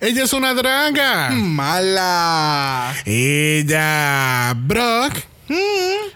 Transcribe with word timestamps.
Ella 0.00 0.22
es 0.22 0.32
una 0.32 0.54
draga. 0.54 1.30
Mala. 1.30 2.94
Ella. 3.04 4.54
Brock. 4.56 5.24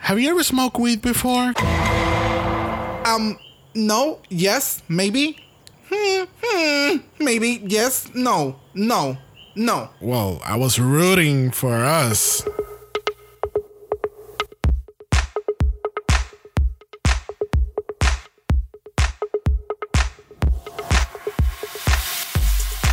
Have 0.03 0.21
you 0.21 0.31
ever 0.31 0.45
smoked 0.45 0.79
weed 0.79 1.03
before? 1.03 1.53
Um, 3.05 3.37
no, 3.75 4.21
yes, 4.29 4.85
maybe. 4.89 5.37
Hmm, 5.93 6.25
hmm, 6.41 6.97
maybe, 7.19 7.61
yes, 7.67 8.09
no, 8.15 8.55
no, 8.73 9.19
no. 9.57 9.89
Well, 10.01 10.41
I 10.45 10.57
was 10.57 10.79
rooting 10.79 11.51
for 11.51 11.75
us. 11.75 12.47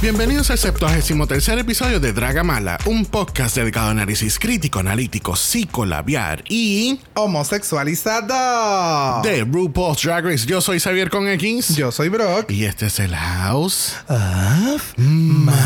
Bienvenidos 0.02 0.50
al 0.50 0.58
73 0.58 1.60
episodio 1.60 2.00
de 2.00 2.14
Draga 2.14 2.42
Mala, 2.42 2.78
un 2.86 3.06
podcast 3.06 3.58
dedicado 3.58 3.90
a 3.90 3.92
análisis 3.92 4.40
crítico, 4.40 4.80
analítico, 4.80 5.36
psicolabiar 5.36 6.42
y 6.48 7.02
Homosexualizado. 7.16 9.22
de 9.24 9.44
RuPaul's 9.44 10.02
Drag 10.02 10.24
Race. 10.24 10.46
Yo 10.46 10.62
soy 10.62 10.80
Xavier 10.80 11.10
con 11.10 11.28
X. 11.28 11.76
Yo 11.76 11.92
soy 11.92 12.08
Brock. 12.08 12.50
Y 12.50 12.64
este 12.64 12.86
es 12.86 12.98
el 13.02 13.14
House. 13.14 13.98
Of 14.08 14.94
Mala, 14.96 15.58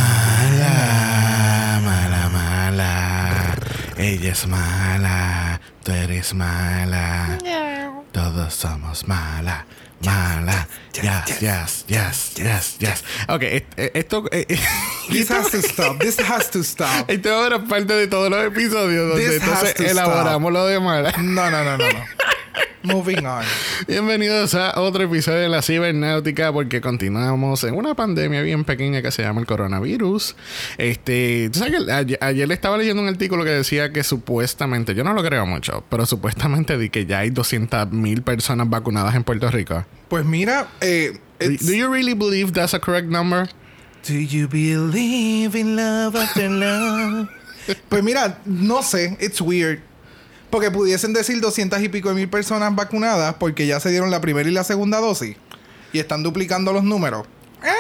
mala, 1.84 2.30
mala. 2.30 3.56
Ella 3.98 4.32
es 4.32 4.48
mala. 4.48 5.62
Tú 5.84 5.92
eres 5.92 6.34
mala. 6.34 7.38
Todos 8.12 8.52
somos 8.56 9.08
mala. 9.08 9.68
Mala. 10.06 10.68
Yes, 11.02 11.42
yes, 11.42 11.86
yes, 11.88 12.34
yes, 12.38 12.76
yes. 12.80 13.04
Ok, 13.28 13.42
et- 13.44 13.66
eh, 13.78 13.92
esto. 13.96 14.26
eh, 14.32 14.46
eh, 14.50 14.60
This 15.10 15.30
has 15.32 15.50
to 15.52 15.62
stop. 15.62 16.00
This 16.00 16.20
has 16.20 16.50
to 16.52 16.64
stop. 16.64 17.10
Esto 17.10 17.34
ahora 17.34 17.56
es 17.58 17.64
parte 17.64 17.94
de 17.94 18.08
todos 18.08 18.30
los 18.30 18.46
episodios 18.46 19.10
donde 19.10 19.36
entonces 19.36 19.74
to 19.76 19.84
elaboramos 19.84 20.52
lo 20.52 20.66
de 20.68 20.80
mala. 20.80 21.12
No, 21.18 21.50
no, 21.50 21.64
no, 21.64 21.78
no, 21.78 21.92
no. 21.92 22.00
Moving 22.84 23.26
on. 23.26 23.46
Bienvenidos 23.88 24.56
a 24.56 24.80
otro 24.82 25.06
episodio 25.06 25.40
de 25.40 25.50
la 25.50 25.62
cibernáutica 25.62 26.52
porque 26.52 26.82
continuamos 26.82 27.64
en 27.64 27.76
una 27.76 27.96
pandemia 27.96 28.42
bien 28.42 28.66
pequeña 28.66 29.02
que 29.02 29.10
se 29.10 29.22
llama 29.22 29.40
el 29.40 29.48
coronavirus. 29.48 30.36
Este, 30.78 31.50
tú 31.50 31.60
sabes 31.60 31.86
que 31.86 31.92
ayer, 31.92 32.20
ayer 32.22 32.52
estaba 32.52 32.78
leyendo 32.78 33.02
un 33.02 33.08
artículo 33.08 33.46
que 33.46 33.52
decía 33.52 33.94
que 33.94 34.04
supuestamente, 34.04 34.96
yo 34.96 35.06
no 35.06 35.14
lo 35.14 35.24
creo 35.24 35.46
mucho, 35.46 35.86
pero 35.90 36.06
supuestamente 36.06 36.78
di 36.78 36.90
que 36.90 37.06
ya 37.06 37.20
hay 37.20 37.30
200 37.30 37.92
mil 37.92 38.22
personas 38.22 38.70
vacunadas 38.70 39.16
en 39.16 39.24
Puerto 39.24 39.50
Rico. 39.50 39.86
Pues 40.10 40.26
mira, 40.26 40.68
eh, 40.82 41.18
do 41.40 41.74
you 41.74 41.90
really 41.90 42.14
believe 42.14 42.52
that's 42.52 42.74
a 42.74 42.80
correct 42.80 43.08
number? 43.08 43.50
Do 44.06 44.14
you 44.14 44.50
believe 44.50 45.58
in 45.58 45.78
love 45.78 46.18
after 46.18 46.50
love? 46.50 47.30
pues 47.90 48.04
mira, 48.04 48.40
no 48.46 48.84
sé, 48.84 49.18
it's 49.22 49.40
weird. 49.40 49.80
Porque 50.54 50.70
pudiesen 50.70 51.14
decir 51.14 51.42
200 51.42 51.82
y 51.82 51.90
pico 51.90 52.10
de 52.10 52.16
mil 52.16 52.30
personas 52.30 52.76
vacunadas 52.76 53.34
porque 53.40 53.66
ya 53.66 53.80
se 53.80 53.90
dieron 53.90 54.12
la 54.12 54.22
primera 54.22 54.48
y 54.48 54.52
la 54.52 54.64
segunda 54.64 55.00
dosis. 55.00 55.36
Y 55.92 55.98
están 55.98 56.22
duplicando 56.22 56.72
los 56.72 56.84
números. 56.84 57.26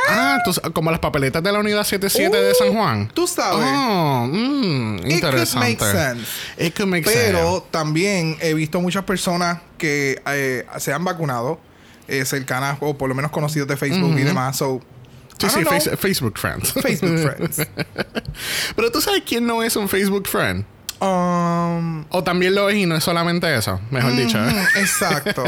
Ah, 0.09 0.39
tú- 0.43 0.53
como 0.73 0.89
las 0.89 0.99
papeletas 0.99 1.43
de 1.43 1.51
la 1.51 1.59
unidad 1.59 1.83
77 1.83 2.35
de 2.35 2.55
San 2.55 2.73
Juan. 2.73 3.11
Tú 3.13 3.27
sabes. 3.27 3.63
Oh, 3.63 4.25
mm, 4.27 4.95
It 4.95 5.01
could 5.01 5.11
interesante. 5.11 5.59
make 5.59 5.79
sense. 5.85 6.27
It 6.57 6.75
could 6.75 6.89
make 6.89 7.03
Pero 7.03 7.51
sense. 7.57 7.65
también 7.69 8.37
he 8.41 8.55
visto 8.55 8.81
muchas 8.81 9.03
personas 9.03 9.59
que 9.77 10.19
eh, 10.25 10.65
se 10.79 10.93
han 10.93 11.03
vacunado, 11.03 11.59
eh, 12.07 12.25
cercanas 12.25 12.77
o 12.79 12.97
por 12.97 13.07
lo 13.07 13.13
menos 13.13 13.29
conocidos 13.29 13.67
de 13.67 13.77
Facebook 13.77 14.17
y 14.17 14.23
demás. 14.23 14.57
So, 14.57 14.81
Sí, 15.37 15.47
sí, 15.49 15.63
face- 15.63 15.95
Facebook 15.97 16.39
friends. 16.39 16.71
Facebook 16.73 17.19
friends. 17.19 17.57
Pero 18.75 18.91
tú 18.91 18.99
sabes 18.99 19.21
quién 19.27 19.45
no 19.45 19.61
es 19.61 19.75
un 19.75 19.87
Facebook 19.87 20.27
friend. 20.27 20.65
Um, 21.03 22.05
O 22.09 22.23
también 22.23 22.55
lo 22.55 22.69
es 22.69 22.77
y 22.77 22.85
no 22.85 22.95
es 22.95 23.03
solamente 23.03 23.53
eso, 23.55 23.79
mejor 23.91 24.15
dicho. 24.15 24.37
exacto. 24.75 25.43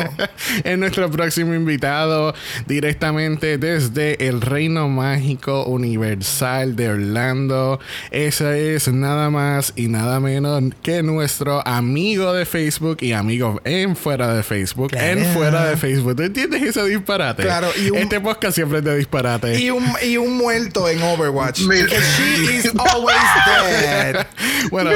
es 0.64 0.78
nuestro 0.78 1.10
próximo 1.10 1.54
invitado 1.54 2.34
directamente 2.68 3.58
desde 3.58 4.28
el 4.28 4.42
Reino 4.42 4.90
Mágico 4.90 5.64
Universal 5.66 6.76
de 6.76 6.90
Orlando. 6.90 7.80
Ese 8.12 8.76
es 8.76 8.88
nada 8.90 9.30
más 9.30 9.74
y 9.76 9.88
nada 9.88 10.20
menos 10.20 10.62
que 10.82 11.04
nuestro 11.04 11.66
amigo 11.68 12.34
de 12.34 12.46
Facebook 12.46 12.98
y 13.02 13.14
amigo 13.14 13.62
en 13.64 13.96
fuera 13.96 14.34
de 14.34 14.44
Facebook. 14.44 14.92
En 14.96 15.24
fuera 15.34 15.66
de 15.66 15.78
Facebook. 15.78 16.16
¿Tú 16.16 16.24
entiendes 16.24 16.62
ese 16.64 16.84
disparate? 16.86 17.44
Claro, 17.44 17.70
y 17.82 17.92
un- 17.92 17.98
Este 17.98 18.20
podcast 18.20 18.56
siempre 18.56 18.80
es 18.80 18.84
de 18.84 18.98
disparate. 18.98 19.60
y, 19.60 19.70
un, 19.70 19.86
y 20.04 20.18
un 20.18 20.36
muerto 20.38 20.90
en 20.90 21.02
Overwatch. 21.02 21.62
Mira. 21.62 21.88
She 22.18 22.56
is 22.58 22.72
always 22.78 23.16
dead. 23.46 24.26
Bueno, 24.72 24.90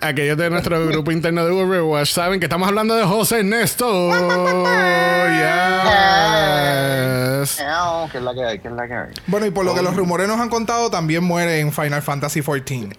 aquellos 0.00 0.36
de 0.36 0.50
nuestro 0.50 0.86
grupo 0.86 1.10
interno 1.12 1.44
de 1.44 1.52
Overwatch 1.52 2.10
saben 2.10 2.40
que 2.40 2.46
estamos 2.46 2.68
hablando 2.68 2.94
de 2.94 3.04
José 3.04 3.40
Ernesto. 3.40 4.10
yes. 7.40 7.56
¿Qué 8.12 8.18
es 8.18 8.24
la 8.24 8.34
que 8.34 8.54
es 8.68 8.72
la 8.72 8.86
que 8.88 8.94
hay? 8.94 9.08
Bueno, 9.26 9.46
y 9.46 9.50
por 9.50 9.64
lo 9.64 9.74
que 9.74 9.82
los 9.82 9.94
rumores 9.96 10.28
nos 10.28 10.38
han 10.40 10.48
contado, 10.48 10.90
también 10.90 11.24
muere 11.24 11.60
en 11.60 11.72
Final 11.72 12.02
Fantasy 12.02 12.42
XIV. 12.42 12.92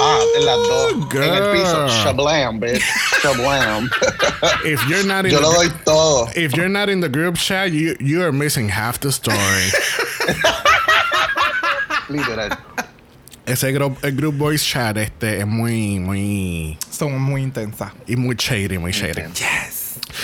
ah, 0.00 0.18
en 0.38 0.46
las 0.46 0.56
dos. 0.56 0.92
En 1.14 1.22
el 1.22 1.50
piso. 1.52 1.76
girl. 1.76 1.88
Shablam, 1.88 2.60
bitch. 2.60 2.82
Shablam. 3.22 3.90
If 4.64 4.80
you're 4.88 5.04
not 5.06 5.24
in 5.26 5.32
Yo 5.32 5.38
the, 5.38 5.42
lo 5.42 5.52
doy 5.54 5.70
todo. 5.84 6.28
if 6.36 6.52
you're 6.54 6.68
not 6.68 6.88
in 6.88 7.00
the 7.00 7.08
group 7.08 7.36
chat, 7.36 7.72
you 7.72 7.96
you 8.00 8.22
are 8.22 8.32
missing 8.32 8.68
half 8.68 9.00
the 9.00 9.10
story. 9.10 9.38
Literal. 12.08 12.50
Ese 13.46 13.72
group, 13.72 13.98
el 14.02 14.16
group 14.16 14.36
voice 14.38 14.64
chat 14.64 14.96
este 14.96 15.38
es 15.40 15.46
muy 15.46 15.98
muy 16.00 16.78
Son 16.90 17.20
muy 17.20 17.42
intensas. 17.42 17.92
y 18.06 18.16
muy 18.16 18.36
shady, 18.36 18.78
muy 18.78 18.92
shady. 18.92 19.22
Yes. 19.34 19.73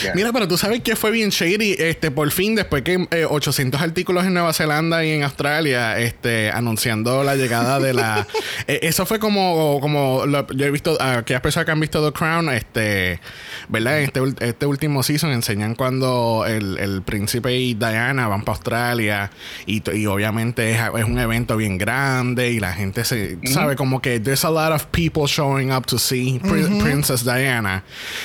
Yeah. 0.03 0.15
Mira, 0.15 0.33
pero 0.33 0.47
tú 0.49 0.57
sabes 0.57 0.81
que 0.81 0.97
fue 0.97 1.11
bien 1.11 1.31
shady, 1.31 1.77
este, 1.79 2.11
por 2.11 2.31
fin, 2.31 2.55
después 2.55 2.83
que 2.83 3.07
eh, 3.11 3.27
800 3.29 3.81
artículos 3.81 4.25
en 4.25 4.35
Nueva 4.35 4.53
Zelanda 4.53 5.05
y 5.05 5.11
en 5.13 5.23
Australia, 5.25 5.99
este, 5.99 6.51
anunciando 6.51 7.23
la 7.25 7.37
llegada 7.37 7.81
de 7.81 7.93
la... 7.95 8.27
eh, 8.67 8.81
eso 8.83 9.05
fue 9.07 9.19
como, 9.19 9.79
como 9.81 10.25
lo- 10.27 10.47
yo 10.53 10.67
he 10.67 10.71
visto, 10.71 10.97
a 11.01 11.19
aquellas 11.19 11.43
personas 11.43 11.67
que 11.67 11.73
han 11.73 11.81
visto 11.81 12.05
The 12.11 12.17
Crown, 12.17 12.49
este, 12.51 13.21
¿verdad? 13.69 13.99
En 14.01 14.05
este, 14.05 14.21
este 14.47 14.67
último 14.67 15.03
season 15.03 15.31
enseñan 15.33 15.75
cuando 15.75 16.45
el, 16.47 16.79
el 16.79 17.03
príncipe 17.03 17.55
y 17.57 17.75
Diana 17.75 18.29
van 18.29 18.43
para 18.43 18.57
Australia 18.57 19.31
y, 19.67 19.83
y 19.97 20.07
obviamente 20.07 20.73
es, 20.73 20.81
es 20.99 21.05
un 21.05 21.19
evento 21.19 21.57
bien 21.57 21.79
grande 21.79 22.51
y 22.51 22.61
la 22.61 22.73
gente 22.73 23.05
se, 23.05 23.39
sabe, 23.53 23.77
como 23.77 24.01
que 24.01 24.21
there's 24.21 24.45
a 24.45 24.51
lot 24.51 24.73
of 24.73 24.87
people 24.87 25.27
showing 25.27 25.73
up 25.73 25.87
to 25.87 25.99
see 25.99 26.39
Prin- 26.41 26.79
Princess 26.81 27.25
Diana. 27.25 27.85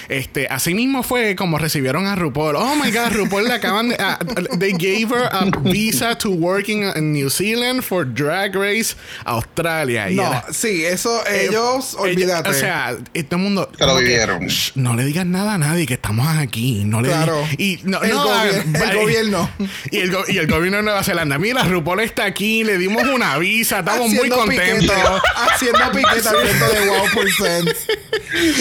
Este, 0.09 0.47
así 0.47 0.73
mismo 0.73 1.03
fue 1.03 1.35
como 1.35 1.57
recibieron 1.65 2.05
a 2.05 2.15
RuPaul. 2.15 2.55
Oh 2.55 2.75
my 2.75 2.91
God, 2.91 3.11
RuPaul 3.11 3.47
le 3.47 3.53
acaban 3.53 3.89
de. 3.89 3.97
they 4.59 4.71
gave 4.73 5.09
her 5.09 5.27
a 5.31 5.45
visa 5.63 6.15
to 6.15 6.29
working 6.29 6.83
in 6.95 7.11
New 7.11 7.29
Zealand 7.29 7.81
for 7.83 8.05
Drag 8.05 8.55
Race 8.55 8.95
Australia. 9.25 10.09
Y 10.09 10.15
No, 10.15 10.23
era- 10.27 10.45
sí, 10.51 10.85
eso 10.85 11.25
ellos, 11.27 11.93
ella- 11.95 12.01
olvídate. 12.01 12.49
o 12.49 12.53
sea, 12.53 12.95
todo 12.95 13.25
el 13.31 13.37
mundo. 13.37 13.69
Se 13.77 13.85
lo 13.85 13.97
vivieron. 13.97 14.47
"Shh, 14.47 14.73
no 14.75 14.95
le 14.95 15.03
digas 15.05 15.25
nada 15.25 15.55
a 15.55 15.57
nadie 15.57 15.85
que 15.85 15.95
estamos 15.95 16.27
aquí. 16.37 16.83
No 16.85 17.01
le 17.01 17.09
Claro. 17.09 17.37
digas- 17.41 17.55
Y 17.59 17.79
no, 17.83 18.01
El 18.03 18.09
no, 18.11 18.25
gobier- 18.27 18.83
el 18.89 18.95
gobierno. 19.01 19.49
Y 19.91 19.97
el, 19.99 20.11
go- 20.11 20.25
y 20.27 20.37
el 20.37 20.47
gobierno 20.47 20.77
de 20.77 20.83
Nueva 20.83 21.03
Zelanda. 21.03 21.37
Mira, 21.39 21.63
RuPaul 21.63 22.01
está 22.01 22.25
aquí, 22.25 22.63
le 22.63 22.77
dimos 22.77 23.03
una 23.07 23.37
visa, 23.37 23.79
estamos 23.79 24.11
muy 24.11 24.29
contentos. 24.29 24.95
haciendo 25.35 25.79
frente 25.91 26.79
de 26.79 26.89
Wow 26.89 27.05
Percent. 27.15 27.69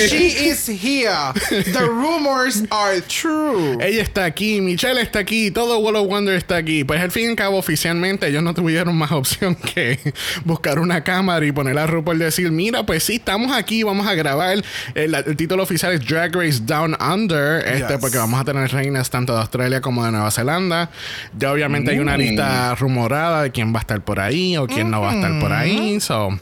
She 0.08 0.48
is 0.48 0.68
here. 0.68 1.32
The 1.50 1.84
rumors 1.88 2.62
are 2.70 2.93
true. 3.02 3.76
Ella 3.80 4.02
está 4.02 4.24
aquí, 4.24 4.60
Michelle 4.60 5.00
está 5.00 5.18
aquí, 5.20 5.50
todo 5.50 5.78
World 5.78 5.98
of 6.00 6.08
Wonder 6.08 6.34
está 6.36 6.56
aquí. 6.56 6.84
Pues 6.84 7.00
al 7.00 7.10
fin 7.10 7.24
y 7.24 7.28
al 7.30 7.36
cabo, 7.36 7.58
oficialmente, 7.58 8.26
ellos 8.28 8.42
no 8.42 8.54
tuvieron 8.54 8.96
más 8.96 9.12
opción 9.12 9.54
que 9.56 9.98
buscar 10.44 10.78
una 10.78 11.02
cámara 11.04 11.44
y 11.46 11.52
poner 11.52 11.78
a 11.78 11.86
RuPaul 11.86 12.16
y 12.16 12.24
decir: 12.24 12.50
Mira, 12.50 12.84
pues 12.86 13.04
sí, 13.04 13.16
estamos 13.16 13.52
aquí, 13.56 13.82
vamos 13.82 14.06
a 14.06 14.14
grabar. 14.14 14.62
El, 14.94 15.14
el 15.14 15.36
título 15.36 15.62
oficial 15.62 15.92
es 15.92 16.06
Drag 16.06 16.34
Race 16.34 16.60
Down 16.64 16.96
Under, 17.00 17.66
este, 17.66 17.88
Yes. 17.94 17.98
porque 18.00 18.18
vamos 18.18 18.40
a 18.40 18.44
tener 18.44 18.70
reinas 18.70 19.10
tanto 19.10 19.32
de 19.34 19.40
Australia 19.40 19.80
como 19.80 20.04
de 20.04 20.12
Nueva 20.12 20.30
Zelanda. 20.30 20.90
Ya 21.38 21.52
obviamente 21.52 21.90
hay 21.90 21.98
una 21.98 22.14
Mm. 22.16 22.20
lista 22.20 22.74
rumorada 22.76 23.42
de 23.42 23.50
quién 23.50 23.72
va 23.74 23.78
a 23.78 23.80
estar 23.80 24.02
por 24.04 24.20
ahí 24.20 24.56
o 24.56 24.66
quién 24.66 24.90
no 24.90 25.00
va 25.00 25.10
a 25.12 25.14
estar 25.14 25.38
por 25.40 25.52
ahí. 25.52 26.00
So. 26.00 26.38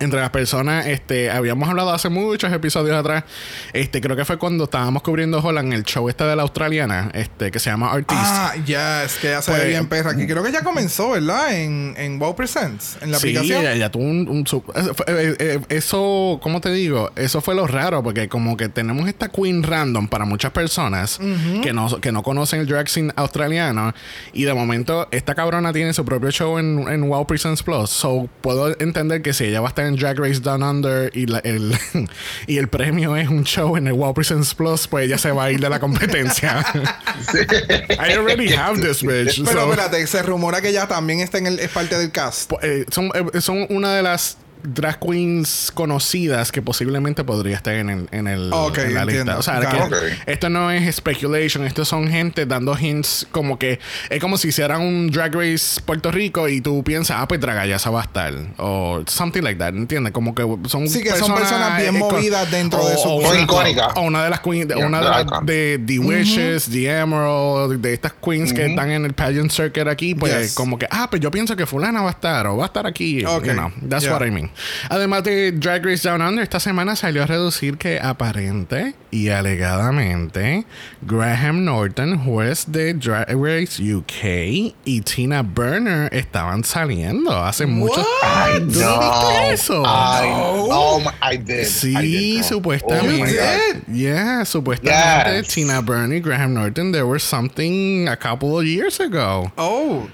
Entre 0.00 0.20
las 0.20 0.30
personas, 0.30 0.86
este, 0.86 1.30
habíamos 1.30 1.68
hablado 1.68 1.92
hace 1.92 2.08
muchos 2.08 2.52
episodios 2.52 2.96
atrás, 2.96 3.24
este, 3.72 4.00
creo 4.00 4.16
que 4.16 4.24
fue 4.24 4.38
cuando 4.38 4.64
estábamos 4.64 5.02
cubriendo 5.02 5.38
Holland, 5.38 5.72
el 5.72 5.84
show 5.84 6.08
este 6.08 6.24
de 6.24 6.34
la 6.36 6.42
australiana, 6.42 7.10
este, 7.14 7.50
que 7.50 7.58
se 7.58 7.70
llama 7.70 7.92
Artist. 7.92 8.20
Ah, 8.22 8.54
ya, 8.66 9.04
es 9.04 9.14
que 9.16 9.28
ya 9.28 9.42
se 9.42 9.52
ve 9.52 9.58
Pues- 9.58 9.68
bien 9.68 9.86
perra. 9.88 10.16
Que 10.16 10.26
creo 10.26 10.42
que 10.42 10.50
ya 10.52 10.62
comenzó, 10.64 11.10
¿verdad? 11.10 11.54
En, 11.54 11.94
en 11.96 12.18
Wow 12.18 12.34
Presents, 12.34 12.98
en 13.00 13.12
la 13.12 13.18
sí, 13.18 13.28
aplicación. 13.28 13.60
ella, 13.60 13.72
ella 13.74 13.90
tuvo 13.90 14.04
un, 14.04 14.28
un 14.28 14.44
eh, 14.74 14.92
eh, 15.06 15.36
eh, 15.38 15.60
eso, 15.68 16.40
¿cómo 16.42 16.60
te 16.60 16.70
digo? 16.72 17.10
Eso 17.16 17.40
fue 17.40 17.54
lo 17.54 17.66
raro, 17.66 18.02
porque 18.02 18.28
como 18.28 18.56
que 18.56 18.68
tenemos 18.68 19.08
esta 19.08 19.28
queen 19.28 19.62
random 19.62 20.08
para 20.08 20.24
muchas 20.24 20.50
personas 20.52 21.18
que, 21.62 21.72
no, 21.72 22.00
que 22.00 22.10
no 22.12 22.22
conocen 22.22 22.60
el 22.60 22.66
drag 22.66 22.88
scene 22.88 23.12
australiano, 23.16 23.92
y 24.32 24.44
de 24.44 24.54
momento 24.54 25.08
esta 25.10 25.34
cabrona 25.34 25.72
tiene 25.72 25.92
su 25.92 26.04
propio 26.04 26.30
show 26.30 26.58
en, 26.58 26.86
en 26.88 27.08
Wow 27.08 27.26
Presents 27.26 27.62
Plus, 27.62 27.90
so 27.90 28.28
puedo 28.40 28.74
entender 28.80 29.22
que 29.22 29.32
si 29.32 29.44
ella 29.44 29.60
va 29.60 29.68
a 29.68 29.70
estar 29.70 29.86
en 29.86 29.89
Drag 29.96 30.18
Race 30.18 30.40
Down 30.40 30.62
Under 30.62 31.10
y, 31.16 31.26
la- 31.26 31.38
el, 31.40 31.76
y 32.46 32.58
el 32.58 32.68
premio 32.68 33.16
es 33.16 33.28
un 33.28 33.44
show 33.44 33.76
en 33.76 33.86
el 33.86 33.92
Wow 33.94 34.14
Presents 34.14 34.54
Plus, 34.54 34.86
pues 34.88 35.06
ella 35.06 35.18
se 35.18 35.30
va 35.32 35.44
a 35.44 35.50
ir 35.50 35.60
de 35.60 35.68
la 35.68 35.80
competencia. 35.80 36.64
I 37.90 38.12
already 38.16 38.52
have 38.54 38.80
this 38.80 39.02
bitch. 39.02 39.42
Pero 39.44 39.60
so- 39.66 39.70
espérate, 39.72 40.06
se 40.06 40.22
rumora 40.22 40.60
que 40.60 40.68
ella 40.68 40.86
también 40.88 41.20
está 41.20 41.38
en 41.38 41.46
el, 41.46 41.58
es 41.58 41.70
parte 41.70 41.96
del 41.98 42.10
cast. 42.10 42.52
Eh, 42.62 42.84
son, 42.90 43.10
eh, 43.34 43.40
son 43.40 43.66
una 43.70 43.94
de 43.94 44.02
las 44.02 44.36
drag 44.62 44.98
queens 45.00 45.70
conocidas 45.74 46.52
que 46.52 46.62
posiblemente 46.62 47.24
podría 47.24 47.56
estar 47.56 47.74
en, 47.74 47.90
el, 47.90 48.08
en, 48.12 48.26
el, 48.26 48.50
Ok, 48.52 48.78
en 48.78 48.94
la 48.94 49.02
entiendo. 49.02 49.36
lista. 49.36 49.38
O 49.38 49.42
sea, 49.42 49.88
esto 50.26 50.48
no 50.48 50.70
es 50.70 50.94
speculation, 50.96 51.64
esto 51.64 51.84
son 51.84 52.08
gente 52.08 52.46
dando 52.46 52.76
hints 52.78 53.26
como 53.32 53.58
que 53.58 53.78
es 54.08 54.20
como 54.20 54.36
si 54.38 54.48
hicieran 54.48 54.80
un 54.82 55.10
Drag 55.10 55.34
Race 55.34 55.80
Puerto 55.84 56.10
Rico 56.10 56.48
y 56.48 56.60
tú 56.60 56.82
piensas, 56.84 57.16
ah, 57.20 57.26
pues 57.28 57.40
Dragayasa 57.40 57.90
va 57.90 58.00
a 58.00 58.04
estar. 58.04 58.34
O 58.58 59.02
something 59.06 59.42
like 59.42 59.58
that, 59.58 59.70
¿entiendes? 59.74 60.12
Como 60.12 60.34
que 60.34 60.42
son 60.68 60.88
Sí, 60.88 61.02
que 61.02 61.10
son 61.16 61.34
personas 61.34 61.78
bien 61.80 61.98
movidas 61.98 62.50
dentro 62.50 62.86
de 62.86 62.96
su 62.96 63.08
o, 63.08 63.20
Muy 63.20 63.30
una- 63.30 63.40
icónica. 63.42 63.88
o 63.96 64.02
una 64.02 64.24
de 64.24 64.30
las 64.30 64.40
queens, 64.40 64.68
de- 64.68 64.74
Yeah, 64.76 64.86
una 64.86 65.24
de, 65.42 65.80
the 65.86 65.98
Wishes, 65.98 66.68
The 66.70 66.98
Emerald, 67.00 67.80
de 67.80 67.92
estas 67.94 68.12
queens 68.14 68.52
que 68.52 68.66
están 68.66 68.90
en 68.90 69.04
el 69.04 69.12
pageant 69.14 69.50
circuit 69.50 69.86
aquí, 69.88 70.14
pues 70.14 70.30
Yes. 70.36 70.54
como 70.54 70.78
que, 70.78 70.86
ah, 70.90 71.08
pues 71.10 71.20
yo 71.20 71.30
pienso 71.30 71.56
que 71.56 71.66
fulana 71.66 72.02
va 72.02 72.08
a 72.08 72.12
estar 72.12 72.46
o 72.46 72.56
va 72.56 72.64
a 72.64 72.66
estar 72.66 72.86
aquí. 72.86 73.24
Ok. 73.24 73.44
You 73.46 73.52
know, 73.52 73.70
that's 73.88 74.04
Yeah. 74.04 74.12
what 74.14 74.26
I 74.26 74.30
mean. 74.30 74.49
Además 74.88 75.24
de 75.24 75.52
Drag 75.52 75.84
Race 75.84 76.08
Down 76.08 76.22
Under, 76.22 76.42
esta 76.42 76.60
semana 76.60 76.96
salió 76.96 77.22
a 77.22 77.26
reducir 77.26 77.76
que 77.78 77.98
aparente 78.00 78.94
y 79.10 79.28
alegadamente 79.28 80.64
Graham 81.02 81.64
Norton, 81.64 82.18
juez 82.24 82.64
de 82.68 82.94
Drag 82.94 83.26
Race 83.28 83.82
UK, 83.82 84.74
y 84.84 85.00
Tina 85.02 85.42
Burner 85.42 86.12
estaban 86.14 86.64
saliendo 86.64 87.36
hace 87.44 87.66
mucho 87.66 88.00
I 88.22 88.58
¿Tú 88.60 88.80
no 88.80 89.00
know. 89.00 89.00
viste 89.30 89.52
eso? 89.54 89.82
I, 89.84 90.26
oh, 90.32 91.00
my- 91.00 91.34
I 91.34 91.36
did. 91.36 91.60
I 91.60 91.64
Sí, 91.64 91.94
did, 91.94 92.34
girl. 92.36 92.44
supuestamente. 92.44 93.38
Oh, 93.40 93.92
yeah, 93.92 94.44
supuestamente 94.44 95.36
Yes. 95.42 95.48
Tina 95.48 95.80
Burner 95.80 96.16
y 96.16 96.20
Graham 96.20 96.54
Norton, 96.54 96.92
there 96.92 97.04
was 97.04 97.22
something 97.22 98.08
a 98.08 98.16
couple 98.16 98.56
of 98.58 98.64
years 98.64 99.00
ago. 99.00 99.50
Oh. 99.56 100.08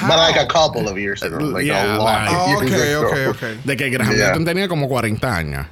But 0.00 0.16
like 0.18 0.36
a 0.40 0.46
couple 0.46 0.88
of 0.88 0.96
years 0.96 1.22
ago. 1.22 1.36
Like 1.38 1.66
Yeah, 1.66 1.96
a 1.96 1.98
lot 1.98 2.24
like- 2.24 2.30
of 2.30 2.36
Oh, 2.40 2.62
years 2.62 2.72
ok, 2.72 2.80
ago. 2.80 3.06
ok, 3.06 3.36
ok. 3.36 3.42
De 3.64 3.76
que 3.76 3.90
Graham 3.90 4.12
Yeah. 4.16 4.26
Norton 4.28 4.44
tenía 4.46 4.68
como 4.68 4.88
40 4.88 5.36
años. 5.36 5.66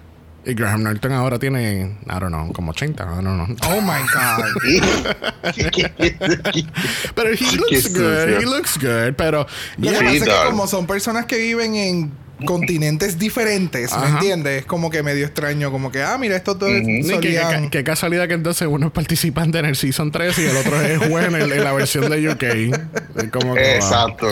Y 0.44 0.54
Graham 0.54 0.82
Norton 0.82 1.12
ahora 1.12 1.38
tiene, 1.38 1.98
I 2.06 2.18
don't 2.18 2.30
know, 2.32 2.50
como 2.54 2.70
80, 2.72 3.04
I 3.04 3.22
don't 3.22 3.36
know. 3.36 3.46
Oh 3.68 3.80
my 3.82 4.00
God. 4.12 4.44
Pero 7.14 7.34
he 7.34 7.56
looks 7.56 7.88
good, 7.92 8.28
he 8.40 8.46
looks 8.46 8.76
good, 8.78 9.16
pero 9.16 9.46
Sí, 9.80 10.20
como 10.46 10.66
son 10.66 10.86
personas 10.86 11.26
que 11.26 11.36
viven 11.36 11.74
en 11.76 12.12
continentes 12.44 13.18
diferentes, 13.18 13.90
¿me 13.96 14.08
entiendes? 14.08 14.60
Es 14.60 14.66
como 14.66 14.90
que 14.90 15.02
medio 15.02 15.26
extraño, 15.26 15.70
como 15.70 15.90
que, 15.90 16.02
ah, 16.02 16.16
mira, 16.18 16.36
estos 16.36 16.58
dos 16.58 16.70
Ni 16.70 17.02
que- 17.02 17.08
que, 17.08 17.14
solían... 17.14 17.70
qué 17.70 17.84
casualidad 17.84 18.28
que 18.28 18.34
entonces 18.34 18.68
uno 18.70 18.86
es 18.86 18.92
participante 18.92 19.58
en 19.58 19.66
el 19.66 19.76
Season 19.76 20.10
3 20.10 20.38
y 20.38 20.46
el 20.46 20.56
otro 20.56 20.80
es 20.80 20.98
juez 20.98 21.26
en, 21.26 21.64
la 21.64 21.72
versión 21.72 22.10
de 22.10 22.28
UK. 22.30 22.42
Es 22.42 23.30
como 23.30 23.54
que, 23.54 23.60
wow. 23.60 23.74
Exacto. 23.74 24.28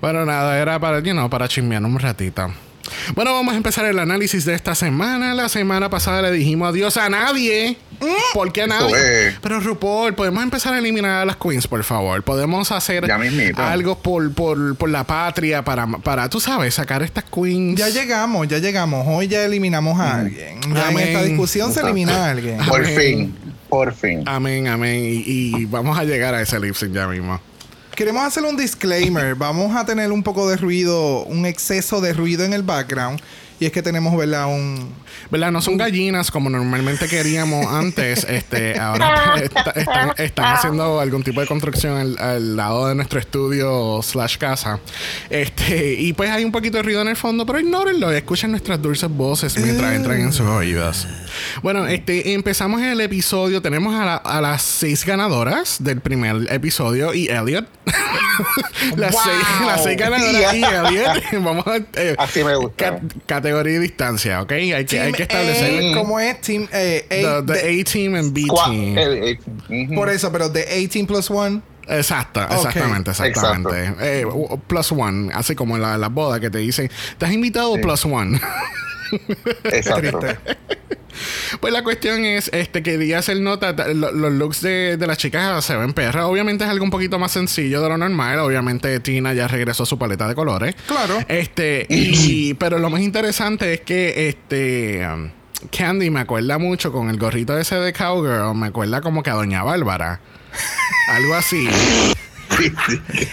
Bueno, 0.00 0.24
nada, 0.24 0.58
era 0.58 0.78
para, 0.78 1.00
you 1.00 1.12
know, 1.12 1.28
para 1.30 1.48
chismear 1.48 1.84
un 1.84 1.98
ratito. 1.98 2.52
Bueno, 3.14 3.32
vamos 3.32 3.54
a 3.54 3.56
empezar 3.56 3.84
el 3.86 3.98
análisis 3.98 4.44
de 4.44 4.54
esta 4.54 4.74
semana. 4.74 5.34
La 5.34 5.48
semana 5.48 5.90
pasada 5.90 6.22
le 6.22 6.30
dijimos 6.32 6.68
adiós 6.68 6.96
a 6.96 7.08
nadie. 7.08 7.76
¿Por 8.32 8.52
qué 8.52 8.62
a 8.62 8.66
nadie? 8.66 9.28
es. 9.28 9.34
Pero 9.40 9.60
RuPaul, 9.60 10.14
podemos 10.14 10.42
empezar 10.42 10.74
a 10.74 10.78
eliminar 10.78 11.22
a 11.22 11.24
las 11.24 11.36
queens, 11.36 11.66
por 11.66 11.82
favor. 11.84 12.22
Podemos 12.22 12.72
hacer 12.72 13.10
algo 13.56 13.98
por, 13.98 14.32
por, 14.34 14.76
por 14.76 14.90
la 14.90 15.04
patria 15.04 15.64
para, 15.64 15.86
para, 15.86 16.28
tú 16.28 16.40
sabes, 16.40 16.74
sacar 16.74 17.02
estas 17.02 17.24
queens. 17.24 17.78
Ya 17.78 17.88
llegamos, 17.88 18.48
ya 18.48 18.58
llegamos. 18.58 19.06
Hoy 19.08 19.28
ya 19.28 19.44
eliminamos 19.44 19.98
a 20.00 20.20
alguien. 20.20 20.60
Ya 20.62 20.68
en 20.68 20.76
Amén. 20.76 21.08
esta 21.08 21.22
discusión 21.22 21.72
se 21.72 21.80
elimina 21.80 22.26
a 22.26 22.30
alguien. 22.30 22.58
Por 22.66 22.80
Amén. 22.84 22.96
fin. 22.98 23.36
Por 23.68 23.94
fin. 23.94 24.22
Amén, 24.26 24.68
amén. 24.68 25.02
Y, 25.04 25.22
y 25.26 25.64
vamos 25.66 25.98
a 25.98 26.04
llegar 26.04 26.34
a 26.34 26.42
ese 26.42 26.60
lip 26.60 26.74
sync 26.74 26.92
ya 26.92 27.06
mismo. 27.08 27.40
Queremos 27.94 28.24
hacer 28.24 28.42
un 28.42 28.56
disclaimer. 28.56 29.36
Vamos 29.36 29.76
a 29.76 29.86
tener 29.86 30.10
un 30.10 30.24
poco 30.24 30.48
de 30.48 30.56
ruido, 30.56 31.22
un 31.26 31.46
exceso 31.46 32.00
de 32.00 32.12
ruido 32.12 32.44
en 32.44 32.52
el 32.52 32.64
background. 32.64 33.20
Y 33.60 33.66
es 33.66 33.72
que 33.72 33.82
tenemos, 33.82 34.16
¿verdad? 34.16 34.46
Un... 34.46 34.92
¿Verdad? 35.30 35.50
No 35.52 35.62
son 35.62 35.76
gallinas 35.76 36.30
como 36.30 36.50
normalmente 36.50 37.08
queríamos 37.08 37.66
antes. 37.66 38.24
Este, 38.28 38.78
ahora 38.78 39.34
está- 39.42 39.70
están, 39.70 40.12
están 40.18 40.44
haciendo 40.56 41.00
algún 41.00 41.22
tipo 41.22 41.40
de 41.40 41.46
construcción 41.46 41.96
al, 41.96 42.18
al 42.18 42.56
lado 42.56 42.88
de 42.88 42.94
nuestro 42.96 43.20
estudio 43.20 44.00
slash 44.02 44.36
casa. 44.38 44.80
Este, 45.30 45.94
y 45.94 46.12
pues 46.12 46.30
hay 46.30 46.44
un 46.44 46.52
poquito 46.52 46.76
de 46.78 46.82
ruido 46.82 47.00
en 47.00 47.08
el 47.08 47.16
fondo, 47.16 47.46
pero 47.46 47.60
ignórenlo 47.60 48.10
escuchen 48.12 48.50
nuestras 48.50 48.82
dulces 48.82 49.08
voces 49.08 49.56
mientras 49.58 49.94
entran 49.94 50.20
en 50.20 50.32
sus 50.32 50.46
oídos. 50.46 51.06
Bueno, 51.62 51.86
este, 51.86 52.34
empezamos 52.34 52.82
el 52.82 53.00
episodio. 53.00 53.62
Tenemos 53.62 53.94
a, 53.94 54.04
la- 54.04 54.16
a 54.16 54.40
las 54.40 54.62
seis 54.62 55.04
ganadoras 55.06 55.76
del 55.82 56.00
primer 56.00 56.52
episodio 56.52 57.14
y 57.14 57.28
Elliot. 57.28 57.66
las, 58.96 59.12
Wow. 59.12 59.22
seis, 59.24 59.66
las 59.66 59.82
seis 59.84 59.96
ganadoras 59.96 60.54
y 60.54 60.64
Elliot. 60.64 61.44
Vamos 61.44 61.66
a. 61.66 61.76
eh, 61.94 62.14
Así 62.18 62.42
me 62.44 62.56
gusta. 62.56 62.98
Ca- 62.98 63.00
categoría 63.44 63.76
y 63.76 63.78
distancia, 63.78 64.40
¿ok? 64.42 64.52
Hay 64.52 64.84
que, 64.86 65.00
hay 65.00 65.12
que 65.12 65.22
establecer 65.24 65.92
A, 65.92 65.94
¿Cómo 65.98 66.18
es? 66.18 66.40
Team 66.40 66.66
eh, 66.72 67.04
A, 67.26 67.44
the, 67.44 67.52
the 67.52 67.80
A 67.80 67.84
team 67.84 68.14
and 68.14 68.32
B 68.32 68.42
team. 68.64 68.96
eh, 68.98 69.38
eh, 69.68 69.84
ujú. 69.84 69.94
Por 69.94 70.08
eso, 70.08 70.32
pero 70.32 70.48
de 70.48 70.64
18 70.64 71.06
plus 71.06 71.28
1. 71.30 71.62
Exacto, 71.86 72.40
exactamente, 72.42 73.10
exactamente. 73.10 73.94
Eh, 74.00 74.26
plus 74.66 74.90
one, 74.92 75.30
así 75.34 75.54
como 75.54 75.76
en 75.76 75.82
la, 75.82 75.98
la 75.98 76.08
boda 76.08 76.40
que 76.40 76.48
te 76.48 76.56
dicen, 76.58 76.90
¿te 77.18 77.26
has 77.26 77.32
invitado 77.32 77.74
Sí. 77.74 77.82
plus 77.82 78.04
one? 78.06 78.40
Exacto. 79.64 80.20
Pues 81.60 81.72
la 81.72 81.82
cuestión 81.82 82.24
es 82.24 82.48
este 82.52 82.82
que 82.82 82.92
quería 82.92 83.18
hacer 83.18 83.40
nota, 83.40 83.74
ta- 83.76 83.88
lo- 83.88 84.12
los 84.12 84.32
looks 84.32 84.60
de, 84.60 84.96
de 84.96 85.06
las 85.06 85.18
chicas 85.18 85.64
se 85.64 85.76
ven 85.76 85.92
perra. 85.92 86.26
Obviamente 86.26 86.64
es 86.64 86.70
algo 86.70 86.84
un 86.84 86.90
poquito 86.90 87.18
más 87.18 87.32
sencillo 87.32 87.82
de 87.82 87.88
lo 87.88 87.96
normal. 87.98 88.38
Obviamente 88.40 88.98
Tina 89.00 89.32
ya 89.34 89.48
regresó 89.48 89.82
a 89.82 89.86
su 89.86 89.98
paleta 89.98 90.28
de 90.28 90.34
colores. 90.34 90.74
Claro. 90.86 91.18
Este, 91.28 91.86
y, 91.88 92.54
pero 92.54 92.78
lo 92.78 92.90
más 92.90 93.00
interesante 93.00 93.74
es 93.74 93.80
que 93.80 94.28
este 94.28 95.06
um, 95.06 95.30
Candy 95.76 96.10
me 96.10 96.20
acuerda 96.20 96.58
mucho 96.58 96.92
con 96.92 97.08
el 97.10 97.18
gorrito 97.18 97.58
ese 97.58 97.76
de 97.76 97.92
Cowgirl, 97.92 98.54
me 98.54 98.66
acuerda 98.68 99.00
como 99.00 99.22
que 99.22 99.30
a 99.30 99.34
Doña 99.34 99.62
Bárbara. 99.62 100.20
Algo 101.10 101.34
así. 101.34 101.68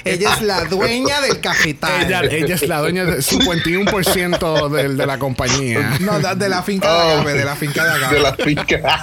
Ella 0.03 0.33
es 0.33 0.41
la 0.41 0.65
dueña 0.65 1.21
del 1.21 1.39
cafetal. 1.39 2.05
Ella, 2.05 2.21
ella 2.29 2.55
es 2.55 2.67
la 2.67 2.79
dueña 2.79 3.05
del 3.05 3.21
51% 3.23 4.69
del- 4.69 4.97
de 4.97 5.05
la 5.05 5.17
compañía. 5.19 5.97
No, 6.01 6.19
de, 6.19 6.49
la 6.49 6.63
finca 6.63 6.87
de 6.91 6.93
Oh. 6.99 7.11
Agave, 7.19 7.33
de 7.33 7.45
la 7.45 7.55
finca 7.55 7.83
de 7.85 7.91
Agave. 7.91 8.15
De 8.15 8.21
la 8.21 8.33
finca. 8.33 9.01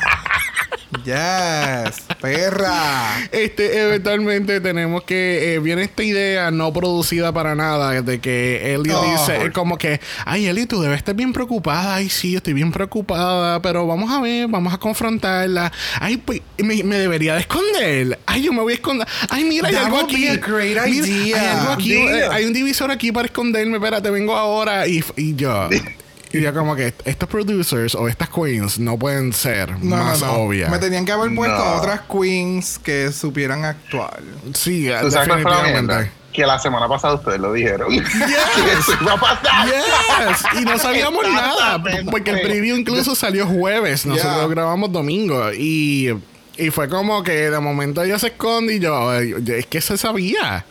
Yes, 1.04 2.06
perra. 2.20 3.28
Este, 3.32 3.82
eventualmente 3.82 4.60
tenemos 4.60 5.02
que 5.04 5.54
eh, 5.54 5.58
viene 5.58 5.82
esta 5.82 6.02
idea 6.02 6.50
no 6.50 6.72
producida 6.72 7.32
para 7.32 7.54
nada 7.54 8.02
de 8.02 8.20
que 8.20 8.74
Ellie 8.74 8.92
Oh. 8.92 9.12
dice 9.12 9.46
eh, 9.46 9.52
como 9.52 9.78
que, 9.78 10.00
ay 10.24 10.46
Ellie, 10.46 10.66
tú 10.66 10.80
debes 10.80 10.98
estar 10.98 11.14
bien 11.14 11.32
preocupada. 11.32 11.96
Ay, 11.96 12.08
sí, 12.08 12.36
estoy 12.36 12.52
bien 12.52 12.72
preocupada, 12.72 13.60
pero 13.62 13.86
vamos 13.86 14.10
a 14.10 14.20
ver, 14.20 14.48
vamos 14.48 14.72
a 14.74 14.78
confrontarla. 14.78 15.72
Ay, 16.00 16.16
pues 16.18 16.40
me, 16.58 16.82
me 16.82 16.96
debería 16.96 17.34
de 17.34 17.40
esconder. 17.40 18.18
Ay, 18.26 18.42
yo 18.42 18.52
me 18.52 18.62
voy 18.62 18.72
a 18.72 18.76
esconder. 18.76 19.06
Ay, 19.28 19.44
mira, 19.44 19.68
hay 19.68 19.74
That 19.74 19.84
algo 19.86 19.98
aquí. 19.98 20.16
Mira. 20.16 20.82
Hay 20.84 20.98
algo 21.32 21.76
eh, 21.80 22.28
hay 22.30 22.44
un 22.44 22.52
divisor 22.52 22.90
aquí 22.90 23.12
para 23.12 23.26
esconderme. 23.26 23.76
Espérate, 23.76 24.10
vengo 24.10 24.36
ahora 24.36 24.86
y, 24.86 25.02
y 25.16 25.34
yo. 25.34 25.68
Y 26.32 26.40
yo 26.42 26.52
como 26.52 26.76
que 26.76 26.92
estos 27.04 27.28
producers 27.28 27.94
o 27.94 28.06
estas 28.08 28.28
queens 28.28 28.78
no 28.78 28.98
pueden 28.98 29.32
ser 29.32 29.70
No, 29.82 29.96
más 29.96 30.20
no, 30.20 30.26
no. 30.26 30.32
obvias. 30.34 30.70
Me 30.70 30.78
tenían 30.78 31.04
que 31.06 31.12
haber 31.12 31.34
puesto 31.34 31.62
otras 31.76 32.02
queens 32.02 32.78
que 32.78 33.10
supieran 33.12 33.64
actuar. 33.64 34.20
Sí, 34.54 34.88
¿Tú 35.00 35.10
sabes 35.10 35.28
cuál 35.28 35.42
fue 35.42 35.50
la 35.50 35.56
definitivamente. 35.62 36.12
Que 36.32 36.46
la 36.46 36.58
semana 36.58 36.86
pasada 36.86 37.14
ustedes 37.14 37.40
lo 37.40 37.52
dijeron. 37.54 37.88
que 37.90 37.96
eso 37.98 38.92
iba 39.00 39.14
a 39.14 39.16
pasar. 39.20 39.66
Yes, 39.66 40.60
y 40.60 40.64
no 40.64 40.78
sabíamos 40.78 41.24
nada, 41.32 41.82
porque 42.10 42.30
el 42.30 42.40
preview 42.42 42.76
incluso 42.76 43.14
salió 43.14 43.46
jueves, 43.46 44.04
nosotros 44.06 44.36
Yeah. 44.36 44.46
grabamos 44.48 44.92
domingo 44.92 45.50
y, 45.52 46.14
y 46.56 46.70
fue 46.70 46.88
como 46.88 47.22
que 47.22 47.50
de 47.50 47.58
momento 47.58 48.02
ella 48.02 48.18
se 48.18 48.28
esconde 48.28 48.74
y 48.74 48.78
yo, 48.80 49.10
"Ay, 49.10 49.34
es 49.48 49.66
que 49.66 49.80
se 49.80 49.96
sabía. 49.96 50.64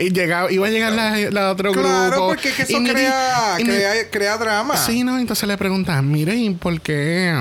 Y 0.00 0.10
llegaba, 0.10 0.50
iba 0.50 0.66
a 0.66 0.70
llegar 0.70 0.92
la, 0.92 1.16
la 1.30 1.50
otro 1.50 1.72
Claro, 1.72 2.10
grupo. 2.10 2.28
porque 2.28 2.48
es 2.48 2.54
que 2.56 2.62
eso 2.62 2.78
crea, 2.82 3.56
crea, 4.10 4.36
drama. 4.38 4.76
Sí, 4.76 5.04
no, 5.04 5.18
entonces 5.18 5.46
le 5.46 5.56
preguntan, 5.58 6.10
mire, 6.10 6.34
¿y 6.34 6.50
por 6.50 6.80
qué? 6.80 7.32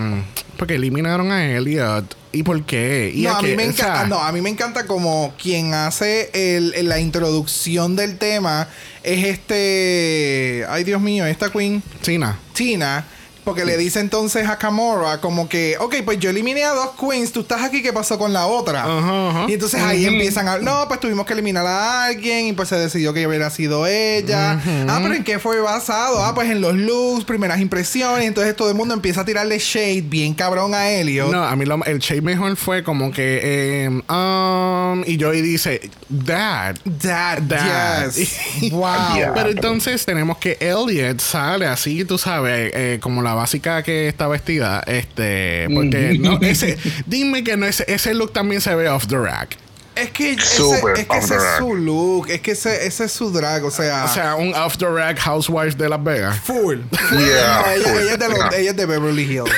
Porque 0.58 0.75
eliminaron 0.75 1.32
a 1.32 1.46
Elliot. 1.46 2.18
¿Y 2.32 2.44
por 2.44 2.63
qué? 2.66 3.12
¿Y 3.16 3.22
no, 3.24 3.38
a 3.38 3.42
mí 3.42 3.56
me 3.56 3.68
O 3.70 3.72
sea, 3.74 3.86
encanta, 3.88 4.08
no, 4.08 4.22
a 4.22 4.32
mí 4.32 4.42
me 4.42 4.50
encanta 4.50 4.86
como 4.86 5.34
quien 5.42 5.74
hace 5.74 6.30
el, 6.34 6.88
la 6.88 7.00
introducción 7.00 7.96
del 7.96 8.18
tema 8.18 8.68
es 9.04 9.25
este, 9.25 10.66
ay 10.70 10.84
Dios 10.84 11.01
mío, 11.01 11.25
esta 11.25 11.50
queen 11.51 11.82
China. 12.01 12.38
Tina, 12.54 13.06
porque 13.50 13.65
le 13.65 13.77
dice 13.77 14.00
entonces 14.00 14.48
a 14.48 14.58
Kamora 14.60 15.20
como 15.20 15.50
que, 15.50 15.75
ok, 15.79 15.96
pues 16.06 16.20
yo 16.20 16.29
eliminé 16.29 16.63
a 16.63 16.70
dos 16.72 16.91
queens, 17.00 17.32
tú 17.32 17.39
estás 17.39 17.63
aquí, 17.63 17.82
¿qué 17.82 17.91
pasó 17.91 18.20
con 18.20 18.32
la 18.32 18.46
otra? 18.46 18.86
Y 19.48 19.53
entonces 19.53 19.82
ahí 19.82 20.06
empiezan 20.06 20.48
a, 20.48 20.60
no, 20.60 20.88
pues 20.88 21.00
tuvimos 21.00 21.25
que 21.25 21.34
eliminar 21.34 21.65
a 21.65 22.06
alguien 22.06 22.46
y 22.46 22.53
pues 22.53 22.70
se 22.70 22.75
decidió 22.75 23.12
que 23.12 23.25
hubiera 23.25 23.50
sido 23.50 23.88
ella. 23.88 24.62
Ah, 24.88 25.00
pero 25.01 25.15
¿en 25.15 25.24
qué 25.24 25.39
fue 25.39 25.60
basado? 25.62 26.24
Ah, 26.24 26.36
pues 26.36 26.50
en 26.51 26.62
los 26.62 26.75
looks, 26.75 27.25
primeras 27.25 27.60
impresiones, 27.60 28.27
entonces 28.27 28.56
todo 28.56 28.70
el 28.70 28.75
mundo 28.75 28.94
empieza 28.94 29.22
a 29.22 29.25
tirarle 29.25 29.58
shade 29.58 30.01
bien 30.01 30.36
cabrón 30.36 30.75
a 30.75 30.88
Elliot. 30.91 31.32
No, 31.32 31.44
a 31.44 31.56
mí 31.56 31.65
lo- 31.65 31.84
el 31.86 31.98
shade 32.00 32.22
mejor 32.22 32.56
fue 32.56 32.84
como 32.84 33.12
que, 33.12 33.39
eh, 33.41 33.89
um, 33.89 35.03
y 35.08 35.20
Joey 35.20 35.41
dice, 35.41 35.89
Dad. 36.08 36.75
Dad, 36.86 37.39
Dad. 37.41 38.12
yes. 38.12 38.38
wow. 38.72 38.94
Pero 39.34 39.50
entonces 39.50 40.06
tenemos 40.06 40.38
que 40.38 40.58
Elliot 40.60 41.20
sale 41.20 41.65
así, 41.65 42.06
tú 42.06 42.18
sabes, 42.20 42.72
eh, 42.75 43.00
como 43.01 43.22
la 43.24 43.34
básica 43.39 43.81
que 43.84 44.08
está 44.08 44.27
vestida, 44.27 44.84
este, 44.86 45.67
porque 45.74 46.17
no, 46.19 46.39
ese, 46.41 46.77
dime 47.05 47.43
que 47.43 47.58
no 47.58 47.65
ese, 47.65 47.86
ese 47.88 48.13
look 48.13 48.34
también 48.34 48.62
se 48.62 48.74
ve 48.75 48.88
off 48.89 49.08
the 49.08 49.17
rack. 49.17 49.58
Es 49.96 50.12
que, 50.12 50.31
ese, 50.34 50.63
es, 50.96 51.08
que 51.08 51.17
ese 51.17 51.36
es 51.36 51.41
su 51.58 51.75
look, 51.75 52.29
es 52.29 52.39
que 52.39 52.51
ese, 52.51 52.86
ese 52.88 53.03
es 53.05 53.12
su 53.12 53.31
drag, 53.31 53.65
o 53.65 53.72
sea, 53.72 54.05
O 54.05 54.08
sea, 54.08 54.36
un 54.36 54.53
off 54.53 54.77
the 54.77 54.86
rack 54.88 55.17
housewife 55.19 55.75
de 55.77 55.89
Las 55.89 56.01
Vegas. 56.01 56.39
full. 56.41 56.77
Yeah, 57.12 57.63
No, 57.65 57.72
ella, 57.72 57.84
full. 57.89 58.01
ella 58.01 58.12
es 58.13 58.19
de 58.19 58.29
los- 58.29 58.38
Yeah. 58.38 58.50
ella 58.60 58.69
es 58.72 58.77
de 58.77 58.86
Beverly 58.86 59.24
Hills. 59.24 59.51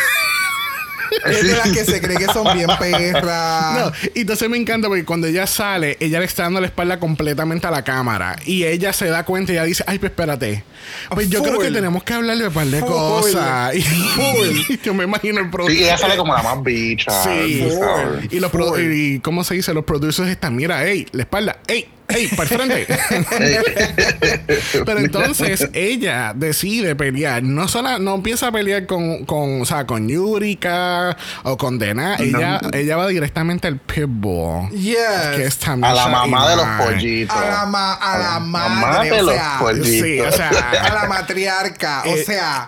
Es 1.25 1.43
de 1.47 1.55
las 1.55 1.69
que 1.69 1.83
se 1.85 2.01
cree 2.01 2.17
que 2.17 2.25
son 2.25 2.53
bien 2.55 2.69
perras. 2.79 3.61
No, 3.81 3.91
y 4.15 4.21
entonces 4.21 4.49
me 4.49 4.57
encanta 4.57 4.87
porque 4.87 5.05
cuando 5.05 5.27
ella 5.27 5.47
sale, 5.47 5.97
ella 5.99 6.19
le 6.19 6.25
está 6.25 6.43
dando 6.43 6.59
la 6.61 6.67
espalda 6.67 6.99
completamente 6.99 7.67
a 7.67 7.71
la 7.71 7.83
cámara. 7.83 8.35
Y 8.45 8.63
ella 8.65 8.93
se 8.93 9.07
da 9.07 9.23
cuenta 9.25 9.51
y 9.51 9.55
ella 9.55 9.63
dice, 9.65 9.83
ay, 9.87 9.99
pues 9.99 10.11
espérate. 10.11 10.63
Pues 11.09 11.29
yo 11.29 11.41
creo 11.43 11.59
que 11.59 11.71
tenemos 11.71 12.03
que 12.03 12.13
hablarle 12.13 12.43
de 12.43 12.47
un 12.49 12.53
par 12.53 12.67
de 12.67 12.79
Full. 12.79 12.89
cosas. 12.89 13.75
Y 13.75 13.81
Full. 13.81 14.75
yo 14.83 14.93
me 14.93 15.03
imagino 15.03 15.39
el 15.39 15.45
Sí, 15.45 15.51
productor. 15.51 15.77
ella 15.77 15.97
sale 15.97 16.17
como 16.17 16.33
la 16.33 16.43
más 16.43 16.63
bicha. 16.63 17.11
Sí, 17.23 17.67
y 18.29 18.39
los 18.39 18.51
y 18.79 19.19
cómo 19.19 19.43
se 19.43 19.55
dice, 19.55 19.73
los 19.73 19.85
producers 19.85 20.29
están, 20.29 20.55
mira, 20.55 20.85
ey, 20.85 21.05
la 21.11 21.23
espalda, 21.23 21.59
ey, 21.67 21.87
ey, 22.15 22.27
para 22.29 22.43
el 22.43 22.47
frente. 22.57 22.87
Pero 24.85 24.99
entonces 24.99 25.69
ella 25.73 26.33
decide 26.35 26.95
pelear, 26.95 27.43
no 27.43 27.67
solo 27.67 27.99
no 27.99 28.15
empieza 28.15 28.47
a 28.47 28.51
pelear 28.51 28.85
con, 28.85 29.25
con 29.25 29.61
o 29.61 29.65
sea, 29.65 29.85
con 29.85 30.07
Yurika 30.07 31.17
o 31.43 31.57
con 31.57 31.79
Dena, 31.79 32.15
ella, 32.17 32.59
ella 32.73 32.97
va 32.97 33.07
directamente 33.07 33.67
al 33.67 33.77
pitbull. 33.79 34.69
Yes. 34.71 34.97
Que 35.35 35.43
es 35.45 35.59
A 35.67 35.75
la 35.75 36.07
mamá 36.07 36.49
de 36.49 36.55
los 36.55 36.65
pollitos. 36.65 37.35
A 37.37 37.49
la, 37.49 37.65
ma- 37.65 37.93
a 37.93 38.17
la 38.17 38.39
mamá 38.39 38.69
madre, 38.69 39.09
de 39.11 39.21
o 39.21 39.23
los 39.25 39.33
sea, 39.35 39.57
pollitos. 39.59 39.87
Sí, 39.87 40.19
o 40.19 40.31
sea, 40.31 40.49
a 40.49 40.93
la 40.93 41.05
matriarca, 41.09 42.03
o 42.05 42.09
Eh, 42.09 42.23
sea, 42.25 42.67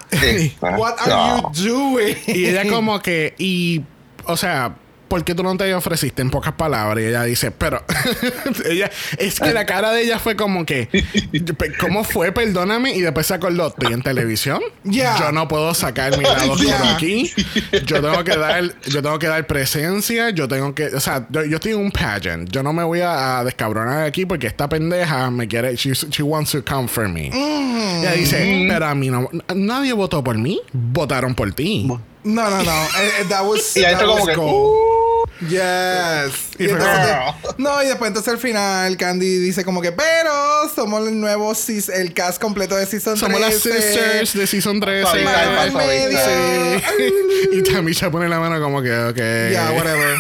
what 0.77 0.95
are 1.00 1.41
you 1.41 1.69
doing? 1.71 2.17
Y 2.27 2.45
ella 2.47 2.69
como 2.69 3.01
que, 3.01 3.33
y, 3.38 3.81
o 4.25 4.38
sea, 4.38 4.75
¿por 5.13 5.24
qué 5.24 5.36
tú 5.36 5.43
no 5.43 5.55
te 5.55 5.72
ofreciste 5.75 6.24
en 6.24 6.32
pocas 6.32 6.53
palabras? 6.53 7.03
Y 7.03 7.08
ella 7.10 7.22
dice, 7.22 7.51
pero, 7.51 7.84
ella, 8.65 8.89
es 9.20 9.39
que 9.39 9.53
la 9.53 9.63
cara 9.63 9.91
de 9.91 10.01
ella 10.01 10.17
fue 10.17 10.36
como 10.36 10.65
que, 10.65 10.89
¿cómo 11.79 12.03
fue? 12.03 12.32
Perdóname. 12.32 12.96
Y 12.96 13.01
después 13.01 13.27
se 13.27 13.36
acordó, 13.36 13.67
estoy 13.67 13.93
en 13.93 14.01
televisión. 14.01 14.60
Ya. 14.84 15.15
Yo 15.20 15.32
no 15.32 15.48
puedo 15.48 15.72
sacar 15.75 16.17
mi 16.17 16.24
lado 16.24 16.53
oscuro 16.53 16.67
Ya. 16.67 16.96
aquí. 16.96 17.32
Yo 17.86 18.01
tengo 18.01 18.24
que 18.24 18.36
dar, 18.36 18.63
yo 18.88 19.03
tengo 19.03 19.20
que 19.20 19.27
dar 19.27 19.46
presencia. 19.46 20.32
Yo 20.32 20.48
tengo 20.48 20.74
que, 20.74 20.88
o 20.88 21.00
sea, 21.00 21.27
yo, 21.29 21.46
yo 21.46 21.58
estoy 21.58 21.74
en 21.74 21.77
un 21.77 21.91
pageant. 21.91 22.50
Yo 22.50 22.63
no 22.63 22.74
me 22.74 22.84
voy 22.84 23.01
a, 23.01 23.38
a 23.38 23.43
descabronar 23.43 24.08
aquí 24.08 24.25
porque 24.25 24.48
esta 24.48 24.67
pendeja 24.67 25.29
me 25.29 25.48
quiere, 25.48 25.75
she, 25.75 25.93
she 25.93 26.24
wants 26.24 26.53
to 26.53 26.65
come 26.65 26.88
for 26.88 27.08
me. 27.08 27.29
Mm. 27.32 28.00
Ella 28.00 28.13
dice, 28.13 28.65
pero 28.67 28.88
a 28.88 28.96
mí 28.96 29.12
no, 29.12 29.29
nadie 29.53 29.93
votó 29.93 30.24
por 30.24 30.39
mí. 30.39 30.60
Votaron 30.72 31.36
por 31.36 31.53
ti. 31.53 31.88
No, 32.24 32.50
no, 32.50 32.63
no. 32.63 32.72
eh, 32.72 33.12
eh, 33.22 33.25
that 33.30 33.44
was, 33.46 33.75
Y 33.75 33.84
ahí 33.84 33.94
that 33.96 34.01
está 34.01 34.06
como 34.06 34.25
que. 34.25 34.36
uh, 34.38 34.84
Yes. 35.42 36.34
Y 36.58 36.65
Y 36.65 36.68
fue 36.70 36.77
entonces- 36.77 37.15
como- 37.42 37.56
no, 37.58 37.84
y 37.84 37.88
después 37.88 38.08
entonces 38.08 38.34
al 38.34 38.39
final 38.39 38.96
Candy 38.98 39.39
dice 39.39 39.65
como 39.65 39.82
que, 39.82 39.92
pero 39.92 40.32
somos 40.74 41.06
el 41.08 41.20
nuevo 41.20 41.51
el 41.94 42.13
cast 42.13 42.39
completo 42.42 42.75
de 42.77 42.86
Season 42.86 43.18
Somos 43.18 43.42
las 43.42 43.60
13. 43.60 43.82
sisters 43.82 44.34
de 44.36 44.48
Season 44.48 44.80
13. 44.80 45.01
Suavizar, 45.03 45.46
Mano 45.48 45.60
al 45.62 45.72
suavizar. 45.72 46.08
medio. 46.30 46.80
Sí. 46.98 47.13
y 47.58 47.63
Tamisha 47.63 48.10
pone 48.10 48.30
la 48.30 48.39
mano 48.39 48.62
como 48.62 48.82
que, 48.82 48.96
ok. 48.98 49.18
Yeah, 49.18 49.72
whatever. 49.75 50.15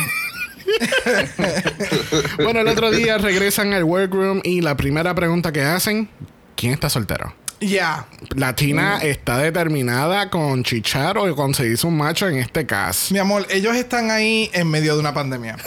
bueno, 2.43 2.61
el 2.61 2.67
otro 2.67 2.91
día 2.91 3.17
regresan 3.17 3.73
al 3.73 3.83
workroom 3.83 4.41
y 4.43 4.61
la 4.61 4.75
primera 4.75 5.13
pregunta 5.15 5.51
que 5.51 5.61
hacen, 5.61 6.09
¿quién 6.55 6.73
está 6.73 6.89
soltero? 6.89 7.33
Yeah. 7.67 8.05
La 8.35 8.53
Tina 8.55 8.99
Mm. 9.01 9.05
está 9.05 9.37
determinada 9.39 10.29
con 10.29 10.63
chichar 10.63 11.17
o 11.17 11.35
conseguirse 11.35 11.85
un 11.87 11.97
macho 11.97 12.27
en 12.27 12.37
este 12.37 12.65
caso. 12.65 13.13
Mi 13.13 13.19
amor, 13.19 13.45
ellos 13.49 13.75
están 13.75 14.11
ahí 14.11 14.49
en 14.53 14.69
medio 14.69 14.93
de 14.95 14.99
una 14.99 15.13
pandemia. 15.13 15.57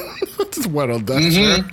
bueno, 0.71 1.03
that's 1.05 1.35
true. 1.35 1.65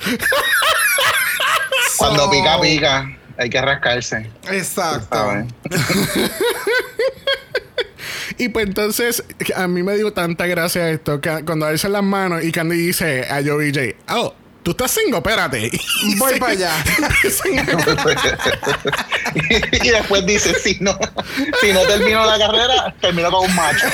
Cuando 1.97 2.25
So- 2.25 2.31
pica, 2.31 2.61
pica. 2.61 3.17
Hay 3.37 3.49
que 3.49 3.59
rascarse. 3.61 4.29
Exacto. 4.51 5.17
Y 8.37 8.49
pues 8.49 8.65
entonces, 8.65 9.23
a 9.55 9.67
mí 9.67 9.83
me 9.83 9.95
dio 9.95 10.11
tanta 10.11 10.47
gracia 10.47 10.89
esto, 10.89 11.21
que 11.21 11.43
cuando 11.45 11.65
alzan 11.67 11.91
las 11.93 12.03
manos 12.03 12.43
y 12.43 12.51
Candy 12.51 12.75
dice 12.75 13.25
a 13.29 13.41
Joey 13.45 13.71
J, 13.73 13.95
oh, 14.15 14.33
tú 14.63 14.71
estás 14.71 14.91
single, 14.91 15.17
espérate. 15.17 15.69
Y 16.03 16.15
Voy 16.17 16.33
se- 16.33 16.39
para 16.39 16.51
allá. 16.53 16.71
y 19.83 19.89
después 19.89 20.25
dice, 20.25 20.53
si 20.59 20.77
no, 20.79 20.97
si 21.61 21.71
no 21.73 21.81
termino 21.81 22.25
la 22.25 22.37
carrera, 22.39 22.95
termino 23.01 23.31
con 23.31 23.49
un 23.49 23.55
macho. 23.55 23.85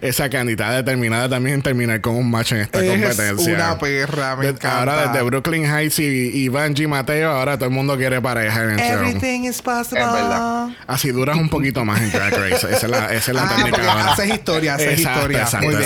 Esa 0.00 0.28
Candy 0.30 0.52
está 0.52 0.72
determinada 0.72 1.28
también 1.28 1.56
en 1.56 1.62
terminar 1.62 2.00
con 2.00 2.14
un 2.16 2.30
macho 2.30 2.54
en 2.56 2.62
esta 2.62 2.82
Es 2.84 2.90
competencia. 2.90 3.54
una 3.54 3.78
perra, 3.78 4.36
me 4.36 4.54
ahora 4.62 5.06
desde 5.08 5.22
Brooklyn 5.22 5.64
Heights 5.64 5.98
y, 5.98 6.04
y 6.04 6.48
Bungie 6.48 6.86
Mateo, 6.88 7.30
ahora 7.30 7.56
todo 7.56 7.68
el 7.68 7.74
mundo 7.74 7.96
quiere 7.96 8.20
pareja 8.20 8.64
en 8.64 8.70
el 8.70 8.78
show. 8.78 8.86
Everything 9.06 9.44
is 9.44 9.60
possible. 9.62 10.04
Es 10.04 10.12
verdad. 10.12 10.68
Así 10.86 11.10
duras 11.10 11.36
un 11.36 11.48
poquito 11.48 11.84
más 11.84 12.00
en 12.00 12.10
Drag 12.10 12.32
Race. 12.32 12.54
Esa 12.54 12.86
es 12.86 12.88
la, 12.88 13.06
esa 13.12 13.30
es 13.30 13.34
la 13.36 13.44
Ah, 13.44 13.56
técnica 13.56 14.12
haces 14.12 14.28
historia, 14.34 14.74
haces 14.74 14.98
Exacto, 14.98 15.20
historia. 15.20 15.42
Exacto, 15.42 15.62
Muy 15.62 15.76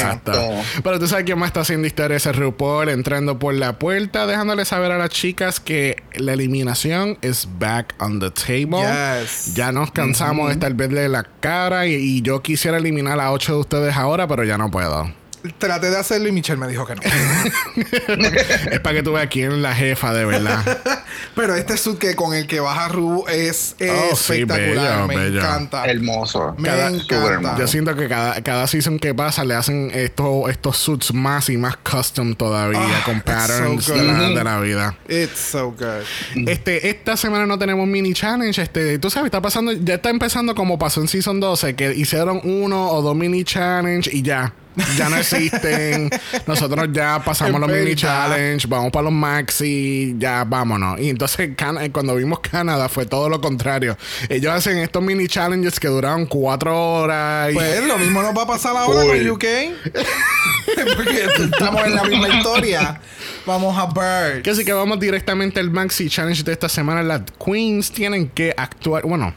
bien. 0.55 0.65
Pero 0.83 0.99
tú 1.01 1.07
sabes 1.09 1.25
quién 1.25 1.39
más 1.39 1.49
está 1.49 1.61
haciendo 1.61 1.87
historia 1.87 2.17
ese 2.17 2.33
RuPaul 2.33 2.89
entrando 2.89 3.39
por 3.39 3.55
la 3.55 3.79
puerta, 3.79 4.27
dejándole 4.27 4.65
saber 4.65 4.93
a 4.93 4.99
las 4.99 5.11
chicas 5.11 5.61
que 5.61 6.03
la 6.15 6.33
eliminación 6.35 7.19
es 7.23 7.49
back 7.59 7.95
on 7.99 8.21
the 8.21 8.31
table. 8.31 8.79
Yes. 8.81 9.55
Ya 9.55 9.73
nos 9.73 9.91
cansamos 9.91 10.49
de 10.49 10.55
estar 10.55 10.73
verle 10.75 11.09
la 11.09 11.25
cara 11.41 11.87
y, 11.87 11.95
y 11.95 12.23
yo 12.23 12.43
quisiera 12.43 12.79
eliminar 12.79 13.19
a 13.21 13.33
ocho 13.33 13.55
de 13.55 13.61
ustedes 13.61 13.97
ahora, 13.99 14.27
pero 14.27 14.45
ya 14.45 14.57
no 14.57 14.71
puedo. 14.71 15.13
Traté 15.59 15.91
de 15.91 15.97
hacerlo 15.97 16.29
y 16.29 16.33
Michelle 16.33 16.59
me 16.59 16.69
dijo 16.69 16.85
que 16.87 16.95
no. 16.97 17.03
es 18.71 18.81
para 18.81 18.97
que 18.97 19.03
tú 19.03 19.13
veas 19.13 19.29
quién 19.29 19.53
es 19.53 19.59
la 19.59 19.75
jefa 19.75 20.13
de 20.13 20.25
verdad. 20.25 20.79
Pero 21.35 21.55
este 21.55 21.77
suit 21.77 21.99
que 21.99 22.15
con 22.15 22.35
el 22.35 22.47
que 22.47 22.61
baja 22.61 22.89
Ru 22.89 23.25
es 23.29 23.77
Oh, 23.81 24.17
sí, 24.17 24.33
espectacular. 24.43 25.07
bello, 25.07 25.07
me 25.09 25.17
bello. 25.17 25.39
encanta. 25.41 25.85
Hermoso. 25.87 26.55
Me 26.59 26.69
Cada- 26.69 26.89
encanta. 26.91 27.27
Hermoso. 27.35 27.59
Yo 27.59 27.67
siento 27.69 27.95
que 27.97 28.09
cada, 28.09 28.43
cada 28.43 28.67
season 28.67 28.99
que 28.99 29.15
pasa 29.15 29.45
le 29.45 29.55
hacen 29.55 29.91
estos, 29.95 30.51
estos 30.51 30.77
suits 30.77 31.15
más 31.15 31.49
y 31.49 31.57
más 31.57 31.77
custom 31.79 32.35
todavía, 32.35 32.81
Ah, 32.81 33.03
con 33.05 33.21
patterns 33.21 33.85
so 33.85 33.95
de, 33.95 34.05
la, 34.05 34.29
good. 34.29 34.37
de 34.39 34.45
la 34.45 34.61
vida. 34.61 34.97
It's 35.09 35.39
so 35.39 35.71
good. 35.71 36.49
Este, 36.49 36.89
esta 36.89 37.17
semana 37.17 37.47
no 37.47 37.59
tenemos 37.59 37.87
mini 37.87 38.13
challenge. 38.13 38.61
Este, 38.61 38.99
tú 38.99 39.11
sabes, 39.11 39.27
está 39.27 39.41
pasando, 39.41 39.73
ya 39.73 39.95
está 39.95 40.11
empezando 40.11 40.55
como 40.55 40.79
pasó 40.79 41.01
en 41.01 41.09
Season 41.09 41.39
12, 41.41 41.75
que 41.77 41.95
hicieron 41.95 42.41
uno 42.45 42.91
o 42.91 43.03
dos 43.03 43.15
mini 43.17 43.45
challenge 43.45 44.11
y 44.13 44.23
ya. 44.23 44.53
Ya 44.97 45.09
no 45.09 45.17
existen. 45.17 46.11
Nosotros 46.47 46.89
ya 46.93 47.21
pasamos 47.25 47.61
los 47.61 47.71
mini 47.71 47.95
challenge, 47.95 48.67
vamos 48.67 48.91
para 48.91 49.05
los 49.05 49.13
maxi, 49.13 50.15
ya 50.19 50.45
vámonos. 50.45 51.01
Y 51.01 51.11
entonces 51.11 51.51
eh, 51.51 51.91
cuando 51.93 52.15
vimos 52.15 52.41
Canadá 52.41 52.89
fue 52.89 53.07
todo 53.07 53.29
lo 53.29 53.41
contrario. 53.41 53.97
Ellos 54.29 54.53
hacen 54.53 54.79
estos 54.79 55.03
mini 55.03 55.29
challenges 55.29 55.79
que 55.81 55.89
duraron 55.89 56.27
cuatro 56.27 56.79
horas. 56.79 57.51
Y, 57.51 57.55
Pues 57.55 57.85
lo 57.85 57.99
mismo 57.99 58.23
nos 58.23 58.37
va 58.37 58.43
a 58.43 58.47
pasar 58.47 58.77
ahora 58.77 59.03
Full. 59.03 59.19
con 59.19 59.31
UK. 59.31 59.45
Porque 60.97 61.25
estamos 61.45 61.85
en 61.85 61.95
la 61.95 62.05
misma 62.05 62.29
historia. 62.29 63.01
Vamos 63.47 63.77
a 63.79 63.87
ver. 63.87 64.43
que 64.43 64.51
así 64.51 64.65
que 64.65 64.73
vamos 64.73 65.01
directamente 65.01 65.61
al 65.61 65.71
maxi 65.71 66.09
challenge 66.09 66.43
de 66.43 66.53
esta 66.53 66.69
semana. 66.69 67.03
Las 67.03 67.23
queens 67.45 67.91
tienen 67.91 68.29
que 68.29 68.55
actuar. 68.57 69.05
Bueno, 69.05 69.33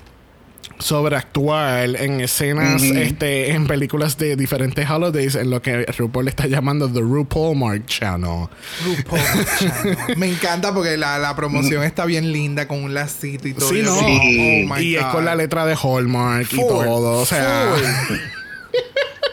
sobreactuar 0.79 1.95
en 1.95 2.21
escenas, 2.21 2.81
este, 2.83 3.51
en 3.51 3.67
películas 3.67 4.17
de 4.17 4.35
diferentes 4.35 4.89
holidays, 4.89 5.35
en 5.35 5.49
lo 5.49 5.61
que 5.61 5.85
RuPaul 5.85 6.27
está 6.27 6.47
llamando 6.47 6.89
The 6.91 6.99
RuPaul 7.01 7.57
Mark 7.57 7.85
Channel. 7.87 8.47
RuPaul 8.85 9.19
Channel. 9.59 9.97
Me 10.17 10.27
encanta 10.27 10.73
porque 10.73 10.97
la, 10.97 11.17
la 11.19 11.35
promoción 11.35 11.83
está 11.83 12.05
bien 12.05 12.31
linda 12.31 12.67
con 12.67 12.83
un 12.83 12.93
lacito 12.93 13.47
y 13.47 13.53
todo. 13.53 13.69
Sí, 13.69 13.81
no. 13.83 13.95
Sí. 13.99 14.65
oh 14.67 14.73
my 14.75 14.81
y 14.81 14.95
es 14.95 15.05
con 15.05 15.25
la 15.25 15.35
letra 15.35 15.65
de 15.65 15.75
Hallmark 15.75 16.47
y 16.53 16.57
todo. 16.57 17.19
O 17.21 17.25
sea. 17.25 17.73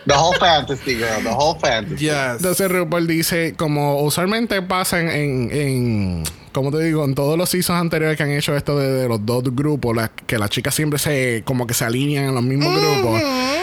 The 0.06 0.14
whole 0.14 0.38
fantasy, 0.38 0.94
girl. 0.96 1.22
The 1.22 1.28
whole 1.30 1.58
fantasy. 1.60 2.06
Yes. 2.06 2.36
Entonces 2.38 2.70
RuPaul 2.70 3.06
dice, 3.06 3.54
como 3.56 4.00
usualmente 4.02 4.62
pasa 4.62 5.00
en, 5.00 5.08
en, 5.10 5.50
en- 5.52 6.24
como 6.52 6.70
te 6.70 6.82
digo, 6.82 7.04
en 7.04 7.14
todos 7.14 7.36
los 7.38 7.48
seasons 7.50 7.80
anteriores 7.80 8.16
que 8.16 8.22
han 8.22 8.30
hecho 8.32 8.56
esto 8.56 8.78
de, 8.78 8.90
de 8.92 9.08
los 9.08 9.24
dos 9.24 9.42
grupos, 9.54 9.94
la- 9.96 10.08
que 10.08 10.38
las 10.38 10.50
chicas 10.50 10.74
siempre 10.74 10.98
se, 10.98 11.42
como 11.44 11.66
que 11.66 11.74
se 11.74 11.84
alinean 11.84 12.26
en 12.26 12.34
los 12.34 12.42
mismos 12.44 12.68
grupos. 12.74 13.22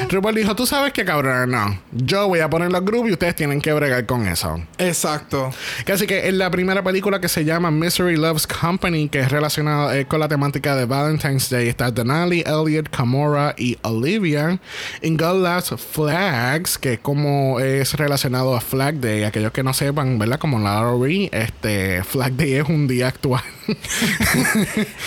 RuPaul 0.09 0.35
dijo, 0.35 0.55
tú 0.55 0.65
sabes 0.65 0.93
que 0.93 1.03
cabrón, 1.05 1.51
no, 1.51 1.79
yo 1.91 2.27
voy 2.27 2.39
a 2.39 2.49
poner 2.49 2.71
los 2.71 2.83
grupos 2.85 3.09
y 3.09 3.13
ustedes 3.13 3.35
tienen 3.35 3.61
que 3.61 3.73
bregar 3.73 4.05
con 4.05 4.27
eso. 4.27 4.61
Exacto. 4.77 5.51
Así 5.91 6.05
que 6.07 6.27
en 6.27 6.37
la 6.37 6.49
primera 6.51 6.83
película 6.83 7.19
que 7.19 7.27
se 7.29 7.43
llama 7.45 7.71
Misery 7.71 8.17
Loves 8.17 8.45
Company, 8.47 9.09
que 9.09 9.19
es 9.19 9.31
relacionada 9.31 9.97
eh, 9.97 10.05
con 10.05 10.19
la 10.19 10.27
temática 10.27 10.75
de 10.75 10.85
Valentine's 10.85 11.49
Day, 11.49 11.67
está 11.69 11.89
Denali, 11.91 12.43
Elliot, 12.45 12.89
Camora 12.89 13.55
y 13.57 13.77
Olivia. 13.83 14.59
En 15.01 15.17
God 15.17 15.41
Loves 15.43 15.73
Flags, 15.79 16.77
que 16.77 16.97
como 16.99 17.59
es 17.59 17.93
relacionado 17.93 18.55
a 18.55 18.61
Flag 18.61 18.95
Day, 18.99 19.23
aquellos 19.23 19.51
que 19.51 19.63
no 19.63 19.73
sepan, 19.73 20.19
¿verdad? 20.19 20.39
Como 20.39 20.59
la 20.59 20.81
Lori, 20.81 21.29
este 21.31 22.03
Flag 22.03 22.33
Day 22.33 22.53
es 22.55 22.67
un 22.69 22.74
día 22.87 23.07
actual. 23.07 23.43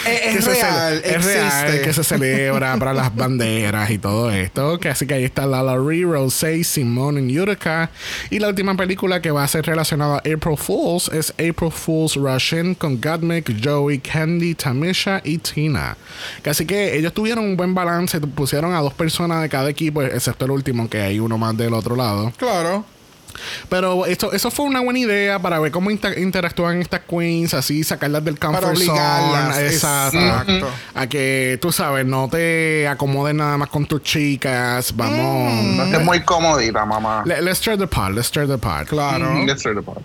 Es, 0.09 0.33
que 0.33 0.39
es 0.39 0.45
real, 0.45 1.03
es 1.05 1.25
real, 1.25 1.81
que 1.83 1.93
se 1.93 2.03
celebra 2.03 2.77
para 2.77 2.93
las 2.93 3.15
banderas 3.17 3.91
y 3.91 3.99
todo 3.99 4.31
esto. 4.31 4.79
Que 4.79 4.89
así 4.89 5.07
que 5.07 5.15
ahí 5.15 5.25
está 5.25 5.47
Lala 5.47 5.77
Ree, 5.77 6.05
Rosé, 6.05 6.65
Simone 6.65 7.21
y 7.21 7.39
Utica. 7.39 7.91
Y 8.31 8.39
la 8.39 8.49
última 8.49 8.77
película 8.77 9.21
que 9.21 9.31
va 9.31 9.45
a 9.45 9.49
ser 9.49 9.67
relacionada 9.67 10.17
a 10.17 10.19
April 10.19 10.57
Fools 10.57 11.09
es 11.13 11.31
April 11.33 11.71
Fools 11.71 12.17
Russian 12.17 12.75
con 12.75 13.01
Gottmik, 13.01 13.55
Joey, 13.63 13.99
Candy, 13.99 14.55
Tamisha 14.55 15.21
y 15.25 15.39
Tina. 15.39 15.97
Que 16.43 16.51
así 16.51 16.67
que 16.67 16.97
ellos 16.97 17.13
tuvieron 17.13 17.45
un 17.45 17.57
buen 17.57 17.75
balance, 17.75 18.21
pusieron 18.21 18.75
a 18.75 18.81
dos 18.81 18.95
personas 18.95 19.43
de 19.43 19.49
cada 19.49 19.71
equipo, 19.71 20.03
excepto 20.03 20.47
el 20.47 20.51
último, 20.53 20.89
que 20.89 21.01
hay 21.01 21.21
uno 21.21 21.39
más 21.39 21.57
del 21.57 21.75
otro 21.75 21.97
lado. 21.97 22.33
Claro. 22.37 22.85
Pero 23.69 24.07
esto, 24.07 24.33
eso 24.33 24.51
fue 24.51 24.67
una 24.67 24.81
buena 24.81 24.99
idea 24.99 25.39
para 25.39 25.59
ver 25.59 25.71
cómo 25.73 25.91
inter- 25.91 26.19
interactúan 26.19 26.81
estas 26.81 27.01
queens, 27.09 27.55
así 27.55 27.85
sacarlas 27.85 28.25
del 28.25 28.39
comfort 28.39 28.63
Para 28.65 28.75
obligarlas. 28.75 29.55
zone. 29.57 29.67
Exacto. 29.67 30.19
Exacto. 30.19 30.69
A 30.95 31.07
que 31.07 31.59
tú 31.61 31.73
sabes, 31.73 32.07
no 32.07 32.29
te 32.29 32.87
acomodes 32.89 33.35
nada 33.35 33.57
más 33.57 33.69
con 33.69 33.87
tus 33.87 34.03
chicas. 34.03 34.95
Vamos. 34.97 35.65
No 35.77 35.85
estés 35.85 36.05
muy 36.05 36.21
comodita, 36.23 36.85
mamá. 36.85 37.23
Le- 37.27 37.43
let's 37.43 37.59
stir 37.59 37.77
the 37.79 37.87
pot, 37.87 38.11
let's 38.13 38.27
stir 38.29 38.47
the 38.47 38.59
pot. 38.59 38.87
Claro. 38.89 39.31
Mm, 39.35 39.47
let's 39.47 39.61
start 39.61 39.77
the 39.77 39.83
pod. 39.83 39.99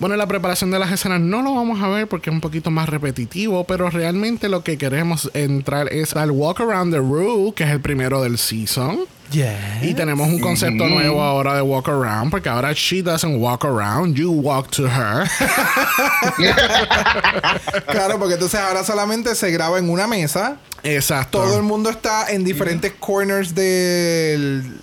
Bueno, 0.00 0.16
la 0.16 0.26
preparación 0.26 0.70
de 0.70 0.78
las 0.78 0.92
escenas 0.92 1.20
no 1.20 1.40
lo 1.40 1.54
vamos 1.54 1.80
a 1.82 1.88
ver 1.88 2.06
porque 2.06 2.28
es 2.30 2.34
un 2.34 2.40
poquito 2.42 2.70
más 2.70 2.88
repetitivo, 2.88 3.64
pero 3.64 3.88
realmente 3.88 4.48
lo 4.48 4.62
que 4.62 4.76
queremos 4.76 5.30
entrar 5.34 5.90
es 5.92 6.14
al 6.14 6.30
Walk 6.30 6.60
Around 6.60 6.92
the 6.92 6.98
Rue, 6.98 7.54
que 7.54 7.64
es 7.64 7.70
el 7.70 7.80
primero 7.80 8.20
del 8.22 8.36
season. 8.38 9.00
Y 9.82 9.94
tenemos 9.94 10.28
un 10.28 10.38
concepto 10.40 10.88
nuevo 10.88 11.22
ahora 11.22 11.54
de 11.54 11.62
walk 11.62 11.88
around, 11.88 12.30
porque 12.30 12.48
ahora 12.48 12.72
she 12.72 13.02
doesn't 13.02 13.40
walk 13.40 13.64
around, 13.64 14.14
you 14.16 14.30
walk 14.30 14.70
to 14.70 14.86
her. 14.86 15.28
Claro, 17.86 18.18
porque 18.18 18.34
entonces 18.34 18.58
ahora 18.60 18.84
solamente 18.84 19.34
se 19.34 19.50
graba 19.50 19.78
en 19.78 19.90
una 19.90 20.06
mesa. 20.06 20.56
Exacto. 20.82 21.38
Todo 21.40 21.56
el 21.56 21.62
mundo 21.62 21.90
está 21.90 22.30
en 22.30 22.44
diferentes 22.44 22.92
corners 22.98 23.54
del, 23.54 24.80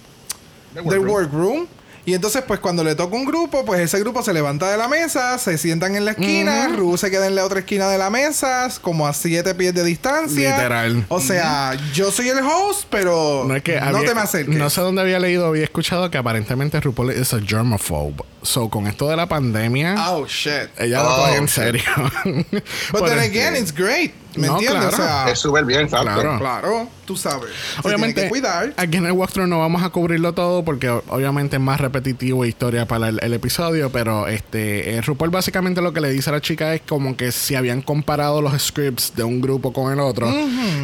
The 0.74 0.82
del 0.82 1.00
workroom. 1.00 1.68
Y 2.10 2.16
entonces, 2.16 2.42
pues 2.48 2.60
cuando 2.60 2.84
le 2.84 2.96
toca 2.96 3.16
un 3.16 3.24
grupo, 3.24 3.64
pues 3.66 3.82
ese 3.82 4.00
grupo 4.00 4.24
se 4.24 4.34
levanta 4.34 4.68
de 4.72 4.78
la 4.78 4.88
mesa, 4.88 5.38
se 5.38 5.60
sientan 5.60 5.96
en 5.96 6.06
la 6.06 6.12
esquina, 6.12 6.68
Ru 6.70 6.98
se 6.98 7.12
queda 7.12 7.28
en 7.28 7.36
la 7.36 7.46
otra 7.46 7.60
esquina 7.60 7.88
de 7.88 8.00
la 8.00 8.10
mesa, 8.10 8.68
como 8.82 9.06
a 9.08 9.14
siete 9.14 9.54
pies 9.54 9.76
de 9.76 9.84
distancia. 9.84 10.56
Literal. 10.58 11.06
O 11.10 11.20
sea, 11.22 11.78
yo 11.94 12.10
soy 12.12 12.30
el 12.30 12.40
host, 12.40 12.86
pero 12.90 13.44
No 13.48 13.56
es 13.56 13.62
que 13.62 13.80
no 13.80 14.02
te 14.02 14.16
me 14.16 14.22
acerques. 14.22 14.58
No 14.58 14.72
sé 14.72 14.82
dónde 14.82 15.02
había 15.04 15.20
leído, 15.20 15.46
había 15.46 15.64
escuchado 15.66 16.10
que 16.10 16.18
aparentemente 16.18 16.80
RuPaul 16.82 17.12
es 17.12 17.32
a 17.32 17.40
germaphobe. 17.42 18.24
So, 18.42 18.70
con 18.70 18.88
esto 18.88 19.08
de 19.08 19.16
la 19.16 19.28
pandemia, 19.28 19.96
Oh, 20.10 20.26
shit. 20.26 20.70
ella 20.80 21.04
lo 21.04 21.10
Oh, 21.14 21.16
coge 21.26 21.36
en 21.36 21.46
shit. 21.46 21.50
serio. 21.54 21.84
But 22.92 23.06
then 23.06 23.20
again, 23.20 23.56
it's 23.56 23.72
great. 23.72 24.14
¿Me 24.36 24.48
No, 24.48 24.54
entiendes? 24.60 24.90
claro. 24.90 25.04
O 25.04 25.08
sea, 25.26 25.32
Es 25.32 25.40
súper 25.40 25.66
bien, 25.66 25.82
exacto. 25.82 26.06
Claro. 26.06 26.38
claro, 26.40 26.88
tú 27.06 27.18
sabes. 27.18 27.50
Obviamente, 27.84 28.24
que 28.24 28.30
cuidar. 28.30 28.74
aquí 28.78 28.98
en 28.98 29.06
el 29.08 29.12
walkthrough 29.14 29.48
no 29.48 29.60
vamos 29.60 29.82
a 29.84 29.90
cubrirlo 29.90 30.34
todo 30.34 30.64
porque 30.64 30.90
obviamente 30.90 31.56
es 31.56 31.62
más 31.62 31.82
repetitivo 31.82 32.46
historia 32.46 32.86
para 32.88 33.10
el, 33.10 33.20
el 33.24 33.34
episodio, 33.34 33.92
pero 33.92 34.28
este 34.28 34.92
eh, 34.96 35.02
RuPaul 35.02 35.32
básicamente 35.32 35.82
lo 35.82 35.94
que 35.94 36.02
le 36.02 36.12
dice 36.12 36.30
a 36.30 36.34
la 36.34 36.42
chica 36.42 36.74
es 36.76 36.82
como 36.88 37.18
que 37.18 37.32
si 37.32 37.56
habían 37.56 37.82
comparado 37.82 38.42
los 38.42 38.54
scripts 38.62 39.16
de 39.16 39.24
un 39.24 39.42
grupo 39.42 39.74
con 39.74 39.92
el 39.92 40.00
otro 40.00 40.32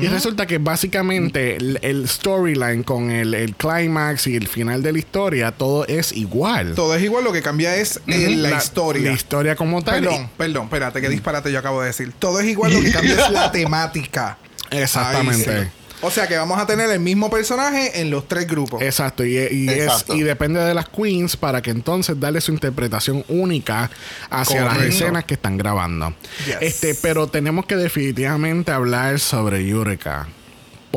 y 0.01 0.07
resulta 0.07 0.45
que 0.47 0.57
básicamente 0.57 1.55
el, 1.57 1.79
el 1.81 2.07
storyline 2.07 2.83
con 2.83 3.11
el, 3.11 3.33
el 3.33 3.55
climax 3.55 4.27
y 4.27 4.35
el 4.35 4.47
final 4.47 4.81
de 4.81 4.91
la 4.93 4.99
historia 4.99 5.51
todo 5.51 5.85
es 5.87 6.11
igual. 6.13 6.73
Todo 6.75 6.95
es 6.95 7.03
igual, 7.03 7.23
lo 7.23 7.31
que 7.31 7.41
cambia 7.41 7.75
es 7.75 8.01
eh, 8.07 8.35
la, 8.35 8.57
historia. 8.57 9.09
La 9.09 9.13
historia 9.13 9.55
como 9.55 9.83
tal. 9.83 10.01
Perdón, 10.03 10.29
perdón, 10.37 10.63
espérate, 10.65 11.01
qué 11.01 11.09
disparate 11.09 11.51
yo 11.51 11.59
acabo 11.59 11.81
de 11.81 11.87
decir. 11.87 12.13
Todo 12.17 12.39
es 12.39 12.47
igual, 12.47 12.73
lo 12.73 12.81
que 12.81 12.91
cambia 12.91 13.13
es 13.13 13.29
la 13.35 13.51
temática. 13.51 14.37
Exactamente. 14.71 15.49
Ahí 15.51 15.63
sí. 15.65 15.69
O 16.01 16.11
sea 16.11 16.27
que 16.27 16.37
vamos 16.37 16.59
a 16.59 16.67
tener 16.67 16.89
el 16.91 16.99
mismo 16.99 17.29
personaje 17.31 18.01
en 18.01 18.11
los 18.11 18.27
tres 18.27 18.45
grupos. 18.47 18.81
Exacto, 18.81 19.23
y, 19.25 19.37
y 19.37 19.69
es- 19.69 20.05
y 20.09 20.21
depende 20.23 20.59
de 20.59 20.73
las 20.73 20.87
queens 20.89 21.35
para 21.37 21.61
que 21.61 21.71
entonces 21.71 22.19
darle 22.19 22.41
su 22.41 22.51
interpretación 22.51 23.23
única 23.27 23.89
hacia 24.29 24.65
las 24.65 24.77
escenas 24.81 25.23
que 25.23 25.35
están 25.35 25.57
grabando. 25.57 26.13
Yes. 26.45 26.57
Este, 26.61 26.95
pero 26.95 27.27
tenemos 27.27 27.65
que 27.65 27.75
definitivamente 27.77 28.71
hablar 28.71 29.19
sobre 29.19 29.65
Yurika. 29.65 30.27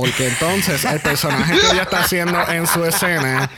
Porque 0.01 0.29
entonces 0.29 0.85
el 0.85 1.01
personaje 1.01 1.55
que 1.59 1.67
ella 1.73 1.83
está 1.83 2.01
haciendo 2.01 2.39
en 2.49 2.67
su 2.67 2.85
escena 2.85 3.51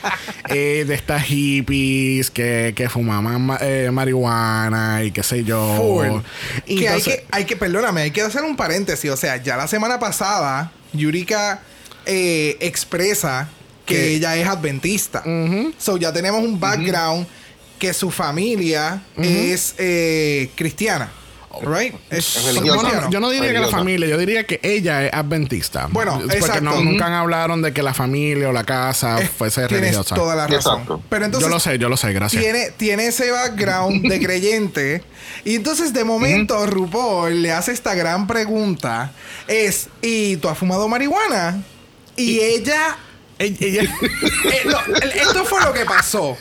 eh, 0.48 0.84
de 0.86 0.94
estas 0.94 1.22
hippies 1.24 2.30
que, 2.30 2.72
que 2.76 2.88
fumaban 2.88 3.40
ma- 3.42 3.58
eh, 3.60 3.90
marihuana 3.92 5.02
y 5.04 5.10
qué 5.10 5.22
sé 5.22 5.44
yo. 5.44 5.74
Full. 5.76 6.20
Y 6.66 6.80
que, 6.80 6.88
hay 6.88 7.02
que, 7.02 7.24
hay 7.30 7.44
que, 7.44 7.56
perdóname, 7.56 8.02
hay 8.02 8.10
que 8.10 8.22
hacer 8.22 8.42
un 8.42 8.56
paréntesis. 8.56 9.10
O 9.10 9.16
sea, 9.16 9.36
ya 9.42 9.56
la 9.56 9.66
semana 9.68 9.98
pasada, 9.98 10.72
Yurika 10.92 11.60
eh, 12.06 12.56
expresa 12.60 13.48
que 13.86 13.94
Que- 13.94 14.14
ella 14.14 14.36
es 14.36 14.46
adventista. 14.46 15.22
So 15.78 15.96
ya 15.96 16.12
tenemos 16.12 16.42
un 16.42 16.58
background 16.60 17.26
que 17.78 17.92
su 17.94 18.10
familia 18.10 19.02
es 19.16 19.74
eh, 19.78 20.50
cristiana. 20.54 21.10
Right? 21.62 21.94
Es 22.10 22.34
yo 22.62 23.20
no 23.20 23.28
diría 23.30 23.52
que 23.52 23.58
la 23.58 23.68
familia, 23.68 24.06
yo 24.08 24.16
diría 24.18 24.46
que 24.46 24.60
ella 24.62 25.06
es 25.06 25.12
adventista. 25.12 25.88
Bueno, 25.90 26.18
porque 26.20 26.36
exacto. 26.38 26.62
no- 26.62 26.80
nunca 26.80 27.18
hablaron 27.18 27.60
de 27.60 27.72
que 27.72 27.82
la 27.82 27.92
familia 27.92 28.48
o 28.48 28.52
la 28.52 28.62
casa 28.64 29.20
Es- 29.20 29.30
fuese 29.30 29.66
tienes 29.66 29.86
religiosa. 29.86 30.14
toda 30.14 30.36
la 30.36 30.46
razón. 30.46 30.74
Exacto. 30.82 31.02
Pero 31.08 31.24
entonces 31.24 31.48
yo 31.48 31.52
lo 31.54 31.58
sé, 31.60 31.78
yo 31.78 31.88
lo 31.88 31.96
sé, 31.96 32.12
gracias. 32.12 32.40
tiene, 32.42 32.70
tiene 32.76 33.06
ese 33.08 33.30
background 33.32 34.08
de 34.08 34.20
creyente. 34.20 35.02
Y 35.44 35.56
entonces 35.56 35.92
de 35.92 36.04
momento 36.04 36.64
RuPaul 36.66 37.42
le 37.42 37.50
hace 37.52 37.72
esta 37.72 37.94
gran 37.94 38.26
pregunta. 38.28 39.12
Es, 39.48 39.88
¿y 40.02 40.36
tú 40.36 40.48
has 40.48 40.56
fumado 40.58 40.86
marihuana? 40.88 41.62
Y 42.16 42.38
ella... 42.40 42.96
Ella- 43.40 43.56
ella- 43.60 43.82
eh, 43.82 44.62
no, 44.66 44.78
esto 45.14 45.44
fue 45.46 45.62
lo 45.64 45.72
que 45.72 45.86
pasó. 45.86 46.36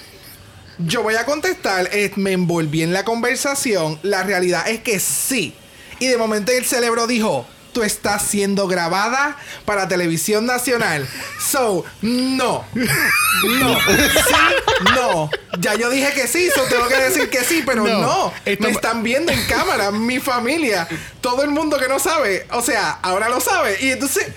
Yo 0.80 1.04
voy 1.04 1.16
a 1.16 1.26
contestar, 1.26 1.90
eh, 1.92 2.12
me 2.16 2.32
envolví 2.32 2.82
en 2.84 2.94
la 2.94 3.04
conversación. 3.04 4.00
La 4.02 4.24
realidad 4.24 4.68
es 4.70 4.80
que 4.82 5.00
sí. 5.00 5.54
Y 6.00 6.08
de 6.08 6.18
momento 6.18 6.52
el 6.54 6.66
cerebro 6.66 7.06
dijo, 7.06 7.46
tú 7.74 7.84
estás 7.84 8.24
siendo 8.24 8.68
grabada 8.68 9.36
para 9.66 9.88
televisión 9.90 10.46
nacional. 10.46 11.08
So, 11.40 11.86
no. 12.02 12.64
No. 12.74 13.78
Sí, 14.30 14.92
no. 14.96 15.30
Ya 15.60 15.76
yo 15.76 15.90
dije 15.90 16.14
que 16.14 16.28
sí, 16.28 16.50
so 16.54 16.62
tengo 16.64 16.88
que 16.88 16.96
decir 16.98 17.30
que 17.30 17.44
sí, 17.44 17.64
pero 17.66 17.84
No. 17.86 18.00
no. 18.02 18.34
Me 18.60 18.70
están 18.70 19.04
viendo 19.04 19.32
en 19.32 19.42
cámara, 19.48 19.92
mi 19.92 20.20
familia, 20.20 20.88
todo 21.22 21.44
el 21.44 21.50
mundo 21.50 21.78
que 21.78 21.88
no 21.88 22.00
sabe. 22.00 22.48
O 22.52 22.62
sea, 22.62 22.92
ahora 23.02 23.28
lo 23.30 23.40
sabe. 23.42 23.78
Y 23.82 23.92
entonces, 23.92 24.28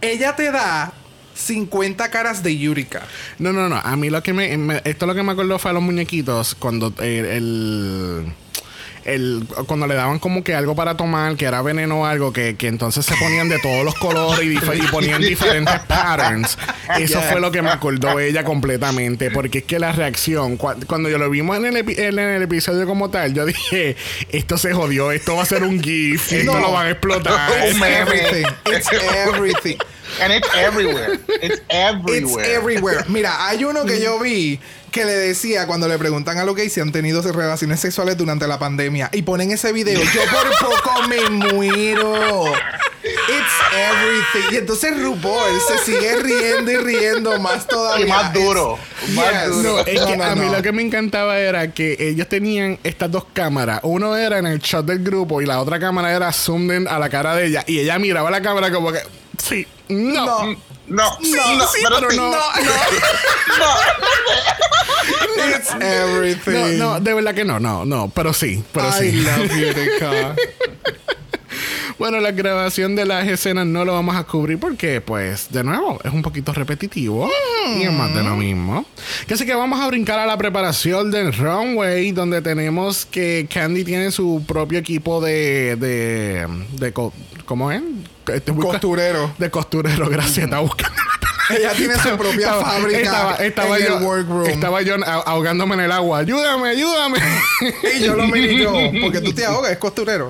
ella 0.00 0.36
te 0.36 0.50
da 0.50 0.92
50 1.36 2.10
caras 2.10 2.42
de 2.42 2.56
Yurika. 2.56 3.02
no, 3.38 3.52
no, 3.52 3.68
no. 3.68 3.76
A 3.76 3.96
mí 3.96 4.10
lo 4.10 4.22
que 4.22 4.32
me, 4.32 4.56
me- 4.56 4.80
Esto 4.84 5.06
lo 5.06 5.14
que 5.14 5.22
me 5.22 5.32
acordó 5.32 5.58
fue 5.58 5.70
a 5.70 5.74
los 5.74 5.82
muñequitos 5.82 6.54
cuando 6.54 6.92
eh, 7.00 7.34
el. 7.36 8.32
el, 9.04 9.46
cuando 9.66 9.86
le 9.86 9.94
daban 9.94 10.18
como 10.18 10.42
que 10.42 10.54
algo 10.54 10.74
para 10.74 10.96
tomar, 10.96 11.36
que 11.36 11.44
era 11.44 11.62
veneno 11.62 12.00
o 12.00 12.06
algo, 12.06 12.32
que, 12.32 12.56
que 12.56 12.66
entonces 12.66 13.06
se 13.06 13.14
ponían 13.16 13.48
de 13.48 13.58
todos 13.60 13.84
los 13.84 13.94
colores 13.94 14.42
y, 14.44 14.56
dif- 14.56 14.82
y 14.82 14.86
ponían 14.88 15.20
diferentes 15.22 15.78
patterns. 15.86 16.58
Eso 16.98 17.20
fue 17.20 17.40
lo 17.40 17.52
que 17.52 17.62
me 17.62 17.70
acordó 17.70 18.18
ella 18.18 18.42
completamente, 18.42 19.30
porque 19.30 19.58
es 19.58 19.64
que 19.64 19.78
la 19.78 19.92
reacción, 19.92 20.58
cua- 20.58 20.84
cuando 20.86 21.08
yo 21.08 21.18
lo 21.18 21.30
vimos 21.30 21.56
en 21.56 21.66
el, 21.66 21.76
epi- 21.76 21.98
en 21.98 22.18
el 22.18 22.42
episodio 22.42 22.84
como 22.86 23.08
tal, 23.10 23.32
yo 23.34 23.44
dije, 23.46 23.94
esto 24.30 24.58
se 24.58 24.72
jodió, 24.72 25.12
esto 25.12 25.36
va 25.36 25.42
a 25.42 25.46
ser 25.46 25.62
un 25.62 25.80
GIF, 25.80 26.32
esto 26.32 26.52
No. 26.54 26.60
lo 26.60 26.72
van 26.72 26.86
a 26.86 26.90
explotar. 26.90 27.48
It's 27.68 27.80
everything. 27.80 28.46
It's 28.74 28.88
everything. 29.28 29.76
And 30.20 30.32
it's 30.32 30.48
everywhere. 30.54 31.18
It's 31.42 31.56
It's 31.60 31.62
everywhere. 31.68 32.54
everywhere. 32.54 33.04
Mira, 33.08 33.46
hay 33.46 33.64
uno 33.64 33.84
que 33.84 34.00
yo 34.00 34.18
vi 34.18 34.58
que 34.90 35.04
le 35.04 35.12
decía 35.12 35.66
cuando 35.66 35.88
le 35.88 35.98
preguntan 35.98 36.38
a 36.38 36.44
lo 36.44 36.54
que 36.54 36.68
si 36.70 36.80
han 36.80 36.90
tenido 36.90 37.20
relaciones 37.20 37.80
sexuales 37.80 38.16
durante 38.16 38.46
la 38.46 38.58
pandemia 38.58 39.10
y 39.12 39.22
ponen 39.22 39.50
ese 39.50 39.72
video, 39.72 40.00
yo 40.02 40.20
por 40.30 40.70
poco 40.70 41.02
me 41.08 41.28
muero. 41.30 42.44
It's 43.04 43.54
everything. 43.72 44.54
Y 44.54 44.56
entonces 44.56 44.98
RuPaul 45.00 45.60
se 45.68 45.78
sigue 45.92 46.16
riendo 46.16 46.72
y 46.72 46.76
riendo 46.78 47.38
más 47.38 47.66
todavía. 47.66 48.06
Y 48.06 48.08
más 48.08 48.32
duro, 48.32 48.78
It's- 49.02 49.14
más 49.14 49.32
Yes. 49.44 49.54
duro. 49.54 49.72
No, 49.74 49.78
es 49.80 49.84
que 49.84 50.16
No, 50.16 50.24
no, 50.24 50.24
a 50.24 50.34
mí 50.34 50.46
no. 50.46 50.52
lo 50.52 50.62
que 50.62 50.72
me 50.72 50.82
encantaba 50.82 51.38
era 51.38 51.72
que 51.72 51.96
ellos 52.00 52.28
tenían 52.28 52.78
estas 52.82 53.10
dos 53.10 53.24
cámaras. 53.32 53.80
Uno 53.84 54.16
era 54.16 54.38
en 54.38 54.46
el 54.46 54.58
shot 54.60 54.86
del 54.86 55.00
grupo 55.04 55.40
y 55.42 55.46
la 55.46 55.60
otra 55.60 55.78
cámara 55.78 56.12
era 56.14 56.32
zoomed 56.32 56.74
in 56.82 56.88
a 56.88 56.98
la 56.98 57.08
cara 57.08 57.36
de 57.36 57.46
ella. 57.46 57.64
Y 57.66 57.78
ella 57.80 57.98
miraba 57.98 58.30
la 58.30 58.40
cámara 58.42 58.72
como 58.72 58.90
que, 58.90 58.98
sí, 59.38 59.66
no. 59.88 60.44
No. 60.44 60.56
No, 60.88 61.18
Sí, 61.20 61.32
no, 61.34 61.66
sí, 61.66 61.80
pero 61.82 61.96
pero 61.98 62.10
sí. 62.12 62.16
no. 62.16 62.32
It's 65.56 65.74
everything. 65.80 66.78
No, 66.78 66.92
no, 66.94 67.00
de 67.00 67.14
verdad 67.14 67.34
que 67.34 67.44
no, 67.44 67.58
no, 67.58 67.84
no, 67.84 68.08
pero 68.14 68.32
sí, 68.32 68.62
pero 68.72 68.88
I 68.88 68.92
sí. 68.92 69.12
love 69.12 69.48
you, 69.50 69.66
Nika. 69.80 70.34
Bueno, 71.98 72.20
la 72.20 72.30
grabación 72.30 72.94
de 72.94 73.06
las 73.06 73.26
escenas 73.26 73.66
no 73.66 73.84
lo 73.86 73.94
vamos 73.94 74.14
a 74.16 74.24
cubrir 74.24 74.58
porque, 74.60 75.00
pues, 75.00 75.50
de 75.50 75.64
nuevo, 75.64 75.98
es 76.04 76.12
un 76.12 76.20
poquito 76.20 76.52
repetitivo 76.52 77.30
y 77.78 77.82
es 77.84 77.92
más 77.92 78.14
de 78.14 78.22
lo 78.22 78.36
mismo. 78.36 78.84
Que 79.26 79.32
así 79.34 79.46
que 79.46 79.54
vamos 79.54 79.80
a 79.80 79.86
brincar 79.86 80.18
a 80.18 80.26
la 80.26 80.36
preparación 80.36 81.10
del 81.10 81.32
runway, 81.32 82.12
donde 82.12 82.42
tenemos 82.42 83.06
que 83.06 83.48
Candy 83.52 83.82
tiene 83.84 84.10
su 84.10 84.44
propio 84.46 84.78
equipo 84.78 85.20
de. 85.22 85.76
de. 85.76 86.46
de 86.72 86.92
¿Cómo 87.46 87.72
es? 87.72 87.80
Este, 88.26 88.52
Costurero. 88.52 89.32
De 89.38 89.50
costurero, 89.50 90.08
gracias. 90.10 90.44
Está 90.44 90.58
buscando. 90.58 90.94
Ella 91.48 91.72
tiene 91.74 91.94
su 91.94 92.08
propia 92.16 92.38
Estaba- 92.48 92.64
fábrica 92.64 92.98
estaba, 92.98 93.34
estaba 93.36 93.78
en 93.78 93.86
yo, 93.86 93.98
el 93.98 94.02
workroom. 94.04 94.46
Estaba 94.46 94.82
yo 94.82 94.96
ah- 95.06 95.22
ahogándome 95.26 95.74
en 95.74 95.80
el 95.82 95.92
agua. 95.92 96.18
Ayúdame, 96.18 96.68
ayúdame. 96.70 97.18
Y 97.96 98.02
yo 98.04 98.16
lo 98.16 98.26
miré 98.26 98.56
yo, 98.58 98.72
porque 99.00 99.20
tú 99.20 99.32
te 99.32 99.44
ahogas, 99.46 99.70
es 99.70 99.78
costurero. 99.78 100.28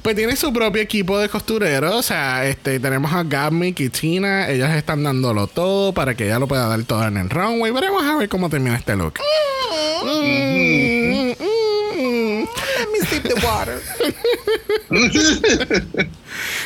Pues 0.00 0.16
tiene 0.16 0.34
su 0.36 0.52
propio 0.54 0.80
equipo 0.80 1.18
de 1.18 1.28
costureros. 1.28 1.94
O 1.94 2.02
sea, 2.02 2.46
este, 2.46 2.80
tenemos 2.80 3.12
a 3.12 3.24
Gabmick 3.24 3.78
y 3.80 3.90
Tina. 3.90 4.48
Ellas 4.48 4.74
están 4.74 5.02
dándolo 5.02 5.48
todo 5.48 5.92
para 5.92 6.14
que 6.14 6.24
ella 6.24 6.38
lo 6.38 6.46
pueda 6.48 6.66
dar 6.66 6.82
todo 6.84 7.06
en 7.06 7.18
el 7.18 7.28
runway. 7.28 7.70
Veremos 7.72 8.02
a 8.02 8.16
ver 8.16 8.28
cómo 8.30 8.48
termina 8.48 8.76
este 8.76 8.96
look. 8.96 9.18
Mm, 10.02 11.30
mm. 11.32 11.36
Let 12.78 12.88
me 12.92 13.00
sip 13.06 13.22
the 13.22 13.34
water. 13.46 13.80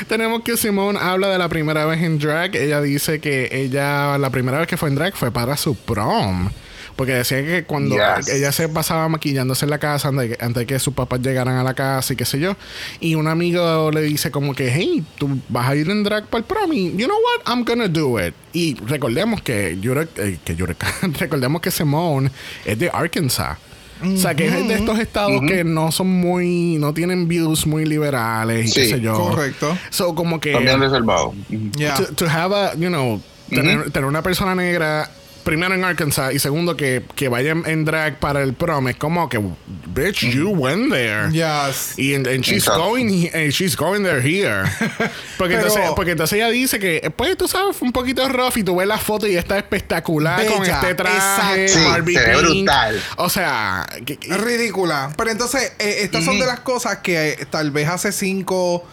Tenemos 0.09 0.43
que 0.43 0.57
Simone 0.57 0.99
habla 1.01 1.29
de 1.29 1.39
la 1.39 1.49
primera 1.49 1.85
vez 1.87 2.03
en 2.03 2.19
drag. 2.19 2.57
Ella 2.57 2.81
dice 2.81 3.21
que 3.21 3.49
ella, 3.53 4.19
la 4.19 4.31
primera 4.31 4.59
vez 4.59 4.67
que 4.69 4.77
fue 4.77 4.89
en 4.89 4.97
drag 4.97 5.15
fue 5.17 5.31
para 5.31 5.57
su 5.57 5.75
prom. 5.77 6.51
Porque 6.97 7.13
decía 7.15 7.43
que 7.43 7.65
cuando 7.65 7.95
Yes. 7.97 8.29
ella 8.29 8.53
se 8.53 8.69
pasaba 8.69 9.09
maquillándose 9.09 9.65
en 9.65 9.71
la 9.71 9.79
casa 9.79 10.09
antes 10.09 10.29
de, 10.29 10.37
que, 10.37 10.45
antes 10.45 10.61
de 10.61 10.67
que 10.67 10.79
sus 10.79 10.93
papás 10.93 11.21
llegaran 11.21 11.57
a 11.57 11.63
la 11.63 11.73
casa 11.73 12.13
y 12.13 12.17
qué 12.17 12.27
sé 12.27 12.39
yo. 12.39 12.57
Y 12.99 13.15
un 13.15 13.27
amigo 13.27 13.91
le 13.91 14.03
dice 14.03 14.31
como 14.31 14.55
que, 14.55 14.71
hey, 14.71 15.03
tú 15.17 15.41
vas 15.49 15.69
a 15.69 15.77
ir 15.77 15.89
en 15.89 16.03
drag 16.03 16.27
para 16.27 16.41
el 16.41 16.45
prom. 16.45 16.73
Y, 16.75 16.91
you 16.97 17.07
know 17.07 17.17
what, 17.17 17.47
I'm 17.51 17.65
gonna 17.65 17.89
do 17.89 18.19
it. 18.21 18.35
Y 18.53 18.75
recordemos 18.87 19.41
que, 19.41 19.79
Yurek, 19.81 20.11
eh, 20.19 20.39
que 20.45 20.57
Yureka, 20.57 20.93
recordemos 21.19 21.63
que 21.63 21.71
Simone 21.71 22.31
es 22.67 22.79
de 22.79 22.91
Arkansas. 22.91 23.57
O 24.03 24.17
sea, 24.17 24.35
que 24.35 24.47
es 24.47 24.69
de 24.69 24.75
estos 24.75 24.99
estados 24.99 25.41
que 25.47 25.63
no 25.65 25.93
son 25.93 26.09
muy, 26.09 26.77
no 26.79 26.95
tienen 26.95 27.29
views 27.29 27.67
muy 27.67 27.85
liberales 27.85 28.71
y 28.71 28.73
qué 28.75 28.85
Sí, 28.85 28.91
sé 28.93 29.01
yo. 29.01 29.15
correcto. 29.15 29.77
So, 29.91 30.15
como 30.15 30.41
que 30.41 30.53
También 30.53 30.81
reservado. 30.81 31.35
Yeah. 31.77 31.95
to, 31.95 32.15
to 32.15 32.27
have 32.29 32.55
a, 32.55 32.75
you 32.77 32.89
know, 32.89 33.21
tener, 33.49 33.91
tener 33.91 34.07
una 34.09 34.23
persona 34.23 34.55
negra, 34.55 35.11
primero 35.45 35.75
en 35.75 35.85
Arkansas 35.85 36.33
y 36.35 36.39
segundo 36.39 36.77
que, 36.77 37.03
que 37.17 37.29
vaya 37.29 37.53
en, 37.53 37.85
drag 37.85 38.19
para 38.19 38.43
el 38.43 38.55
prom, 38.55 38.89
es 38.89 38.97
como 38.97 39.29
que, 39.29 39.41
bitch, 39.87 40.21
you 40.31 40.51
went 40.51 40.93
there. 40.93 41.31
Yes. 41.33 41.99
Y 41.99 42.15
and, 42.15 42.27
and 42.27 42.43
she's 42.45 42.65
Exacto. 42.65 42.85
going 42.91 43.29
and 43.35 43.51
she's 43.51 43.77
going 43.77 44.03
there 44.03 44.21
here. 44.21 44.63
Porque, 45.39 45.55
Pero- 45.57 45.69
entonces, 45.69 45.91
porque 45.97 46.11
entonces 46.13 46.37
ella 46.37 46.51
dice 46.51 46.79
que, 46.79 47.11
pues 47.17 47.37
tú 47.37 47.49
sabes, 47.49 47.77
fue 47.77 47.87
un 47.87 47.93
poquito 47.93 48.29
rough 48.29 48.57
y 48.59 48.63
tú 48.63 48.77
ves 48.77 48.87
la 48.87 48.99
foto 48.99 49.27
y 49.27 49.37
está 49.37 49.57
espectacular 49.59 50.45
con 50.47 50.61
Bella, 50.61 50.75
este 50.81 50.95
traje. 50.95 51.69
Sí, 51.69 51.79
se 52.15 52.37
brutal. 52.37 53.03
O 53.17 53.29
sea, 53.31 53.87
que- 54.05 54.17
que- 54.19 54.37
Ridícula. 54.37 55.13
Pero 55.17 55.31
entonces, 55.31 55.73
eh, 55.79 55.99
estas 56.03 56.25
son 56.25 56.39
de 56.39 56.47
las 56.47 56.61
cosas 56.61 56.99
que 56.99 57.31
eh, 57.31 57.47
tal 57.49 57.71
vez 57.71 57.89
hace 57.89 58.13
cinco 58.13 58.87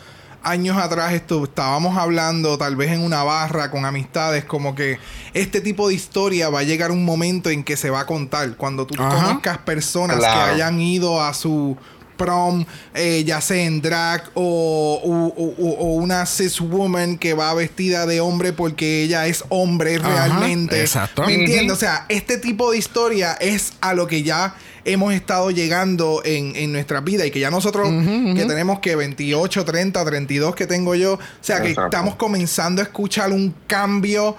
años 0.44 0.78
atrás 0.78 1.14
esto, 1.14 1.44
estábamos 1.44 1.98
hablando, 1.98 2.58
tal 2.58 2.76
vez 2.76 2.92
en 2.92 3.02
una 3.02 3.24
barra 3.24 3.70
con 3.72 3.86
amistades, 3.86 4.46
como 4.46 4.76
que 4.76 4.98
este 5.34 5.62
tipo 5.62 5.88
de 5.88 5.94
historia 5.96 6.50
va 6.50 6.60
a 6.60 6.64
llegar 6.64 6.92
un 6.92 7.04
momento 7.06 7.50
en 7.50 7.64
que 7.64 7.78
se 7.78 7.90
va 7.90 8.02
a 8.02 8.06
contar. 8.06 8.56
Cuando 8.56 8.86
tú 8.88 8.96
Ajá. 9.02 9.16
conozcas 9.16 9.58
personas 9.60 10.18
Claro. 10.18 10.46
que 10.46 10.52
hayan 10.56 10.80
ido 10.80 11.22
a 11.22 11.34
su 11.34 11.78
prom, 12.18 12.66
eh, 12.94 13.24
ya 13.26 13.40
sea 13.42 13.64
en 13.64 13.82
drag 13.82 14.24
o, 14.34 15.00
o- 15.04 15.28
o- 15.42 15.56
o- 15.58 15.78
o 15.80 15.94
una 15.96 16.26
cis 16.26 16.60
woman 16.60 17.18
que 17.18 17.34
va 17.34 17.54
vestida 17.54 18.06
de 18.06 18.20
hombre 18.20 18.52
porque 18.54 19.04
ella 19.04 19.28
es 19.28 19.44
hombre 19.50 19.96
Ajá, 19.98 20.10
realmente. 20.28 20.82
exacto. 20.82 21.24
¿Me 21.26 21.36
entiendes? 21.36 21.72
O 21.74 21.80
sea, 21.80 22.06
este 22.10 22.38
tipo 22.38 22.72
de 22.72 22.78
historia 22.78 23.34
es 23.40 23.74
a 23.82 23.94
lo 23.94 24.08
que 24.08 24.24
ya 24.24 24.56
hemos 24.84 25.14
estado 25.14 25.52
llegando 25.52 26.22
en, 26.26 26.56
en 26.56 26.72
nuestra 26.72 27.02
vida 27.02 27.26
y 27.26 27.32
que 27.32 27.40
ya 27.42 27.52
nosotros 27.52 27.88
que 27.90 28.46
tenemos 28.48 28.80
que 28.80 28.96
28, 28.96 29.66
30, 29.66 30.06
32 30.06 30.56
que 30.56 30.66
tengo 30.66 30.96
yo, 30.96 31.16
o 31.16 31.20
sea, 31.42 31.62
que 31.62 31.70
Exacto. 31.72 31.96
estamos 31.98 32.16
comenzando 32.16 32.82
a 32.82 32.86
escuchar 32.86 33.32
un 33.32 33.54
cambio 33.68 34.36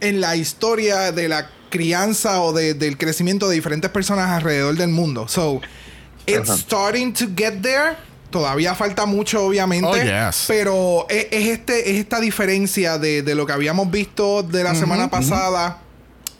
en 0.00 0.20
la 0.20 0.36
historia 0.36 1.10
de 1.10 1.28
la 1.28 1.50
crianza 1.70 2.40
o 2.42 2.52
de- 2.52 2.74
del 2.74 2.96
crecimiento 2.96 3.48
de 3.48 3.56
diferentes 3.56 3.90
personas 3.90 4.30
alrededor 4.30 4.76
del 4.76 4.88
mundo. 4.90 5.26
So, 5.26 5.60
it's 6.28 6.60
starting 6.60 7.12
to 7.12 7.26
get 7.36 7.60
there. 7.62 7.96
Todavía 8.30 8.74
falta 8.74 9.06
mucho, 9.06 9.46
obviamente. 9.46 9.86
Oh, 9.88 9.96
yes. 9.96 10.44
Pero 10.46 11.06
es, 11.08 11.28
es 11.30 11.48
este, 11.48 11.90
es 11.90 11.98
esta 11.98 12.20
diferencia 12.20 12.98
de, 12.98 13.22
de 13.22 13.34
lo 13.34 13.46
que 13.46 13.52
habíamos 13.52 13.90
visto 13.90 14.42
de 14.42 14.64
la 14.64 14.74
semana 14.74 15.08
pasada. 15.10 15.78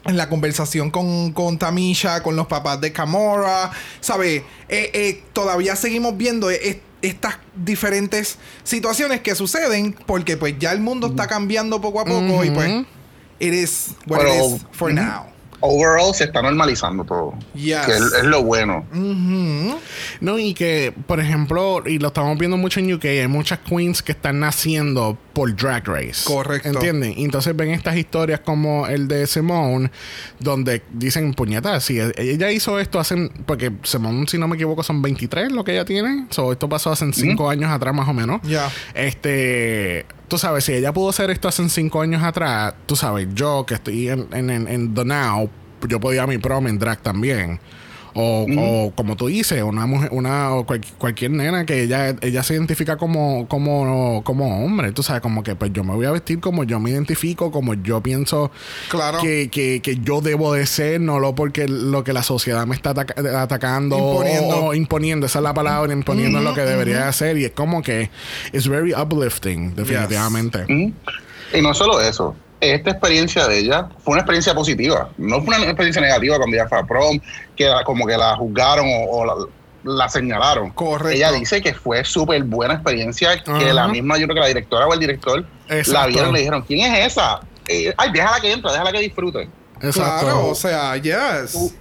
En 0.04 0.16
la 0.16 0.28
conversación 0.28 0.90
con, 0.90 1.32
con 1.32 1.58
Tamisha, 1.58 2.22
con 2.22 2.34
los 2.34 2.46
papás 2.46 2.80
de 2.80 2.92
Camora, 2.92 3.70
¿sabes? 4.00 4.42
Eh, 4.68 4.90
eh, 4.94 5.22
todavía 5.34 5.76
seguimos 5.76 6.16
viendo 6.16 6.50
eh, 6.50 6.60
eh, 6.62 6.80
estas 7.02 7.36
diferentes 7.54 8.38
situaciones 8.64 9.20
que 9.20 9.34
suceden 9.34 9.94
porque 10.06 10.36
pues 10.36 10.54
ya 10.58 10.72
el 10.72 10.80
mundo 10.80 11.08
está 11.08 11.26
cambiando 11.26 11.80
poco 11.80 12.00
a 12.00 12.04
poco 12.04 12.42
y 12.42 12.50
pues 12.50 12.86
it 13.38 13.52
is 13.52 13.88
what 14.06 14.20
Pero, 14.20 14.32
it 14.32 14.56
is 14.56 14.66
for 14.72 14.92
now. 14.92 15.26
Overall 15.60 16.14
se 16.14 16.24
está 16.24 16.40
normalizando 16.42 17.04
todo. 17.04 17.34
Yes. 17.54 17.80
Que 17.86 17.92
es, 17.92 18.00
es 18.18 18.24
lo 18.24 18.42
bueno. 18.44 18.86
No, 20.20 20.38
y 20.38 20.54
que, 20.54 20.94
por 21.06 21.20
ejemplo, 21.20 21.82
y 21.86 21.98
lo 21.98 22.08
estamos 22.08 22.38
viendo 22.38 22.56
mucho 22.56 22.80
en 22.80 22.92
UK, 22.92 23.04
hay 23.04 23.28
muchas 23.28 23.58
queens 23.60 24.02
que 24.02 24.12
están 24.12 24.40
naciendo 24.40 25.18
por 25.32 25.54
Drag 25.54 25.86
Race. 25.86 26.24
Correcto. 26.24 26.68
¿Entienden? 26.68 27.14
Y 27.16 27.24
entonces 27.24 27.54
ven 27.56 27.70
estas 27.70 27.96
historias 27.96 28.40
como 28.40 28.86
el 28.86 29.08
de 29.08 29.26
Simone, 29.26 29.90
donde 30.38 30.82
dicen, 30.92 31.34
puñetas, 31.34 31.84
si 31.84 31.98
e- 31.98 32.12
ella 32.16 32.50
hizo 32.50 32.78
esto 32.78 32.98
hace, 33.00 33.30
porque 33.46 33.72
Simone, 33.82 34.26
si 34.28 34.38
no 34.38 34.48
me 34.48 34.56
equivoco, 34.56 34.82
son 34.82 35.02
23 35.02 35.52
lo 35.52 35.64
que 35.64 35.72
ella 35.72 35.84
tiene. 35.84 36.26
So, 36.30 36.52
esto 36.52 36.68
pasó 36.68 36.92
hace 36.92 37.12
5 37.12 37.50
años 37.50 37.70
atrás 37.70 37.94
más 37.94 38.08
o 38.08 38.12
menos. 38.14 38.40
Ya. 38.42 38.70
Este, 38.94 40.06
tú 40.28 40.38
sabes, 40.38 40.64
si 40.64 40.74
ella 40.74 40.92
pudo 40.92 41.08
hacer 41.10 41.30
esto 41.30 41.48
hace 41.48 41.68
5 41.68 42.00
años 42.00 42.22
atrás, 42.22 42.74
tú 42.86 42.96
sabes, 42.96 43.28
yo 43.34 43.64
que 43.66 43.74
estoy 43.74 44.08
en, 44.08 44.28
en, 44.32 44.50
en, 44.50 44.68
en 44.68 44.94
The 44.94 45.04
Now, 45.04 45.50
yo 45.88 46.00
podía 46.00 46.26
mi 46.26 46.38
prom 46.38 46.66
en 46.66 46.78
drag 46.78 47.00
también. 47.00 47.60
O, 48.20 48.46
o 48.58 48.90
como 48.96 49.14
tú 49.14 49.28
dices, 49.28 49.62
una 49.62 49.86
mujer, 49.86 50.08
una 50.12 50.52
o 50.52 50.66
cual- 50.66 50.80
cualquier 50.98 51.30
nena 51.30 51.64
que 51.64 51.84
ella, 51.84 52.16
ella 52.20 52.42
se 52.42 52.54
identifica 52.54 52.96
como, 52.96 53.46
como, 53.46 54.22
como 54.24 54.64
hombre. 54.64 54.90
Tú 54.90 55.04
sabes, 55.04 55.22
como 55.22 55.44
que 55.44 55.54
pues 55.54 55.72
yo 55.72 55.84
me 55.84 55.94
voy 55.94 56.04
a 56.06 56.10
vestir 56.10 56.40
como 56.40 56.64
yo 56.64 56.80
me 56.80 56.90
identifico, 56.90 57.52
como 57.52 57.74
yo 57.74 58.02
pienso 58.02 58.50
Claro. 58.88 59.18
que, 59.20 59.50
que, 59.50 59.80
que 59.82 59.98
yo 59.98 60.20
debo 60.20 60.52
de 60.54 60.66
ser, 60.66 61.00
no 61.00 61.20
lo 61.20 61.36
porque 61.36 61.68
lo 61.68 62.02
que 62.02 62.12
la 62.12 62.24
sociedad 62.24 62.66
me 62.66 62.74
está 62.74 62.90
ataca- 62.90 63.14
atacando 63.42 63.96
Imponiendo. 63.96 64.56
O, 64.56 64.64
o 64.70 64.74
imponiendo, 64.74 65.26
esa 65.26 65.38
es 65.38 65.42
la 65.44 65.54
palabra, 65.54 65.92
imponiendo 65.92 66.40
lo 66.40 66.54
que 66.54 66.62
debería 66.62 67.06
hacer. 67.06 67.38
Y 67.38 67.44
es 67.44 67.52
como 67.52 67.82
que 67.82 68.10
es 68.52 68.66
very 68.66 68.94
uplifting, 68.94 69.76
definitivamente. 69.76 70.64
Y 70.68 71.62
no 71.62 71.72
solo 71.72 72.00
eso. 72.00 72.34
Esta 72.60 72.90
experiencia 72.90 73.46
de 73.46 73.60
ella 73.60 73.88
fue 74.02 74.14
una 74.14 74.22
experiencia 74.22 74.52
positiva. 74.52 75.08
No 75.16 75.40
fue 75.44 75.54
una 75.56 75.66
experiencia 75.66 76.02
negativa 76.02 76.36
cuando 76.38 76.56
ella 76.56 76.66
fue 76.68 76.78
a 76.80 76.82
prom, 76.82 77.20
que 77.58 77.66
la- 77.66 77.84
como 77.84 78.06
que 78.06 78.16
la 78.16 78.36
juzgaron 78.36 78.86
o, 78.86 79.10
o 79.10 79.24
la- 79.26 79.34
la 79.84 80.08
señalaron. 80.08 80.70
Correcto. 80.70 81.10
Ella 81.16 81.32
dice 81.32 81.60
que 81.60 81.74
fue 81.74 82.04
súper 82.04 82.42
buena 82.44 82.74
experiencia, 82.74 83.42
que 83.42 83.72
la 83.72 83.88
misma, 83.88 84.16
yo 84.18 84.24
creo 84.26 84.34
que 84.36 84.40
la 84.40 84.46
directora 84.48 84.86
o 84.86 84.92
el 84.94 85.00
director 85.00 85.44
Exacto. 85.68 85.92
la 85.92 86.06
vieron 86.06 86.30
y 86.30 86.32
le 86.34 86.38
dijeron, 86.40 86.62
¿quién 86.62 86.92
es 86.94 87.06
esa? 87.12 87.40
Eh, 87.68 87.92
ay, 87.96 88.10
déjala 88.12 88.40
que 88.40 88.52
entra, 88.52 88.72
déjala 88.72 88.92
que 88.92 89.00
disfrute. 89.00 89.48
Exacto. 89.82 90.24
Claro, 90.26 90.48
o 90.48 90.54
sea, 90.54 90.96
yes. 90.96 91.52
Tú, 91.52 91.72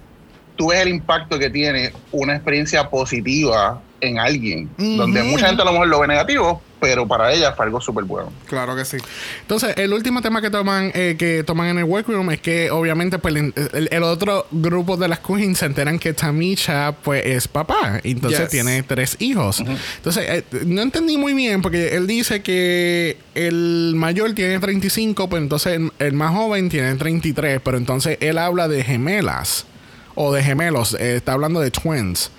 tú 0.56 0.68
ves 0.68 0.80
el 0.80 0.88
impacto 0.88 1.38
que 1.38 1.50
tiene 1.50 1.92
una 2.12 2.34
experiencia 2.36 2.88
positiva 2.88 3.80
en 4.00 4.18
alguien, 4.18 4.70
donde 4.76 5.22
mucha 5.24 5.46
gente 5.48 5.62
a 5.62 5.64
lo 5.64 5.72
mejor 5.72 5.88
lo 5.88 6.00
ve 6.00 6.06
negativo, 6.08 6.62
pero 6.80 7.06
para 7.06 7.32
ella 7.32 7.52
fue 7.52 7.66
algo 7.66 7.80
súper 7.80 8.04
bueno. 8.04 8.32
Claro 8.46 8.76
que 8.76 8.84
sí. 8.84 8.96
Entonces, 9.42 9.74
el 9.76 9.92
último 9.92 10.22
tema 10.22 10.40
que 10.40 10.50
toman 10.50 10.90
eh, 10.94 11.16
que 11.18 11.42
toman 11.44 11.68
en 11.68 11.78
el 11.78 11.84
workroom 11.84 12.30
es 12.30 12.40
que 12.40 12.70
obviamente 12.70 13.18
pues, 13.18 13.34
el, 13.34 14.02
otro 14.02 14.46
grupo 14.50 14.96
de 14.96 15.08
las 15.08 15.18
queens 15.20 15.58
se 15.58 15.66
enteran 15.66 15.98
que 15.98 16.12
Tamisha 16.12 16.92
pues 17.02 17.24
es 17.26 17.48
papá. 17.48 18.00
y 18.02 18.12
Entonces 18.12 18.40
Yes. 18.40 18.48
tiene 18.50 18.82
tres 18.82 19.16
hijos. 19.18 19.60
Entonces, 19.96 20.24
eh, 20.28 20.44
no 20.66 20.82
entendí 20.82 21.16
muy 21.16 21.34
bien 21.34 21.62
porque 21.62 21.96
él 21.96 22.06
dice 22.06 22.42
que 22.42 23.16
el 23.34 23.92
mayor 23.96 24.34
tiene 24.34 24.58
35, 24.58 25.28
pues 25.28 25.42
entonces 25.42 25.74
el, 25.74 25.92
el 25.98 26.12
más 26.12 26.34
joven 26.34 26.68
tiene 26.68 26.94
33, 26.94 27.60
pero 27.64 27.76
entonces 27.78 28.18
él 28.20 28.38
habla 28.38 28.68
de 28.68 28.84
gemelas. 28.84 29.66
O 30.14 30.32
de 30.32 30.42
gemelos, 30.42 30.94
eh, 30.98 31.16
está 31.16 31.32
hablando 31.34 31.60
de 31.60 31.70
twins. 31.70 32.30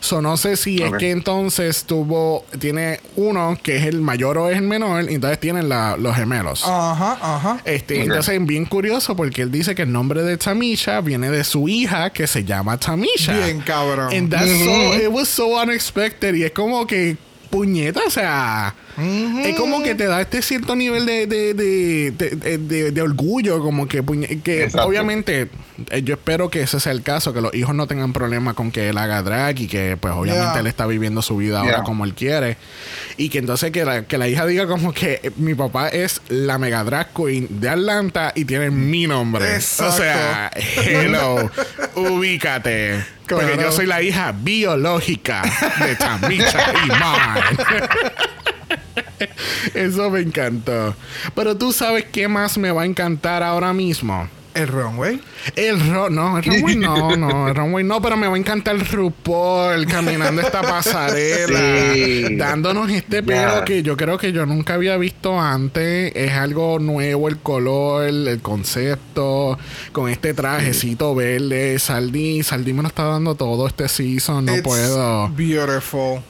So, 0.00 0.20
no 0.22 0.36
sé 0.36 0.56
si 0.56 0.82
Ok. 0.82 0.94
es 0.94 0.98
que 0.98 1.10
entonces 1.10 1.84
tuvo, 1.84 2.44
tiene 2.58 3.00
uno 3.16 3.58
que 3.62 3.76
es 3.76 3.84
el 3.84 4.00
mayor 4.00 4.38
o 4.38 4.50
es 4.50 4.56
el 4.56 4.62
menor, 4.62 5.10
y 5.10 5.14
entonces 5.14 5.38
tienen 5.40 5.68
la- 5.68 5.96
los 5.96 6.14
gemelos. 6.16 6.64
Ajá, 6.66 7.18
ajá. 7.20 7.60
Este, 7.64 7.98
Ok. 7.98 8.04
entonces 8.06 8.44
bien 8.46 8.64
curioso 8.66 9.16
porque 9.16 9.42
él 9.42 9.50
dice 9.50 9.74
que 9.74 9.82
el 9.82 9.92
nombre 9.92 10.22
de 10.22 10.36
Tamisha 10.36 11.00
viene 11.00 11.30
de 11.30 11.44
su 11.44 11.68
hija 11.68 12.10
que 12.10 12.26
se 12.26 12.44
llama 12.44 12.78
Tamisha. 12.78 13.32
Bien, 13.36 13.60
cabrón. 13.60 14.12
And 14.14 14.30
that's 14.30 14.50
so, 14.64 14.94
it 14.94 15.08
was 15.10 15.28
so 15.28 15.60
unexpected 15.62 16.34
y 16.34 16.44
es 16.44 16.52
como 16.52 16.86
que 16.86 17.16
puñeta, 17.50 18.00
o 18.06 18.10
sea, 18.10 18.74
es 18.98 19.56
como 19.56 19.82
que 19.82 19.94
te 19.94 20.06
da 20.06 20.20
este 20.20 20.42
cierto 20.42 20.76
nivel 20.76 21.06
de, 21.06 21.26
de, 21.26 21.54
de, 21.54 22.90
de, 22.92 23.02
orgullo, 23.02 23.60
como 23.60 23.88
que, 23.88 24.02
que 24.42 24.64
Exacto. 24.64 24.86
obviamente 24.86 25.48
eh, 25.90 26.02
yo 26.02 26.14
espero 26.14 26.50
que 26.50 26.62
ese 26.62 26.78
sea 26.80 26.92
el 26.92 27.02
caso, 27.02 27.32
que 27.32 27.40
los 27.40 27.54
hijos 27.54 27.74
no 27.74 27.86
tengan 27.86 28.12
problema 28.12 28.54
con 28.54 28.70
que 28.70 28.88
él 28.88 28.98
haga 28.98 29.22
drag 29.22 29.60
y 29.60 29.66
que 29.66 29.96
pues 29.96 30.12
obviamente 30.14 30.34
Yeah. 30.34 30.58
él 30.60 30.66
está 30.66 30.86
viviendo 30.86 31.22
su 31.22 31.36
vida 31.36 31.60
ahora 31.60 31.82
como 31.84 32.04
él 32.04 32.14
quiere 32.14 32.56
y 33.16 33.28
que 33.28 33.38
entonces 33.38 33.70
que 33.70 33.84
la, 33.84 34.02
que 34.04 34.18
la 34.18 34.26
hija 34.28 34.46
diga 34.46 34.66
como 34.66 34.92
que 34.92 35.20
eh, 35.22 35.30
mi 35.36 35.54
papá 35.54 35.88
es 35.88 36.20
la 36.28 36.58
mega 36.58 36.82
drag 36.82 37.12
queen 37.14 37.46
de 37.60 37.68
Atlanta 37.68 38.32
y 38.34 38.44
tiene 38.44 38.70
mi 38.70 39.06
nombre. 39.06 39.54
Exacto. 39.54 39.94
O 39.94 39.96
sea, 39.96 40.50
hello, 40.84 41.50
ubícate. 41.94 43.04
Porque 43.28 43.56
yo 43.60 43.72
soy 43.72 43.86
la 43.86 44.02
hija 44.02 44.32
biológica 44.32 45.42
de 45.80 45.96
Tamisha 45.96 46.72
y 46.84 46.88
Mar. 46.88 47.44
Eso 49.74 50.10
me 50.10 50.20
encantó. 50.20 50.94
Pero 51.34 51.56
tú 51.56 51.72
sabes 51.72 52.04
qué 52.12 52.28
más 52.28 52.58
me 52.58 52.70
va 52.70 52.82
a 52.82 52.86
encantar 52.86 53.42
ahora 53.42 53.72
mismo. 53.72 54.28
El 54.54 54.68
runway. 54.68 55.20
El 55.56 55.80
ro 55.90 56.08
no, 56.10 56.38
el 56.38 56.44
runway 56.44 56.76
no, 56.76 57.16
no, 57.16 57.48
el 57.48 57.56
runway 57.56 57.82
no, 57.82 58.00
pero 58.00 58.16
me 58.16 58.28
va 58.28 58.36
a 58.36 58.38
encantar 58.38 58.76
el 58.76 58.86
RuPaul 58.86 59.84
caminando 59.86 60.40
esta 60.42 60.62
pasarela, 60.62 61.92
Sí. 61.92 62.36
dándonos 62.36 62.88
este 62.88 63.24
pelo 63.24 63.64
que 63.64 63.82
yo 63.82 63.96
creo 63.96 64.16
que 64.16 64.30
yo 64.32 64.46
nunca 64.46 64.74
había 64.74 64.96
visto 64.96 65.40
antes. 65.40 66.12
Es 66.14 66.30
algo 66.34 66.78
nuevo, 66.78 67.28
el 67.28 67.38
color, 67.38 68.04
el 68.04 68.40
concepto, 68.42 69.58
con 69.90 70.08
este 70.08 70.34
trajecito 70.34 71.16
verde. 71.16 71.76
Saldi, 71.80 72.44
Saldi 72.44 72.72
me 72.74 72.82
lo 72.82 72.88
está 72.88 73.02
dando 73.04 73.34
todo 73.34 73.66
este 73.66 73.88
season, 73.88 74.44
no 74.44 74.52
It's 74.54 74.62
puedo. 74.62 75.30
Beautiful. 75.30 76.20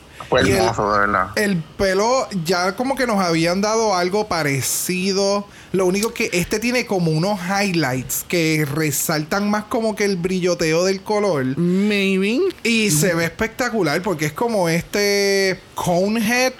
Fue 0.40 0.48
Y 0.48 0.52
el- 0.52 0.58
hermoso, 0.58 0.92
de 0.92 0.98
verdad. 1.00 1.26
El 1.36 1.56
pelo 1.58 2.26
ya 2.44 2.74
como 2.76 2.96
que 2.96 3.06
nos 3.06 3.20
habían 3.22 3.60
dado 3.60 3.94
algo 3.94 4.26
parecido. 4.26 5.46
Lo 5.72 5.86
único 5.86 6.12
que 6.12 6.30
este 6.32 6.58
tiene 6.60 6.86
como 6.86 7.10
unos 7.10 7.38
highlights 7.40 8.24
que 8.28 8.64
resaltan 8.64 9.48
más 9.50 9.64
como 9.64 9.94
que 9.96 10.04
el 10.04 10.16
brilloteo 10.16 10.84
del 10.84 11.02
color. 11.02 11.44
Maybe. 11.58 12.40
Y 12.62 12.90
se 12.90 13.14
ve 13.14 13.24
espectacular 13.24 14.00
porque 14.02 14.26
es 14.26 14.32
como 14.32 14.68
este 14.68 15.60
conehead 15.74 16.52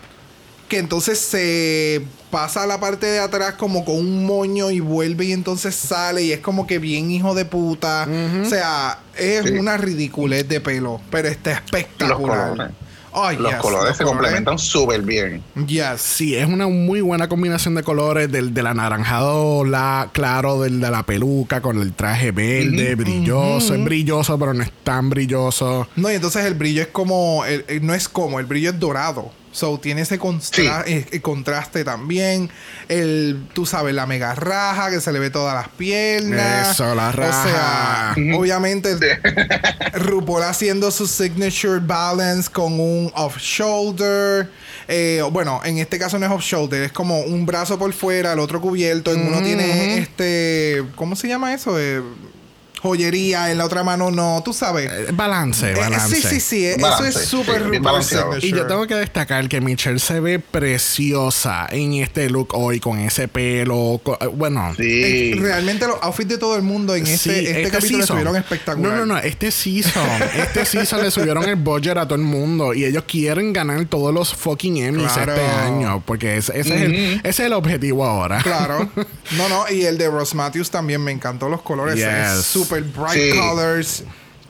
que 0.68 0.78
entonces 0.78 1.18
se 1.18 2.02
pasa 2.30 2.62
a 2.64 2.66
la 2.66 2.80
parte 2.80 3.06
de 3.06 3.20
atrás 3.20 3.54
como 3.54 3.84
con 3.84 3.96
un 3.96 4.24
moño 4.26 4.70
y 4.70 4.80
vuelve 4.80 5.26
y 5.26 5.32
entonces 5.32 5.74
sale 5.74 6.22
y 6.22 6.32
es 6.32 6.40
como 6.40 6.66
que 6.66 6.78
bien 6.78 7.10
hijo 7.10 7.34
de 7.34 7.44
puta. 7.44 8.08
O 8.42 8.48
sea, 8.48 8.98
es 9.16 9.44
Sí. 9.44 9.50
una 9.52 9.76
ridiculez 9.76 10.48
de 10.48 10.60
pelo, 10.60 11.00
pero 11.10 11.28
está 11.28 11.50
Los 11.50 11.58
espectacular. 11.64 12.48
colores. 12.50 12.72
Los 13.38 13.52
yes, 13.52 13.60
colores 13.60 13.88
los 13.90 13.96
se 13.96 14.04
complementan 14.04 14.58
súper 14.58 15.02
bien. 15.02 15.42
Yes. 15.66 16.00
Sí, 16.00 16.34
es 16.34 16.46
una 16.46 16.66
muy 16.66 17.00
buena 17.00 17.28
combinación 17.28 17.74
de 17.76 17.82
colores 17.82 18.30
del, 18.30 18.52
del 18.52 18.66
anaranjado 18.66 19.64
la, 19.64 20.10
claro 20.12 20.60
del 20.60 20.80
de 20.80 20.90
la 20.90 21.04
peluca 21.04 21.60
con 21.60 21.80
el 21.80 21.92
traje 21.92 22.32
verde, 22.32 22.94
brilloso. 22.96 23.74
Es 23.74 23.84
brilloso, 23.84 24.38
pero 24.38 24.52
no 24.54 24.62
es 24.62 24.72
tan 24.82 25.10
brilloso. 25.10 25.86
No, 25.96 26.10
y 26.10 26.14
entonces 26.14 26.44
el 26.44 26.54
brillo 26.54 26.82
es 26.82 26.88
como, 26.88 27.44
el- 27.44 27.64
el- 27.68 27.86
no 27.86 27.94
es 27.94 28.08
como, 28.08 28.40
el 28.40 28.46
brillo 28.46 28.70
es 28.70 28.80
dorado. 28.80 29.30
So, 29.54 29.78
tiene 29.78 30.00
ese 30.00 30.18
constra- 30.18 30.82
eh, 30.84 31.06
eh, 31.12 31.20
contraste 31.20 31.84
también. 31.84 32.50
El, 32.88 33.46
tú 33.52 33.66
sabes, 33.66 33.94
la 33.94 34.04
mega 34.04 34.34
raja 34.34 34.90
que 34.90 35.00
se 35.00 35.12
le 35.12 35.20
ve 35.20 35.30
todas 35.30 35.54
las 35.54 35.68
piernas. 35.68 36.72
Eso, 36.72 36.92
la 36.96 37.12
raja. 37.12 37.40
O 37.40 37.48
sea, 38.16 38.36
obviamente, 38.36 38.96
RuPaul 39.94 40.42
haciendo 40.42 40.90
su 40.90 41.06
signature 41.06 41.78
balance 41.78 42.50
con 42.50 42.80
un 42.80 43.12
off-shoulder. 43.14 44.50
Eh, 44.88 45.22
bueno, 45.30 45.60
en 45.64 45.78
este 45.78 46.00
caso 46.00 46.18
no 46.18 46.26
es 46.26 46.32
off-shoulder, 46.32 46.82
es 46.82 46.92
como 46.92 47.20
un 47.20 47.46
brazo 47.46 47.78
por 47.78 47.92
fuera, 47.92 48.32
el 48.32 48.40
otro 48.40 48.60
cubierto. 48.60 49.12
En 49.12 49.28
uno 49.28 49.40
tiene 49.40 49.98
este. 49.98 50.82
¿Cómo 50.96 51.14
se 51.14 51.28
llama 51.28 51.54
eso? 51.54 51.78
Eh, 51.78 52.02
joyería, 52.84 53.50
en 53.50 53.56
la 53.58 53.64
otra 53.64 53.82
mano 53.82 54.10
no, 54.10 54.42
tú 54.44 54.52
sabes. 54.52 54.90
Eh, 54.92 55.06
balance, 55.12 55.70
Eh, 55.72 55.74
balance. 55.74 56.14
sí, 56.16 56.22
sí, 56.22 56.40
sí. 56.40 56.66
eh, 56.66 56.76
Balance, 56.78 57.08
Eso 57.08 57.18
es 57.18 57.26
súper 57.26 57.62
sí. 58.40 58.46
Y 58.48 58.50
yo 58.52 58.66
tengo 58.66 58.86
que 58.86 58.94
destacar 58.94 59.48
que 59.48 59.60
Michelle 59.62 59.98
se 59.98 60.20
ve 60.20 60.38
preciosa 60.38 61.66
en 61.70 61.94
este 61.94 62.28
look 62.28 62.48
hoy, 62.54 62.80
con 62.80 62.98
ese 62.98 63.26
pelo. 63.28 64.00
bueno, 64.34 64.74
Sí. 64.76 64.82
Eh, 65.32 65.36
Realmente 65.40 65.86
los 65.86 65.96
outfits 66.02 66.28
de 66.28 66.38
todo 66.38 66.56
el 66.56 66.62
mundo 66.62 66.94
en 66.94 67.06
este, 67.06 67.16
Sí, 67.40 67.46
este, 67.46 67.62
capítulo 67.70 67.80
season. 67.80 68.00
estuvieron 68.02 68.36
espectaculares. 68.36 68.98
No, 69.00 69.06
no, 69.06 69.14
no. 69.14 69.18
Este 69.20 69.50
season. 69.50 70.02
este 70.38 70.64
season 70.66 71.02
le 71.02 71.10
subieron 71.10 71.44
el 71.44 71.56
budget 71.56 71.96
a 71.96 72.04
todo 72.06 72.16
el 72.16 72.22
mundo. 72.24 72.74
Y 72.74 72.84
ellos 72.84 73.04
quieren 73.06 73.52
ganar 73.52 73.84
todos 73.86 74.12
los 74.12 74.34
fucking 74.34 74.76
Emmys 74.76 75.10
Claro. 75.12 75.32
este 75.34 75.46
año. 75.46 76.02
Porque 76.04 76.36
ese, 76.36 76.58
ese 76.60 76.74
es 76.76 76.82
el, 76.82 76.94
ese 76.94 77.28
es 77.28 77.40
el 77.40 77.52
objetivo 77.54 78.04
ahora. 78.04 78.42
Claro. 78.42 78.90
No, 79.38 79.48
no. 79.48 79.64
Y 79.70 79.84
el 79.84 79.96
de 79.96 80.08
Ross 80.10 80.34
Matthews 80.34 80.70
también 80.70 81.00
me 81.02 81.10
encantó 81.10 81.48
los 81.48 81.62
colores. 81.62 81.96
Yes. 81.96 82.04
Es 82.04 82.44
super 82.74 82.88
bright 82.92 83.16
Sí. 83.18 83.32
colors. 83.38 84.02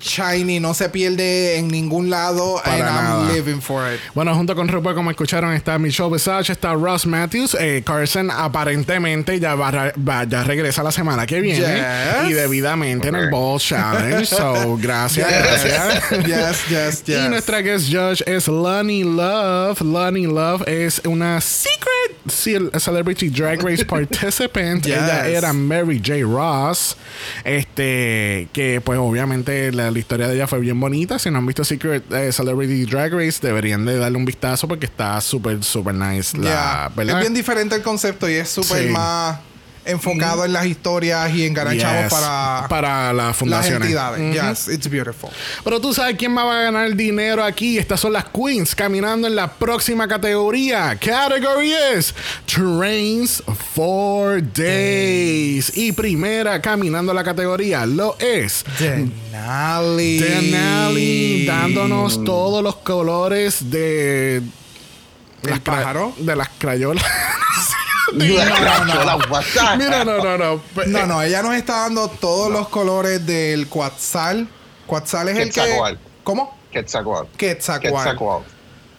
Shiny. 0.04 0.60
No 0.60 0.74
se 0.74 0.88
pierde 0.90 1.56
en 1.56 1.68
ningún 1.68 2.10
lado. 2.10 2.60
Para 2.62 2.76
and 2.76 2.84
nada. 2.84 3.20
I'm 3.28 3.34
living 3.34 3.60
for 3.60 3.92
it. 3.92 3.98
Bueno, 4.14 4.34
junto 4.34 4.54
con 4.54 4.68
RuPaul, 4.68 4.94
como 4.94 5.10
escucharon, 5.10 5.52
está 5.54 5.78
Michelle 5.78 6.10
Visage, 6.10 6.52
está 6.52 6.74
Ross 6.74 7.06
Matthews. 7.06 7.56
Eh, 7.58 7.82
Carson 7.84 8.30
aparentemente 8.30 9.40
ya, 9.40 9.54
va, 9.54 9.92
ya 10.24 10.44
regresa 10.44 10.82
la 10.82 10.92
semana 10.92 11.26
que 11.26 11.40
viene. 11.40 11.58
Yes. 11.64 12.30
Y 12.30 12.32
debidamente 12.34 13.08
en 13.08 13.14
el. 13.16 13.30
Ball 13.30 13.58
Challenge. 13.58 14.26
So, 14.26 14.76
gracias. 14.76 15.28
gracias. 15.30 16.26
yes, 16.26 16.68
yes, 16.68 17.04
yes. 17.04 17.18
Y 17.24 17.28
nuestra 17.28 17.60
guest 17.62 17.88
judge 17.90 18.22
es 18.26 18.46
Lonnie 18.48 19.04
Love. 19.04 19.80
Lonnie 19.80 20.26
Love 20.26 20.62
es 20.68 21.00
una 21.06 21.40
secret 21.40 22.20
ce- 22.28 22.78
celebrity 22.78 23.28
drag 23.30 23.62
race 23.62 23.84
participant. 23.86 24.84
Yes. 24.84 24.96
Ella 24.96 25.26
era 25.28 25.52
Mary 25.52 25.98
J. 26.04 26.22
Ross. 26.24 26.96
Este, 27.44 28.48
que 28.52 28.80
pues 28.84 28.98
obviamente 28.98 29.72
la, 29.72 29.90
la 29.94 29.98
historia 30.00 30.28
de 30.28 30.34
ella 30.34 30.46
fue 30.46 30.58
bien 30.60 30.78
bonita. 30.78 31.18
Si 31.18 31.30
no 31.30 31.38
han 31.38 31.46
visto 31.46 31.64
Secret 31.64 32.04
eh, 32.12 32.30
Celebrity 32.32 32.84
Drag 32.84 33.12
Race, 33.14 33.38
deberían 33.40 33.86
de 33.86 33.96
darle 33.96 34.18
un 34.18 34.24
vistazo 34.26 34.68
porque 34.68 34.86
está 34.86 35.18
súper, 35.20 35.62
súper 35.64 35.94
nice. 35.94 36.36
La. 36.36 36.92
¿verdad? 36.94 37.16
Es 37.18 37.20
bien 37.22 37.34
diferente 37.34 37.74
el 37.76 37.82
concepto 37.82 38.28
y 38.28 38.34
es 38.34 38.48
súper 38.50 38.84
Sí. 38.84 38.88
más 38.90 39.38
enfocado 39.86 40.44
en 40.44 40.52
las 40.52 40.66
historias 40.66 41.32
y 41.34 41.44
en 41.46 41.52
ganar 41.54 41.76
chavos 41.76 42.02
Yes. 42.04 42.12
para, 42.12 42.66
para 42.68 43.12
las 43.12 43.26
las 43.28 43.36
fundaciones. 43.36 43.82
entidades. 43.82 44.20
Ujú. 44.20 44.48
Yes, 44.48 44.68
it's 44.68 44.88
beautiful. 44.88 45.30
Pero 45.62 45.80
tú 45.80 45.92
sabes 45.92 46.16
quién 46.16 46.32
más 46.32 46.46
va 46.46 46.60
a 46.60 46.62
ganar 46.64 46.94
dinero 46.94 47.44
aquí. 47.44 47.78
Estas 47.78 48.00
son 48.00 48.12
las 48.14 48.24
queens 48.26 48.74
caminando 48.74 49.26
en 49.26 49.34
la 49.36 49.52
próxima 49.52 50.08
categoría. 50.08 50.96
Category 50.98 51.72
es 51.94 52.14
Trains 52.46 53.42
for 53.74 54.42
Days. 54.52 55.76
Y 55.76 55.92
primera 55.92 56.60
caminando 56.62 57.12
la 57.12 57.22
categoría 57.24 57.84
lo 57.86 58.16
es 58.18 58.64
Denali. 58.78 60.18
Denali 60.18 61.46
dándonos 61.46 62.24
todos 62.24 62.62
los 62.62 62.76
colores 62.76 63.70
de 63.70 64.36
¿El 64.36 64.42
cra- 65.42 65.60
pájaro? 65.60 66.14
de 66.18 66.36
las 66.36 66.48
crayolas. 66.58 67.04
No, 68.14 68.84
no, 68.84 69.04
la 69.04 69.16
WhatsApp. 69.30 69.76
Mira, 69.78 70.04
no, 70.04 70.22
no, 70.22 70.36
no. 70.38 70.60
No, 70.86 71.06
no, 71.06 71.22
ella 71.22 71.42
nos 71.42 71.54
está 71.54 71.80
dando 71.82 72.08
todos 72.08 72.50
los 72.52 72.68
colores 72.68 73.24
del 73.26 73.66
Quetzal. 73.68 74.48
Quetzal 74.88 75.28
es 75.30 75.38
el 75.38 75.52
que. 75.52 75.96
¿Cómo? 76.22 76.56
Quetzalcoatl. 76.70 77.28
Quetzalcoatl. 77.36 77.94
Quetzalcoatl, 77.96 78.46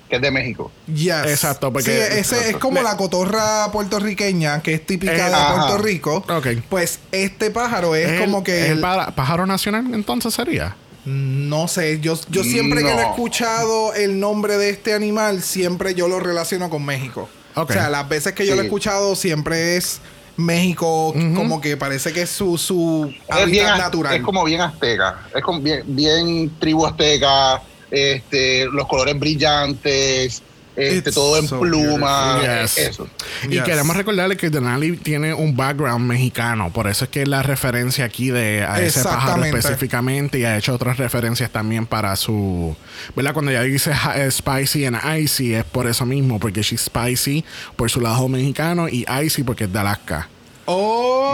que 0.09 0.15
es 0.15 0.21
de 0.21 0.31
México. 0.31 0.71
Yes. 0.87 1.25
Exacto, 1.27 1.71
porque- 1.73 1.91
Sí, 2.11 2.17
ese 2.19 2.49
es 2.51 2.57
como 2.57 2.77
Le- 2.77 2.83
la 2.83 2.95
cotorra 2.97 3.71
puertorriqueña, 3.71 4.61
que 4.61 4.75
es 4.75 4.85
típica 4.85 5.13
Eh, 5.13 5.15
de 5.17 5.21
ajá. 5.35 5.55
Puerto 5.55 5.77
Rico. 5.79 6.23
Ok. 6.29 6.47
Pues 6.69 6.99
este 7.11 7.51
pájaro 7.51 7.95
es, 7.95 8.09
¿Es 8.11 8.21
como 8.21 8.39
el- 8.39 8.43
que... 8.43 8.65
¿es 8.65 8.71
el 8.71 8.79
pájaro 8.81 9.45
nacional 9.45 9.85
entonces 9.93 10.33
sería? 10.33 10.75
No 11.05 11.67
sé, 11.67 11.99
yo, 11.99 12.17
yo 12.29 12.43
siempre 12.43 12.81
que 12.81 12.89
he 12.89 13.01
escuchado 13.01 13.93
el 13.93 14.19
nombre 14.19 14.57
de 14.57 14.69
este 14.71 14.93
animal, 14.93 15.43
siempre 15.43 15.93
yo 15.93 16.07
lo 16.07 16.19
relaciono 16.19 16.69
con 16.69 16.83
México. 16.83 17.29
O 17.55 17.67
sea, 17.67 17.89
las 17.89 18.07
veces 18.07 18.33
que 18.33 18.45
yo 18.45 18.55
lo 18.55 18.61
he 18.61 18.65
escuchado 18.65 19.15
siempre 19.15 19.77
es 19.77 20.01
México, 20.37 21.13
como 21.35 21.61
que 21.61 21.77
parece 21.77 22.11
que 22.11 22.23
es 22.23 22.29
su, 22.29 22.57
su 22.57 23.13
Es, 23.27 23.45
bien, 23.49 23.65
natural. 23.65 24.15
es 24.15 24.21
como 24.21 24.43
bien 24.43 24.61
azteca. 24.61 25.19
Es 25.33 25.41
como 25.41 25.61
bien, 25.61 25.83
bien 25.85 26.51
tribu 26.59 26.85
azteca. 26.85 27.61
Este, 27.91 28.65
los 28.65 28.87
colores 28.87 29.17
brillantes. 29.17 30.41
Este, 30.75 31.11
todo 31.11 31.37
en 31.37 31.47
so 31.47 31.59
pluma. 31.59 32.39
Yes. 32.41 32.77
Eso. 32.77 33.07
Y 33.43 33.49
Yes. 33.55 33.63
queremos 33.63 33.95
recordarle 33.95 34.35
que 34.37 34.49
Denali 34.49 34.97
tiene 34.97 35.33
un 35.33 35.55
background 35.55 36.05
mexicano, 36.05 36.71
por 36.73 36.87
eso 36.87 37.05
es 37.05 37.11
que 37.11 37.21
es 37.21 37.27
la 37.27 37.43
referencia 37.43 38.05
aquí 38.05 38.29
de 38.29 38.63
a 38.63 38.81
ese 38.81 39.03
pájaro 39.03 39.43
específicamente 39.45 40.39
y 40.39 40.43
ha 40.45 40.57
hecho 40.57 40.73
otras 40.73 40.97
referencias 40.97 41.49
también 41.49 41.85
para 41.85 42.15
su, 42.15 42.75
¿verdad? 43.15 43.33
Cuando 43.33 43.51
ella 43.51 43.61
dice 43.61 43.91
eh, 44.15 44.29
spicy 44.29 44.85
and 44.85 44.97
icy 45.19 45.53
es 45.53 45.63
por 45.63 45.87
eso 45.87 46.05
mismo, 46.05 46.39
porque 46.39 46.61
she's 46.61 46.81
spicy 46.81 47.43
por 47.75 47.89
su 47.89 48.01
lado 48.01 48.27
mexicano 48.27 48.89
y 48.89 49.05
icy 49.23 49.43
porque 49.43 49.65
es 49.65 49.73
de 49.73 49.79
Alaska. 49.79 50.29
Oh, 50.67 51.31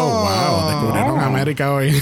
Oh, 0.00 0.60
wow, 0.60 0.68
descubrieron 0.70 1.20
América 1.20 1.72
hoy. 1.72 1.90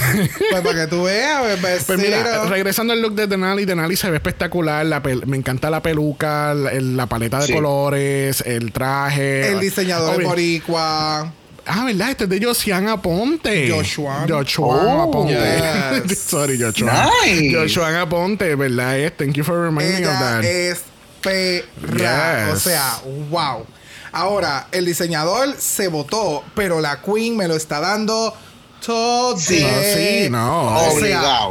Pues 0.51 0.61
para 0.61 0.81
que 0.81 0.87
tú 0.87 1.03
veas, 1.03 1.57
pues, 1.59 1.83
Pues 1.85 1.99
mira, 1.99 2.17
vecino. 2.23 2.45
regresando 2.45 2.93
al 2.93 3.01
look 3.01 3.15
de 3.15 3.27
Denali, 3.27 3.65
Denali 3.65 3.95
se 3.95 4.09
ve 4.09 4.17
espectacular. 4.17 4.85
la 4.85 5.01
pel- 5.01 5.25
me 5.25 5.37
encanta 5.37 5.69
la 5.69 5.81
peluca, 5.81 6.53
la, 6.53 7.05
paleta 7.07 7.39
de 7.39 7.47
Sí. 7.47 7.53
colores, 7.53 8.41
el 8.45 8.71
traje. 8.71 9.51
el 9.51 9.59
diseñador 9.59 10.17
de. 10.17 10.25
Boricua. 10.25 11.33
Ah, 11.69 11.83
¿verdad? 11.85 12.11
Este 12.11 12.23
es 12.23 12.29
de 12.29 12.41
Josian 12.45 12.87
Aponte. 12.87 13.69
Joshua. 13.69 14.25
Joshua 14.27 14.67
Oh, 14.67 15.01
Aponte. 15.09 15.33
yes. 16.07 16.17
Sorry, 16.29 16.57
Joshua. 16.61 17.09
Nice. 17.25 17.53
Joshua 17.53 17.99
Aponte, 18.01 18.55
¿verdad? 18.55 19.11
Thank 19.17 19.33
you 19.35 19.43
for 19.43 19.65
reminding 19.65 20.01
me 20.01 20.07
of 20.07 20.19
that. 20.19 20.43
es 20.45 20.83
perra. 21.21 22.45
Yes. 22.47 22.53
O 22.55 22.59
sea, 22.59 22.93
wow. 23.29 23.65
Ahora, 24.17 24.67
el 24.71 24.85
diseñador 24.85 25.55
se 25.57 25.87
votó, 25.87 26.43
pero 26.55 26.81
la 26.81 27.01
Queen 27.01 27.37
me 27.37 27.47
lo 27.47 27.55
está 27.55 27.79
dando 27.79 28.33
todo. 28.85 29.37
Sí. 29.37 29.61
No, 29.63 29.69
sí, 29.93 30.27
no. 30.29 30.77
O 30.87 30.99
sea. 30.99 31.49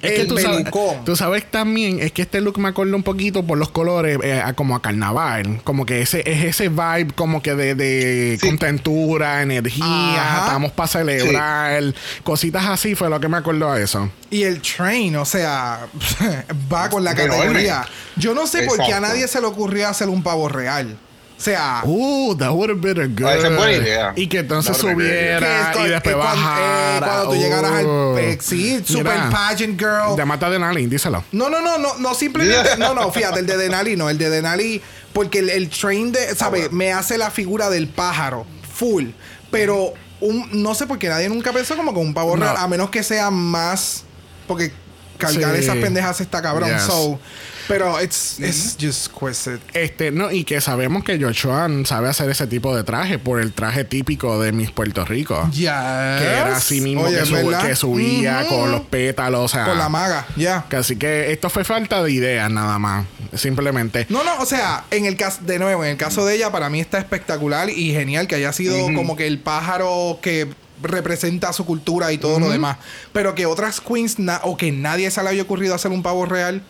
Es 0.00 0.12
que 0.12 0.20
el 0.20 0.28
tú 0.28 0.38
sabes, 0.38 0.64
tú 1.04 1.16
sabes 1.16 1.50
también, 1.50 1.98
es 1.98 2.12
que 2.12 2.22
este 2.22 2.40
look 2.40 2.56
me 2.60 2.68
acuerda 2.68 2.94
un 2.94 3.02
poquito 3.02 3.42
por 3.44 3.58
los 3.58 3.70
colores, 3.70 4.16
eh, 4.22 4.40
a- 4.40 4.52
como 4.52 4.76
a 4.76 4.80
carnaval. 4.80 5.60
Como 5.64 5.84
que 5.86 6.00
ese 6.02 6.22
es 6.24 6.44
ese 6.44 6.68
vibe 6.68 7.08
como 7.16 7.42
que 7.42 7.56
de, 7.56 7.74
de 7.74 8.38
Sí. 8.40 8.46
contentura, 8.46 9.42
energía, 9.42 9.84
Ajá. 9.84 10.44
estamos 10.46 10.70
para 10.70 10.86
celebrar, 10.86 11.82
cositas 12.22 12.64
así 12.66 12.94
fue 12.94 13.10
lo 13.10 13.18
que 13.18 13.26
me 13.26 13.38
acordó 13.38 13.72
a 13.72 13.80
eso. 13.80 14.08
Y 14.30 14.44
el 14.44 14.62
train, 14.62 15.16
o 15.16 15.24
sea, 15.24 15.88
va 16.72 16.88
con 16.90 17.02
la 17.02 17.16
categoría. 17.16 17.84
Yo 18.14 18.34
no 18.34 18.46
sé 18.46 18.62
por 18.62 18.76
qué 18.78 18.92
a 18.92 19.00
nadie 19.00 19.26
se 19.26 19.40
le 19.40 19.48
ocurrió 19.48 19.88
hacer 19.88 20.08
un 20.08 20.22
pavo 20.22 20.48
real. 20.48 20.96
O 21.38 21.40
sea, 21.40 21.82
Uh, 21.84 22.34
that 22.36 22.50
would 22.50 22.68
have 22.68 22.80
been 22.80 22.98
a 22.98 23.06
good. 23.06 23.28
Esa 23.38 23.46
es 23.48 23.56
buena 23.56 23.72
idea. 23.72 24.12
Y 24.16 24.26
que 24.26 24.40
entonces 24.40 24.76
subiera 24.76 25.72
y 25.84 25.88
después 25.88 26.02
que 26.02 26.20
cuan- 26.20 26.34
bajara. 26.36 26.96
eh, 26.96 26.98
cuando 27.00 27.28
tú 27.30 27.34
llegaras 27.36 27.70
al 27.72 27.86
eh, 28.18 28.38
sí, 28.40 28.82
super 28.84 29.12
Mira, 29.14 29.30
pageant 29.30 29.78
girl. 29.78 30.16
Llámate 30.16 30.46
de 30.50 30.58
Nalin, 30.58 30.90
díselo. 30.90 31.22
No, 31.30 31.48
no, 31.48 31.60
no, 31.60 31.78
no, 31.78 31.96
no 31.98 32.14
simplemente, 32.14 32.76
no, 32.78 32.92
no, 32.92 33.12
fíjate, 33.12 33.40
el 33.40 33.46
de 33.46 33.56
Denali 33.56 33.96
no, 33.96 34.10
el 34.10 34.18
de 34.18 34.30
Denali, 34.30 34.82
porque 35.12 35.38
el, 35.38 35.50
el 35.50 35.68
train 35.70 36.10
de, 36.10 36.34
¿sabes? 36.34 36.72
Me 36.72 36.92
hace 36.92 37.16
la 37.18 37.30
figura 37.30 37.70
del 37.70 37.86
pájaro, 37.86 38.44
full, 38.74 39.10
pero 39.52 39.94
un, 40.20 40.48
no 40.62 40.74
sé 40.74 40.88
por 40.88 40.98
qué 40.98 41.08
nadie 41.08 41.28
nunca 41.28 41.52
pensó 41.52 41.76
como 41.76 41.94
con 41.94 42.02
un 42.04 42.14
pavo 42.14 42.36
No. 42.36 42.42
real, 42.42 42.56
a 42.58 42.66
menos 42.66 42.90
que 42.90 43.04
sea 43.04 43.30
más, 43.30 44.02
porque 44.48 44.72
cargar 45.18 45.54
Sí. 45.54 45.60
esas 45.62 45.76
pendejas 45.76 46.20
está 46.20 46.42
cabrón, 46.42 46.70
Yes. 46.70 46.82
so, 46.82 47.20
pero 47.68 48.00
it's, 48.02 48.40
it's 48.40 48.76
just 48.80 49.06
exquisite. 49.06 49.60
Este, 49.74 50.10
no, 50.10 50.32
y 50.32 50.44
que 50.44 50.60
sabemos 50.60 51.04
que 51.04 51.22
Joshua 51.22 51.68
sabe 51.84 52.08
hacer 52.08 52.28
ese 52.30 52.46
tipo 52.46 52.74
de 52.74 52.82
traje 52.82 53.18
por 53.18 53.40
el 53.40 53.52
traje 53.52 53.84
típico 53.84 54.40
de 54.40 54.52
Miss 54.52 54.70
Puerto 54.70 55.04
Rico. 55.04 55.48
Ya. 55.52 56.16
Que 56.18 56.24
era 56.24 56.56
así 56.56 56.80
mismo 56.80 57.02
Oye, 57.02 57.16
que, 57.16 57.22
¿es 57.22 57.28
sub- 57.28 57.58
que 57.66 57.76
subía 57.76 58.46
con 58.48 58.72
los 58.72 58.80
pétalos, 58.82 59.44
o 59.44 59.48
sea. 59.48 59.66
Con 59.66 59.78
la 59.78 59.88
maga, 59.88 60.26
ya. 60.36 60.64
que 60.68 60.76
Así 60.76 60.96
que 60.96 61.30
esto 61.30 61.50
fue 61.50 61.62
falta 61.64 62.02
de 62.02 62.10
ideas 62.10 62.50
nada 62.50 62.78
más. 62.78 63.04
Simplemente. 63.34 64.06
No, 64.08 64.24
no, 64.24 64.38
o 64.40 64.46
sea, 64.46 64.84
en 64.90 65.04
el 65.04 65.16
caso, 65.16 65.40
de 65.42 65.58
nuevo, 65.58 65.84
en 65.84 65.90
el 65.90 65.96
caso 65.98 66.24
de 66.24 66.34
ella, 66.36 66.50
para 66.50 66.70
mí 66.70 66.80
está 66.80 66.98
espectacular 66.98 67.68
y 67.68 67.92
genial 67.92 68.26
que 68.26 68.36
haya 68.36 68.52
sido 68.52 68.76
como 68.94 69.14
que 69.16 69.26
el 69.26 69.38
pájaro 69.38 70.18
que 70.22 70.48
representa 70.82 71.52
su 71.52 71.66
cultura 71.66 72.12
y 72.12 72.18
todo 72.18 72.40
lo 72.40 72.48
demás. 72.50 72.78
Pero 73.12 73.34
que 73.34 73.46
otras 73.46 73.80
queens, 73.80 74.16
o 74.42 74.56
que 74.56 74.72
nadie 74.72 75.10
se 75.10 75.22
le 75.22 75.28
había 75.28 75.42
ocurrido 75.42 75.74
hacer 75.74 75.90
un 75.90 76.02
pavo 76.02 76.24
real, 76.24 76.62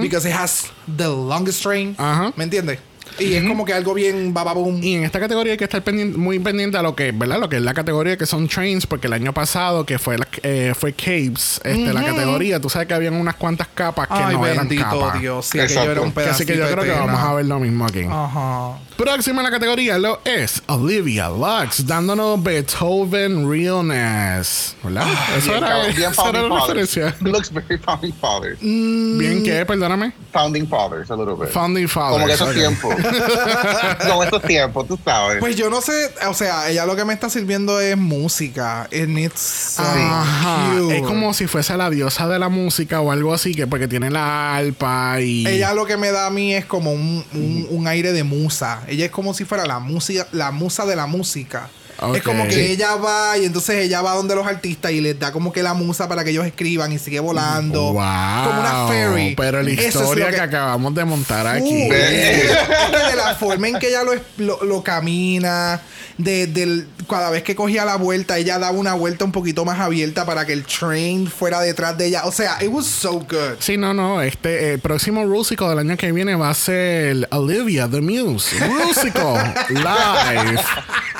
because 0.00 0.24
it 0.26 0.32
has 0.32 0.70
the 0.86 1.08
longest 1.08 1.62
train, 1.62 1.94
Ajá. 1.98 2.32
¿me 2.36 2.44
entiendes? 2.44 2.78
Y 3.18 3.34
es 3.34 3.44
como 3.44 3.64
que 3.64 3.72
algo 3.72 3.94
bien 3.94 4.34
bababum. 4.34 4.82
Y 4.82 4.94
en 4.94 5.04
esta 5.04 5.18
categoría 5.18 5.52
hay 5.52 5.58
que 5.58 5.64
estar 5.64 5.82
pendiente, 5.82 6.18
muy 6.18 6.38
pendiente 6.38 6.76
a 6.76 6.82
lo 6.82 6.94
que, 6.94 7.12
¿verdad? 7.12 7.38
Lo 7.40 7.48
que 7.48 7.56
es 7.56 7.62
la 7.62 7.72
categoría 7.74 8.16
que 8.16 8.26
son 8.26 8.46
trains, 8.48 8.86
porque 8.86 9.06
el 9.06 9.12
año 9.14 9.32
pasado, 9.32 9.86
que 9.86 9.98
fue 9.98 10.18
la, 10.18 10.28
eh, 10.42 10.74
fue 10.78 10.92
Caves, 10.92 11.60
este, 11.64 11.92
la 11.92 12.02
categoría, 12.04 12.60
tú 12.60 12.68
sabes 12.68 12.88
que 12.88 12.94
habían 12.94 13.14
unas 13.14 13.36
cuantas 13.36 13.68
capas 13.74 14.08
que 14.08 14.14
Ay, 14.14 14.34
no 14.36 14.46
eran 14.46 14.68
bendito 14.68 14.84
capas. 14.84 15.20
Dios. 15.20 15.46
Sí, 15.46 15.58
Exacto. 15.58 15.80
aquello 15.80 15.92
era 15.92 16.00
un 16.02 16.08
Que 16.10 16.14
pedacito 16.14 16.34
Así 16.36 16.46
que 16.46 16.58
yo 16.58 16.70
creo 16.70 16.84
que 16.84 16.90
vamos 16.90 17.20
a 17.20 17.34
ver 17.34 17.46
lo 17.46 17.58
mismo 17.58 17.86
aquí. 17.86 18.02
Ajá. 18.10 18.78
Próxima 18.96 19.40
en 19.40 19.44
la 19.44 19.50
categoría 19.50 19.98
lo 19.98 20.20
es 20.24 20.62
Olivia 20.68 21.28
Lux, 21.28 21.86
dándonos 21.86 22.42
Beethoven 22.42 23.50
Realness. 23.50 24.74
¿Verdad? 24.82 25.06
eso 25.36 25.50
Bien, 25.52 25.58
era, 25.64 25.68
cabrón, 25.68 25.96
bien 25.96 26.10
esa 26.12 26.28
era 26.28 26.42
la 26.42 26.60
referencia. 26.60 27.14
Looks 27.20 27.52
very 27.52 27.78
Founding 27.78 28.12
Fathers. 28.14 28.58
Bien, 28.60 29.42
¿qué? 29.44 29.64
Perdóname. 29.66 30.12
Founding 30.32 30.66
Fathers, 30.66 31.10
a 31.10 31.16
little 31.16 31.34
bit. 31.34 31.48
Founding 31.50 31.88
Fathers. 31.88 32.14
Como 32.14 32.26
que 32.26 32.32
esos 32.32 32.54
tiempos. 32.54 32.94
Como 34.08 34.24
estos 34.24 34.42
tiempos, 34.42 34.86
tú 34.88 34.98
sabes. 35.04 35.38
Pues 35.40 35.56
yo 35.56 35.70
no 35.70 35.80
sé, 35.80 35.92
o 36.28 36.34
sea, 36.34 36.68
ella 36.70 36.86
lo 36.86 36.96
que 36.96 37.04
me 37.04 37.12
está 37.12 37.28
sirviendo 37.30 37.80
es 37.80 37.96
música. 37.96 38.88
And 38.92 39.18
it's 39.18 39.40
so 39.40 39.82
Ajá. 39.82 40.72
cute. 40.78 40.96
Es 40.96 41.02
como 41.02 41.34
si 41.34 41.46
fuese 41.46 41.76
la 41.76 41.90
diosa 41.90 42.28
de 42.28 42.38
la 42.38 42.48
música 42.48 43.00
o 43.00 43.12
algo 43.12 43.34
así, 43.34 43.54
que 43.54 43.66
porque 43.66 43.88
tiene 43.88 44.10
la 44.10 44.56
arpa 44.56 45.20
y. 45.20 45.46
Ella 45.46 45.72
lo 45.74 45.86
que 45.86 45.96
me 45.96 46.10
da 46.10 46.26
a 46.26 46.30
mí 46.30 46.54
es 46.54 46.64
como 46.64 46.92
un, 46.92 47.24
un- 47.34 47.66
un 47.70 47.86
aire 47.88 48.12
de 48.12 48.24
musa. 48.24 48.82
Ella 48.88 49.04
es 49.06 49.10
como 49.10 49.34
si 49.34 49.44
fuera 49.44 49.66
la 49.66 49.78
música, 49.78 50.26
la 50.32 50.50
musa 50.50 50.86
de 50.86 50.96
la 50.96 51.06
música. 51.06 51.68
Ok. 51.98 52.16
Es 52.16 52.22
como 52.22 52.46
que 52.46 52.72
ella 52.72 52.96
va 52.96 53.38
y 53.38 53.44
entonces 53.46 53.76
ella 53.84 54.02
va 54.02 54.14
donde 54.14 54.34
los 54.34 54.46
artistas 54.46 54.92
y 54.92 55.00
les 55.00 55.18
da 55.18 55.32
como 55.32 55.52
que 55.52 55.62
la 55.62 55.74
musa 55.74 56.08
para 56.08 56.24
que 56.24 56.30
ellos 56.30 56.44
escriban 56.46 56.92
y 56.92 56.98
sigue 56.98 57.20
volando. 57.20 57.92
Wow. 57.92 58.44
Como 58.44 58.60
una 58.60 58.86
fairy. 58.88 59.34
Pero 59.36 59.62
la 59.62 59.70
Eso 59.70 59.80
es 59.80 59.94
historia 59.94 60.26
lo 60.26 60.34
que... 60.34 60.40
acabamos 60.40 60.94
de 60.94 61.04
montar 61.04 61.46
aquí. 61.46 61.88
Uh, 61.88 61.90
de 61.92 63.16
la 63.16 63.34
forma 63.38 63.68
en 63.68 63.78
que 63.78 63.88
ella 63.88 64.02
lo, 64.02 64.12
lo- 64.38 64.62
lo 64.64 64.82
camina, 64.82 65.80
de, 66.18 66.46
del- 66.46 66.86
cada 67.08 67.30
vez 67.30 67.42
que 67.42 67.54
cogía 67.54 67.84
la 67.84 67.96
vuelta, 67.96 68.36
ella 68.38 68.58
daba 68.58 68.76
una 68.76 68.94
vuelta 68.94 69.24
un 69.24 69.32
poquito 69.32 69.64
más 69.64 69.78
abierta 69.80 70.24
para 70.26 70.44
que 70.44 70.52
el 70.52 70.64
train 70.64 71.26
fuera 71.28 71.60
detrás 71.60 71.96
de 71.96 72.06
ella. 72.06 72.22
O 72.24 72.32
sea, 72.32 72.62
it 72.62 72.68
was 72.70 72.86
so 72.86 73.12
good. 73.20 73.56
Sí, 73.60 73.76
no, 73.76 73.94
no. 73.94 74.20
Este, 74.22 74.72
el 74.74 74.80
próximo 74.80 75.24
Rusical 75.24 75.68
del 75.70 75.78
año 75.80 75.96
que 75.96 76.10
viene 76.12 76.34
va 76.34 76.50
a 76.50 76.54
ser 76.54 77.28
Olivia 77.30 77.88
the 77.88 78.00
Muse. 78.00 78.54
Rusical 78.66 79.54
live 79.70 80.60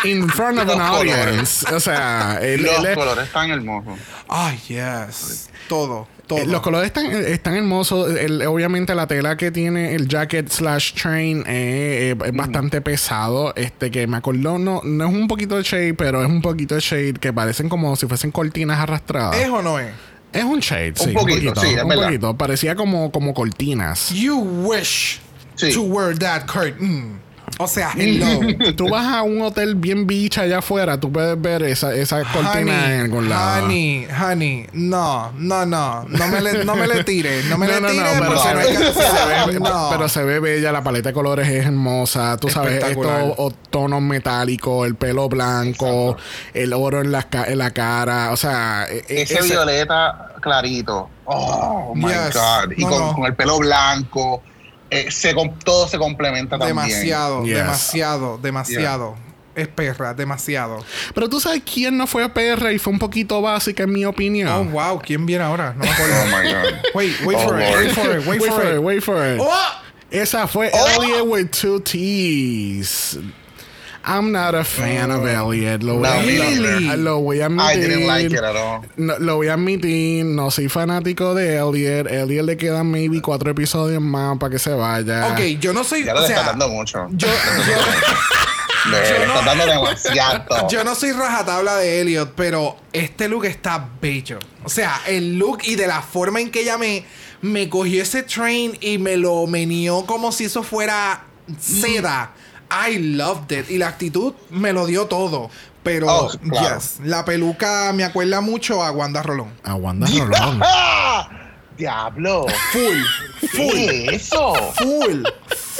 in 0.05 0.29
front 0.29 0.59
of 0.59 0.66
Los 0.67 0.77
an 0.79 0.89
colores. 0.91 1.15
audience. 1.27 1.75
O 1.75 1.81
sea, 1.81 2.39
el- 2.43 2.63
Los 2.63 2.85
el- 2.85 2.95
colores 2.95 3.27
están 3.27 3.51
hermosos. 3.51 3.99
Ay, 4.29 4.59
yes. 4.69 5.51
Todo, 5.69 6.07
todo. 6.27 6.39
Eh, 6.39 6.47
Los 6.47 6.61
colores 6.61 6.87
están, 6.87 7.07
están 7.07 7.55
hermosos. 7.57 8.15
El- 8.17 8.43
obviamente 8.47 8.95
la 8.95 9.07
tela 9.07 9.37
que 9.37 9.51
tiene 9.51 9.95
el 9.95 10.07
jacket 10.09 10.49
slash 10.51 10.93
train 10.95 11.41
eh, 11.47 12.15
eh, 12.15 12.17
es 12.27 12.33
bastante 12.33 12.81
pesado. 12.81 13.53
Este 13.57 13.91
que 13.91 14.07
me 14.07 14.17
acordó, 14.17 14.59
no, 14.59 14.81
no 14.85 15.09
es 15.09 15.13
un 15.15 15.27
poquito 15.29 15.57
de 15.57 15.63
shade, 15.63 15.95
pero 15.95 16.23
es 16.23 16.29
un 16.29 16.43
poquito 16.43 16.75
de 16.77 16.81
shade 16.81 17.15
que 17.15 17.33
parecen 17.33 17.69
como 17.69 17.95
si 17.97 18.07
fuesen 18.07 18.31
cortinas 18.31 18.79
arrastradas. 18.79 19.37
¿Es 19.37 19.49
o 19.49 19.61
no 19.63 19.79
es? 19.79 19.91
Es 20.33 20.45
un 20.45 20.61
shade, 20.61 20.93
sí. 20.97 21.13
poquito, 21.13 21.59
sí, 21.61 21.69
es 21.75 21.83
un 21.83 21.89
verdad. 21.89 22.05
poquito. 22.07 22.37
Parecía 22.37 22.75
como, 22.77 23.11
como 23.11 23.33
cortinas. 23.33 24.11
You 24.11 24.37
wish 24.39 25.21
Sí. 25.55 25.73
to 25.73 25.81
wear 25.83 26.17
that 26.19 26.43
curtain. 26.47 27.19
O 27.59 27.67
sea, 27.67 27.93
hello. 27.97 28.41
Tú 28.77 28.89
vas 28.91 29.07
a 29.07 29.23
un 29.23 29.41
hotel 29.41 29.75
bien 29.77 30.07
bicha 30.07 30.43
allá 30.43 30.59
afuera, 30.59 30.99
tú 31.01 31.11
puedes 31.11 31.41
ver 31.41 31.63
esa, 31.63 31.95
esa 31.95 32.23
cortina 32.33 32.95
en 32.95 33.01
algún 33.03 33.29
lado. 33.29 33.65
honey, 33.65 34.07
honey, 34.21 34.67
no, 34.73 35.33
no, 35.39 35.65
no, 35.65 36.05
no 36.05 36.29
me 36.29 36.41
le, 36.41 36.65
no 36.65 36.77
me 36.77 36.87
le 36.87 37.03
tire, 37.05 37.43
no 37.45 37.57
me 37.57 37.67
le 37.69 37.75
tire 37.81 38.05
pero, 38.19 38.27
porque 38.27 38.41
se 38.43 38.49
no 38.53 38.59
ve, 38.59 38.65
hay 38.65 38.77
que- 38.77 38.93
se 38.93 39.53
ve- 39.53 39.61
no. 39.61 39.89
pero 39.91 40.09
se 40.09 40.23
ve 40.25 40.41
bella, 40.41 40.71
la 40.73 40.83
paleta 40.83 41.09
de 41.11 41.13
colores 41.15 41.49
es 41.49 41.65
hermosa, 41.65 42.37
tú 42.37 42.49
sabes, 42.51 42.83
estos 42.85 43.55
tonos 43.71 44.03
metálicos, 44.03 44.87
el 44.87 44.95
pelo 44.97 45.29
blanco, 45.29 46.17
el 46.53 46.73
oro 46.73 47.01
en 47.01 47.11
la, 47.13 47.23
ca- 47.23 47.45
en 47.47 47.59
la 47.59 47.71
cara, 47.71 48.33
o 48.33 48.37
sea, 48.37 48.87
e- 48.91 49.05
e- 49.09 49.23
Ese 49.23 49.35
ese- 49.39 49.49
violeta 49.49 50.33
clarito. 50.43 51.09
Oh 51.25 51.93
my 51.95 52.09
Yes. 52.09 52.35
God. 52.35 52.73
Y 52.77 52.83
No, 52.83 52.89
con, 52.91 52.99
no. 53.01 53.15
con 53.15 53.25
el 53.27 53.35
pelo 53.35 53.59
blanco. 53.59 54.43
Eh, 54.91 55.11
se, 55.11 55.35
todo 55.65 55.89
se 55.89 55.99
complementa 55.99 56.59
también. 56.59 56.77
Demasiado, 56.77 57.45
Yes. 57.45 57.57
demasiado, 57.57 58.39
demasiado. 58.39 59.17
Es 59.55 59.69
perra, 59.69 60.13
demasiado. 60.13 60.85
Pero 61.15 61.31
tú 61.31 61.41
sabes 61.41 61.63
quién 61.65 61.97
no 61.97 62.07
fue 62.07 62.23
a 62.23 62.35
PR 62.35 62.73
y 62.75 62.79
fue 62.79 62.93
un 62.93 62.99
poquito 62.99 63.41
básica 63.41 63.85
en 63.85 63.93
mi 63.93 64.05
opinión. 64.05 64.49
Oh, 64.49 64.65
wow. 64.65 65.01
¿Quién 65.03 65.25
viene 65.25 65.45
ahora? 65.45 65.73
No 65.73 65.83
me 65.85 65.89
Oh 65.89 65.93
acuerdo. 65.93 66.27
my 66.27 66.53
God. 66.53 66.81
Wait, 66.95 67.13
wait 67.25 67.39
Oh, 67.41 67.49
for 67.49 67.59
it, 67.61 67.75
wait 67.75 67.91
for 67.93 68.05
it, 68.19 68.27
wait, 68.27 68.41
wait 68.43 68.53
for, 68.53 68.75
it. 68.75 68.79
wait 68.83 69.03
for 69.03 69.27
it. 69.35 69.41
Oh! 69.43 69.81
Esa 70.11 70.47
fue 70.47 70.71
Oh. 70.75 70.87
Elliot 71.03 71.27
with 71.27 71.51
two 71.53 71.81
T's. 71.81 73.19
I'm 74.09 74.31
not 74.31 74.55
a 74.55 74.63
fan 74.65 75.11
of 75.11 75.27
Elliot. 75.27 75.83
Lo 75.83 75.95
voy, 75.95 76.03
No, 76.03 76.09
a, 76.13 76.21
me 76.21 76.39
Really? 76.39 76.97
lo 76.97 77.19
voy 77.21 77.41
a 77.41 77.47
admitir. 77.47 77.77
I 77.77 77.81
didn't 77.81 78.07
like 78.07 78.27
it 78.33 78.39
at 78.43 78.55
all. 78.57 78.83
No, 78.97 79.19
lo 79.19 79.37
voy 79.37 79.49
a 79.49 79.55
admitir, 79.55 80.25
no 80.25 80.51
soy 80.51 80.69
fanático 80.69 81.35
de 81.35 81.57
Elliot. 81.57 82.07
Elliot 82.11 82.45
le 82.47 82.57
quedan 82.57 82.91
maybe 82.91 83.21
cuatro 83.21 83.51
episodios 83.51 84.01
más 84.01 84.39
para 84.39 84.51
que 84.53 84.59
se 84.61 84.73
vaya. 84.73 85.27
Ok, 85.33 85.41
yo 85.61 85.73
no 85.73 85.83
soy. 85.83 86.05
Ya 86.05 86.15
lo 86.15 86.23
o 86.23 86.27
sea, 86.27 86.37
está 86.37 86.47
dando 86.51 86.69
mucho. 86.69 87.07
yo, 87.13 87.27
yo, 88.87 88.93
no- 88.93 88.99
está 88.99 89.43
dando 89.45 89.67
demasiado. 89.67 90.69
Yo 90.71 90.85
no 90.85 90.95
soy 90.95 91.11
rajatabla 91.13 91.77
de 91.77 92.01
Elliot, 92.03 92.33
pero 92.37 92.77
este 92.93 93.29
look 93.29 93.45
está 93.47 93.89
bello. 94.01 94.39
O 94.63 94.69
sea, 94.69 95.01
el 95.09 95.37
look 95.39 95.59
y 95.65 95.75
de 95.75 95.87
la 95.89 96.03
forma 96.03 96.41
en 96.41 96.51
que 96.53 96.61
ella 96.63 96.79
me, 96.79 97.05
me 97.43 97.69
cogió 97.69 98.03
ese 98.03 98.23
train 98.23 98.77
y 98.81 98.99
me 98.99 99.17
lo 99.17 99.47
meneó 99.49 100.07
como 100.07 100.31
si 100.31 100.45
eso 100.45 100.63
fuera 100.63 101.25
seda. 101.61 102.33
I 102.71 102.99
loved 102.99 103.53
it. 103.53 103.71
Y 103.71 103.79
la 103.79 103.89
actitud 103.89 104.35
me 104.51 104.73
lo 104.73 104.87
dio 104.87 105.07
todo. 105.07 105.51
Pero, 105.83 106.07
Oh, 106.09 106.31
claro. 106.51 106.77
yes, 106.81 106.99
la 107.05 107.25
peluca 107.25 107.93
me 107.93 108.03
acuerda 108.05 108.41
mucho 108.41 108.83
a 108.83 108.91
Wanda 108.91 109.23
Rolón. 109.23 109.53
A 109.63 109.75
Wanda 109.77 110.07
Rolón. 110.09 110.61
¡Ah! 110.65 111.29
¡Diablo! 111.77 112.47
Full, 112.73 113.49
¿Qué 113.53 114.07
es 114.17 114.23
eso? 114.33 114.55
full, 114.79 115.23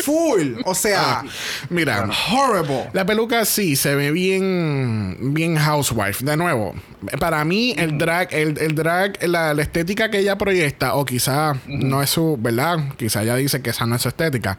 full. 0.07 0.61
O 0.65 0.75
sea, 0.75 1.23
Mira, 1.71 2.09
horrible. 2.33 2.89
La 2.93 3.05
peluca 3.05 3.45
sí 3.45 3.77
se 3.77 3.95
ve 3.95 4.11
bien, 4.13 5.17
bien 5.35 5.57
housewife. 5.57 6.25
De 6.25 6.37
nuevo, 6.37 6.75
para 7.19 7.45
mí 7.45 7.75
el 7.77 7.99
drag, 7.99 8.33
el, 8.33 8.57
el 8.59 8.75
drag, 8.75 9.19
la, 9.29 9.53
la 9.55 9.63
estética 9.63 10.11
que 10.11 10.19
ella 10.21 10.39
proyecta, 10.39 10.95
o 10.95 11.05
quizá 11.05 11.55
no 11.67 12.03
es 12.03 12.11
su, 12.11 12.37
¿verdad? 12.41 12.79
Quizá 12.97 13.23
ella 13.23 13.37
dice 13.37 13.61
que 13.63 13.71
esa 13.71 13.87
no 13.87 13.97
es 13.97 14.03
su 14.03 14.09
estética. 14.09 14.59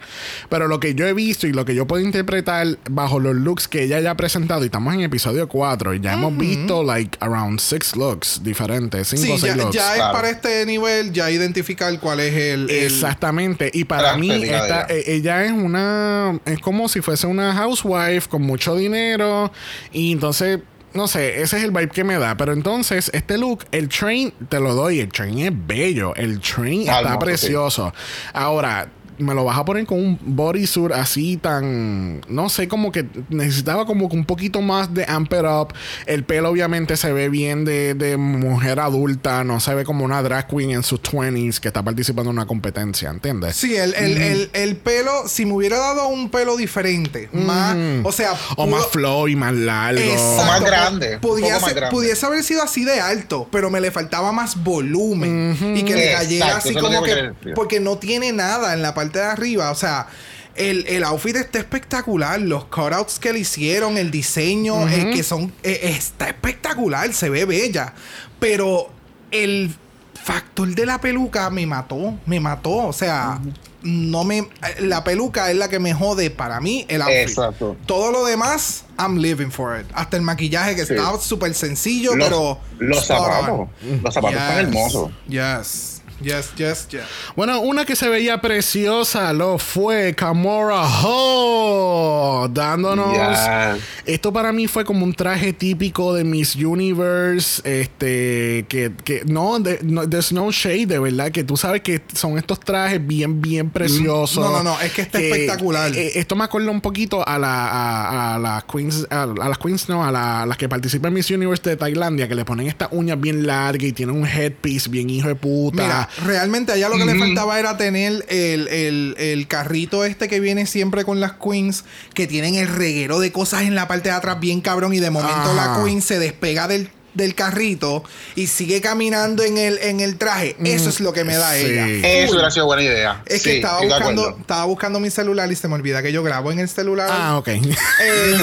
Pero 0.50 0.68
lo 0.68 0.80
que 0.80 0.94
yo 0.96 1.08
he 1.08 1.14
visto 1.14 1.48
y 1.48 1.54
lo 1.54 1.66
que 1.66 1.74
yo 1.76 1.88
puedo 1.88 2.04
interpretar 2.04 2.68
bajo 2.90 3.20
los 3.20 3.36
looks 3.36 3.68
que 3.68 3.84
ella 3.84 4.00
ya 4.00 4.12
ha 4.12 4.18
presentado, 4.18 4.62
y 4.64 4.66
estamos 4.66 4.94
en 4.94 5.02
episodio 5.02 5.48
4, 5.48 5.94
y 5.96 6.00
ya 6.02 6.14
hemos 6.14 6.36
visto 6.38 6.84
like 6.84 7.18
around 7.22 7.60
six 7.60 7.96
looks 7.96 8.42
diferentes, 8.44 9.08
cinco 9.08 9.24
Sí, 9.24 9.32
o 9.32 9.38
seis 9.38 9.56
ya, 9.56 9.64
looks. 9.64 9.76
ya 9.76 9.90
es 9.92 9.96
Claro. 9.98 10.14
para 10.14 10.30
este 10.30 10.66
nivel, 10.66 11.12
ya 11.14 11.32
identificar 11.32 11.98
cuál 12.00 12.20
es 12.20 12.34
el. 12.34 12.70
el- 12.70 12.86
Exactamente. 12.86 13.72
Y 13.74 13.86
para 13.86 14.12
La 14.14 14.18
mí, 14.18 14.32
esta- 14.44 14.84
ella. 14.84 14.86
eh, 14.90 15.04
ella 15.44 15.56
es 15.56 15.64
una. 15.64 16.40
Es 16.46 16.60
como 16.60 16.88
si 16.90 17.02
fuese 17.02 17.28
una 17.28 17.54
housewife 17.54 18.28
con 18.30 18.42
mucho 18.44 18.76
dinero. 18.76 19.52
Y 19.92 20.12
entonces. 20.12 20.60
No 20.94 21.08
sé, 21.08 21.42
ese 21.42 21.58
es 21.58 21.64
el 21.64 21.72
vibe 21.72 21.90
que 21.90 22.04
me 22.04 22.18
da. 22.18 22.38
Pero 22.38 22.54
entonces, 22.54 23.12
este 23.14 23.38
look, 23.38 23.66
el 23.72 23.88
train, 23.88 24.34
te 24.50 24.60
lo 24.60 24.74
doy. 24.74 25.00
El 25.00 25.10
train 25.10 25.38
es 25.40 25.52
bello. 25.54 26.16
El 26.16 26.40
train 26.40 26.90
está 26.90 27.20
precioso. 27.20 27.94
Ahora, 28.34 28.90
me 29.18 29.34
lo 29.34 29.44
vas 29.44 29.58
a 29.58 29.66
poner 29.66 29.86
con 29.86 30.00
un 30.00 30.20
bodysuit 30.22 30.92
así 30.92 31.38
tan. 31.38 32.22
No 32.28 32.50
sé, 32.50 32.68
como 32.68 32.92
que 32.92 33.06
necesitaba 33.30 33.86
como 33.86 34.10
que 34.10 34.16
un 34.16 34.26
poquito 34.26 34.62
más 34.62 34.94
de 34.94 35.06
amp 35.08 35.34
it 35.34 35.46
up. 35.46 35.74
El 36.06 36.24
pelo, 36.24 36.50
obviamente, 36.50 36.98
se 36.98 37.12
ve 37.14 37.30
bien 37.30 37.66
de, 37.66 37.94
de 37.94 38.18
mujer 38.18 38.80
adulta. 38.80 39.44
No 39.44 39.60
se 39.60 39.74
ve 39.74 39.84
como 39.86 40.06
una 40.06 40.22
drag 40.22 40.48
queen 40.48 40.72
en 40.72 40.84
sus 40.84 41.02
20s 41.02 41.60
que 41.60 41.68
está 41.70 41.84
participando 41.84 42.32
en 42.32 42.38
una 42.38 42.46
competencia, 42.48 43.10
¿entiendes? 43.10 43.56
Sí, 43.56 43.76
el, 43.76 43.94
el, 43.96 44.18
el, 44.18 44.50
el 44.54 44.76
pelo, 44.76 45.28
si 45.28 45.46
me 45.46 45.54
hubiera 45.54 45.78
dado 45.78 46.08
un 46.08 46.30
pelo 46.30 46.58
diferente, 46.58 47.30
más, 47.34 47.76
o 48.04 48.12
sea, 48.12 48.34
O 48.56 48.68
más 48.68 48.88
flow 48.88 49.28
y 49.28 49.36
más 49.36 49.54
largo. 49.54 50.00
Exacto, 50.00 50.42
O 50.42 50.46
más 50.46 50.62
grande, 50.62 51.16
un 51.16 51.22
poco 51.22 51.36
Pudiese, 51.36 51.60
más 51.62 51.74
grande. 51.76 51.96
pudiese 51.96 52.26
haber 52.26 52.44
sido 52.44 52.62
así 52.64 52.84
de 52.84 53.00
alto, 53.00 53.48
pero 53.52 53.70
me 53.70 53.82
le 53.82 53.92
faltaba 53.92 54.32
más 54.32 54.64
volumen 54.64 55.58
y 55.76 55.84
que 55.84 55.96
le 55.96 56.12
cayera 56.14 56.58
así 56.58 56.74
como 56.76 57.02
que 57.04 57.32
que, 57.42 57.52
porque 57.52 57.80
no 57.80 57.98
tiene 57.98 58.32
nada 58.32 58.74
en 58.74 58.82
la 58.82 58.94
parte 58.94 59.07
de 59.12 59.22
arriba, 59.24 59.72
o 59.72 59.76
sea. 59.76 60.08
El, 60.56 60.88
el 60.88 61.04
outfit 61.04 61.36
está 61.36 61.60
espectacular. 61.60 62.42
Los 62.42 62.66
cutouts 62.66 63.20
que 63.20 63.32
le 63.32 63.38
hicieron, 63.40 63.96
el 63.96 64.10
diseño, 64.10 64.88
eh, 64.90 65.12
que 65.14 65.22
son. 65.22 65.54
eh, 65.62 65.80
está 65.96 66.30
espectacular, 66.30 67.14
se 67.14 67.30
ve 67.30 67.46
bella. 67.46 67.94
Pero 68.40 68.90
el 69.30 69.76
factor 70.24 70.68
de 70.74 70.86
la 70.88 71.00
peluca 71.00 71.52
me 71.52 71.68
mató. 71.68 72.16
Me 72.26 72.40
mató. 72.40 72.72
O 72.72 72.92
sea, 72.92 73.40
no 73.84 74.24
me. 74.24 74.50
La 74.80 75.04
peluca 75.04 75.52
es 75.52 75.58
la 75.58 75.70
que 75.70 75.78
me 75.78 75.94
jode 75.94 76.32
para 76.32 76.60
mí 76.60 76.88
el 76.90 77.04
outfit. 77.04 77.18
Exacto. 77.20 77.78
Todo 77.86 78.12
lo 78.12 78.26
demás, 78.26 78.86
I'm 78.98 79.18
living 79.20 79.52
for 79.52 79.80
it. 79.80 79.86
Hasta 79.94 80.18
el 80.18 80.24
maquillaje 80.24 80.76
que 80.76 80.88
Sí. 80.88 80.96
está 80.96 81.20
súper 81.20 81.54
sencillo, 81.54 82.16
Los, 82.16 82.28
pero. 82.30 82.60
los 82.80 82.98
on. 82.98 83.06
zapatos. 83.06 83.68
Los 84.02 84.12
zapatos 84.12 84.40
están 84.40 84.56
Yes. 84.58 84.66
hermosos. 84.68 85.12
Yes. 85.28 85.97
Yes, 86.22 86.52
yes, 86.58 86.88
yes. 86.90 87.02
Bueno, 87.36 87.60
una 87.62 87.86
que 87.86 87.96
se 87.96 88.10
veía 88.10 88.42
preciosa 88.42 89.32
lo 89.34 89.60
fue 89.60 90.16
Camora 90.16 90.82
Ho, 91.04 92.48
dándonos. 92.52 93.12
Yes. 93.14 93.84
Esto 94.06 94.34
para 94.34 94.52
mí 94.52 94.68
fue 94.68 94.84
como 94.84 95.04
un 95.06 95.14
traje 95.14 95.54
típico 95.54 96.14
de 96.14 96.24
Miss 96.24 96.56
Universe. 96.56 97.62
Este, 97.64 98.66
que, 98.68 98.92
que 99.04 99.24
no, 99.26 99.60
de, 99.60 99.80
no, 99.84 100.10
there's 100.10 100.32
no 100.32 100.52
shade, 100.52 100.88
de 100.88 101.00
verdad, 101.00 101.32
que 101.32 101.44
tú 101.44 101.56
sabes 101.58 101.82
que 101.82 102.02
son 102.14 102.38
estos 102.38 102.60
trajes 102.62 103.06
bien, 103.06 103.42
bien 103.42 103.70
preciosos. 103.70 104.44
No, 104.44 104.52
no, 104.58 104.64
no, 104.64 104.82
es 104.82 104.92
que 104.94 105.04
está 105.04 105.20
espectacular. 105.20 105.96
eh, 105.96 106.14
esto 106.16 106.36
me 106.36 106.46
acuerda 106.46 106.72
un 106.72 106.82
poquito 106.82 107.28
a, 107.28 107.38
la, 107.38 107.68
a, 107.68 108.36
a 108.36 108.40
las 108.40 108.64
queens, 108.64 109.06
a, 109.10 109.24
a 109.24 109.28
las 109.50 109.58
queens, 109.58 109.88
no, 109.90 110.04
a, 110.04 110.12
la- 110.12 110.42
a 110.42 110.46
las 110.46 110.58
que 110.58 110.68
participan 110.68 111.10
en 111.10 111.14
Miss 111.16 111.30
Universe 111.30 111.70
de 111.70 111.76
Tailandia, 111.78 112.28
que 112.28 112.36
le 112.36 112.44
ponen 112.46 112.68
estas 112.68 112.90
uñas 112.92 113.20
bien 113.20 113.46
largas 113.46 113.84
y 113.84 113.92
tienen 113.94 114.16
un 114.16 114.26
headpiece 114.26 114.90
bien 114.90 115.10
hijo 115.10 115.28
de 115.28 115.36
puta. 115.36 115.84
Mira, 115.84 116.07
realmente 116.26 116.72
allá 116.72 116.90
lo 116.90 116.98
que 116.98 117.06
le 117.06 117.18
faltaba 117.20 117.60
era 117.60 117.78
tener 117.78 118.26
el, 118.30 118.68
el- 118.68 119.16
el 119.18 119.48
carrito 119.48 120.04
este 120.06 120.28
que 120.28 120.40
viene 120.40 120.66
siempre 120.66 121.04
con 121.06 121.20
las 121.20 121.34
queens, 121.34 121.84
que 122.14 122.28
tienen 122.28 122.56
el 122.56 122.68
reguero 122.68 123.20
de 123.20 123.32
cosas 123.32 123.64
en 123.64 123.76
la 123.76 123.88
parte 123.88 124.10
de 124.10 124.16
atrás 124.16 124.40
bien 124.40 124.62
cabrón 124.62 124.94
y 124.94 125.00
de 125.00 125.10
momento 125.10 125.52
Ajá. 125.52 125.76
la 125.78 125.84
queen 125.84 126.02
se 126.02 126.20
despega 126.20 126.68
del, 126.68 126.90
del 127.18 127.36
carrito 127.36 128.04
y 128.36 128.48
sigue 128.48 128.80
caminando 128.80 129.44
en 129.44 129.58
el, 129.58 129.78
en 129.80 130.00
el 130.00 130.18
traje. 130.18 130.56
Eso 130.64 130.90
es 130.90 131.00
lo 131.02 131.12
que 131.12 131.24
me 131.24 131.36
da 131.36 131.54
sí. 131.54 131.66
ella. 131.66 131.88
Eso 131.88 132.34
hubiera 132.34 132.52
sido 132.52 132.68
buena 132.68 132.84
idea. 132.84 133.24
Es 133.26 133.42
Sí, 133.42 133.50
que 133.50 133.56
estaba 133.58 133.82
buscando, 133.82 134.38
estaba 134.40 134.66
buscando 134.66 135.00
mi 135.00 135.10
celular 135.10 135.52
y 135.52 135.56
se 135.56 135.68
me 135.68 135.76
olvida 135.76 136.02
que 136.02 136.12
yo 136.12 136.24
grabo 136.24 136.52
en 136.52 136.60
el 136.60 136.70
celular. 136.70 137.10
Ah, 137.12 137.38
ok. 137.38 137.48
Eh, 137.48 138.38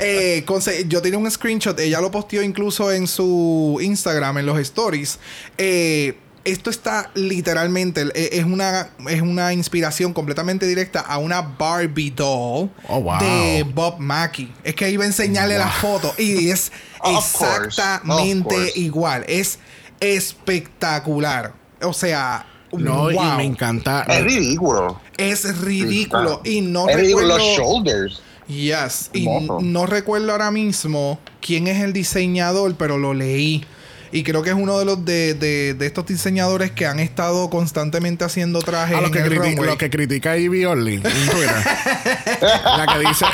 eh, 0.44 0.44
yo 0.86 1.02
tenía 1.02 1.18
un 1.18 1.30
screenshot, 1.30 1.78
ella 1.80 2.00
lo 2.00 2.10
posteó 2.10 2.42
incluso 2.42 2.92
en 2.92 3.06
su 3.06 3.78
Instagram, 3.80 4.38
en 4.38 4.46
los 4.46 4.58
stories. 4.58 5.18
Eh, 5.58 6.14
esto 6.44 6.70
está 6.70 7.10
literalmente, 7.14 8.02
eh, 8.14 8.30
es 8.32 8.44
una, 8.44 8.90
es 9.08 9.22
una 9.22 9.52
inspiración 9.52 10.12
completamente 10.12 10.66
directa 10.66 11.00
a 11.00 11.18
una 11.18 11.40
Barbie 11.40 12.10
doll 12.10 12.70
Oh, 12.88 13.00
wow. 13.00 13.18
de 13.20 13.64
Bob 13.74 13.98
Mackie. 13.98 14.52
Es 14.62 14.74
que 14.74 14.90
iba 14.90 15.04
a 15.04 15.06
enseñarle 15.06 15.56
la 15.58 15.68
foto 15.68 16.12
y 16.18 16.48
es 16.50 16.70
exactamente 17.04 18.72
igual. 18.76 19.24
Es 19.28 19.58
espectacular. 20.00 21.52
O 21.82 21.92
sea, 21.92 22.46
No, 22.72 23.10
y 23.10 23.18
me 23.36 23.44
encanta. 23.44 24.02
Es 24.02 24.24
ridículo. 24.24 25.00
Es 25.16 25.58
ridículo. 25.60 26.40
Y 26.44 26.60
no 26.60 26.88
es 26.88 26.96
ridículo 26.96 27.36
recuerdo- 27.36 27.38
los 27.38 27.56
shoulders. 27.58 28.20
Yes. 28.46 29.08
Y 29.14 29.26
no 29.26 29.86
recuerdo 29.86 30.32
ahora 30.32 30.50
mismo 30.50 31.18
quién 31.40 31.66
es 31.66 31.82
el 31.82 31.92
diseñador, 31.94 32.74
pero 32.76 32.98
lo 32.98 33.14
leí. 33.14 33.64
Y 34.12 34.22
creo 34.22 34.42
que 34.42 34.50
es 34.50 34.56
uno 34.56 34.78
de 34.78 34.84
los 34.84 35.04
de, 35.04 35.34
de- 35.34 35.74
de 35.74 35.86
estos 35.86 36.06
diseñadores 36.06 36.70
que 36.70 36.86
han 36.86 37.00
estado 37.00 37.50
constantemente 37.50 38.24
haciendo 38.24 38.60
trajes 38.60 38.96
A 38.96 39.00
lo 39.00 39.06
en 39.08 39.12
que, 39.12 39.18
el 39.20 39.30
criti- 39.32 39.56
runway. 39.56 39.76
que 39.76 39.90
critica 39.90 40.32
a 40.32 40.38
Ivy 40.38 40.64
Orly 40.64 40.94
en 40.96 41.02
Twitter. 41.02 41.54
la 42.42 42.86
que 42.92 42.98
dice, 43.08 43.24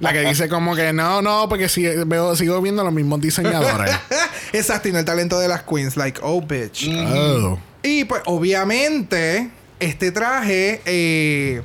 la 0.00 0.12
que 0.12 0.20
dice 0.22 0.48
como 0.48 0.74
que 0.74 0.92
no, 0.92 1.22
no, 1.22 1.48
porque 1.48 1.68
si, 1.68 1.84
veo, 2.06 2.34
sigo 2.36 2.60
viendo 2.60 2.82
los 2.82 2.92
mismos 2.92 3.20
diseñadores. 3.20 3.94
Exacto, 4.52 4.88
y 4.88 4.92
no 4.92 4.98
el 4.98 5.04
talento 5.04 5.38
de 5.38 5.48
las 5.48 5.62
queens. 5.62 5.96
Like, 5.96 6.20
oh, 6.22 6.40
bitch. 6.40 6.88
Oh. 6.90 7.58
Y 7.82 8.04
pues, 8.04 8.22
obviamente, 8.26 9.50
este 9.80 10.10
traje 10.10 10.80
eh, 10.84 11.62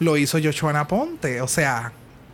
lo 0.00 0.16
hizo 0.16 0.38
Joshua 0.42 0.86
Ponte. 0.88 1.40
O 1.40 1.48
sea, 1.48 1.92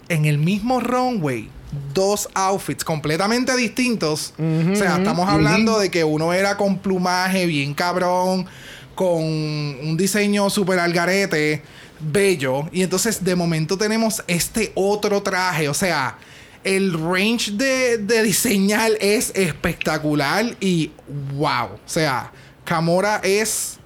en 0.09 0.24
el 0.24 0.38
mismo 0.38 0.80
runway, 0.80 1.49
dos 1.92 2.28
outfits 2.34 2.84
completamente 2.84 3.56
distintos. 3.56 4.34
o 4.38 4.76
sea, 4.76 4.96
estamos 4.98 5.28
hablando 5.28 5.78
de 5.78 5.90
que 5.90 6.04
uno 6.04 6.32
era 6.32 6.56
con 6.56 6.78
plumaje 6.78 7.46
bien 7.46 7.74
cabrón, 7.74 8.46
con 8.94 9.22
un 9.22 9.96
diseño 9.96 10.50
súper 10.50 10.78
algarete, 10.78 11.62
bello. 12.00 12.68
Y 12.72 12.82
entonces, 12.82 13.24
de 13.24 13.34
momento, 13.34 13.76
tenemos 13.78 14.22
este 14.26 14.72
otro 14.74 15.22
traje. 15.22 15.68
O 15.68 15.74
sea. 15.74 16.18
el 16.64 16.94
range 16.94 17.50
de, 17.52 17.98
de 17.98 18.22
diseñar 18.22 18.92
es 18.98 19.32
espectacular 19.34 20.56
y 20.60 20.92
wow. 21.34 21.74
O 21.74 21.78
sea, 21.84 22.32
Camora 22.64 23.20
es 23.22 23.78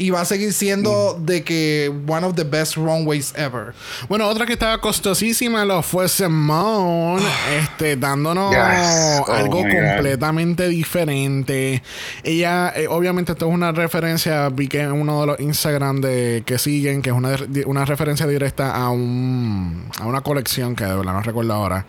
y 0.00 0.08
va 0.10 0.22
a 0.22 0.24
seguir 0.24 0.52
siendo 0.54 1.16
Mm. 1.18 1.24
de 1.26 1.44
que 1.44 1.92
one 2.08 2.26
of 2.26 2.34
the 2.34 2.44
best 2.44 2.76
runways 2.76 3.34
ever. 3.36 3.74
Bueno, 4.08 4.26
otra 4.28 4.46
que 4.46 4.54
estaba 4.54 4.80
costosísima 4.80 5.64
lo 5.66 5.82
fue 5.82 6.08
Simone, 6.08 7.22
este, 7.60 7.96
dándonos 7.96 8.50
Yes. 8.50 9.20
Oh 9.28 9.32
algo 9.32 9.58
God. 9.58 9.70
completamente 9.70 10.68
diferente. 10.68 11.82
Ella, 12.24 12.72
eh, 12.74 12.86
obviamente, 12.88 13.32
esto 13.32 13.46
es 13.48 13.52
una 13.54 13.72
referencia, 13.72 14.48
vi 14.48 14.68
que 14.68 14.80
en 14.80 14.92
uno 14.92 15.20
de 15.20 15.26
los 15.26 15.40
Instagram 15.40 16.00
de 16.00 16.42
que 16.46 16.58
siguen, 16.58 17.02
que 17.02 17.10
es 17.10 17.16
una, 17.16 17.36
una 17.66 17.84
referencia 17.84 18.26
directa 18.26 18.74
a 18.74 18.88
un 18.90 19.84
a 20.00 20.06
una 20.06 20.22
colección 20.22 20.74
que 20.74 20.84
de 20.84 20.94
verdad 20.96 21.12
no 21.12 21.22
recuerdo 21.22 21.52
ahora. 21.52 21.86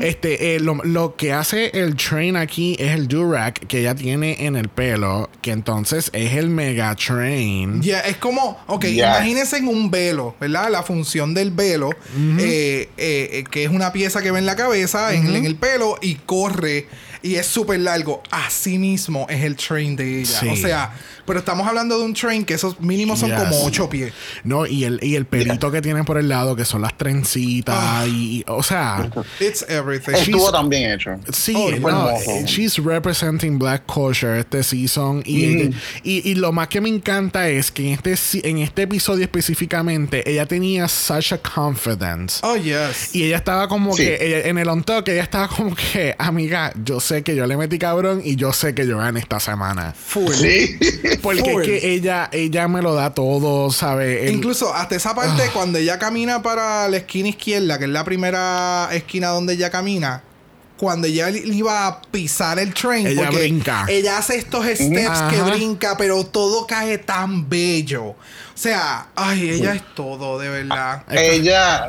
Este, 0.00 0.54
eh, 0.56 0.60
lo, 0.60 0.76
lo 0.84 1.16
que 1.16 1.32
hace 1.34 1.70
el 1.74 1.96
train 1.96 2.36
aquí 2.36 2.76
es 2.78 2.92
el 2.92 3.08
Durac 3.08 3.66
que 3.66 3.80
ella 3.80 3.94
tiene 3.94 4.46
en 4.46 4.56
el 4.56 4.68
pelo, 4.70 5.28
que 5.42 5.50
entonces 5.52 6.08
es 6.14 6.32
el 6.34 6.48
Mega 6.48 6.94
Train. 6.94 7.41
Ya, 7.80 8.00
es 8.00 8.16
como, 8.16 8.58
ok, 8.66 8.84
imagínense 8.84 9.56
en 9.56 9.68
un 9.68 9.90
velo, 9.90 10.34
¿verdad? 10.40 10.70
La 10.70 10.82
función 10.82 11.34
del 11.34 11.50
velo, 11.50 11.90
eh, 12.38 12.88
eh, 12.96 13.28
eh, 13.32 13.44
que 13.50 13.64
es 13.64 13.70
una 13.70 13.92
pieza 13.92 14.22
que 14.22 14.30
va 14.30 14.38
en 14.38 14.46
la 14.46 14.56
cabeza, 14.56 15.12
en, 15.14 15.34
en 15.34 15.44
el 15.44 15.56
pelo, 15.56 15.98
y 16.00 16.16
corre, 16.16 16.86
y 17.22 17.36
es 17.36 17.46
súper 17.46 17.80
largo. 17.80 18.22
Así 18.30 18.78
mismo 18.78 19.26
es 19.28 19.42
el 19.44 19.56
train 19.56 19.96
de 19.96 20.20
ella. 20.20 20.40
Sí. 20.40 20.48
O 20.48 20.56
sea, 20.56 20.92
pero 21.24 21.38
estamos 21.38 21.66
hablando 21.66 21.98
de 21.98 22.04
un 22.04 22.14
train 22.14 22.44
que 22.44 22.54
esos 22.54 22.80
mínimos 22.80 23.20
son 23.20 23.30
Yes. 23.30 23.38
como 23.40 23.64
8 23.64 23.88
pies. 23.88 24.12
No, 24.44 24.66
y 24.66 24.84
el, 24.84 24.98
y 25.02 25.14
el 25.16 25.24
pelito 25.26 25.70
que 25.70 25.80
tienen 25.82 26.04
por 26.04 26.18
el 26.18 26.28
lado, 26.28 26.54
que 26.56 26.64
son 26.64 26.82
las 26.82 26.96
trencitas, 26.96 27.76
Ah. 27.78 28.04
y, 28.06 28.38
y- 28.38 28.44
o 28.48 28.62
sea, 28.62 29.10
It's 29.40 29.64
everything. 29.68 30.12
Estuvo 30.14 30.50
tan 30.52 30.68
bien 30.68 30.90
hecho. 30.92 31.10
sí, 31.32 31.54
Oh, 31.56 31.70
no, 31.70 32.10
eh, 32.10 32.44
she's 32.46 32.76
representing 32.78 33.58
black 33.58 33.84
culture 33.86 34.38
este 34.38 34.62
season. 34.62 35.22
Y, 35.26 35.70
y, 36.02 36.30
y 36.30 36.34
lo 36.34 36.52
más 36.52 36.68
que 36.68 36.80
me 36.80 36.88
encanta 36.88 37.48
es 37.48 37.70
que 37.70 37.92
en 37.92 37.98
este, 38.02 38.48
en 38.48 38.58
este 38.58 38.82
episodio 38.82 39.24
específicamente, 39.24 40.28
ella 40.30 40.46
tenía 40.46 40.88
such 40.88 41.32
a 41.32 41.38
confidence. 41.38 42.40
Oh, 42.42 42.56
yes. 42.56 43.14
Y 43.14 43.24
ella 43.24 43.36
estaba 43.36 43.68
como 43.68 43.94
Sí. 43.94 44.04
que, 44.04 44.18
ella- 44.20 44.48
en 44.48 44.58
el 44.58 44.68
on 44.68 44.82
talk, 44.82 45.06
ella 45.08 45.22
estaba 45.22 45.48
como 45.48 45.74
que, 45.74 46.14
amiga, 46.18 46.72
yo 46.84 47.00
sé 47.00 47.22
que 47.22 47.34
yo 47.36 47.46
le 47.46 47.56
metí 47.56 47.78
cabrón 47.78 48.20
y 48.24 48.36
yo 48.36 48.52
sé 48.52 48.74
que 48.74 48.86
yo 48.86 48.98
gané 48.98 49.20
esta 49.20 49.40
semana. 49.40 49.94
Full. 49.96 50.32
Sí. 50.32 50.78
Porque 51.22 51.40
Full. 51.42 51.62
es 51.62 51.68
que 51.68 51.94
ella, 51.94 52.28
ella 52.32 52.66
me 52.68 52.82
lo 52.82 52.94
da 52.94 53.14
todo, 53.14 53.70
¿sabes? 53.70 54.24
El- 54.28 54.34
Incluso 54.34 54.74
hasta 54.74 54.96
esa 54.96 55.10
Ah. 55.10 55.14
parte, 55.14 55.44
cuando 55.54 55.78
ella 55.78 55.98
camina 55.98 56.42
para 56.42 56.88
la 56.88 56.96
esquina 56.96 57.28
izquierda, 57.28 57.78
que 57.78 57.84
es 57.84 57.90
la 57.90 58.04
primera 58.04 58.88
esquina 58.92 59.28
donde 59.28 59.52
ella 59.54 59.70
camina, 59.70 60.22
cuando 60.76 61.06
ella 61.06 61.30
iba 61.30 61.86
a 61.86 62.02
pisar 62.02 62.58
el 62.58 62.74
train, 62.74 63.06
Ella 63.06 63.22
porque 63.22 63.36
brinca. 63.38 63.86
ella 63.88 64.18
hace 64.18 64.36
estos 64.36 64.66
steps 64.66 65.22
que 65.30 65.40
brinca, 65.42 65.96
pero 65.96 66.24
todo 66.26 66.66
cae 66.66 66.98
tan 66.98 67.48
bello. 67.48 68.04
O 68.04 68.16
sea, 68.56 69.06
ay, 69.14 69.50
ella 69.50 69.74
es 69.74 69.82
todo, 69.94 70.40
de 70.40 70.48
verdad. 70.48 71.04
Ella 71.08 71.88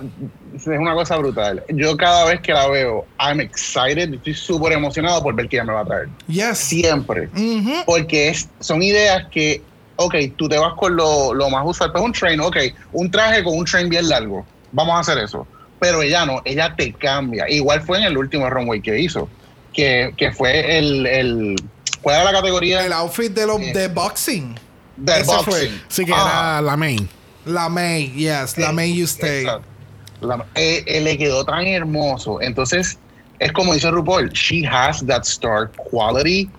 es 0.56 0.68
una 0.68 0.94
cosa 0.94 1.18
brutal. 1.18 1.64
Yo 1.70 1.96
cada 1.98 2.26
vez 2.26 2.42
que 2.42 2.54
la 2.54 2.68
veo, 2.68 3.06
I'm 3.20 3.40
excited, 3.42 4.14
estoy 4.14 4.34
súper 4.34 4.74
emocionado 4.74 5.22
por 5.24 5.34
ver 5.36 5.48
qué 5.50 5.58
ella 5.58 5.66
me 5.66 5.74
va 5.74 5.82
a 5.82 5.86
traer. 5.86 6.10
Yes. 6.28 6.58
Siempre. 6.58 7.28
Ujú. 7.36 7.74
Porque 7.86 8.30
es, 8.30 8.48
son 8.60 8.82
ideas 8.84 9.26
que, 9.32 9.62
ok, 9.96 10.16
tú 10.36 10.48
te 10.50 10.58
vas 10.58 10.74
con 10.76 10.96
lo, 10.96 11.34
lo 11.34 11.50
más 11.50 11.64
usual, 11.66 11.92
pues 11.92 12.04
un 12.04 12.12
train, 12.14 12.40
ok, 12.40 12.58
un 12.92 13.10
traje 13.12 13.44
con 13.44 13.58
un 13.58 13.66
train 13.66 13.90
bien 13.90 14.08
largo, 14.10 14.46
vamos 14.72 14.96
a 14.96 15.00
hacer 15.00 15.18
eso. 15.24 15.48
Pero 15.80 16.02
ella 16.02 16.26
no, 16.26 16.42
ella 16.46 16.74
te 16.76 16.94
cambia. 16.94 17.50
Igual 17.50 17.82
fue 17.82 17.98
en 17.98 18.06
el 18.06 18.18
último 18.18 18.50
runway 18.50 18.82
que 18.82 19.00
hizo, 19.00 19.28
que, 19.74 20.14
que 20.16 20.32
fue 20.32 20.78
el, 20.78 21.06
el, 21.06 21.56
¿cuál 22.02 22.16
era 22.18 22.26
la 22.26 22.32
categoría? 22.32 22.86
El 22.86 22.94
outfit 22.94 23.34
de, 23.34 23.46
los 23.48 23.58
Sí. 23.58 23.74
de 23.74 23.88
boxing. 23.90 24.56
Ese 25.08 25.24
fue. 25.26 25.36
boxing. 25.36 25.82
sí 25.90 26.06
que 26.06 26.14
Ah, 26.16 26.54
era 26.60 26.62
la 26.62 26.78
main. 26.78 27.10
La 27.46 27.68
May, 27.68 28.10
yes. 28.14 28.58
La 28.58 28.70
Eh, 28.70 28.74
May 28.74 28.94
You 28.96 29.04
Stay. 29.06 29.42
exacto. 29.42 29.68
La- 30.24 30.46
eh, 30.56 30.84
eh, 30.88 31.02
le 31.02 31.18
quedó 31.18 31.46
tan 31.46 31.66
hermoso. 31.66 32.42
Entonces, 32.42 32.98
es 33.40 33.52
como 33.52 33.74
dice 33.74 33.90
RuPaul, 33.92 34.30
she 34.32 34.66
has 34.68 35.06
that 35.08 35.24
star 35.24 35.72
quality. 35.72 36.50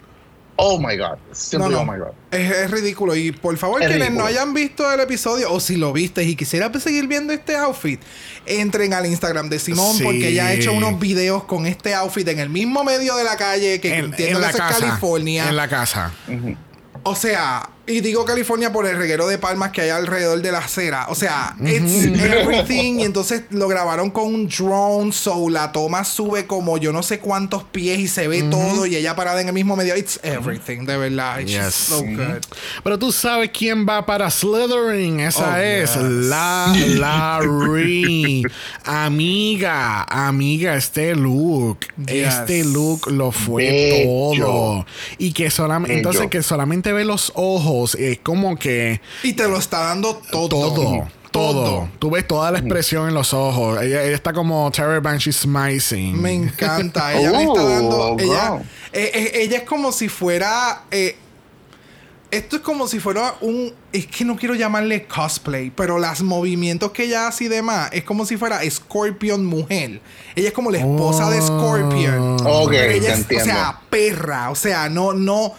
Oh 0.56 0.78
my 0.78 0.96
God. 0.96 1.18
Simply 1.32 1.70
No, 1.72 1.82
no. 1.84 1.90
oh 1.90 1.92
my 1.92 1.98
God. 1.98 2.12
Es, 2.30 2.48
es 2.48 2.70
ridículo. 2.70 3.16
Y 3.16 3.32
por 3.32 3.56
favor, 3.56 3.82
Es 3.82 3.88
quienes 3.88 4.10
no 4.12 4.20
ridículo. 4.20 4.26
hayan 4.28 4.54
visto 4.54 4.92
el 4.92 5.00
episodio, 5.00 5.52
o 5.52 5.58
si 5.58 5.76
lo 5.76 5.92
viste 5.92 6.22
y 6.22 6.36
quisiera 6.36 6.72
seguir 6.78 7.08
viendo 7.08 7.32
este 7.32 7.56
outfit, 7.56 8.00
entren 8.46 8.94
al 8.94 9.04
Instagram 9.06 9.48
de 9.48 9.58
Simón, 9.58 9.96
Sí. 9.96 10.04
porque 10.04 10.28
ella 10.28 10.46
ha 10.46 10.52
hecho 10.52 10.72
unos 10.72 11.00
videos 11.00 11.42
con 11.44 11.66
este 11.66 11.92
outfit 11.94 12.28
en 12.28 12.38
el 12.38 12.50
mismo 12.50 12.84
medio 12.84 13.16
de 13.16 13.24
la 13.24 13.36
calle 13.36 13.80
que 13.80 13.96
En, 13.98 14.04
entiendo 14.06 14.38
en 14.38 14.42
la 14.42 14.50
que 14.52 14.54
eso 14.58 14.64
es 14.64 14.70
casa. 14.74 14.86
California. 14.86 15.48
En 15.48 15.56
la 15.56 15.66
casa. 15.68 16.12
Ujú. 16.28 16.56
O 17.02 17.16
sea, 17.16 17.68
y 17.86 18.00
digo 18.00 18.24
California 18.24 18.72
por 18.72 18.86
el 18.86 18.96
reguero 18.96 19.26
de 19.26 19.36
palmas 19.38 19.70
que 19.72 19.82
hay 19.82 19.90
alrededor 19.90 20.40
de 20.40 20.52
la 20.52 20.58
acera. 20.58 21.06
O 21.10 21.14
sea, 21.14 21.54
it's 21.64 22.04
everything. 22.04 23.00
Y 23.00 23.04
entonces 23.04 23.42
lo 23.50 23.68
grabaron 23.68 24.10
con 24.10 24.24
un 24.34 24.48
drone. 24.48 25.12
So 25.12 25.48
la 25.50 25.70
toma 25.72 26.04
sube 26.04 26.46
como 26.46 26.78
yo 26.78 26.92
no 26.92 27.02
sé 27.02 27.18
cuántos 27.18 27.64
pies 27.64 27.98
y 27.98 28.08
se 28.08 28.26
ve 28.28 28.42
todo. 28.44 28.86
Y 28.86 28.96
ella 28.96 29.14
parada 29.14 29.40
en 29.40 29.48
el 29.48 29.54
mismo 29.54 29.76
medio. 29.76 29.96
It's 29.96 30.18
everything, 30.22 30.84
de 30.86 30.96
verdad. 30.96 31.40
It's 31.40 31.50
Yes. 31.52 31.74
so 31.74 32.00
good. 32.02 32.42
Pero 32.82 32.98
tú 32.98 33.12
sabes 33.12 33.50
quién 33.50 33.86
va 33.86 34.06
para 34.06 34.30
Slytherin. 34.30 35.20
Esa 35.20 35.54
Oh, 35.54 35.56
es 35.56 35.94
yes. 35.94 36.02
la 36.02 36.74
Larry. 36.88 38.44
amiga, 38.84 40.02
amiga, 40.04 40.76
este 40.76 41.14
look. 41.14 41.78
Yes. 42.06 42.34
Este 42.34 42.64
look 42.64 43.10
lo 43.10 43.30
fue 43.32 43.64
Bello. 43.64 44.44
todo. 44.46 44.86
Y 45.18 45.32
que 45.32 45.50
solamente, 45.50 45.96
entonces 45.96 46.28
que 46.28 46.42
solamente 46.42 46.92
ve 46.92 47.04
los 47.04 47.32
ojos. 47.34 47.73
Es 47.98 48.18
como 48.22 48.56
que 48.56 49.00
Y 49.22 49.32
te 49.34 49.46
lo 49.48 49.58
está 49.58 49.80
dando 49.80 50.16
todo. 50.30 50.48
todo. 50.48 51.08
Todo. 51.30 51.88
Tú 51.98 52.10
ves 52.10 52.26
toda 52.28 52.52
la 52.52 52.58
expresión 52.60 53.08
en 53.08 53.14
los 53.14 53.34
ojos. 53.34 53.82
Ella, 53.82 54.04
ella 54.04 54.14
está 54.14 54.32
como 54.32 54.70
Terry 54.70 55.00
Banshee 55.00 55.32
smiling. 55.32 56.20
Me 56.22 56.32
encanta. 56.32 57.12
Ella 57.12 57.32
le 57.32 57.42
está 57.42 57.60
Oh, 57.60 57.68
dando. 57.68 58.16
Ella, 58.20 58.50
wow. 58.50 58.60
eh, 58.92 59.10
eh, 59.12 59.30
ella 59.42 59.56
es 59.58 59.62
como 59.64 59.90
si 59.90 60.08
fuera. 60.08 60.84
eh, 60.92 61.16
esto 62.30 62.56
es 62.56 62.62
como 62.62 62.86
si 62.88 62.98
fuera 63.00 63.34
un. 63.40 63.72
Es 63.92 64.06
que 64.06 64.24
no 64.24 64.36
quiero 64.36 64.54
llamarle 64.54 65.06
cosplay, 65.06 65.70
pero 65.70 65.98
los 65.98 66.22
movimientos 66.22 66.90
que 66.92 67.04
ella 67.04 67.26
hace 67.28 67.44
y 67.44 67.48
demás 67.48 67.90
es 67.92 68.02
como 68.04 68.24
si 68.26 68.36
fuera 68.36 68.60
Scorpion 68.68 69.44
mujer. 69.44 70.00
Ella 70.36 70.48
es 70.48 70.54
como 70.54 70.70
la 70.70 70.78
esposa 70.78 71.30
de 71.30 71.40
Scorpion. 71.42 72.36
Ok, 72.44 72.70
Pero 72.70 72.88
te 72.88 72.96
ella 72.96 73.14
es, 73.14 73.26
o 73.40 73.44
sea, 73.44 73.80
perra. 73.90 74.50
O 74.50 74.54
sea, 74.56 74.88
no, 74.88 75.12
no. 75.14 75.52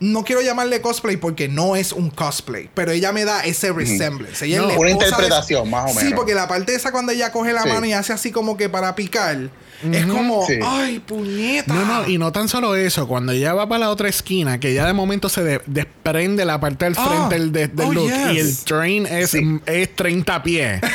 No 0.00 0.24
quiero 0.24 0.40
llamarle 0.40 0.80
cosplay 0.80 1.18
porque 1.18 1.46
no 1.48 1.76
es 1.76 1.92
un 1.92 2.08
cosplay, 2.10 2.70
pero 2.74 2.90
ella 2.90 3.12
me 3.12 3.24
da 3.26 3.44
ese 3.44 3.70
resemblance. 3.72 4.46
Ella 4.46 4.56
es 4.56 4.62
No, 4.62 4.68
una 4.80 4.86
de- 4.86 4.92
interpretación, 4.92 5.68
más 5.68 5.90
o 5.90 5.98
Sí, 5.98 6.04
menos. 6.06 6.14
porque 6.14 6.34
la 6.34 6.48
parte 6.48 6.74
esa 6.74 6.90
cuando 6.90 7.12
ella 7.12 7.30
coge 7.32 7.52
la 7.52 7.62
Sí. 7.64 7.68
mano 7.68 7.84
y 7.84 7.92
hace 7.92 8.12
así 8.14 8.30
como 8.32 8.56
que 8.56 8.70
para 8.70 8.94
picar, 8.94 9.50
es 9.92 10.06
como, 10.06 10.46
Sí. 10.46 10.54
ay, 10.64 11.00
puñeta. 11.00 11.72
No, 11.74 11.84
no, 11.84 12.08
y 12.08 12.16
no 12.16 12.32
tan 12.32 12.48
solo 12.48 12.74
eso, 12.76 13.06
cuando 13.08 13.32
ella 13.32 13.52
va 13.52 13.68
para 13.68 13.80
la 13.80 13.90
otra 13.90 14.08
esquina, 14.08 14.58
que 14.58 14.72
ya 14.72 14.86
de 14.86 14.94
momento 14.94 15.28
se 15.28 15.42
de- 15.44 15.60
desprende 15.66 16.46
la 16.46 16.58
parte 16.60 16.86
del 16.86 16.94
Ah, 16.96 17.06
frente 17.28 17.34
del, 17.38 17.52
de- 17.52 17.68
del 17.68 17.86
oh, 17.88 17.92
look 17.92 18.10
yes. 18.10 18.32
y 18.34 18.38
el 18.38 18.56
train 18.64 19.06
es, 19.06 19.30
Sí. 19.32 19.60
es 19.66 19.94
30 19.96 20.42
pies. 20.42 20.80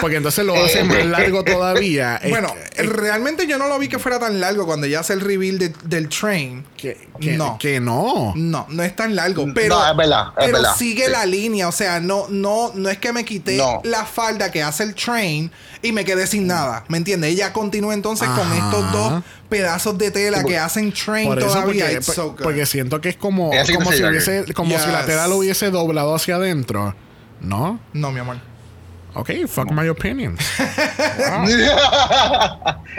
Porque 0.00 0.16
entonces 0.16 0.44
lo 0.44 0.54
hace 0.62 0.84
más 0.84 1.04
largo 1.06 1.42
todavía. 1.44 2.16
Es- 2.16 2.30
Bueno, 2.30 2.52
es- 2.74 2.86
realmente 2.86 3.46
yo 3.46 3.58
no 3.58 3.68
lo 3.68 3.78
vi 3.78 3.88
que 3.88 3.98
fuera 3.98 4.18
tan 4.18 4.40
largo 4.40 4.66
cuando 4.66 4.86
ella 4.86 5.00
hace 5.00 5.12
el 5.14 5.20
reveal 5.20 5.58
de- 5.58 5.72
del 5.84 6.08
train. 6.08 6.64
que, 6.76 7.08
que- 7.20 7.36
no. 7.38 7.56
que 7.58 7.80
no. 7.80 8.32
No, 8.36 8.66
no 8.68 8.82
es 8.82 8.94
tan 8.94 9.16
largo, 9.16 9.46
pero, 9.54 9.76
No, 9.78 9.90
es 9.90 9.96
verdad, 9.96 10.26
es 10.36 10.44
pero 10.46 10.58
verdad. 10.58 10.76
sigue 10.76 11.06
Sí. 11.06 11.10
la 11.12 11.24
línea, 11.24 11.66
o 11.68 11.72
sea, 11.72 11.98
no, 12.00 12.26
no, 12.28 12.72
no 12.74 12.90
es 12.90 12.98
que 12.98 13.12
me 13.12 13.24
quité 13.24 13.56
No. 13.56 13.80
la 13.84 14.04
falda 14.04 14.50
que 14.50 14.62
hace 14.62 14.82
el 14.82 14.94
train 14.94 15.50
y 15.80 15.92
me 15.92 16.04
quedé 16.04 16.26
sin 16.26 16.46
nada, 16.46 16.84
¿me 16.88 16.98
entiendes? 16.98 17.30
Ella 17.30 17.52
continúa 17.54 17.94
entonces 17.94 18.28
con 18.28 18.52
estos 18.52 18.92
dos 18.92 19.22
pedazos 19.48 19.96
de 19.96 20.10
tela 20.10 20.40
Sí, 20.40 20.46
que 20.46 20.58
hacen 20.58 20.92
train 20.92 21.26
Por 21.28 21.38
eso, 21.38 21.48
todavía. 21.48 21.84
porque, 21.84 21.96
It's 21.98 22.06
so 22.12 22.30
good. 22.32 22.42
porque 22.42 22.66
siento 22.66 23.00
que 23.00 23.08
es 23.10 23.16
como, 23.16 23.50
como, 23.50 23.92
si, 23.92 24.02
hubiese, 24.04 24.44
como 24.52 24.78
si 24.78 24.90
la 24.90 25.06
tela 25.06 25.26
lo 25.28 25.36
hubiese 25.36 25.70
doblado 25.70 26.14
hacia 26.14 26.36
adentro. 26.36 26.94
¿No? 27.40 27.78
No, 27.92 28.10
mi 28.10 28.20
amor. 28.20 28.36
Ok, 29.14 29.30
fuck 29.46 29.70
my 29.70 29.88
opinion. 29.88 30.36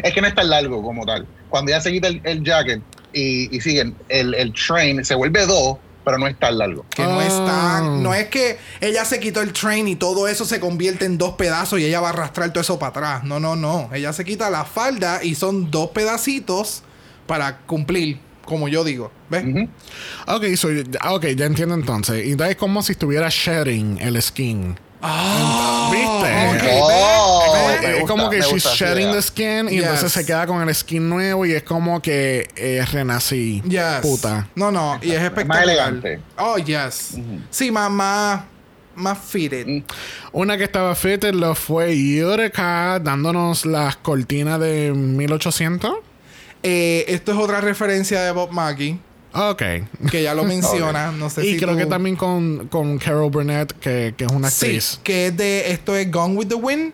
es 0.04 0.14
que 0.14 0.22
no 0.22 0.28
es 0.28 0.36
tan 0.36 0.50
largo 0.50 0.82
como 0.84 1.06
tal. 1.06 1.26
Cuando 1.50 1.72
ya 1.72 1.82
se 1.82 1.92
quita 1.92 2.08
el, 2.08 2.22
el 2.24 2.44
jacket 2.44 2.82
y, 3.14 3.56
y 3.56 3.62
siguen, 3.62 3.96
el, 4.10 4.34
el 4.34 4.54
train 4.54 5.04
se 5.06 5.16
vuelve 5.16 5.46
dos, 5.46 5.78
pero 6.04 6.18
no 6.18 6.28
es 6.28 6.38
tan 6.40 6.58
largo. 6.58 6.86
Que 6.90 7.04
no 7.04 7.22
es 7.22 7.34
Ah. 7.34 7.46
tan. 7.82 8.04
No 8.04 8.14
es 8.14 8.28
que 8.28 8.58
ella 8.82 9.06
se 9.06 9.20
quitó 9.20 9.42
el 9.42 9.52
train 9.54 9.88
y 9.88 9.96
todo 9.96 10.28
eso 10.28 10.46
se 10.46 10.60
convierte 10.60 11.06
en 11.06 11.18
dos 11.18 11.34
pedazos 11.36 11.80
y 11.80 11.86
ella 11.86 12.00
va 12.00 12.10
a 12.10 12.12
arrastrar 12.12 12.52
todo 12.52 12.62
eso 12.62 12.78
para 12.80 12.90
atrás. 12.92 13.24
No, 13.24 13.40
no, 13.40 13.56
no. 13.56 13.90
Ella 13.94 14.14
se 14.14 14.24
quita 14.26 14.50
la 14.50 14.66
falda 14.66 15.24
y 15.24 15.36
son 15.36 15.72
dos 15.72 15.90
pedacitos 15.90 16.84
para 17.28 17.58
cumplir, 17.60 18.20
como 18.46 18.68
yo 18.68 18.84
digo. 18.84 19.12
¿Ves? 19.30 19.44
Ujú. 19.46 19.68
ok, 20.28 20.44
so, 20.56 20.68
ah, 21.02 21.14
ok, 21.16 21.26
ya 21.36 21.46
entiendo 21.46 21.74
entonces. 21.74 22.24
Entonces 22.28 22.52
es 22.52 22.58
como 22.60 22.84
si 22.84 22.92
estuviera 22.92 23.28
shedding 23.30 23.98
el 24.00 24.22
skin. 24.22 24.78
Ah, 25.02 25.90
¿Viste? 25.92 26.80
Oh, 26.82 27.42
Eh, 27.72 27.80
me 27.82 27.88
es 27.90 28.00
gusta, 28.02 28.08
como 28.08 28.30
que 28.30 28.42
she's 28.42 28.64
shedding 28.66 29.12
the 29.12 29.22
skin 29.22 29.68
y 29.70 29.74
Yes. 29.76 29.84
entonces 29.84 30.12
se 30.12 30.26
queda 30.26 30.48
con 30.48 30.68
el 30.68 30.74
skin 30.74 31.08
nuevo 31.10 31.46
y 31.46 31.54
es 31.54 31.64
como 31.64 32.02
que 32.02 32.48
eh, 32.56 32.84
renací. 32.92 33.62
Yes. 33.68 34.00
Puta. 34.02 34.48
No, 34.56 34.72
no, 34.72 34.98
y 35.02 35.12
es 35.12 35.22
espectacular. 35.22 35.64
elegante. 35.64 36.20
Oh, 36.38 36.58
yes. 36.58 37.16
Sí, 37.50 37.72
más, 37.72 37.92
más, 37.92 38.42
más 38.96 39.18
fitted. 39.20 39.68
Mm. 39.68 39.84
Una 40.32 40.58
que 40.58 40.64
estaba 40.64 40.96
fitted 40.96 41.34
lo 41.34 41.54
fue 41.56 41.96
Yurika 41.98 43.00
dándonos 43.00 43.66
las 43.66 43.98
cortinas 43.98 44.60
de 44.60 44.92
1800. 44.94 45.94
Eh, 46.64 47.06
esto 47.10 47.32
es 47.34 47.38
otra 47.38 47.62
referencia 47.62 48.22
de 48.22 48.32
Bob 48.32 48.52
Mackie, 48.52 49.00
Ok. 49.36 49.62
que 50.12 50.24
ya 50.24 50.34
lo 50.34 50.44
menciona. 50.46 51.12
No 51.12 51.30
sé 51.30 51.46
y 51.46 51.54
si 51.54 51.58
creo 51.60 51.72
tú- 51.74 51.78
que 51.78 51.86
también 51.86 52.16
con, 52.16 52.68
con 52.68 52.98
Carol 52.98 53.30
Burnett, 53.30 53.74
que, 53.80 54.14
que 54.18 54.26
es 54.26 54.32
una 54.32 54.50
Sí, 54.50 54.66
actriz. 54.66 55.00
que 55.04 55.28
es 55.28 55.38
de. 55.38 55.72
Esto 55.72 55.96
es 55.96 56.10
Gone 56.12 56.36
with 56.36 56.48
the 56.48 56.56
Wind. 56.56 56.94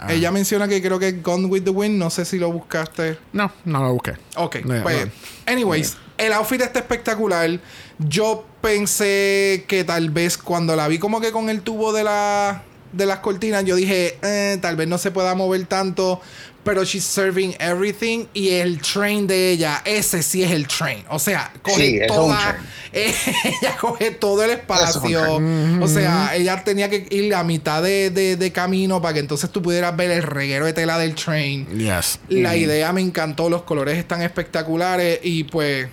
Ah. 0.00 0.12
Ella 0.12 0.30
menciona 0.30 0.68
que 0.68 0.80
creo 0.80 0.98
que 1.00 1.08
es 1.08 1.22
Gone 1.22 1.46
with 1.46 1.62
the 1.64 1.70
Wind. 1.70 1.96
No 1.98 2.08
sé 2.10 2.24
si 2.24 2.38
lo 2.38 2.52
buscaste. 2.52 3.18
No, 3.32 3.50
no 3.64 3.82
lo 3.82 3.92
busqué. 3.94 4.12
Ok, 4.36 4.56
No, 4.64 4.82
pues, 4.84 5.06
no. 5.06 5.12
anyways, 5.52 5.96
el 6.18 6.32
outfit 6.34 6.60
está 6.60 6.78
espectacular. 6.78 7.58
Yo 7.98 8.46
pensé 8.60 9.64
que 9.66 9.82
tal 9.84 10.10
vez 10.10 10.38
cuando 10.38 10.76
la 10.76 10.86
vi 10.88 10.98
como 10.98 11.20
que 11.20 11.32
con 11.32 11.48
el 11.48 11.62
tubo 11.62 11.92
de 11.92 12.04
la 12.04 12.62
de 12.92 13.06
las 13.06 13.18
cortinas, 13.18 13.64
yo 13.64 13.76
dije, 13.76 14.18
eh, 14.22 14.58
tal 14.60 14.76
vez 14.76 14.88
no 14.88 14.98
se 14.98 15.10
pueda 15.10 15.34
mover 15.34 15.66
tanto, 15.66 16.20
pero 16.64 16.84
she's 16.84 17.04
serving 17.04 17.54
everything 17.60 18.26
y 18.34 18.50
el 18.50 18.80
train 18.80 19.26
de 19.26 19.52
ella, 19.52 19.80
ese 19.84 20.22
sí 20.22 20.42
es 20.42 20.50
el 20.50 20.66
train. 20.66 21.04
O 21.08 21.18
sea, 21.18 21.52
coge 21.62 21.76
Sí, 21.82 22.00
toda, 22.06 22.58
ella 22.92 23.76
coge 23.80 24.10
todo 24.10 24.42
el 24.44 24.50
espacio. 24.50 25.20
es 25.38 25.82
O 25.82 25.88
sea, 25.88 26.34
ella 26.34 26.62
tenía 26.64 26.90
que 26.90 27.06
ir 27.10 27.34
a 27.34 27.42
mitad 27.44 27.82
de, 27.82 28.10
de- 28.10 28.36
de 28.36 28.52
camino 28.52 29.00
para 29.00 29.14
que 29.14 29.20
entonces 29.20 29.50
tú 29.50 29.62
pudieras 29.62 29.96
ver 29.96 30.10
el 30.10 30.22
reguero 30.22 30.66
de 30.66 30.72
tela 30.72 30.98
del 30.98 31.14
train. 31.14 31.66
Yes. 31.78 32.18
La 32.28 32.56
idea 32.56 32.92
me 32.92 33.00
encantó, 33.00 33.48
los 33.48 33.62
colores 33.62 33.96
están 33.96 34.20
espectaculares 34.22 35.20
y 35.22 35.44
pues, 35.44 35.88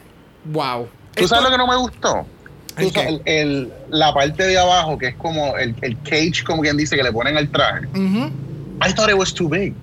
wow. 0.45 0.87
¿Tú 1.15 1.27
sabes 1.27 1.45
lo 1.45 1.51
que 1.51 1.57
no 1.57 1.67
me 1.67 1.77
gustó? 1.77 2.25
¿El 2.77 2.91
Tú 2.91 2.99
el- 2.99 3.21
el- 3.25 3.73
la 3.89 4.13
parte 4.13 4.43
de 4.45 4.57
abajo, 4.57 4.97
que 4.97 5.07
es 5.07 5.15
como 5.15 5.55
el, 5.57 5.75
el 5.81 5.97
cage, 6.03 6.43
como 6.45 6.61
quien 6.61 6.75
dice, 6.77 6.95
que 6.95 7.03
le 7.03 7.11
ponen 7.11 7.37
al 7.37 7.49
traje. 7.49 7.87
Ujú. 7.87 8.31
I 8.85 8.93
thought 8.93 9.09
it 9.09 9.15
was 9.17 9.33
too 9.33 9.47
big. 9.47 9.73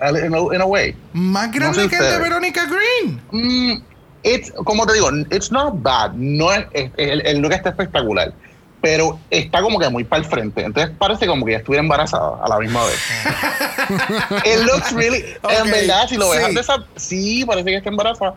Uh, 0.00 0.16
In 0.16 0.34
a, 0.34 0.54
in 0.54 0.60
a 0.60 0.64
way. 0.66 0.96
Más 1.12 1.52
grande 1.52 1.82
sé 1.82 1.88
que 1.88 1.96
el 1.96 2.02
de. 2.02 2.18
Verónica 2.18 2.64
Green. 2.66 3.20
Mm, 3.30 3.82
it's, 4.24 4.50
como 4.64 4.84
te 4.86 4.94
digo, 4.94 5.10
it's 5.30 5.52
not 5.52 5.74
bad. 5.82 6.12
No 6.14 6.52
es, 6.52 6.66
es- 6.72 6.90
el, 6.96 7.38
look 7.40 7.52
está 7.52 7.68
espectacular. 7.70 8.32
Pero 8.80 9.16
está 9.30 9.62
como 9.62 9.78
que 9.78 9.88
muy 9.90 10.02
para 10.02 10.22
el 10.24 10.28
frente. 10.28 10.64
Entonces 10.64 10.92
parece 10.98 11.26
como 11.28 11.46
que 11.46 11.52
ya 11.52 11.58
estuviera 11.58 11.82
embarazada 11.84 12.40
a 12.42 12.48
la 12.48 12.58
misma 12.58 12.80
vez. 12.84 12.98
It 14.44 14.60
looks 14.66 14.92
really. 14.92 15.22
Ok, 15.42 15.52
en 15.64 15.70
verdad, 15.70 16.08
si 16.08 16.16
lo 16.16 16.30
ves 16.30 16.46
sí. 16.50 16.58
esa. 16.58 16.76
Sí, 16.96 17.44
parece 17.44 17.70
que 17.70 17.76
está 17.76 17.90
embarazada. 17.90 18.34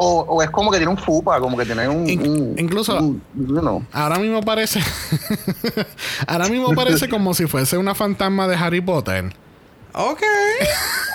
O, 0.00 0.20
o 0.28 0.42
es 0.42 0.50
como 0.50 0.70
que 0.70 0.78
tiene 0.78 0.92
un 0.92 0.96
fupa, 0.98 1.40
como 1.40 1.56
que 1.56 1.64
tiene 1.66 1.88
un. 1.88 2.08
In- 2.08 2.28
un- 2.30 2.54
incluso- 2.58 2.98
un- 2.98 3.20
you 3.36 3.60
know. 3.60 3.82
Ahora 3.92 4.18
mismo 4.18 4.40
parece. 4.42 4.80
Ahora 6.26 6.48
mismo 6.48 6.72
parece 6.74 7.08
como 7.08 7.34
si 7.34 7.46
fuese 7.46 7.76
una 7.78 7.94
fantasma 7.94 8.46
de 8.48 8.56
Harry 8.56 8.80
Potter. 8.80 9.32
Ok. 9.94 10.22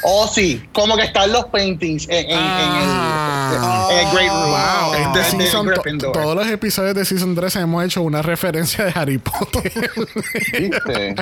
Oh, 0.06 0.28
sí, 0.28 0.62
como 0.74 0.98
que 0.98 1.04
están 1.04 1.32
los 1.32 1.46
paintings 1.46 2.10
en, 2.10 2.30
en- 2.30 2.38
Ah. 2.38 3.88
en 3.90 3.94
el, 3.94 4.00
en 4.02 4.08
el 4.08 4.14
Great 4.14 4.30
Room. 4.34 4.52
Wow, 4.52 4.94
este 4.96 5.18
de- 5.20 5.24
de 5.24 5.46
season, 5.46 6.12
todos 6.12 6.36
los 6.36 6.48
episodios 6.50 6.94
de 6.94 7.06
Season 7.06 7.34
3 7.34 7.56
hemos 7.56 7.86
hecho 7.86 8.02
una 8.02 8.22
referencia 8.22 8.84
de 8.84 8.92
Harry 8.96 9.18
Potter. 9.18 9.72
¿Viste? 10.60 11.16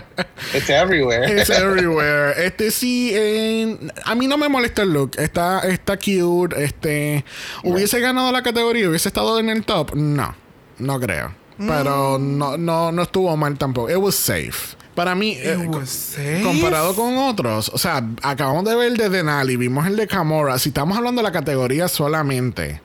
It's 0.55 0.69
everywhere. 0.71 1.39
It's 1.39 1.49
everywhere. 1.51 2.43
Este 2.43 2.71
sí, 2.71 3.11
eh, 3.13 3.77
a 4.03 4.15
mí 4.15 4.25
no 4.25 4.39
me 4.39 4.49
molesta 4.49 4.81
el 4.81 4.93
look. 4.93 5.11
Está, 5.19 5.59
está 5.59 5.95
cute. 5.97 6.63
Este, 6.63 7.23
hubiese 7.63 7.99
ganado 7.99 8.31
la 8.31 8.41
categoría, 8.41 8.89
hubiese 8.89 9.09
estado 9.09 9.37
en 9.37 9.49
el 9.49 9.63
top. 9.63 9.93
No, 9.93 10.33
no 10.79 10.99
creo. 10.99 11.35
Pero 11.59 12.17
no, 12.19 12.57
no, 12.57 12.91
no 12.91 13.03
estuvo 13.03 13.37
mal 13.37 13.55
tampoco. 13.59 13.91
It 13.91 13.97
was 13.97 14.15
safe. 14.15 14.75
Para 14.95 15.15
mí, 15.15 15.37
eh, 15.39 15.57
comparado 16.43 16.93
con 16.95 17.17
otros, 17.17 17.69
o 17.73 17.77
sea, 17.77 18.05
acabamos 18.21 18.65
de 18.65 18.75
ver 18.75 18.87
el 18.87 18.97
de 18.97 19.09
Denali, 19.09 19.55
vimos 19.55 19.87
el 19.87 19.95
de 19.95 20.05
Camora. 20.05 20.59
Si 20.59 20.69
estamos 20.69 20.97
hablando 20.97 21.21
de 21.21 21.23
la 21.23 21.31
categoría 21.31 21.87
solamente, 21.87 22.81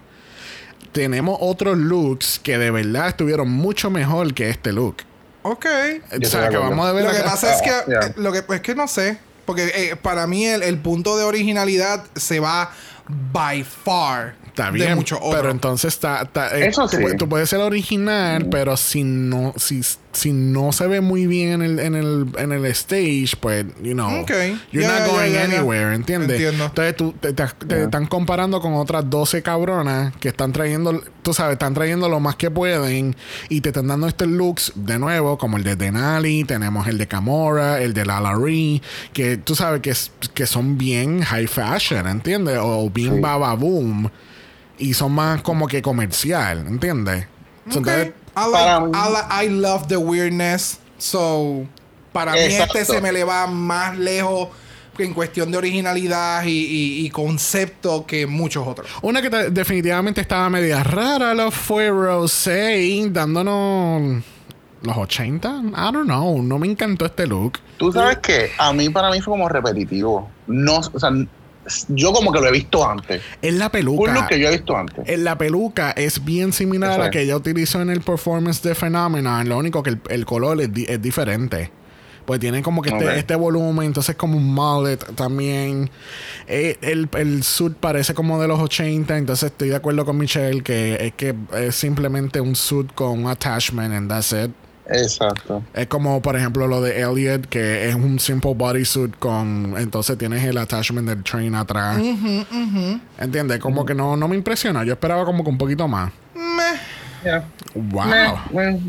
tenemos 0.92 1.36
otros 1.40 1.76
looks 1.76 2.38
que 2.38 2.58
de 2.58 2.70
verdad 2.70 3.08
estuvieron 3.08 3.50
mucho 3.50 3.90
mejor 3.90 4.32
que 4.34 4.48
este 4.50 4.72
look. 4.72 4.98
Ok. 5.42 5.66
O 5.66 5.68
estoy 5.68 6.18
de 6.20 6.26
sea, 6.26 6.46
acabamos 6.46 6.86
de 6.86 6.92
ver 6.92 7.04
Lo 7.04 7.10
que 7.12 7.20
pasa 7.22 7.54
es 7.54 7.62
que, 7.62 7.70
Ah, 7.70 7.84
yeah. 7.86 8.00
eh, 8.06 8.12
lo 8.16 8.32
que 8.32 8.44
es 8.54 8.60
que 8.60 8.74
no 8.74 8.86
sé, 8.88 9.18
porque 9.44 9.72
eh, 9.74 9.96
para 9.96 10.26
mí 10.26 10.46
el, 10.46 10.62
el 10.62 10.78
punto 10.78 11.16
de 11.16 11.24
originalidad 11.24 12.04
se 12.14 12.40
va 12.40 12.70
by 13.08 13.62
far 13.64 14.34
Está 14.56 14.70
de 14.70 14.78
bien, 14.78 14.94
mucho 14.94 15.20
pero 15.30 15.50
entonces 15.50 15.92
está, 15.92 16.22
está- 16.22 16.56
eh, 16.58 16.68
Eso 16.68 16.88
tú, 16.88 16.96
sí. 16.96 17.02
pu- 17.02 17.16
tú 17.18 17.28
puedes 17.28 17.50
ser 17.50 17.60
original, 17.60 18.46
pero 18.50 18.74
si 18.78 19.04
no, 19.04 19.52
si, 19.58 19.82
si 20.12 20.32
no 20.32 20.72
se 20.72 20.86
ve 20.86 21.02
muy 21.02 21.26
bien 21.26 21.60
en 21.60 21.62
el, 21.62 21.78
en 21.78 21.94
el, 21.94 22.26
en 22.38 22.52
el 22.52 22.64
stage, 22.66 23.32
pues, 23.38 23.66
you 23.82 23.92
know, 23.92 24.24
you're 24.72 24.88
not 24.88 25.10
going 25.10 25.36
anywhere, 25.36 25.94
¿entiendes? 25.94 26.30
Entiendo. 26.30 26.64
Entonces 26.64 26.96
tú 26.96 27.12
te, 27.20 27.34
te- 27.34 27.44
te 27.66 27.82
están 27.82 28.06
comparando 28.06 28.62
con 28.62 28.72
otras 28.72 29.10
12 29.10 29.42
cabronas 29.42 30.14
que 30.20 30.28
están 30.28 30.52
trayendo, 30.52 31.02
tú 31.20 31.34
sabes, 31.34 31.52
están 31.52 31.74
trayendo 31.74 32.08
lo 32.08 32.18
más 32.18 32.36
que 32.36 32.50
pueden 32.50 33.14
y 33.50 33.60
te 33.60 33.68
están 33.68 33.88
dando 33.88 34.08
estos 34.08 34.26
looks 34.28 34.72
de 34.74 34.98
nuevo, 34.98 35.36
como 35.36 35.58
el 35.58 35.64
de 35.64 35.76
Denali, 35.76 36.44
tenemos 36.44 36.88
el 36.88 36.96
de 36.96 37.06
Camora, 37.06 37.82
el 37.82 37.92
de 37.92 38.06
Lala 38.06 38.34
Ree, 38.34 38.80
que 39.12 39.36
tú 39.36 39.54
sabes 39.54 39.82
que, 39.82 39.90
es- 39.90 40.12
que 40.32 40.46
son 40.46 40.78
bien 40.78 41.20
high 41.20 41.46
fashion, 41.46 42.06
¿entiendes? 42.08 42.58
O 42.62 42.88
bien 42.88 43.16
Sí. 43.16 43.20
baba 43.20 43.52
boom 43.54 44.10
y 44.78 44.94
son 44.94 45.12
más 45.12 45.42
como 45.42 45.66
que 45.66 45.82
comercial, 45.82 46.66
¿entiendes? 46.66 47.26
So, 47.70 47.80
Ok. 47.80 47.88
entonces, 47.88 48.12
I, 48.36 49.48
like- 49.48 49.50
love 49.50 49.86
the 49.88 49.96
weirdness. 49.96 50.78
So, 50.98 51.66
para 52.12 52.32
mí 52.32 52.38
este 52.38 52.84
se 52.84 53.00
me 53.00 53.12
le 53.12 53.24
va 53.24 53.46
más 53.46 53.98
lejos 53.98 54.48
en 54.98 55.12
cuestión 55.12 55.50
de 55.50 55.58
originalidad 55.58 56.44
y, 56.44 56.50
y- 56.50 57.06
y 57.06 57.10
concepto 57.10 58.06
que 58.06 58.26
muchos 58.26 58.66
otros. 58.66 58.88
una 59.02 59.20
que 59.20 59.28
definitivamente 59.50 60.22
estaba 60.22 60.48
media 60.48 60.82
rara 60.82 61.34
lo 61.34 61.50
fue 61.50 61.90
Rosé 61.90 63.06
dándonos 63.10 64.22
los 64.82 64.96
80. 64.96 65.48
I 65.48 65.92
don't 65.92 66.04
know, 66.04 66.42
no 66.42 66.58
me 66.58 66.66
encantó 66.66 67.04
este 67.06 67.26
look. 67.26 67.58
Tú 67.76 67.92
sabes 67.92 68.18
que 68.18 68.50
a 68.58 68.72
mí, 68.72 68.88
para 68.88 69.10
mí, 69.10 69.20
fue 69.20 69.32
como 69.32 69.48
repetitivo. 69.48 70.30
No, 70.46 70.78
o 70.78 70.98
sea, 71.00 71.10
yo 71.88 72.12
como 72.12 72.32
que 72.32 72.40
lo 72.40 72.46
he 72.48 72.52
visto 72.52 72.88
antes. 72.88 73.22
Es 73.42 73.54
la 73.54 73.66
Un 73.66 73.70
peluca. 73.72 74.12
look 74.14 74.26
que 74.28 74.38
yo 74.40 74.48
he 74.48 74.52
visto 74.52 74.76
antes. 74.76 75.08
En 75.08 75.24
la 75.24 75.36
peluca 75.38 75.90
es 75.92 76.24
bien 76.24 76.52
similar 76.52 76.92
a 76.92 76.98
la 76.98 77.04
es. 77.06 77.10
que 77.10 77.22
ella 77.22 77.36
utilizó 77.36 77.80
en 77.82 77.90
el 77.90 78.00
performance 78.00 78.62
de 78.62 78.74
Phenomenon. 78.74 79.48
Lo 79.48 79.58
único 79.58 79.82
que 79.82 79.90
el, 79.90 80.00
el 80.10 80.24
color 80.26 80.60
es, 80.60 80.72
di- 80.72 80.86
es 80.88 81.00
diferente. 81.02 81.70
Pues 82.24 82.40
tiene 82.40 82.60
como 82.60 82.82
que 82.82 82.88
este, 82.90 83.18
este 83.20 83.36
volumen, 83.36 83.86
entonces 83.86 84.16
como 84.16 84.36
un 84.36 84.52
mullet 84.52 84.96
también. 85.14 85.88
Eh, 86.48 86.76
el, 86.82 87.08
el 87.16 87.44
suit 87.44 87.74
parece 87.74 88.14
como 88.14 88.40
de 88.42 88.48
los 88.48 88.58
80, 88.58 89.16
entonces 89.16 89.52
estoy 89.52 89.68
de 89.68 89.76
acuerdo 89.76 90.04
con 90.04 90.16
Michelle 90.18 90.60
que 90.64 90.96
es 91.00 91.12
que 91.14 91.36
es 91.54 91.76
simplemente 91.76 92.40
un 92.40 92.56
suit 92.56 92.92
con 92.94 93.10
un 93.24 93.30
attachment 93.30 93.94
and 93.94 94.08
that's 94.10 94.32
it. 94.32 94.50
Exacto. 94.88 95.62
Es 95.74 95.86
como, 95.88 96.22
por 96.22 96.36
ejemplo, 96.36 96.66
lo 96.66 96.80
de 96.80 97.00
Elliot, 97.00 97.46
que 97.46 97.88
es 97.88 97.94
un 97.94 98.18
simple 98.18 98.54
bodysuit 98.54 99.16
con. 99.18 99.74
Entonces 99.78 100.16
tienes 100.16 100.44
el 100.44 100.58
attachment 100.58 101.08
del 101.08 101.22
train 101.22 101.54
atrás. 101.54 101.98
¿Entiendes? 103.18 103.58
Como 103.58 103.84
que 103.84 103.94
no, 103.94 104.16
no 104.16 104.28
me 104.28 104.36
impresiona. 104.36 104.84
Yo 104.84 104.92
esperaba 104.92 105.24
como 105.24 105.42
que 105.42 105.50
un 105.50 105.58
poquito 105.58 105.88
más. 105.88 106.12
Meh. 106.34 106.78
Yeah. 107.24 107.44
Wow. 107.74 108.38
Meh, 108.52 108.80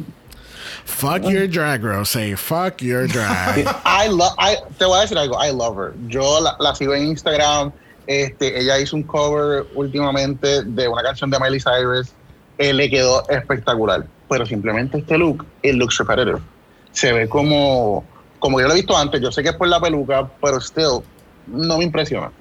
Fuck 0.86 1.24
your 1.24 1.48
drag, 1.48 1.84
Rose. 1.84 2.36
Fuck 2.38 2.82
your 2.82 3.08
drag. 3.12 3.68
I 3.86 4.08
love, 4.08 4.34
I, 4.40 4.56
te 4.78 4.86
voy 4.86 5.00
a 5.00 5.02
decir 5.02 5.18
algo, 5.18 5.36
I 5.36 5.52
love 5.52 5.78
her. 5.78 5.94
Yo 6.08 6.40
la, 6.40 6.56
la 6.60 6.74
sigo 6.76 6.94
en 6.94 7.08
Instagram. 7.08 7.72
Este, 8.08 8.58
ella 8.58 8.80
hizo 8.80 8.96
un 8.96 9.04
cover 9.04 9.66
últimamente 9.76 10.64
de 10.64 10.88
una 10.88 11.04
canción 11.04 11.30
de 11.30 11.40
Miley 11.40 11.60
Cyrus. 11.60 12.14
Eh, 12.58 12.74
le 12.74 12.90
quedó 12.90 13.28
espectacular. 13.30 14.06
Pero 14.30 14.46
simplemente 14.46 14.98
este 14.98 15.18
look, 15.18 15.46
it 15.62 15.76
looks 15.76 15.98
repetitive. 15.98 16.40
Se 16.92 17.14
ve 17.14 17.30
como, 17.30 18.04
como 18.40 18.60
yo 18.60 18.68
lo 18.68 18.74
he 18.74 18.78
visto 18.78 18.98
antes. 18.98 19.22
Yo 19.22 19.32
sé 19.32 19.44
que 19.44 19.50
es 19.50 19.56
por 19.56 19.68
la 19.68 19.80
peluca, 19.80 20.28
pero 20.42 20.60
still, 20.60 21.00
no 21.48 21.78
me 21.78 21.84
impresiona. 21.86 22.32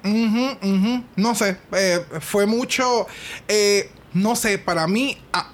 No 1.15 1.35
sé, 1.35 1.57
eh, 1.73 2.03
fue 2.19 2.45
mucho, 2.45 3.07
eh, 3.47 3.89
no 4.13 4.35
sé, 4.35 4.57
para 4.57 4.87
mí 4.87 5.17
ah, 5.33 5.49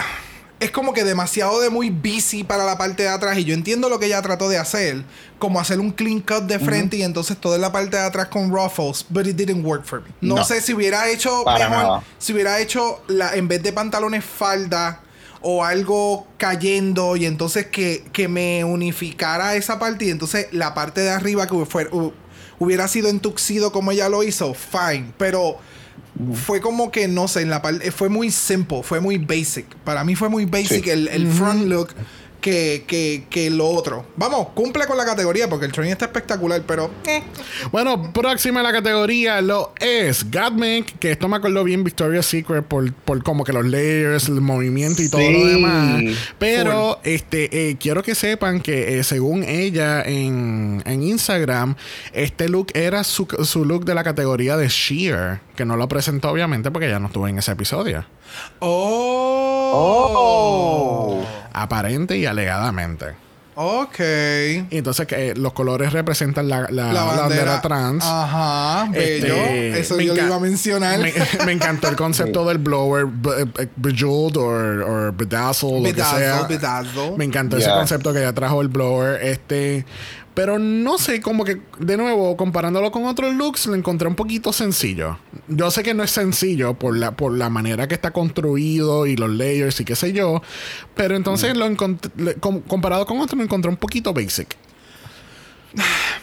es 0.60 0.72
como 0.72 0.94
que 0.94 1.04
demasiado 1.04 1.60
de 1.60 1.70
muy 1.70 1.90
busy 1.90 2.44
para 2.44 2.64
la 2.64 2.78
parte 2.78 3.04
de 3.04 3.10
atrás 3.10 3.38
y 3.38 3.44
yo 3.44 3.54
entiendo 3.54 3.90
lo 3.90 4.00
que 4.00 4.06
ella 4.06 4.22
trató 4.22 4.48
de 4.50 4.58
hacer, 4.58 5.04
como 5.38 5.60
hacer 5.60 5.80
un 5.80 5.92
clean 5.92 6.22
cut 6.22 6.44
de 6.44 6.58
frente 6.58 6.96
y 6.98 7.04
entonces 7.04 7.38
todo 7.38 7.56
en 7.56 7.62
la 7.62 7.72
parte 7.72 7.98
de 7.98 8.04
atrás 8.04 8.30
con 8.30 8.50
ruffles, 8.50 9.06
but 9.10 9.28
it 9.28 9.36
didn't 9.36 9.66
work 9.66 9.84
for 9.84 10.02
me. 10.02 10.08
No, 10.22 10.36
No. 10.38 10.44
sé 10.46 10.62
si 10.62 10.74
hubiera 10.74 11.10
hecho 11.10 11.44
mejor, 11.46 12.02
si 12.18 12.32
hubiera 12.34 12.60
hecho 12.60 13.02
la 13.08 13.36
en 13.36 13.48
vez 13.50 13.62
de 13.62 13.74
pantalones 13.74 14.24
falda 14.24 15.02
o 15.44 15.64
algo 15.64 16.26
cayendo 16.38 17.16
y 17.18 17.26
entonces 17.26 17.68
que, 17.68 18.04
que 18.14 18.28
me 18.28 18.64
unificara 18.64 19.56
esa 19.56 19.78
parte 19.78 20.06
y 20.06 20.10
entonces 20.10 20.48
la 20.52 20.74
parte 20.74 21.02
de 21.02 21.10
arriba 21.12 21.48
que 21.48 21.66
fue, 21.66 21.90
hu- 21.92 22.14
hubiera 22.60 22.88
sido 22.88 23.10
entuxido 23.10 23.72
como 23.72 23.92
ella 23.92 24.10
lo 24.10 24.24
hizo, 24.24 24.54
fine. 24.54 25.12
Pero 25.18 25.58
fue 26.46 26.62
como 26.62 26.92
que, 26.92 27.08
no 27.08 27.28
sé, 27.28 27.42
en 27.42 27.50
la 27.50 27.62
parte, 27.62 27.92
fue 27.92 28.08
muy 28.10 28.32
simple, 28.32 28.84
fue 28.84 29.00
muy 29.02 29.18
basic. 29.18 29.66
Para 29.84 30.04
mí 30.04 30.16
fue 30.16 30.30
muy 30.30 30.46
basic 30.46 30.84
Sí. 30.86 30.90
el, 30.90 31.08
el 31.10 31.28
front 31.28 31.66
look 31.66 31.90
que, 32.44 32.84
que, 32.86 33.24
que 33.30 33.50
lo 33.50 33.68
otro. 33.70 34.06
Vamos, 34.18 34.50
cumple 34.54 34.86
con 34.86 34.98
la 34.98 35.06
categoría 35.06 35.50
porque 35.50 35.66
el 35.66 35.72
train 35.72 35.92
está 35.92 36.06
espectacular, 36.06 36.62
pero... 36.68 36.92
eh. 37.08 37.24
Bueno, 37.72 38.12
próxima 38.12 38.60
a 38.60 38.64
la 38.64 38.74
categoría 38.74 39.42
lo 39.42 39.74
es 39.80 40.30
Godmik, 40.30 41.00
que 41.00 41.12
esto 41.12 41.30
me 41.30 41.38
acordó 41.38 41.64
bien 41.64 41.86
Victoria's 41.86 42.26
Secret 42.26 42.66
por, 42.66 42.92
por 42.94 43.24
como 43.24 43.46
que 43.46 43.54
los 43.54 43.66
layers, 43.66 44.28
el 44.28 44.42
movimiento 44.42 45.02
y 45.02 45.10
todo 45.10 45.22
lo 45.22 45.46
demás. 45.46 46.04
Pero 46.38 47.00
este 47.04 47.70
eh, 47.70 47.78
quiero 47.80 48.04
que 48.04 48.14
sepan 48.14 48.60
que 48.60 49.00
eh, 49.00 49.04
según 49.04 49.44
ella 49.44 50.02
en, 50.04 50.84
en 50.86 51.02
Instagram, 51.02 51.76
este 52.12 52.50
look 52.50 52.68
era 52.74 53.06
su, 53.06 53.26
su 53.46 53.64
look 53.64 53.86
de 53.86 53.96
la 53.96 54.04
categoría 54.04 54.58
de 54.58 54.68
Sheer, 54.68 55.40
que 55.56 55.64
no 55.64 55.78
lo 55.78 55.88
presentó 55.88 56.30
obviamente 56.30 56.72
porque 56.72 56.90
ya 56.90 57.00
no 57.00 57.08
estuvo 57.08 57.26
en 57.28 57.40
ese 57.40 57.54
episodio. 57.54 58.06
Oh. 58.60 59.72
Oh. 59.76 61.24
Aparente 61.54 62.18
y 62.18 62.26
alegadamente. 62.26 63.06
Ok. 63.56 64.00
Y 64.72 64.78
entonces 64.78 65.06
que 65.06 65.36
los 65.36 65.54
colores 65.54 65.94
representan 65.94 66.50
la, 66.50 66.62
la- 66.72 66.92
La 66.92 66.94
la 66.94 67.04
bandera, 67.04 67.62
trans. 67.62 68.04
Ajá, 68.04 68.90
bello. 68.92 69.36
Este, 69.36 69.80
Eso 69.80 69.96
me 69.96 70.06
yo 70.06 70.16
lo 70.16 70.26
iba 70.26 70.36
a 70.38 70.40
mencionar. 70.40 70.98
Me, 71.00 71.14
me 71.46 71.52
encantó 71.52 71.88
el 71.88 71.96
concepto 71.96 72.46
del 72.48 72.58
blower, 72.58 73.06
be- 73.06 73.46
be- 73.46 73.70
bejeweled 73.76 74.38
or, 74.38 74.82
or 74.82 75.14
bedazzled, 75.16 75.78
lo 75.78 75.84
que 75.84 75.94
Bedazzle, 75.94 76.20
sea. 76.20 76.42
bedazzle. 76.48 77.12
Me 77.16 77.26
encantó 77.26 77.58
ese 77.58 77.70
concepto 77.70 78.12
que 78.12 78.22
ya 78.22 78.34
trajo 78.34 78.60
el 78.62 78.70
blower. 78.70 79.22
Este, 79.24 79.86
pero 80.34 80.58
no 80.60 80.98
sé, 80.98 81.22
como 81.22 81.44
que 81.46 81.62
de 81.80 81.98
nuevo, 81.98 82.36
comparándolo 82.38 82.92
con 82.92 83.06
otros 83.06 83.34
looks, 83.36 83.68
lo 83.68 83.76
encontré 83.76 84.08
un 84.08 84.16
poquito 84.16 84.52
sencillo. 84.54 85.18
Yo 85.48 85.70
sé 85.72 85.84
que 85.84 85.94
no 85.94 86.04
es 86.04 86.12
sencillo 86.12 86.74
por 86.74 86.98
la, 86.98 87.12
por 87.12 87.32
la 87.38 87.50
manera 87.50 87.88
que 87.88 87.94
está 87.96 88.12
construido 88.12 89.06
y 89.06 89.16
los 89.16 89.30
layers 89.30 89.80
y 89.80 89.86
qué 89.86 89.96
sé 89.96 90.14
yo. 90.14 90.42
Pero 90.96 91.16
entonces 91.16 91.56
lo 91.56 91.66
encontré, 91.66 92.36
comparado 92.68 93.06
con 93.06 93.20
otros, 93.20 93.38
lo 93.38 93.44
encontré 93.44 93.70
un 93.70 93.78
poquito 93.78 94.14
basic. 94.14 94.56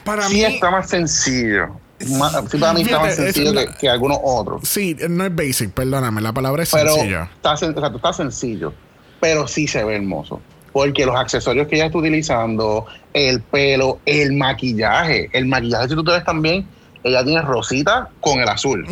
Para 0.05 0.23
Sí 0.29 0.35
mí, 0.35 0.45
está 0.45 0.71
más 0.71 0.89
sencillo. 0.89 1.69
Sí, 1.99 2.59
para 2.59 2.73
mí 2.73 2.83
está 2.83 2.99
más 3.01 3.19
es 3.19 3.35
sencillo 3.35 3.53
que, 3.53 3.69
que 3.79 3.89
algunos 3.89 4.19
otros. 4.23 4.63
Sí, 4.67 4.97
no 5.09 5.25
es 5.25 5.35
basic, 5.35 5.71
perdóname, 5.73 6.21
la 6.21 6.33
palabra 6.33 6.63
es 6.63 6.71
Pero 6.71 6.95
sencillo. 6.95 7.23
está, 7.35 7.55
sen- 7.55 7.77
o 7.77 7.81
sea, 7.81 7.95
está 7.95 8.13
sencillo. 8.13 8.73
Pero 9.21 9.47
sí 9.47 9.67
se 9.67 9.85
ve 9.85 9.97
hermoso. 9.97 10.41
Porque 10.73 11.05
los 11.05 11.16
accesorios 11.16 11.66
que 11.66 11.77
ella 11.77 11.87
está 11.87 11.99
utilizando, 11.99 12.87
el 13.12 13.41
pelo, 13.41 13.99
el 14.07 14.35
maquillaje. 14.35 15.29
El 15.33 15.47
maquillaje, 15.47 15.89
si 15.89 15.95
tú 15.95 16.05
te 16.05 16.12
ves 16.12 16.25
también, 16.25 16.66
ella 17.03 17.25
tiene 17.25 17.43
rosita 17.43 18.09
con 18.21 18.41
el 18.41 18.49
azul. 18.49 18.87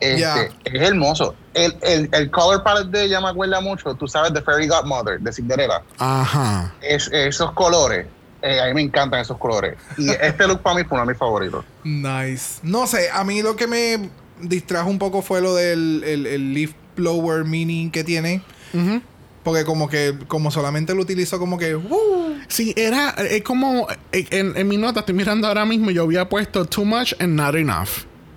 Este. 0.00 0.50
Es 0.64 0.82
hermoso. 0.82 1.34
El, 1.54 1.76
el, 1.82 2.08
el 2.12 2.30
color 2.30 2.62
palette 2.62 2.88
de 2.90 3.04
ella 3.04 3.20
me 3.20 3.28
acuerda 3.28 3.60
mucho, 3.60 3.94
tú 3.94 4.08
sabes, 4.08 4.32
de 4.32 4.42
Fairy 4.42 4.68
Godmother, 4.68 5.20
de 5.20 5.32
Cinderella. 5.32 5.82
Ajá. 5.98 6.74
Es, 6.80 7.08
esos 7.12 7.52
colores, 7.52 8.06
eh, 8.40 8.60
a 8.60 8.66
mí 8.66 8.74
me 8.74 8.82
encantan 8.82 9.20
esos 9.20 9.38
colores. 9.38 9.76
Y 9.98 10.10
este 10.20 10.48
look 10.48 10.60
para 10.60 10.76
mí 10.76 10.84
fue 10.84 10.96
uno 10.96 11.06
de 11.06 11.12
mis 11.12 11.18
favoritos. 11.18 11.64
Nice. 11.84 12.60
No 12.62 12.86
sé, 12.86 13.10
a 13.12 13.22
mí 13.24 13.42
lo 13.42 13.54
que 13.54 13.66
me 13.66 14.10
distrajo 14.40 14.88
un 14.88 14.98
poco 14.98 15.22
fue 15.22 15.40
lo 15.40 15.54
del 15.54 16.02
el, 16.04 16.26
el 16.26 16.54
leaf 16.54 16.72
blower 16.96 17.44
mini 17.44 17.90
que 17.90 18.02
tiene. 18.02 18.42
Ujú. 18.72 19.02
Porque 19.42 19.64
como 19.64 19.88
que, 19.88 20.14
como 20.28 20.50
solamente 20.50 20.94
lo 20.94 21.02
utilizo 21.02 21.38
como 21.38 21.58
que... 21.58 21.74
¡uh! 21.74 22.36
Sí, 22.48 22.72
era 22.76 23.10
es 23.10 23.42
como 23.42 23.88
en, 24.12 24.56
en 24.56 24.68
mi 24.68 24.76
nota 24.76 25.00
estoy 25.00 25.14
mirando 25.14 25.48
ahora 25.48 25.64
mismo 25.64 25.90
yo 25.90 26.04
había 26.04 26.28
puesto 26.28 26.64
too 26.64 26.84
much 26.84 27.12
and 27.18 27.34
not 27.34 27.54
enough. 27.54 27.88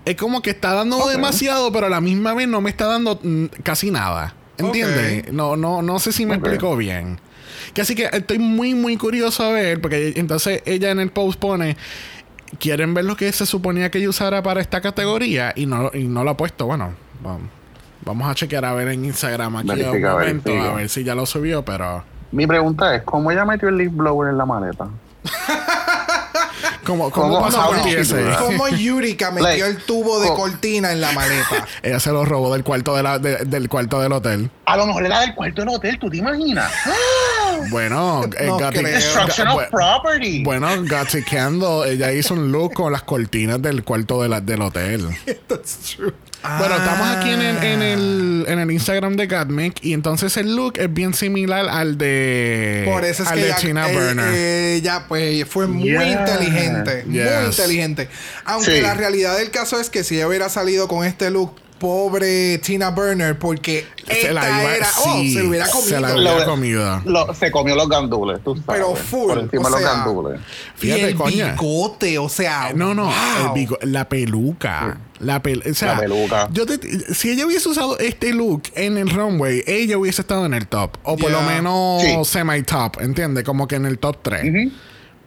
Es 0.06 0.16
como 0.16 0.42
que 0.42 0.52
está 0.52 0.74
dando 0.74 1.08
demasiado, 1.08 1.72
pero 1.72 1.88
a 1.88 1.90
la 1.90 2.02
misma 2.02 2.34
vez 2.34 2.48
no 2.48 2.62
me 2.62 2.70
está 2.70 2.86
dando 2.86 3.20
mm, 3.22 3.46
casi 3.64 3.92
nada. 3.92 4.36
¿Entiendes? 4.58 5.32
No, 5.34 5.56
no, 5.58 5.82
no 5.82 6.00
sé 6.00 6.12
si 6.12 6.26
me 6.26 6.38
Ok. 6.38 6.40
explico 6.46 6.78
bien. 6.78 7.20
Que 7.74 7.82
así 7.82 7.94
que 7.94 8.10
estoy 8.12 8.40
muy, 8.40 8.74
muy 8.74 8.98
curioso 8.98 9.44
a 9.44 9.50
ver, 9.52 9.82
porque 9.82 10.14
entonces 10.16 10.62
ella 10.66 10.92
en 10.92 11.00
el 11.00 11.12
post 11.12 11.40
pone. 11.40 11.76
¿Quieren 12.60 12.94
ver 12.94 13.04
lo 13.06 13.18
que 13.18 13.32
se 13.34 13.46
suponía 13.46 13.92
que 13.92 13.98
ella 13.98 14.10
usara 14.10 14.42
para 14.44 14.62
esta 14.62 14.80
categoría? 14.80 15.52
Y 15.56 15.66
no, 15.66 15.92
y 15.94 16.04
no 16.06 16.24
lo 16.24 16.32
ha 16.32 16.38
puesto. 16.38 16.68
Bueno, 16.68 16.94
vamos, 17.22 17.50
vamos 18.06 18.30
a 18.30 18.36
chequear 18.36 18.64
a 18.66 18.74
ver 18.74 18.88
en 18.90 19.06
Instagram 19.06 19.56
aquí 19.58 19.68
Verifica, 19.68 20.14
un 20.16 20.20
momento, 20.20 20.50
verifica. 20.50 20.72
a 20.72 20.76
ver 20.76 20.90
si 20.90 21.04
ya 21.04 21.16
lo 21.16 21.26
subió, 21.26 21.64
pero. 21.66 22.04
Mi 22.32 22.46
pregunta 22.48 22.96
es, 22.96 23.04
¿cómo 23.04 23.32
ella 23.32 23.46
metió 23.46 23.70
el 23.70 23.78
leaf 23.78 23.94
blower 23.94 24.30
en 24.30 24.38
la 24.38 24.46
maleta? 24.46 24.88
¿Cómo, 26.86 27.10
cómo 27.10 27.40
¿Cómo? 27.40 27.50
No, 27.50 28.30
no. 28.30 28.38
Como 28.38 28.68
Yurika 28.68 29.32
metió 29.32 29.48
Like, 29.48 29.66
el 29.66 29.78
tubo 29.86 30.20
de 30.20 30.30
oh. 30.30 30.36
cortina 30.36 30.92
en 30.92 31.02
la 31.02 31.12
maleta. 31.14 31.66
Ella 31.82 32.00
se 32.00 32.12
lo 32.12 32.26
robó 32.26 32.54
del 32.54 32.64
cuarto 32.64 32.96
de 32.96 33.02
la, 33.02 33.18
de- 33.18 33.38
del 33.46 33.68
cuarto 33.70 34.00
del 34.00 34.12
hotel. 34.12 34.52
A 34.66 34.78
lo 34.78 34.86
mejor 34.86 35.04
era 35.04 35.22
del 35.22 35.34
cuarto 35.34 35.62
del 35.62 35.70
hotel, 35.70 35.98
¿tú 36.00 36.10
te 36.10 36.18
imaginas? 36.18 36.72
Bueno, 37.72 38.22
eh, 38.38 38.46
No 38.48 38.60
Gatti- 38.60 38.80
creo. 38.82 38.94
Destruction 38.96 39.48
of 39.48 39.64
property. 39.72 40.44
Bueno, 40.44 40.68
Gatsy 40.84 41.24
Candle, 41.24 41.90
ella 41.90 42.12
hizo 42.12 42.34
un 42.34 42.52
look 42.52 42.74
con 42.74 42.92
las 42.92 43.02
cortinas 43.04 43.60
del 43.62 43.84
cuarto 43.84 44.22
de 44.22 44.30
la- 44.30 44.42
del 44.42 44.62
hotel. 44.62 45.08
That's 45.48 45.96
true. 45.96 46.14
Bueno, 46.60 46.76
estamos 46.76 47.08
aquí 47.18 47.30
en 47.32 47.42
el, 47.42 47.58
en 47.64 47.82
el, 47.82 48.46
en 48.48 48.60
el 48.60 48.72
Instagram 48.72 49.16
de 49.16 49.28
Gatmic 49.28 49.84
y 49.84 49.94
entonces 49.94 50.38
el 50.38 50.56
look 50.56 50.74
es 50.78 50.94
bien 50.94 51.14
similar 51.14 51.68
al 51.70 51.98
de, 51.98 52.84
Por 52.86 53.04
eso 53.06 53.24
es 53.24 53.30
al 53.30 53.36
que 53.36 53.42
de 53.42 53.48
ella, 53.48 53.56
Tina 53.58 53.90
eh, 53.90 53.94
Burner. 53.94 54.34
ella, 54.34 55.06
pues 55.08 55.46
fue 55.48 55.68
muy 55.68 55.90
Yeah. 55.90 56.06
inteligente. 56.22 57.04
Muy 57.06 57.20
inteligente. 57.20 58.10
Aunque 58.46 58.76
Sí. 58.76 58.82
la 58.82 58.94
realidad 58.94 59.38
del 59.38 59.52
caso 59.52 59.80
es 59.80 59.90
que 59.90 60.04
si 60.04 60.16
ella 60.16 60.28
hubiera 60.28 60.50
salido 60.50 60.88
con 60.88 61.06
este 61.06 61.30
look, 61.32 61.56
pobre 61.80 62.58
Tina 62.60 62.90
Burner, 62.92 63.38
porque 63.38 63.86
se 64.08 64.32
la 64.32 64.62
iba, 64.62 64.76
era. 64.76 64.88
oh, 65.06 65.22
se 65.24 65.44
hubiera 65.44 65.66
se 65.66 65.72
comido. 65.72 66.00
la 66.00 66.14
hubiera 66.14 66.40
Lo- 66.40 66.46
comido. 66.46 67.02
Lo- 67.06 67.34
se 67.34 67.52
comió 67.52 67.76
los 67.76 67.90
gandules, 67.90 68.40
tú 68.44 68.56
sabes. 68.56 68.66
Pero 68.68 68.96
full, 68.96 69.28
Por 69.30 69.40
encima 69.40 69.64
o 69.64 69.66
de 69.66 69.72
los 69.72 69.80
sea, 69.82 69.90
gandules. 69.94 70.40
y 70.40 70.80
Fíjate, 70.80 71.08
el 71.10 71.16
coña. 71.16 71.52
bigote, 71.52 72.18
o 72.18 72.30
sea. 72.30 72.72
No, 72.76 72.94
no, 72.94 73.04
wow. 73.06 73.14
el 73.56 73.62
bigo- 73.68 73.78
la 73.82 74.08
peluca. 74.10 74.98
La, 75.20 75.42
pel- 75.42 75.70
o 75.70 75.74
sea, 75.74 75.94
La 75.94 76.00
peluca. 76.02 76.50
Yo 76.52 76.66
te- 76.66 77.14
si 77.14 77.32
ella 77.32 77.46
hubiese 77.46 77.70
usado 77.70 77.98
este 78.00 78.34
look 78.34 78.64
en 78.76 78.98
el 78.98 79.10
runway, 79.10 79.64
ella 79.66 79.98
hubiese 79.98 80.22
estado 80.22 80.46
en 80.46 80.54
el 80.54 80.68
top. 80.68 80.98
O 81.04 81.16
por 81.16 81.30
Yeah. 81.30 81.42
lo 81.42 81.48
menos 81.48 82.02
Sí. 82.02 82.16
semi-top, 82.26 83.02
¿entiendes? 83.02 83.44
Como 83.46 83.68
que 83.68 83.76
en 83.76 83.86
el 83.86 83.98
top 83.98 84.18
3. 84.22 84.44
Ujú. 84.44 84.76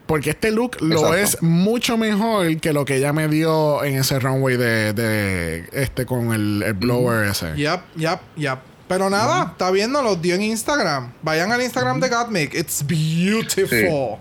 Porque 0.09 0.30
este 0.30 0.50
look 0.50 0.78
lo 0.80 1.12
es 1.12 1.42
mucho 1.42 1.98
mejor 1.98 2.56
que 2.61 2.72
lo 2.72 2.86
que 2.86 2.96
ella 2.96 3.12
me 3.12 3.28
dio 3.28 3.84
en 3.84 3.98
ese 3.98 4.18
runway 4.18 4.56
de, 4.56 4.94
de 4.94 5.68
este 5.72 6.06
con 6.06 6.32
el, 6.32 6.62
el 6.62 6.72
blower 6.72 7.28
ese. 7.28 7.54
Yep, 7.54 7.80
yep, 7.94 8.18
yep. 8.34 8.59
Pero 8.88 9.11
nada, 9.11 9.48
está 9.50 9.70
viendo, 9.70 10.00
los 10.02 10.22
dio 10.22 10.34
en 10.34 10.40
Instagram. 10.40 11.12
Vayan 11.20 11.52
al 11.52 11.61
Instagram 11.61 12.00
de 12.00 12.09
Gottmik. 12.09 12.54
It's 12.54 12.82
beautiful. 12.86 14.16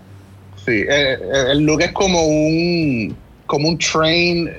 Sí, 0.62 0.72
eh, 0.72 0.86
eh, 0.90 1.44
el 1.52 1.60
look 1.60 1.80
es 1.80 1.92
como 1.92 2.22
un 2.22 3.16
como 3.46 3.68
un 3.68 3.78
train, 3.78 4.50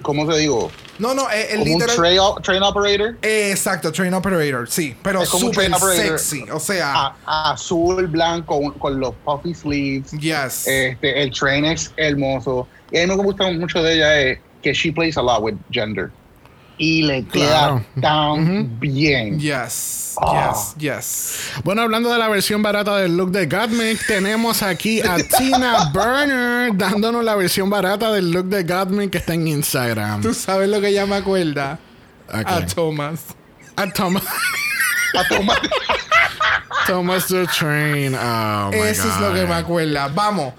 ¿cómo 0.00 0.32
se 0.32 0.38
digo? 0.38 0.70
No, 0.98 1.14
no, 1.14 1.30
eh, 1.30 1.48
el 1.54 1.60
un 1.60 1.64
literal. 1.64 1.96
train, 1.96 2.20
train 2.42 2.62
operator. 2.62 3.16
Eh, 3.22 3.50
Exacto, 3.50 3.92
train 3.92 4.12
operator, 4.14 4.68
sí. 4.68 4.96
Pero 5.02 5.22
Es 5.22 5.28
como 5.30 5.46
un 5.46 5.54
súper 5.54 5.72
sexy. 5.96 6.44
O 6.52 6.58
sea, 6.60 7.14
A- 7.26 7.52
azul, 7.52 8.06
blanco, 8.08 8.60
con 8.78 8.98
los 9.00 9.14
puffy 9.24 9.54
sleeves. 9.54 10.10
yes. 10.12 10.66
Este, 10.66 11.22
el 11.22 11.32
train 11.32 11.64
es 11.64 11.92
hermoso. 11.96 12.66
Y 12.90 12.98
a 12.98 13.06
mí 13.06 13.16
me 13.16 13.22
gusta 13.22 13.50
mucho 13.52 13.82
de 13.82 13.94
ella 13.94 14.20
es 14.20 14.38
que 14.62 14.72
she 14.72 14.90
plays 14.92 15.16
a 15.16 15.22
lot 15.22 15.40
with 15.42 15.54
gender. 15.70 16.10
Y 16.78 17.02
le 17.02 17.24
Claro. 17.24 17.82
queda 17.94 18.00
tan 18.02 18.78
bien. 18.80 19.38
yes. 19.40 20.14
Ah. 20.20 20.52
Yes. 20.52 20.74
Yes. 20.78 21.38
Bueno, 21.64 21.82
hablando 21.82 22.10
de 22.12 22.18
la 22.18 22.28
versión 22.28 22.62
barata 22.62 22.96
del 22.98 23.16
look 23.16 23.30
de 23.30 23.46
Gottmik, 23.46 24.04
tenemos 24.06 24.62
aquí 24.62 25.00
a 25.00 25.16
Tina 25.38 25.90
Burner 25.92 26.70
dándonos 26.76 27.24
la 27.24 27.34
versión 27.36 27.68
barata 27.70 28.10
del 28.12 28.30
look 28.30 28.46
de 28.46 28.62
Gottmik 28.64 29.10
que 29.10 29.18
está 29.18 29.34
en 29.34 29.46
Instagram. 29.48 30.20
Tú 30.22 30.32
sabes 30.34 30.68
lo 30.68 30.80
que 30.80 30.88
ella 30.88 31.06
me 31.06 31.16
acuerda. 31.16 31.78
¿A? 32.32 32.64
Thomas. 32.66 33.20
A 33.76 33.86
Thomas. 33.92 34.24
A 35.14 35.24
tomar- 35.28 35.60
Thomas 36.86 37.26
the 37.28 37.46
Train. 37.46 38.14
Oh, 38.14 38.70
my 38.72 38.78
Eso 38.78 39.08
es 39.08 39.20
lo 39.20 39.32
que 39.34 39.46
me 39.46 39.54
acuerda. 39.54 40.08
Vamos. 40.08 40.54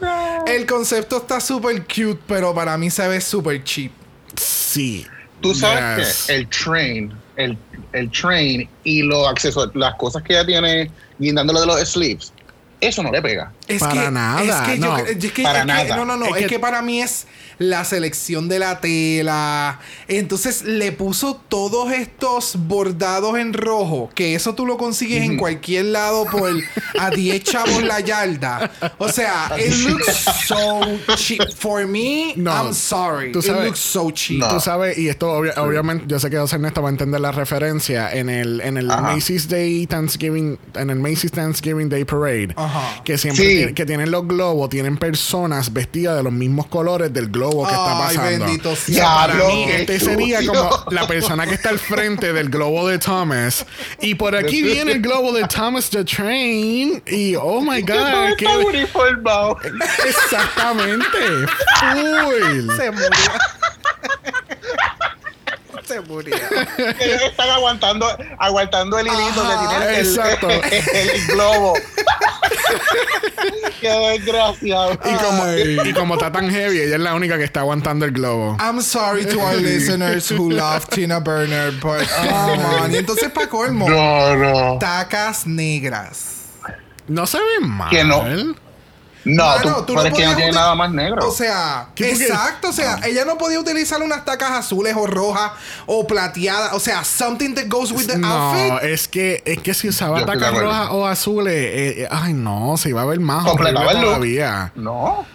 El 0.47 0.65
concepto 0.65 1.17
está 1.17 1.39
súper 1.39 1.83
cute, 1.83 2.19
pero 2.27 2.53
para 2.53 2.77
mí 2.77 2.89
se 2.89 3.07
ve 3.07 3.19
súper 3.21 3.63
cheap. 3.63 3.91
Sí. 4.35 5.05
Tú 5.41 5.55
sabes 5.55 6.07
Yes. 6.07 6.23
que 6.27 6.35
el 6.35 6.47
train, 6.49 7.13
el, 7.37 7.57
el 7.93 8.11
train 8.11 8.69
y 8.83 9.01
los 9.03 9.27
accesorios, 9.27 9.75
las 9.75 9.95
cosas 9.95 10.21
que 10.23 10.33
ella 10.33 10.45
tiene 10.45 10.91
guindándolo 11.17 11.61
de 11.61 11.65
los 11.67 11.79
sleeves, 11.89 12.33
eso 12.81 13.03
no 13.03 13.11
le 13.11 13.21
pega. 13.21 13.51
Es 13.67 13.79
Para 13.81 13.93
que, 13.93 14.11
nada, 14.11 14.41
Es 14.41 14.55
que 14.69 14.79
yo 14.79 14.85
no, 14.85 14.97
cre- 14.97 15.23
es 15.25 15.31
que- 15.33 15.43
para 15.43 15.59
es 15.59 15.65
que- 15.65 15.67
nada. 15.71 15.95
no, 15.97 16.05
no, 16.05 16.17
no. 16.17 16.25
Es 16.27 16.31
Es, 16.35 16.37
que- 16.43 16.47
que, 16.47 16.59
para 16.59 16.81
mí 16.81 17.01
es 17.01 17.27
la 17.59 17.85
selección 17.85 18.49
de 18.49 18.59
la 18.59 18.79
tela. 18.81 19.79
Entonces 20.07 20.63
le 20.63 20.91
puso 20.91 21.39
todos 21.49 21.91
estos 21.91 22.55
bordados 22.57 23.37
en 23.37 23.53
rojo, 23.53 24.09
que 24.15 24.33
eso 24.35 24.55
tú 24.55 24.65
lo 24.65 24.77
consigues 24.77 25.23
en 25.23 25.37
cualquier 25.37 25.85
lado 25.85 26.25
por 26.25 26.51
a 26.99 27.09
10 27.09 27.43
chavos 27.43 27.83
la 27.83 27.99
yarda. 27.99 28.71
O 28.97 29.09
sea, 29.09 29.51
it 29.57 29.73
looks 29.87 30.25
so 30.47 30.81
cheap. 31.15 31.41
For 31.57 31.85
me, 31.85 32.33
No, 32.35 32.51
I'm 32.51 32.73
sorry. 32.73 33.31
tú 33.31 33.39
It 33.39 33.45
sabes- 33.45 33.65
looks 33.65 33.79
so 33.79 34.09
cheap. 34.11 34.39
No. 34.39 34.47
Tú 34.49 34.59
sabes, 34.59 34.97
y 34.97 35.09
esto 35.09 35.27
obvia- 35.31 35.53
obviamente, 35.57 36.05
yo 36.07 36.19
sé 36.19 36.29
que 36.29 36.37
José 36.37 36.55
Ernesto 36.55 36.81
va 36.81 36.89
a 36.89 36.91
entender 36.91 37.19
la 37.21 37.31
referencia 37.31 38.11
en 38.13 38.29
el, 38.29 38.61
en 38.61 38.77
el 38.77 38.89
Ajá. 38.89 39.01
Macy's 39.01 39.47
Day 39.49 39.85
Thanksgiving, 39.85 40.57
en 40.75 40.89
el 40.89 40.99
Macy's 40.99 41.31
Thanksgiving 41.31 41.89
Day 41.89 42.05
Parade, 42.05 42.53
Ajá. 42.55 43.03
que 43.03 43.17
siempre 43.17 43.43
Sí. 43.45 43.55
tiene- 43.57 43.73
que 43.73 43.85
tienen 43.85 44.11
los 44.11 44.27
globos, 44.27 44.69
tienen 44.69 44.97
personas 44.97 45.73
vestidas 45.73 46.15
de 46.17 46.23
los 46.23 46.31
mismos 46.33 46.67
colores 46.67 47.11
del 47.13 47.27
globo 47.29 47.48
que 47.51 47.71
está 47.73 48.07
Ay, 48.07 48.17
pasando. 48.17 48.45
bendito 48.45 48.75
sea. 48.75 48.95
Ya, 48.95 49.03
Para 49.15 49.33
Diablo, 49.35 49.53
mí, 49.55 49.65
qué 49.65 49.75
este 49.81 49.99
sería 49.99 50.45
como 50.45 50.85
la 50.91 51.07
persona 51.07 51.45
que 51.47 51.53
está 51.55 51.69
al 51.69 51.79
frente 51.79 52.33
del 52.33 52.49
globo 52.49 52.87
de 52.87 52.99
Thomas. 52.99 53.65
Y 54.01 54.15
por 54.15 54.35
aquí 54.35 54.61
viene 54.61 54.93
el 54.93 55.01
globo 55.01 55.31
de 55.33 55.45
Thomas 55.47 55.89
the 55.89 56.03
Train. 56.03 57.01
Y 57.07 57.35
oh 57.35 57.61
my 57.61 57.81
god, 57.81 58.35
qué 58.37 58.45
Está 58.45 58.57
uniformado. 58.57 59.57
exactamente. 60.07 61.17
Full. 61.79 62.75
Se 62.77 62.91
murió. 62.91 63.09
Se 65.89 66.01
murió. 66.01 66.35
Ellos 66.99 67.21
están 67.23 67.49
aguantando, 67.49 68.07
aguantando 68.37 68.99
el 68.99 69.07
hilito 69.07 69.41
Ajá, 69.41 69.89
el, 69.95 70.05
exacto. 70.05 70.49
el, 70.49 70.63
el 71.09 71.27
globo. 71.27 71.73
Qué 73.81 73.89
desgraciado. 73.89 74.93
Y 74.93 75.15
como, 75.15 75.83
y 75.89 75.93
como 75.93 76.13
está 76.15 76.31
tan 76.31 76.49
heavy, 76.49 76.81
ella 76.81 76.95
es 76.95 77.01
la 77.01 77.13
única 77.15 77.37
que 77.37 77.43
está 77.43 77.61
aguantando 77.61 78.05
el 78.05 78.11
globo. 78.11 78.57
I'm 78.59 78.81
sorry 78.81 79.25
to 79.25 79.39
our 79.39 79.55
listeners 79.55 80.29
who 80.31 80.51
love 80.51 80.87
Tina 80.89 81.19
Burner, 81.19 81.71
but 81.81 82.05
come 82.07 82.63
on. 82.81 82.91
Y 82.91 82.97
entonces, 82.97 83.31
para 83.31 83.47
colmo, 83.47 83.89
No, 83.89 84.35
no. 84.35 84.77
tacas 84.79 85.47
negras. 85.47 86.35
No 87.07 87.25
se 87.25 87.37
ve 87.39 87.65
mal. 87.65 87.89
Que 87.89 88.03
no. 88.03 88.23
No, 89.25 89.45
Mano, 89.45 89.75
tú, 89.77 89.85
tú 89.87 89.93
pero 89.95 90.07
es 90.07 90.13
que 90.13 90.25
no 90.25 90.35
tiene 90.35 90.51
nada 90.53 90.75
más 90.75 90.91
negro. 90.91 91.27
O 91.27 91.31
sea, 91.31 91.89
exacto. 91.97 92.69
O 92.69 92.73
sea, 92.73 92.99
ella 93.05 93.25
no 93.25 93.37
podía 93.37 93.59
utilizar 93.59 94.01
unas 94.01 94.23
tacas 94.23 94.51
azules 94.51 94.95
o 94.97 95.05
rojas 95.07 95.51
o 95.85 96.07
plateadas. 96.07 96.71
O 96.73 96.79
sea, 96.79 97.03
something 97.03 97.53
that 97.53 97.65
goes 97.67 97.91
with 97.91 98.07
the 98.07 98.17
No, 98.17 98.27
outfit. 98.27 98.89
es 98.89 99.07
que 99.09 99.43
es 99.45 99.59
que 99.59 99.73
si 99.73 99.89
usaba 99.89 100.21
Yo 100.21 100.25
tacas 100.25 100.53
rojas 100.57 100.87
o 100.91 101.05
azules, 101.05 101.53
eh, 101.53 102.01
eh, 102.03 102.07
ay 102.09 102.33
no, 102.33 102.77
se 102.77 102.89
iba 102.89 103.01
a 103.01 103.05
ver 103.05 103.19
más 103.19 103.45
completaba 103.45 103.91
el 103.91 103.97
look. 103.97 104.05
todavía. 104.07 104.71
No. 104.75 105.25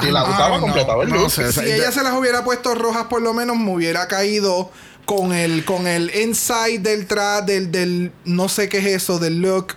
Si 0.00 0.10
la 0.10 0.20
no, 0.20 0.30
usaba, 0.30 0.56
no, 0.56 0.60
completaba 0.60 1.02
el 1.04 1.08
no 1.10 1.16
look. 1.16 1.30
sé. 1.30 1.52
Si 1.52 1.60
ella 1.60 1.92
se 1.92 2.02
las 2.02 2.12
hubiera 2.14 2.42
puesto 2.44 2.74
rojas, 2.74 3.04
por 3.04 3.22
lo 3.22 3.34
menos 3.34 3.56
me 3.56 3.72
hubiera 3.72 4.08
caído 4.08 4.70
con 5.06 5.32
el, 5.32 5.64
con 5.64 5.86
el 5.86 6.12
inside 6.14 6.80
del 6.80 7.06
tra 7.06 7.40
del, 7.40 7.70
del 7.70 8.12
no 8.24 8.48
sé 8.48 8.68
qué 8.68 8.78
es 8.78 8.86
eso, 9.02 9.18
del 9.20 9.40
look. 9.40 9.74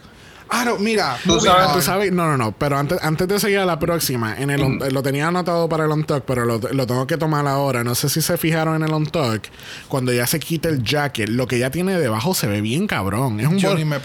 Ah, 0.53 0.65
no, 0.65 0.77
mira. 0.77 1.17
Tú 1.23 1.39
sabes-. 1.39 1.73
Tú 1.73 1.81
sabes, 1.81 2.11
no, 2.11 2.27
no, 2.27 2.37
no, 2.37 2.51
pero 2.51 2.77
antes, 2.77 2.99
antes 3.01 3.27
de 3.27 3.39
seguir 3.39 3.59
a 3.59 3.65
la 3.65 3.79
próxima, 3.79 4.35
en 4.37 4.49
el 4.49 4.61
on- 4.61 4.79
lo 4.91 5.01
tenía 5.01 5.27
anotado 5.27 5.69
para 5.69 5.85
el 5.85 5.91
on 5.91 6.03
talk, 6.03 6.25
pero 6.25 6.43
lo, 6.45 6.59
lo 6.59 6.85
tengo 6.85 7.07
que 7.07 7.15
tomar 7.17 7.47
ahora. 7.47 7.83
No 7.83 7.95
sé 7.95 8.09
si 8.09 8.21
se 8.21 8.37
fijaron 8.37 8.75
en 8.75 8.83
el 8.83 8.93
on 8.93 9.05
talk, 9.05 9.43
cuando 9.87 10.11
ya 10.11 10.27
se 10.27 10.39
quita 10.39 10.67
el 10.69 10.83
jacket, 10.83 11.29
lo 11.29 11.47
que 11.47 11.55
ella 11.55 11.71
tiene 11.71 11.97
debajo 11.97 12.33
se 12.33 12.47
ve 12.47 12.59
bien 12.61 12.85
cabrón. 12.85 13.39
Es 13.39 13.47
un, 13.47 13.57
Yo 13.59 13.73
ni 13.75 13.85
me 13.85 13.97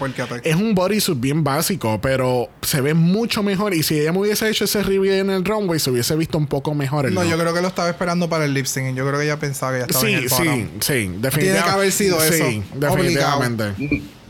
es 0.43 0.55
un 0.55 0.73
bodysuit 0.73 1.19
bien 1.19 1.43
básico, 1.43 1.99
pero 2.01 2.49
se 2.61 2.79
ve 2.81 2.93
mucho 2.93 3.43
mejor. 3.43 3.73
Y 3.73 3.83
si 3.83 3.99
ella 3.99 4.13
me 4.13 4.19
hubiese 4.19 4.49
hecho 4.49 4.63
ese 4.63 4.83
reveal 4.83 5.19
en 5.19 5.29
el 5.31 5.43
runway, 5.43 5.79
se 5.79 5.91
hubiese 5.91 6.15
visto 6.15 6.37
un 6.37 6.47
poco 6.47 6.73
mejor 6.73 7.07
el 7.07 7.13
No, 7.13 7.23
look. 7.23 7.31
yo 7.31 7.37
creo 7.37 7.53
que 7.53 7.61
lo 7.61 7.67
estaba 7.67 7.89
esperando 7.89 8.29
para 8.29 8.45
el 8.45 8.53
lip 8.53 8.65
sync. 8.67 8.95
Yo 8.95 9.05
creo 9.05 9.19
que 9.19 9.25
ella 9.25 9.37
pensaba 9.39 9.73
que 9.73 9.79
ya 9.79 9.85
estaba 9.85 10.07
en 10.09 10.17
Sí, 10.17 10.23
el 10.23 10.29
sí, 10.29 10.35
bottom. 10.35 10.67
sí, 10.79 10.93
definitivamente. 11.19 11.39
Tiene 11.41 11.63
que 11.63 11.69
haber 11.69 11.91
sido 11.91 12.23
eso, 12.23 12.45
Sí, 12.49 12.63
definitivamente. 12.75 13.73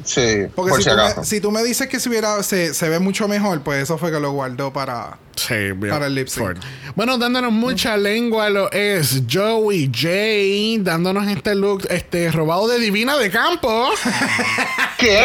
Sí, 0.04 0.48
Porque 0.56 0.72
por 0.72 0.84
si, 0.84 0.90
si 0.90 0.96
tú 0.96 0.96
me, 0.96 1.26
si 1.26 1.42
tú 1.42 1.52
me 1.52 1.64
dices 1.64 1.88
que 1.88 2.00
se, 2.00 2.10
hubiera, 2.10 2.42
se, 2.44 2.74
se 2.74 2.90
ve 2.90 3.00
mucho 3.00 3.28
mejor, 3.28 3.62
pues 3.62 3.84
eso 3.84 3.98
fue 3.98 4.12
que 4.12 4.20
lo 4.20 4.32
guardó 4.32 4.72
para... 4.72 5.18
Sí, 5.38 5.54
bien. 5.76 5.90
Para 5.90 6.08
el 6.08 6.16
lip 6.16 6.28
sync. 6.28 6.58
Bueno, 6.96 7.18
dándonos 7.20 7.52
mucha 7.54 7.96
lengua 7.96 8.50
lo 8.50 8.72
es 8.72 9.22
Joey 9.32 9.86
J, 9.94 10.84
dándonos 10.84 11.28
este 11.28 11.54
look 11.56 11.86
este 11.90 12.32
robado 12.32 12.68
de 12.68 12.80
Divina 12.80 13.16
de 13.18 13.30
Campo. 13.30 13.90
¿Qué? 14.98 15.22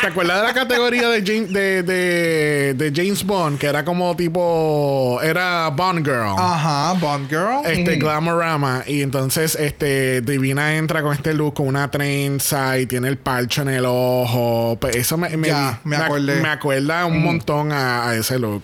¿Te 0.00 0.06
acuerdas 0.06 0.40
de 0.42 0.46
la 0.46 0.54
categoría 0.54 1.08
de, 1.08 1.22
de, 1.22 1.82
de, 1.82 2.74
de 2.74 2.92
James 2.94 3.24
Bond? 3.24 3.58
Que 3.58 3.66
era 3.66 3.84
como 3.84 4.14
tipo. 4.16 5.18
Era 5.22 5.68
Bond 5.70 6.04
Girl. 6.06 6.36
Ajá, 6.38 6.92
Bond 7.00 7.28
Girl. 7.28 7.62
Este 7.64 7.96
Glamorama. 7.96 8.84
Y 8.86 9.02
entonces, 9.02 9.56
este, 9.56 10.20
Divina 10.20 10.76
entra 10.76 11.02
con 11.02 11.14
este 11.14 11.34
look, 11.34 11.54
con 11.54 11.66
una 11.66 11.90
trenza 11.90 12.78
y 12.78 12.86
tiene 12.86 13.08
el 13.08 13.18
parcho 13.18 13.62
en 13.62 13.70
el 13.70 13.84
ojo. 13.86 14.78
Pues 14.80 14.94
eso 14.94 15.16
me, 15.18 15.36
me, 15.36 15.48
Ya, 15.48 15.80
me 15.82 15.96
acordé. 15.96 16.40
me 16.40 16.48
acuerda 16.48 17.06
un 17.06 17.24
montón 17.24 17.72
a, 17.72 18.08
a 18.08 18.14
ese 18.14 18.38
look. 18.38 18.62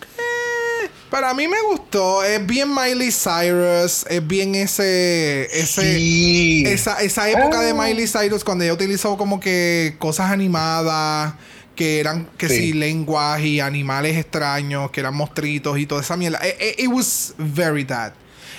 Para 1.10 1.32
mí 1.34 1.48
me 1.48 1.56
gustó. 1.70 2.22
Es 2.22 2.44
bien 2.46 2.68
Miley 2.74 3.10
Cyrus. 3.10 4.04
Es 4.10 4.26
bien 4.26 4.54
ese... 4.54 5.44
ese 5.52 5.94
Sí. 5.94 6.64
esa, 6.66 7.00
esa 7.00 7.28
época 7.30 7.60
de 7.60 7.72
Oh. 7.72 7.76
Miley 7.82 8.06
Cyrus 8.06 8.44
cuando 8.44 8.64
ella 8.64 8.74
utilizó 8.74 9.16
como 9.16 9.40
que 9.40 9.96
cosas 9.98 10.30
animadas 10.30 11.34
que 11.74 12.00
eran 12.00 12.28
que 12.36 12.48
sí, 12.48 12.56
Sí. 12.56 12.72
lenguas 12.72 13.40
y 13.40 13.60
animales 13.60 14.16
extraños 14.16 14.90
que 14.90 15.00
eran 15.00 15.14
monstruitos 15.14 15.78
y 15.78 15.86
toda 15.86 16.00
esa 16.02 16.16
mierda 16.16 16.40
it, 16.46 16.54
it- 16.60 16.80
it 16.80 16.88
was 16.88 17.34
very 17.38 17.84
that 17.84 18.12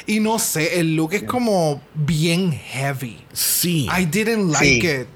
y 0.07 0.21
no 0.21 0.39
sé 0.39 0.79
el 0.79 0.95
look 0.95 1.13
es 1.13 1.23
como 1.23 1.81
bien 1.93 2.53
heavy 2.53 3.19
Sí. 3.33 3.87
I 3.95 4.05
didn't 4.05 4.53
like 4.53 4.65
Sí. 4.65 4.87
it 5.01 5.07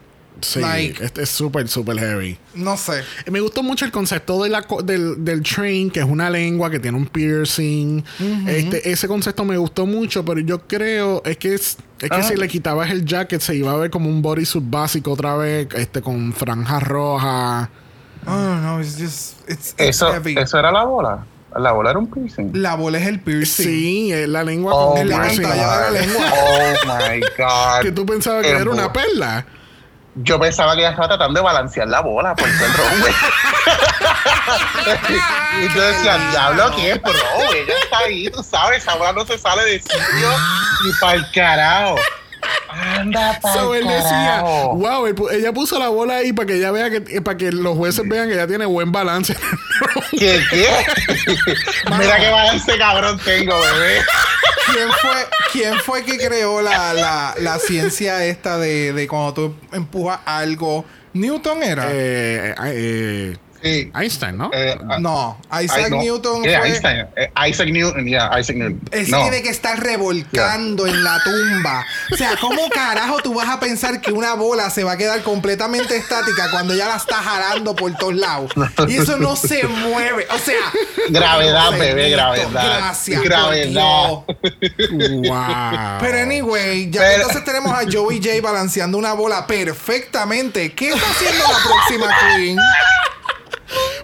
sí. 0.41 0.59
like- 0.59 1.03
este 1.03 1.23
es 1.23 1.29
súper, 1.29 1.67
súper 1.67 1.97
heavy. 1.99 2.37
no 2.55 2.75
sé 2.77 3.03
Me 3.31 3.39
gustó 3.39 3.63
mucho 3.63 3.85
el 3.85 3.91
concepto 3.91 4.43
de 4.43 4.49
la 4.49 4.61
co- 4.63 4.81
del, 4.81 5.23
del 5.23 5.41
train, 5.43 5.89
que 5.91 5.99
es 5.99 6.05
una 6.05 6.29
lengua 6.29 6.69
que 6.69 6.79
tiene 6.79 6.97
un 6.97 7.05
piercing. 7.05 8.03
este, 8.47 8.91
ese 8.91 9.07
concepto 9.07 9.43
me 9.45 9.57
gustó 9.57 9.85
mucho, 9.85 10.23
pero 10.25 10.39
yo 10.39 10.59
creo 10.67 11.21
es 11.25 11.37
que 11.37 11.53
es, 11.55 11.77
es 11.99 12.09
que 12.09 12.15
Ah. 12.17 12.23
si 12.23 12.35
le 12.35 12.47
quitabas 12.47 12.89
el 12.91 13.05
jacket 13.05 13.41
se 13.41 13.55
iba 13.55 13.71
a 13.71 13.77
ver 13.77 13.89
como 13.89 14.09
un 14.09 14.21
bodysuit 14.21 14.63
básico 14.69 15.11
otra 15.11 15.35
vez, 15.37 15.67
este 15.75 16.01
con 16.01 16.33
franjas 16.33 16.83
rojas. 16.83 17.69
Don't 18.25 18.61
know 18.61 18.79
it's 18.79 18.97
just 18.97 19.49
it's, 19.49 19.69
it's 19.71 19.73
Eso, 19.77 20.11
heavy 20.13 20.35
eso 20.37 20.57
era 20.57 20.71
la 20.71 20.83
bola. 20.85 21.25
La 21.59 21.71
bola 21.71 21.91
era 21.91 21.99
un 21.99 22.07
piercing. 22.07 22.49
la 22.53 22.73
bola 22.75 22.97
es 22.97 23.05
el 23.07 23.19
piercing 23.19 23.65
Sí, 23.65 24.11
es 24.11 24.27
la 24.27 24.43
lengua 24.43 24.73
Oh 24.73 24.93
con 24.93 25.01
En 25.01 25.09
la 25.09 25.17
my 25.17 25.21
piercing. 25.23 25.43
pantalla 25.43 25.77
de 25.77 25.91
la 25.91 25.99
God. 25.99 26.07
lengua. 26.07 26.33
Oh 26.33 26.87
my 26.87 27.19
God. 27.37 27.81
Que 27.83 27.91
tú 27.91 28.05
pensabas 28.07 28.43
que 28.43 28.49
era 28.51 28.71
una 28.71 28.91
perla. 28.91 29.45
Yo 30.15 30.39
pensaba 30.39 30.75
que 30.75 30.81
ella 30.81 30.91
estaba 30.91 31.07
tratando 31.07 31.39
de 31.39 31.43
balancear 31.43 31.87
la 31.87 32.01
bola 32.01 32.35
por 32.35 32.47
el 32.47 32.55
runway. 32.55 33.13
y 35.61 35.73
yo 35.73 35.81
decía, 35.81 36.17
diablo, 36.31 36.75
¿qué, 36.75 36.95
bro? 36.95 37.13
Ella 37.53 37.73
está 37.83 37.97
ahí, 37.99 38.29
tú 38.29 38.43
sabes, 38.43 38.83
esa 38.83 38.95
bola 38.95 39.13
no 39.13 39.25
se 39.25 39.37
sale 39.37 39.63
de 39.63 39.79
sitio 39.79 40.29
ni 40.83 40.91
para 40.99 41.13
el 41.15 41.31
carajo. 41.31 41.95
Anda 42.73 43.39
So, 43.53 43.75
él 43.75 43.85
decía, 43.87 44.09
carajo. 44.41 44.75
wow, 44.75 45.05
él 45.07 45.15
ella 45.31 45.53
puso 45.53 45.77
la 45.79 45.89
bola 45.89 46.17
ahí 46.17 46.33
para 46.33 46.47
que 46.47 46.55
ella 46.55 46.71
vea 46.71 46.89
que, 46.89 47.21
para 47.21 47.37
que 47.37 47.51
los 47.51 47.77
jueces 47.77 48.07
vean 48.07 48.27
que 48.27 48.33
ella 48.33 48.47
tiene 48.47 48.65
buen 48.65 48.91
balance. 48.91 49.35
¿Qué, 50.11 50.41
qué? 50.49 50.67
Mira 51.97 52.17
qué 52.17 52.29
balance 52.29 52.77
cabrón 52.77 53.19
tengo, 53.23 53.59
bebé. 53.59 54.01
¿Quién 54.73 54.89
fue, 55.01 55.27
¿Quién 55.51 55.79
fue 55.79 56.03
que 56.03 56.17
creó 56.17 56.61
la, 56.61 56.93
la, 56.93 57.35
la 57.37 57.59
ciencia 57.59 58.25
esta 58.25 58.57
de, 58.57 58.93
de 58.93 59.07
cuando 59.07 59.33
tú 59.33 59.55
empujas 59.71 60.19
algo? 60.25 60.85
¿Newton 61.13 61.61
era? 61.61 61.87
Eh, 61.91 62.55
eh, 62.65 63.37
Sí. 63.63 63.91
Einstein, 63.95 64.37
¿no? 64.37 64.51
Eh, 64.53 64.77
ah, 64.89 64.97
no, 64.99 65.39
Isaac 65.63 65.89
no. 65.89 66.01
Newton 66.01 66.43
Eh, 66.45 66.57
fue... 66.59 66.67
Einstein. 66.67 67.07
Eh, 67.15 67.31
Isaac 67.49 67.69
Newton, 67.69 68.05
yeah, 68.05 68.39
Isaac 68.39 68.57
Newton. 68.57 68.81
Él 68.91 69.09
No. 69.09 69.21
tiene 69.21 69.41
que 69.41 69.49
estar 69.49 69.79
revolcando 69.79 70.85
en 70.85 71.03
la 71.03 71.17
tumba. 71.23 71.85
O 72.11 72.15
sea, 72.17 72.35
¿cómo 72.41 72.69
carajo 72.69 73.17
tú 73.23 73.33
vas 73.33 73.47
a 73.49 73.59
pensar 73.59 74.01
que 74.01 74.11
una 74.11 74.33
bola 74.33 74.69
se 74.69 74.83
va 74.83 74.91
a 74.93 74.97
quedar 74.97 75.21
completamente 75.23 75.95
estática 75.95 76.51
cuando 76.51 76.75
ya 76.75 76.87
la 76.89 76.97
está 76.97 77.15
jalando 77.23 77.73
por 77.75 77.93
todos 77.95 78.15
lados? 78.15 78.51
Y 78.89 78.97
eso 78.97 79.17
no 79.17 79.35
se 79.37 79.63
mueve. 79.65 80.27
O 80.33 80.37
sea, 80.37 80.59
Gravedad, 81.09 81.71
bebé, 81.79 82.09
gravedad. 82.09 82.49
Gracias. 82.51 83.21
Gravedad. 83.21 84.09
Wow. 84.91 85.99
Pero 86.01 86.19
anyway, 86.19 86.89
ya 86.89 86.99
Pero- 87.01 87.09
que 87.09 87.15
entonces 87.21 87.45
tenemos 87.45 87.71
a 87.71 87.83
Joey 87.91 88.17
J 88.23 88.41
balanceando 88.41 88.97
una 88.97 89.13
bola 89.13 89.47
perfectamente. 89.47 90.73
¿Qué 90.73 90.89
está 90.89 91.09
haciendo 91.09 91.43
la 91.43 91.57
próxima 91.63 92.07
Queen? 92.35 92.57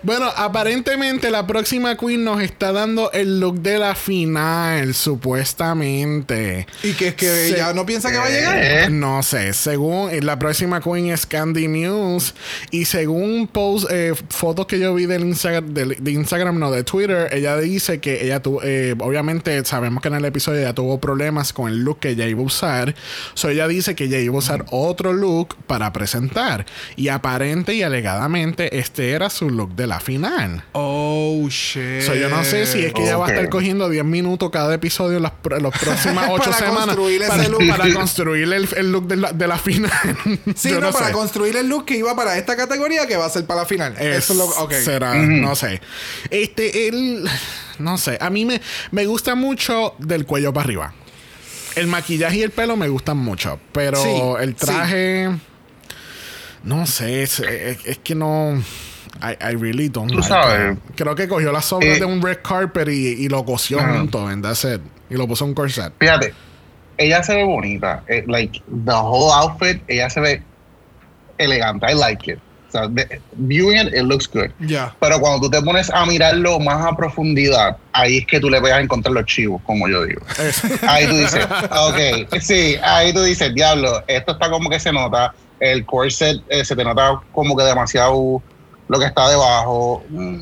Bueno, 0.09 0.25
aparentemente 0.35 1.29
la 1.29 1.45
próxima 1.45 1.95
Queen 1.95 2.23
nos 2.23 2.41
está 2.41 2.71
dando 2.71 3.11
el 3.11 3.39
look 3.39 3.59
de 3.61 3.77
la 3.77 3.93
final, 3.93 4.95
supuestamente. 4.95 6.65
¿Y 6.81 6.93
que 6.93 7.09
es 7.09 7.13
que 7.13 7.27
Se- 7.27 7.49
ella 7.49 7.73
no 7.75 7.85
piensa 7.85 8.09
que 8.09 8.17
va 8.17 8.25
a 8.25 8.29
llegar? 8.31 8.57
Eh, 8.59 8.87
No 8.89 9.21
sé, 9.21 9.53
según 9.53 10.09
eh, 10.09 10.23
la 10.23 10.39
próxima 10.39 10.81
Queen 10.81 11.11
es 11.11 11.27
Candy 11.27 11.67
Muse 11.67 12.33
y 12.71 12.85
según 12.85 13.47
post, 13.47 13.85
eh, 13.91 14.13
fotos 14.29 14.65
que 14.65 14.79
yo 14.79 14.95
vi 14.95 15.05
del 15.05 15.21
Instagram, 15.25 15.75
del- 15.75 15.97
de 15.99 16.11
Instagram, 16.11 16.57
no 16.57 16.71
de 16.71 16.83
Twitter, 16.83 17.29
ella 17.31 17.55
dice 17.57 17.99
que 17.99 18.25
ella 18.25 18.41
tuvo, 18.41 18.61
eh, 18.63 18.95
obviamente 18.97 19.63
sabemos 19.63 20.01
que 20.01 20.07
en 20.07 20.15
el 20.15 20.25
episodio 20.25 20.61
ella 20.61 20.73
tuvo 20.73 20.99
problemas 20.99 21.53
con 21.53 21.69
el 21.69 21.83
look 21.83 21.99
que 21.99 22.09
ella 22.09 22.25
iba 22.25 22.41
a 22.41 22.45
usar, 22.45 22.95
so 23.35 23.47
ella 23.49 23.67
dice 23.67 23.93
que 23.93 24.05
ella 24.05 24.17
iba 24.17 24.33
a 24.33 24.39
usar 24.39 24.65
otro 24.71 25.13
look 25.13 25.55
para 25.67 25.93
presentar 25.93 26.65
y 26.95 27.09
aparente 27.09 27.75
y 27.75 27.83
alegadamente 27.83 28.79
este 28.79 29.11
era 29.11 29.29
su 29.29 29.51
look 29.51 29.75
de 29.75 29.85
la 29.85 29.98
final. 29.99 30.63
Oh, 30.73 31.47
shit. 31.49 32.01
So, 32.03 32.13
yo 32.15 32.29
no 32.29 32.43
sé 32.43 32.65
si 32.65 32.83
es 32.85 32.93
que 32.93 33.03
ella 33.03 33.17
va 33.17 33.27
a 33.27 33.29
estar 33.29 33.49
cogiendo 33.49 33.89
10 33.89 34.03
minutos 34.05 34.49
cada 34.51 34.73
episodio 34.73 35.17
en 35.17 35.23
las, 35.23 35.33
las 35.61 35.79
próximas 35.79 36.27
8 36.29 36.43
Para 36.43 36.57
semanas 36.57 36.85
construir 36.85 37.21
ese 37.21 37.29
para, 37.29 37.47
look. 37.49 37.67
para 37.67 37.93
construir 37.93 38.53
el, 38.53 38.67
el 38.75 38.91
look 38.91 39.07
de 39.07 39.15
la, 39.17 39.31
de 39.31 39.47
la 39.47 39.57
final. 39.57 39.91
Sí, 40.55 40.71
no, 40.71 40.91
para 40.91 41.07
sé. 41.07 41.11
construir 41.13 41.55
el 41.57 41.67
look 41.69 41.85
que 41.85 41.97
iba 41.97 42.15
para 42.15 42.37
esta 42.37 42.55
categoría 42.55 43.07
que 43.07 43.15
va 43.17 43.25
a 43.25 43.29
ser 43.29 43.45
para 43.45 43.61
la 43.61 43.65
final. 43.65 43.93
Es- 43.99 44.17
Eso 44.25 44.33
es 44.33 44.39
lo 44.39 44.45
ok. 44.45 44.73
Será, 44.73 45.13
no 45.15 45.55
sé. 45.55 45.81
Este, 46.29 46.87
el. 46.87 47.27
No 47.79 47.97
sé. 47.97 48.17
A 48.19 48.29
mí 48.29 48.45
me, 48.45 48.59
me 48.91 49.05
gusta 49.05 49.35
mucho 49.35 49.95
del 49.99 50.25
cuello 50.25 50.51
para 50.53 50.65
arriba. 50.65 50.93
El 51.75 51.87
maquillaje 51.87 52.37
y 52.37 52.41
el 52.43 52.51
pelo 52.51 52.75
me 52.75 52.89
gustan 52.89 53.17
mucho. 53.17 53.59
Pero 53.71 54.01
Sí, 54.03 54.09
el 54.43 54.55
traje. 54.55 55.29
No 56.63 56.85
sé. 56.85 57.23
Es, 57.23 57.39
es- 57.39 57.85
es 57.85 57.97
que 57.99 58.15
no. 58.15 58.61
I, 59.21 59.35
I 59.41 59.53
really 59.55 59.89
don't 59.89 60.09
Tú 60.09 60.15
like 60.19 60.27
sabes. 60.29 60.77
it. 60.77 60.95
Creo 60.95 61.15
que 61.15 61.27
cogió 61.27 61.51
las 61.51 61.65
sobras 61.65 61.97
Eh, 61.97 61.99
de 61.99 62.05
un 62.05 62.21
red 62.21 62.37
carpet 62.41 62.87
y, 62.89 63.25
y 63.25 63.29
lo 63.29 63.43
cosió 63.43 63.79
junto, 63.79 64.27
and 64.27 64.43
that's 64.43 64.63
it. 64.63 64.81
Y 65.09 65.15
lo 65.15 65.27
puso 65.27 65.45
un 65.45 65.53
corset. 65.53 65.91
Fíjate, 65.99 66.33
ella 66.97 67.21
se 67.23 67.35
ve 67.35 67.43
bonita. 67.43 68.03
eh, 68.07 68.23
like, 68.27 68.61
the 68.85 68.91
whole 68.93 69.31
outfit, 69.33 69.81
ella 69.87 70.09
se 70.09 70.19
ve 70.21 70.43
elegante. 71.37 71.85
I 71.89 71.95
like 71.95 72.31
it. 72.31 72.39
O 72.67 72.71
sea, 72.71 72.87
de- 72.87 73.19
viewing 73.33 73.77
it, 73.87 73.93
it 73.95 74.03
looks 74.03 74.27
good. 74.27 74.51
Ya. 74.59 74.95
Pero 74.99 75.19
cuando 75.19 75.41
tú 75.41 75.49
te 75.49 75.59
pones 75.63 75.89
a 75.89 76.05
mirarlo 76.05 76.59
más 76.59 76.85
a 76.85 76.95
profundidad, 76.95 77.77
ahí 77.93 78.17
es 78.19 78.27
que 78.27 78.39
tú 78.39 78.47
le 78.49 78.59
vas 78.59 78.73
a 78.73 78.79
encontrar 78.79 79.11
los 79.13 79.25
chivos, 79.25 79.59
como 79.65 79.87
yo 79.89 80.03
digo. 80.05 80.21
Ahí 80.87 81.07
tú 81.07 81.15
dices, 81.17 81.45
ok, 81.45 82.39
sí, 82.39 82.75
ahí 82.83 83.11
tú 83.11 83.23
dices, 83.23 83.55
diablo, 83.55 84.03
esto 84.07 84.33
está 84.33 84.51
como 84.51 84.69
que 84.69 84.79
se 84.79 84.91
nota, 84.93 85.33
el 85.59 85.83
corset 85.83 86.37
eh, 86.49 86.63
se 86.63 86.75
te 86.75 86.83
nota 86.83 87.19
como 87.31 87.57
que 87.57 87.63
demasiado 87.63 88.39
lo 88.89 88.99
que 88.99 89.05
está 89.05 89.29
debajo. 89.29 90.03
Mm, 90.09 90.35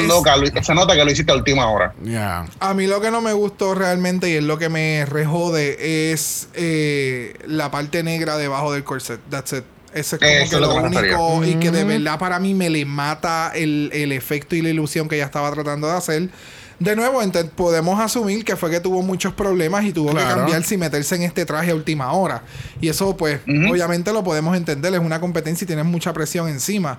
Es- 0.00 0.06
Loca, 0.08 0.36
lo- 0.36 0.46
se 0.62 0.74
nota 0.74 0.94
que 0.94 1.04
lo 1.04 1.10
hiciste 1.10 1.32
a 1.32 1.34
última 1.34 1.68
hora. 1.68 1.92
yeah. 2.02 2.46
A 2.60 2.72
mí 2.72 2.86
lo 2.86 3.00
que 3.02 3.10
no 3.10 3.20
me 3.20 3.32
gustó 3.34 3.74
realmente 3.74 4.30
y 4.30 4.34
es 4.36 4.42
lo 4.42 4.56
que 4.58 4.68
me 4.70 5.04
rejode 5.04 6.12
es 6.12 6.48
eh, 6.54 7.34
la 7.46 7.70
parte 7.70 8.02
negra 8.02 8.36
debajo 8.38 8.72
del 8.72 8.84
corset. 8.84 9.20
That's 9.28 9.52
it. 9.52 9.64
Ese 9.92 10.16
es 10.16 10.20
como 10.20 10.30
Eso 10.30 10.38
que 10.38 10.44
es 10.44 10.52
lo 10.52 10.60
lo 10.60 10.74
que 10.74 10.80
me 10.88 11.14
único 11.14 11.44
y 11.44 11.54
que 11.56 11.70
de 11.70 11.80
Ujú. 11.84 11.88
verdad 11.88 12.18
para 12.18 12.38
mí 12.38 12.54
me 12.54 12.70
le 12.70 12.86
mata 12.86 13.52
el, 13.54 13.90
el 13.92 14.12
efecto 14.12 14.56
y 14.56 14.62
la 14.62 14.70
ilusión 14.70 15.06
que 15.10 15.16
ella 15.16 15.26
estaba 15.26 15.52
tratando 15.52 15.86
de 15.88 15.94
hacer. 15.94 16.30
De 16.78 16.96
nuevo, 16.96 17.20
podemos 17.54 18.00
asumir 18.00 18.44
que 18.46 18.56
fue 18.56 18.70
que 18.70 18.80
tuvo 18.80 19.02
muchos 19.02 19.34
problemas 19.34 19.84
y 19.84 19.92
tuvo 19.92 20.08
que 20.08 20.14
Claro. 20.16 20.36
cambiarse 20.38 20.74
y 20.74 20.78
meterse 20.78 21.14
en 21.16 21.22
este 21.22 21.44
traje 21.44 21.70
a 21.70 21.74
última 21.74 22.10
hora. 22.12 22.42
Y 22.80 22.88
eso, 22.88 23.14
pues, 23.16 23.40
obviamente 23.70 24.10
lo 24.14 24.24
podemos 24.24 24.56
entender. 24.56 24.92
Es 24.94 25.00
una 25.00 25.20
competencia 25.20 25.64
y 25.64 25.66
tienes 25.66 25.84
mucha 25.84 26.12
presión 26.14 26.48
encima. 26.48 26.98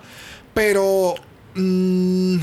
Pero. 0.54 1.16
mm, 1.56 2.38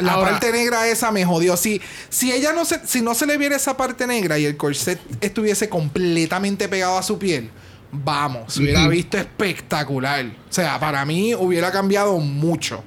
la- 0.00 0.12
Ahora- 0.12 0.32
parte 0.32 0.52
negra 0.52 0.86
esa 0.88 1.10
me 1.10 1.24
jodió. 1.24 1.56
Si, 1.56 1.80
si 2.08 2.32
ella 2.32 2.52
no 2.52 2.64
se, 2.64 2.86
si 2.86 3.00
no 3.00 3.14
se 3.14 3.26
le 3.26 3.38
viera 3.38 3.56
esa 3.56 3.76
parte 3.76 4.06
negra 4.06 4.38
y 4.38 4.44
el 4.44 4.56
corset 4.56 5.00
estuviese 5.20 5.68
completamente 5.70 6.68
pegado 6.68 6.98
a 6.98 7.02
su 7.02 7.18
piel, 7.18 7.50
vamos, 7.90 8.52
se 8.54 8.62
hubiera 8.62 8.86
visto 8.88 9.16
espectacular. 9.16 10.26
O 10.26 10.52
sea, 10.52 10.78
para 10.78 11.04
mí 11.06 11.34
hubiera 11.34 11.70
cambiado 11.72 12.18
mucho. 12.18 12.84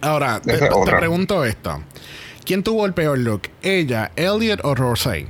Ahora, 0.00 0.40
te, 0.40 0.56
pregunto 0.58 1.44
esto. 1.44 1.82
¿Quién 2.44 2.62
tuvo 2.62 2.84
el 2.86 2.92
peor 2.94 3.18
look? 3.18 3.42
¿Ella, 3.62 4.12
Elliot 4.16 4.60
o 4.64 4.74
Rosé? 4.74 5.26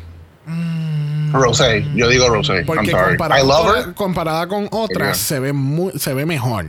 Rosé, 1.32 1.84
yo 1.94 2.08
digo 2.08 2.28
Rosé. 2.28 2.58
I'm 2.58 2.66
Porque. 2.66 2.90
I 2.90 2.92
comparada 2.92 3.42
love 3.42 3.66
con, 3.66 3.76
her. 3.78 3.94
comparada 3.94 4.46
con 4.48 4.68
otras, 4.70 5.16
Yeah. 5.18 5.26
se 5.26 5.40
ve 5.40 5.52
muy, 5.52 5.92
se 5.98 6.14
ve 6.14 6.26
mejor. 6.26 6.66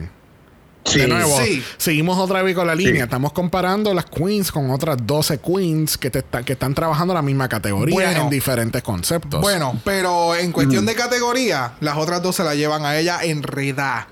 Sí. 0.86 1.00
De 1.00 1.08
nuevo, 1.08 1.38
Sí. 1.42 1.64
seguimos 1.78 2.18
otra 2.20 2.42
vez 2.44 2.56
con 2.56 2.68
la 2.68 2.76
línea. 2.76 2.94
Sí. 2.94 3.00
Estamos 3.02 3.34
comparando 3.34 3.94
las 3.94 4.06
queens 4.06 4.52
con 4.52 4.70
otras 4.70 4.98
12 5.04 5.40
queens 5.40 5.98
que, 5.98 6.12
te 6.12 6.20
está- 6.20 6.44
que 6.44 6.54
están 6.54 6.76
trabajando 6.76 7.14
la 7.14 7.22
misma 7.24 7.50
categoría 7.50 7.94
Bueno. 7.96 8.22
en 8.24 8.30
diferentes 8.30 8.84
conceptos. 8.84 9.42
Bueno, 9.42 9.80
pero 9.84 10.36
en 10.36 10.52
cuestión 10.52 10.86
de 10.86 10.94
categoría, 10.96 11.74
las 11.80 11.98
otras 11.98 12.22
dos 12.22 12.36
se 12.36 12.44
la 12.44 12.54
llevan 12.56 12.86
a 12.86 12.98
ella 12.98 13.20
enredada. 13.24 14.08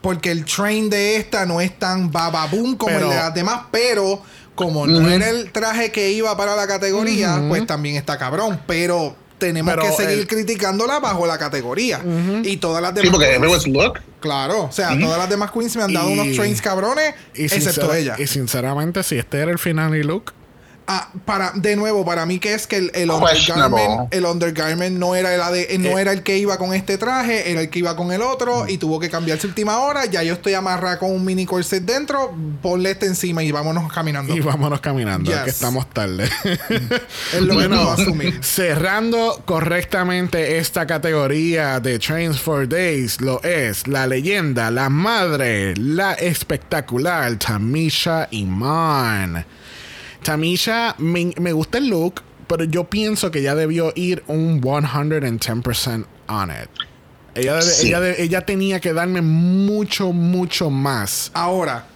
Porque 0.00 0.30
el 0.32 0.44
train 0.44 0.90
de 0.90 1.16
esta 1.16 1.46
no 1.46 1.60
es 1.60 1.78
tan 1.78 2.10
bababoom 2.10 2.76
como 2.76 2.92
Pero- 2.92 3.06
el 3.06 3.10
de 3.16 3.16
las 3.20 3.34
demás, 3.34 3.60
pero 3.70 4.20
como 4.54 4.86
no 4.86 5.08
era 5.08 5.28
el 5.28 5.50
traje 5.52 5.90
que 5.92 6.10
iba 6.12 6.36
para 6.36 6.54
la 6.56 6.66
categoría, 6.66 7.42
pues 7.48 7.66
también 7.66 7.96
está 7.96 8.18
cabrón. 8.18 8.60
Pero 8.66 9.14
tenemos 9.38 9.74
Pero 9.74 9.86
que 9.86 9.92
seguir 10.04 10.18
el- 10.20 10.26
criticándola 10.28 11.00
bajo 11.00 11.26
la 11.26 11.36
categoría. 11.38 12.00
Y 12.44 12.56
todas 12.58 12.80
las 12.82 12.92
Sí, 12.92 12.96
demás. 12.96 13.10
porque 13.12 13.26
queens- 13.26 13.36
everyone's 13.36 13.66
look. 13.66 13.98
Claro, 14.22 14.64
o 14.64 14.72
sea, 14.72 14.98
todas 14.98 15.18
las 15.18 15.28
demás 15.28 15.50
queens 15.50 15.76
me 15.76 15.82
han 15.82 15.92
dado 15.92 16.08
Y- 16.08 16.12
unos 16.18 16.34
trains 16.36 16.62
cabrones, 16.62 17.14
y, 17.34 17.44
excepto 17.44 17.92
ella. 17.92 18.16
y 18.18 18.26
sinceramente, 18.26 19.02
si 19.02 19.18
este 19.18 19.40
era 19.40 19.50
el 19.52 19.58
final 19.58 19.94
y 19.94 20.02
look, 20.02 20.32
Ah, 20.94 21.08
para, 21.24 21.52
de 21.54 21.74
nuevo, 21.76 22.04
para 22.04 22.26
mí 22.26 22.38
que 22.38 22.52
es 22.52 22.66
que 22.66 22.76
el, 22.76 22.90
el 22.94 23.10
undergarment, 23.10 24.12
el 24.12 24.26
undergarment 24.26 24.98
no 24.98 25.14
era 25.14 25.34
el 25.34 25.40
ade- 25.40 25.78
no 25.78 25.98
era 25.98 26.12
el 26.12 26.22
que 26.22 26.36
iba 26.36 26.58
con 26.58 26.74
este 26.74 26.98
traje, 26.98 27.50
era 27.50 27.60
el 27.62 27.70
que 27.70 27.78
iba 27.78 27.96
con 27.96 28.12
el 28.12 28.20
otro 28.20 28.68
y 28.68 28.76
tuvo 28.76 29.00
que 29.00 29.08
cambiarse 29.08 29.46
última 29.46 29.78
hora. 29.78 30.04
Ya 30.06 30.22
yo 30.22 30.34
estoy 30.34 30.54
amarrada 30.54 30.98
con 30.98 31.10
un 31.12 31.24
mini 31.24 31.46
corset 31.46 31.82
dentro, 31.82 32.34
ponle 32.60 32.90
este 32.90 33.06
encima 33.06 33.42
y 33.42 33.50
vámonos 33.52 33.90
caminando. 33.92 34.34
y 34.36 34.40
vámonos 34.40 34.80
caminando, 34.80 35.30
Yes. 35.30 35.40
que 35.44 35.50
estamos 35.50 35.88
tarde. 35.88 36.24
Es 36.44 37.40
lo 37.40 37.48
que 37.56 37.66
Bueno, 37.68 37.76
puedo 37.76 37.92
asumir. 37.92 38.38
cerrando 38.44 39.42
correctamente 39.46 40.58
esta 40.58 40.86
categoría 40.86 41.80
de 41.80 41.98
Trains 41.98 42.38
for 42.40 42.68
Days, 42.68 43.20
lo 43.20 43.42
es 43.42 43.86
la 43.86 44.06
leyenda, 44.06 44.70
la 44.70 44.88
madre, 44.90 45.74
la 45.76 46.12
espectacular 46.14 47.36
Tamisha 47.36 48.28
Iman. 48.30 49.46
Tamisha, 50.22 50.94
me, 50.98 51.32
me 51.38 51.52
gusta 51.52 51.78
el 51.78 51.88
look, 51.88 52.22
pero 52.46 52.64
yo 52.64 52.84
pienso 52.84 53.30
que 53.30 53.42
ya 53.42 53.54
debió 53.54 53.92
ir 53.94 54.22
un 54.26 54.60
110% 54.60 56.06
on 56.28 56.50
it. 56.50 56.68
Ella, 57.34 57.62
Sí. 57.62 57.88
ella, 57.88 58.00
de- 58.00 58.22
ella 58.22 58.40
tenía 58.44 58.80
que 58.80 58.92
darme 58.92 59.22
mucho, 59.22 60.12
mucho 60.12 60.68
más. 60.70 61.30
Ahora, 61.34 61.86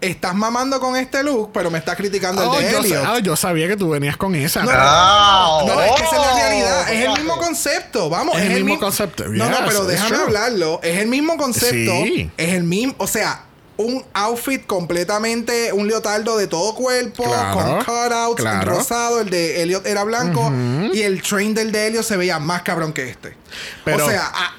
estás 0.00 0.34
mamando 0.34 0.78
con 0.80 0.96
este 0.96 1.22
look, 1.22 1.50
pero 1.52 1.70
me 1.70 1.78
estás 1.78 1.96
criticando 1.96 2.48
Oh, 2.50 2.58
el 2.58 2.64
de 2.64 2.70
yo, 2.72 2.78
Elliot. 2.80 3.04
ah, 3.06 3.18
yo 3.18 3.34
sabía 3.36 3.66
que 3.68 3.76
tú 3.76 3.88
venías 3.90 4.16
con 4.16 4.34
esa. 4.34 4.60
No, 4.62 4.66
pero- 4.68 4.80
Ah, 4.82 5.62
No, 5.66 5.82
es 5.82 5.92
que 5.92 6.02
esa 6.04 6.16
es 6.16 6.22
la 6.22 6.32
oh, 6.32 6.36
realidad. 6.36 6.92
Es 6.92 7.04
el 7.04 7.12
mismo 7.12 7.36
concepto. 7.38 8.08
Vamos, 8.10 8.36
Es 8.36 8.42
es, 8.44 8.50
el 8.50 8.54
mismo 8.64 8.74
mi- 8.74 8.80
concepto. 8.80 9.24
No, 9.28 9.48
no, 9.50 9.56
pero 9.66 9.84
déjame 9.84 10.10
true. 10.10 10.24
hablarlo. 10.24 10.80
Es 10.82 10.98
el 10.98 11.08
mismo 11.08 11.36
concepto. 11.36 11.92
Sí. 12.04 12.30
Es 12.36 12.54
el 12.54 12.62
mismo. 12.64 12.94
O 12.98 13.06
sea, 13.06 13.45
un 13.78 14.04
outfit 14.14 14.66
completamente, 14.66 15.72
un 15.72 15.86
leotardo 15.86 16.36
de 16.38 16.46
todo 16.46 16.74
cuerpo, 16.74 17.24
Claro, 17.24 17.52
con 17.58 17.78
cutouts, 17.84 18.40
claro. 18.40 18.72
rosado. 18.76 19.20
El 19.20 19.30
de 19.30 19.62
Elliot 19.62 19.86
era 19.86 20.04
blanco. 20.04 20.50
Y 20.92 21.02
el 21.02 21.22
train 21.22 21.54
del 21.54 21.72
de 21.72 21.88
Elliot 21.88 22.02
se 22.04 22.16
veía 22.16 22.38
más 22.38 22.62
cabrón 22.62 22.92
que 22.92 23.08
este. 23.10 23.36
Pero- 23.84 24.06
o 24.06 24.10
sea, 24.10 24.30
ah, 24.34 24.52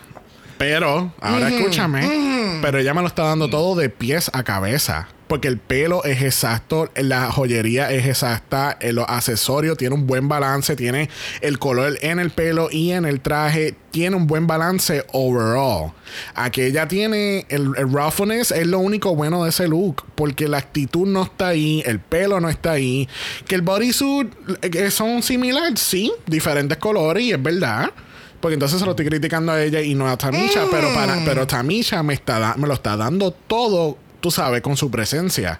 Pero, 0.58 1.14
ahora 1.22 1.50
escúchame. 1.50 2.60
Pero 2.62 2.80
ella 2.80 2.94
me 2.94 3.02
lo 3.02 3.08
está 3.08 3.24
dando 3.24 3.50
todo 3.50 3.76
de 3.76 3.90
pies 3.90 4.30
a 4.34 4.44
cabeza. 4.44 5.08
Porque 5.28 5.50
el 5.50 5.58
pelo 5.58 6.04
es 6.06 6.22
exacto, 6.22 6.90
la 6.96 7.30
joyería 7.32 7.92
es 7.92 8.06
exacta, 8.06 8.78
eh, 8.80 8.94
los 8.94 9.06
accesorios 9.10 9.78
tiene 9.78 9.94
un 9.94 10.08
buen 10.08 10.30
balance, 10.30 10.76
tiene 10.78 11.10
el 11.42 11.60
color 11.60 11.98
en 12.02 12.20
el 12.20 12.30
pelo 12.32 12.70
y 12.72 12.92
en 12.92 13.04
el 13.04 13.20
traje, 13.20 13.76
tiene 13.92 14.16
un 14.16 14.26
buen 14.26 14.48
balance 14.48 15.06
overall. 15.12 15.92
Aquí 16.34 16.62
ella 16.62 16.88
tiene 16.88 17.46
el, 17.50 17.74
el 17.78 17.92
roughness, 17.92 18.52
es 18.52 18.68
lo 18.68 18.80
único 18.80 19.16
bueno 19.16 19.44
de 19.44 19.50
ese 19.50 19.68
look, 19.68 20.04
porque 20.16 20.48
la 20.48 20.60
actitud 20.60 21.06
no 21.06 21.24
está 21.24 21.50
ahí, 21.50 21.84
el 21.86 22.00
pelo 22.00 22.40
no 22.40 22.48
está 22.50 22.72
ahí, 22.72 23.10
que 23.48 23.56
el 23.56 23.62
bodysuit 23.64 24.32
eh, 24.62 24.92
son 24.92 25.22
similares, 25.24 25.80
sí, 25.82 26.12
diferentes 26.26 26.78
colores 26.78 27.24
y 27.24 27.32
es 27.34 27.44
verdad. 27.44 27.92
Porque 28.40 28.54
entonces 28.54 28.80
se 28.80 28.86
lo 28.86 28.92
estoy 28.92 29.08
criticando 29.08 29.52
a 29.52 29.62
ella 29.64 29.82
y 29.82 29.96
no 29.96 30.08
a 30.08 30.16
Tamisha, 30.16 30.66
pero 30.70 30.94
para, 30.94 31.18
pero 31.26 31.48
Tamisha 31.48 32.04
me 32.04 32.14
está 32.14 32.38
da- 32.38 32.54
me 32.56 32.68
lo 32.68 32.76
está 32.76 32.96
dando 32.96 33.32
todo, 33.32 33.98
tú 34.22 34.32
sabes, 34.32 34.62
con 34.62 34.76
su 34.78 34.90
presencia. 34.92 35.60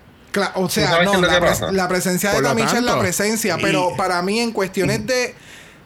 o 0.56 0.70
sea, 0.70 1.04
no, 1.04 1.20
la, 1.22 1.30
que 1.30 1.36
pres- 1.46 1.50
pasa? 1.50 1.72
la 1.72 1.88
presencia 1.88 2.30
de 2.30 2.36
Por 2.36 2.44
Tamisha 2.44 2.78
es 2.78 2.84
la 2.84 3.00
presencia. 3.00 3.56
y- 3.58 3.62
Pero 3.62 3.96
para 3.98 4.22
mí, 4.22 4.40
en 4.40 4.52
cuestiones 4.52 5.06
de 5.08 5.36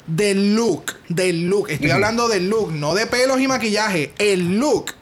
del 0.07 0.55
look, 0.55 0.93
del 1.09 1.47
look, 1.47 1.69
estoy 1.69 1.91
hablando 1.91 2.28
del 2.28 2.49
look, 2.49 2.72
no 2.72 2.93
de 2.95 3.05
pelos 3.05 3.39
y 3.39 3.47
maquillaje, 3.47 4.13
el 4.17 4.57
look 4.59 4.93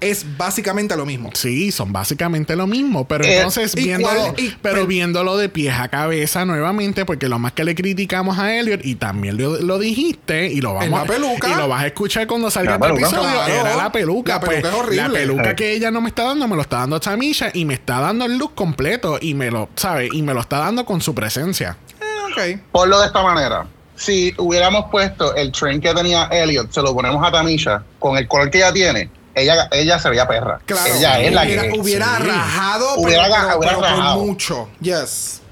es 0.00 0.24
básicamente 0.36 0.96
lo 0.96 1.04
mismo. 1.06 1.30
Sí, 1.34 1.70
son 1.72 1.92
básicamente 1.92 2.56
lo 2.56 2.66
mismo, 2.66 3.06
pero 3.06 3.24
Eh, 3.24 3.36
entonces 3.36 3.74
¿y 3.76 3.84
viéndolo, 3.84 4.34
y- 4.36 4.48
pero 4.62 4.74
pero- 4.76 4.86
viéndolo 4.86 5.36
de 5.36 5.48
pies 5.48 5.74
a 5.78 5.88
cabeza 5.88 6.44
nuevamente, 6.44 7.04
porque 7.04 7.28
lo 7.28 7.38
más 7.38 7.52
que 7.52 7.64
le 7.64 7.74
criticamos 7.74 8.38
a 8.38 8.56
Elliot 8.56 8.80
y 8.84 8.94
también 8.94 9.36
lo, 9.36 9.60
lo 9.60 9.78
dijiste 9.78 10.46
y 10.48 10.60
lo 10.60 10.74
vamos 10.74 11.00
la 11.00 11.06
peluca. 11.06 11.48
y 11.48 11.54
lo 11.54 11.68
vas 11.68 11.82
a 11.82 11.86
escuchar 11.88 12.26
cuando 12.26 12.50
salga 12.50 12.74
este 12.74 12.82
peluca. 12.86 13.06
episodio, 13.06 13.30
Claro. 13.30 13.52
era 13.54 13.76
la 13.76 13.92
peluca, 13.92 14.32
La 14.34 14.40
peluca 14.40 14.60
pues, 14.62 14.72
es 14.72 14.78
horrible. 14.80 15.02
la 15.02 15.10
peluca 15.10 15.50
Sí. 15.50 15.56
que 15.56 15.72
ella 15.74 15.90
no 15.90 16.00
me 16.00 16.08
está 16.08 16.24
dando 16.24 16.48
me 16.48 16.56
lo 16.56 16.62
está 16.62 16.78
dando 16.78 16.98
Tamisha 17.00 17.50
y 17.52 17.64
me 17.64 17.74
está 17.74 18.00
dando 18.00 18.24
el 18.24 18.38
look 18.38 18.54
completo 18.54 19.18
y 19.20 19.34
me 19.34 19.50
lo, 19.50 19.68
¿sabe? 19.76 20.08
Y 20.12 20.22
me 20.22 20.32
lo 20.34 20.40
está 20.40 20.58
dando 20.58 20.84
con 20.86 21.00
su 21.00 21.14
presencia. 21.14 21.76
Eh, 22.00 22.54
ok. 22.56 22.60
Ponlo 22.72 23.00
de 23.00 23.06
esta 23.06 23.22
manera. 23.22 23.66
Si 23.96 24.32
hubiéramos 24.38 24.86
puesto 24.90 25.34
el 25.34 25.52
train 25.52 25.78
que 25.78 25.92
tenía 25.92 26.24
Elliot, 26.32 26.72
se 26.72 26.80
lo 26.80 26.94
ponemos 26.94 27.22
a 27.26 27.30
Tamisha 27.30 27.82
con 27.98 28.16
el 28.16 28.26
color 28.26 28.50
que 28.50 28.56
ella 28.58 28.72
tiene, 28.72 29.10
ella, 29.34 29.68
ella 29.72 29.98
se 29.98 30.08
veía 30.10 30.26
perra. 30.28 30.60
Claro. 30.66 30.94
Ella 30.94 31.20
es 31.20 31.32
la 31.32 31.42
hubiera, 31.44 31.62
que 31.68 31.78
hubiera 31.80 32.16
sí. 32.18 32.22
rajado, 32.24 32.94
Hubiera 32.96 33.22
pero, 33.24 33.34
ga- 33.34 33.40
pero- 33.46 33.58
hubiera 33.58 33.76
pero 33.76 33.80
por 33.80 33.98
rajado. 33.98 34.24
mucho. 34.24 34.68
Yes. 34.80 35.42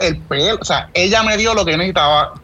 el 0.00 0.18
pelo. 0.20 0.58
O 0.60 0.64
sea, 0.64 0.90
ella 0.94 1.22
me 1.22 1.36
dio 1.36 1.54
lo 1.54 1.64
que 1.64 1.72
necesitaba 1.76 2.34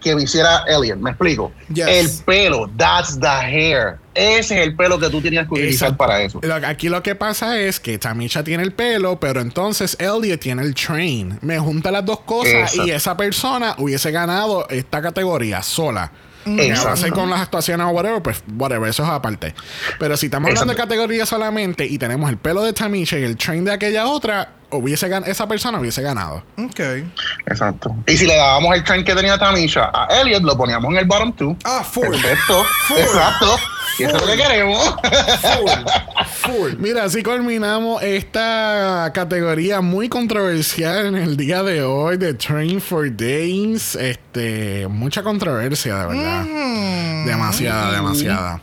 que 0.00 0.14
me 0.16 0.22
hiciera 0.22 0.64
Elliot. 0.66 0.98
¿Me 0.98 1.10
explico? 1.10 1.52
Yes. 1.72 1.86
El 1.86 2.10
pelo, 2.24 2.70
that's 2.76 3.20
the 3.20 3.26
hair. 3.26 3.98
Ese 4.14 4.58
es 4.58 4.66
el 4.66 4.74
pelo 4.74 4.98
que 4.98 5.10
tú 5.10 5.20
tenías 5.20 5.46
que 5.46 5.52
utilizar 5.54 5.88
Exacto. 5.90 5.96
para 5.98 6.22
eso. 6.22 6.40
Aquí 6.66 6.88
lo 6.88 7.02
que 7.02 7.14
pasa 7.14 7.58
es 7.58 7.78
que 7.80 7.98
Tamisha 7.98 8.42
tiene 8.42 8.62
el 8.62 8.72
pelo, 8.72 9.20
pero 9.20 9.40
entonces 9.42 9.96
Elliot 10.00 10.40
tiene 10.40 10.62
el 10.62 10.74
train. 10.74 11.38
Me 11.42 11.58
junta 11.58 11.90
las 11.90 12.04
dos 12.06 12.20
cosas 12.20 12.52
Exacto. 12.72 12.86
y 12.86 12.90
esa 12.92 13.14
persona 13.16 13.74
hubiese 13.78 14.10
ganado 14.10 14.66
esta 14.70 15.02
categoría 15.02 15.62
sola. 15.62 16.10
Ahora 16.46 16.62
Exacto. 16.64 16.96
sé 16.96 17.10
con 17.10 17.28
las 17.30 17.40
actuaciones 17.40 17.86
o 17.86 17.90
whatever, 17.90 18.22
pues 18.22 18.42
whatever, 18.56 18.88
eso 18.88 19.02
es 19.02 19.08
aparte. 19.10 19.54
Pero 19.98 20.16
si 20.16 20.26
estamos 20.26 20.48
hablando 20.48 20.72
de 20.72 20.76
categoría 20.78 21.26
solamente 21.26 21.84
y 21.86 21.98
tenemos 21.98 22.30
el 22.30 22.38
pelo 22.38 22.62
de 22.62 22.72
Tamisha 22.72 23.18
y 23.18 23.24
el 23.24 23.36
train 23.36 23.64
de 23.64 23.72
aquella 23.72 24.06
otra, 24.06 24.52
hubiese 24.70 25.08
gan- 25.10 25.26
esa 25.26 25.46
persona 25.46 25.78
hubiese 25.80 26.00
ganado. 26.02 26.42
Ok. 26.56 26.80
Exacto. 27.46 27.94
Y 28.06 28.16
si 28.16 28.26
le 28.26 28.36
dábamos 28.36 28.74
el 28.74 28.84
train 28.84 29.04
que 29.04 29.14
tenía 29.14 29.36
Tamisha 29.38 29.90
a 29.92 30.06
Elliot, 30.20 30.42
lo 30.42 30.56
poníamos 30.56 30.90
en 30.92 30.98
el 30.98 31.04
bottom 31.04 31.32
two. 31.34 31.56
Ah, 31.64 31.84
full. 31.84 32.06
Perfecto. 32.08 32.64
Exacto. 32.96 33.56
Y 33.98 34.04
eso 34.04 34.16
es 34.16 34.22
lo 34.22 34.26
que 34.26 34.36
queremos. 34.36 34.94
Full. 35.40 35.70
Full. 36.42 36.72
Mira, 36.78 37.04
así 37.04 37.22
culminamos 37.22 38.02
esta 38.02 39.10
categoría 39.12 39.80
muy 39.80 40.08
controversial 40.08 41.06
en 41.06 41.16
el 41.16 41.36
día 41.36 41.62
de 41.62 41.82
hoy 41.82 42.16
de 42.16 42.34
Train 42.34 42.80
for 42.80 43.14
Days. 43.14 43.94
Este, 43.96 44.86
mucha 44.88 45.22
controversia, 45.22 45.98
de 45.98 46.06
verdad. 46.06 46.44
Demasiada, 47.26 47.92
demasiada. 47.92 48.62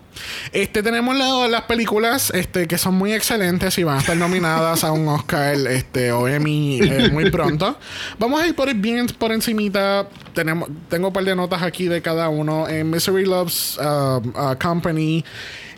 Este, 0.52 0.82
tenemos 0.84 1.16
la- 1.18 1.48
las 1.48 1.62
películas 1.64 2.32
este, 2.34 2.68
que 2.68 2.78
son 2.78 2.96
muy 2.96 3.14
excelentes 3.14 3.78
y 3.78 3.84
van 3.84 3.98
a 3.98 4.00
estar 4.00 4.18
nominadas 4.18 4.84
a 4.84 4.92
un 4.92 5.08
Oscar 5.08 5.56
este, 5.56 6.12
o 6.12 6.28
Emmy 6.28 6.80
eh, 6.82 7.10
muy 7.12 7.30
pronto. 7.32 7.78
Vamos 8.20 8.42
a 8.42 8.48
ir 8.48 8.56
por 8.56 8.74
bien 8.74 9.08
por 9.08 9.32
encimita. 9.32 10.08
Tenemos, 10.34 10.70
tengo 10.90 11.08
un 11.08 11.14
par 11.14 11.24
de 11.24 11.36
notas 11.36 11.62
aquí 11.62 11.88
de 11.88 12.02
cada 12.02 12.30
uno. 12.30 12.68
En 12.68 12.90
Misery 12.90 13.26
Loves 13.26 13.78
uh, 13.80 14.18
uh, 14.28 14.56
Company. 14.62 15.24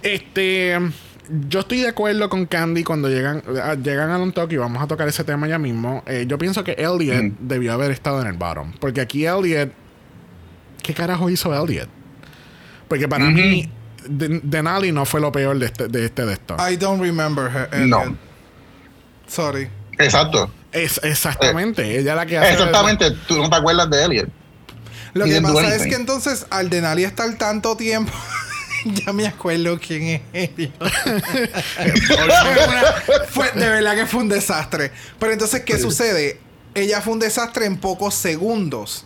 Este. 0.01 0.77
Yo 1.47 1.59
estoy 1.59 1.81
de 1.81 1.87
acuerdo 1.89 2.27
con 2.27 2.47
Candy 2.47 2.83
cuando 2.83 3.07
llegan, 3.07 3.43
a- 3.63 3.75
llegan 3.75 4.09
a 4.09 4.17
un 4.17 4.31
toque 4.31 4.55
y 4.55 4.57
vamos 4.57 4.81
a 4.81 4.87
tocar 4.87 5.07
ese 5.07 5.23
tema 5.23 5.47
ya 5.47 5.59
mismo. 5.59 6.03
Eh, 6.07 6.25
yo 6.27 6.39
pienso 6.39 6.63
que 6.63 6.71
Elliot 6.71 7.23
Mm. 7.23 7.31
debió 7.41 7.73
haber 7.73 7.91
estado 7.91 8.19
en 8.21 8.27
el 8.27 8.33
bottom. 8.33 8.71
Porque 8.79 8.99
aquí 9.01 9.25
Elliot. 9.27 9.71
¿Qué 10.81 10.93
carajo 10.95 11.29
hizo 11.29 11.53
Elliot? 11.53 11.87
Porque 12.87 13.07
para 13.07 13.25
mí, 13.25 13.69
Den- 14.09 14.41
Denali 14.43 14.91
no 14.91 15.05
fue 15.05 15.21
lo 15.21 15.31
peor 15.31 15.57
de 15.59 15.67
este 15.67 15.87
de, 15.87 16.05
este 16.05 16.25
de 16.25 16.33
esto. 16.33 16.55
I 16.69 16.75
don't 16.77 17.01
remember 17.01 17.49
her. 17.49 17.69
Elliot. 17.71 18.05
No. 18.05 18.17
Sorry. 19.27 19.69
Exacto. 19.97 20.51
Es 20.71 20.99
exactamente. 21.03 21.97
ella 21.99 22.15
la 22.15 22.25
que 22.25 22.37
hace. 22.37 22.53
Exactamente. 22.53 23.11
Tú 23.27 23.37
no 23.37 23.49
te 23.49 23.55
acuerdas 23.55 23.89
de 23.89 24.03
Elliot. 24.05 24.29
Lo 25.13 25.25
que 25.25 25.41
pasa 25.41 25.75
es 25.75 25.83
que 25.87 25.95
entonces 25.95 26.45
al 26.49 26.69
Denali 26.69 27.03
estar 27.03 27.31
tanto 27.37 27.75
tiempo. 27.77 28.11
ya 29.05 29.13
me 29.13 29.27
acuerdo 29.27 29.79
quién 29.79 30.03
es 30.03 30.21
Elliot. 30.33 30.73
Fue- 33.29 33.51
de 33.51 33.69
verdad 33.69 33.95
que 33.95 34.05
fue 34.05 34.21
un 34.21 34.29
desastre. 34.29 34.91
Pero 35.19 35.33
entonces, 35.33 35.61
¿qué 35.63 35.77
sucede? 35.77 36.39
Ella 36.75 37.01
fue 37.01 37.13
un 37.13 37.19
desastre 37.19 37.65
en 37.65 37.77
pocos 37.77 38.13
segundos. 38.15 39.05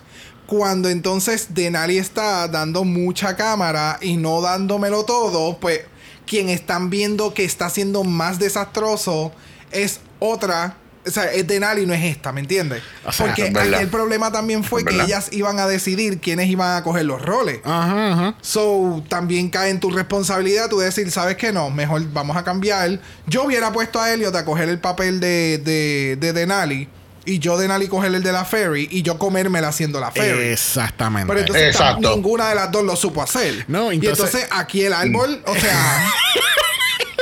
Cuando 0.55 0.87
entonces 0.87 1.47
Denali 1.55 1.97
está 1.97 2.47
dando 2.47 2.83
mucha 2.83 3.35
cámara 3.35 3.97
y 4.01 4.17
no 4.17 4.39
dándomelo 4.39 5.03
todo, 5.03 5.57
pues 5.57 5.81
quien 6.27 6.49
están 6.49 6.91
viendo 6.91 7.33
que 7.33 7.43
está 7.43 7.71
siendo 7.71 8.03
más 8.03 8.37
desastroso 8.37 9.31
es 9.71 9.99
otra. 10.19 10.77
O 11.07 11.09
sea, 11.09 11.33
es 11.33 11.47
Denali, 11.47 11.87
no 11.87 11.93
es 11.95 12.03
esta, 12.03 12.31
¿me 12.31 12.41
entiendes? 12.41 12.83
O 13.03 13.11
sea, 13.11 13.25
Porque 13.25 13.45
aquí 13.45 13.73
el 13.73 13.87
problema 13.87 14.31
también 14.31 14.63
fue 14.63 14.85
que 14.85 14.93
ellas 15.01 15.29
iban 15.31 15.57
a 15.57 15.65
decidir 15.65 16.21
quiénes 16.21 16.47
iban 16.47 16.77
a 16.77 16.83
coger 16.83 17.05
los 17.05 17.19
roles. 17.19 17.59
Ajá, 17.63 18.13
ajá. 18.13 18.35
So, 18.41 19.03
también 19.09 19.49
cae 19.49 19.71
en 19.71 19.79
tu 19.79 19.89
responsabilidad 19.89 20.69
tú 20.69 20.77
decir, 20.77 21.09
¿sabes 21.09 21.35
qué? 21.35 21.51
No, 21.51 21.71
mejor 21.71 22.03
vamos 22.13 22.37
a 22.37 22.43
cambiar. 22.43 22.99
Yo 23.25 23.45
hubiera 23.45 23.73
puesto 23.73 23.99
a 23.99 24.13
Elliot 24.13 24.35
a 24.35 24.45
coger 24.45 24.69
el 24.69 24.79
papel 24.79 25.19
de, 25.19 25.57
de, 25.57 26.15
de 26.19 26.31
Denali 26.31 26.87
y 27.25 27.39
yo 27.39 27.57
Denali 27.57 27.87
coger 27.87 28.13
el 28.13 28.23
de 28.23 28.31
la 28.31 28.45
Ferry 28.45 28.87
y 28.91 29.01
yo 29.01 29.17
comérmela 29.17 29.69
haciendo 29.69 29.99
la 29.99 30.11
Ferry. 30.11 30.47
Exactamente. 30.49 31.27
Pero 31.27 31.39
entonces 31.41 31.67
Exacto. 31.75 32.09
ninguna 32.15 32.49
de 32.49 32.55
las 32.55 32.71
dos 32.71 32.83
lo 32.83 32.95
supo 32.95 33.21
hacer. 33.21 33.65
No, 33.67 33.91
y 33.91 33.95
entonces- 33.95 34.25
entonces 34.33 34.49
aquí 34.51 34.83
el 34.83 34.93
árbol, 34.93 35.41
o 35.45 35.55
sea, 35.55 36.05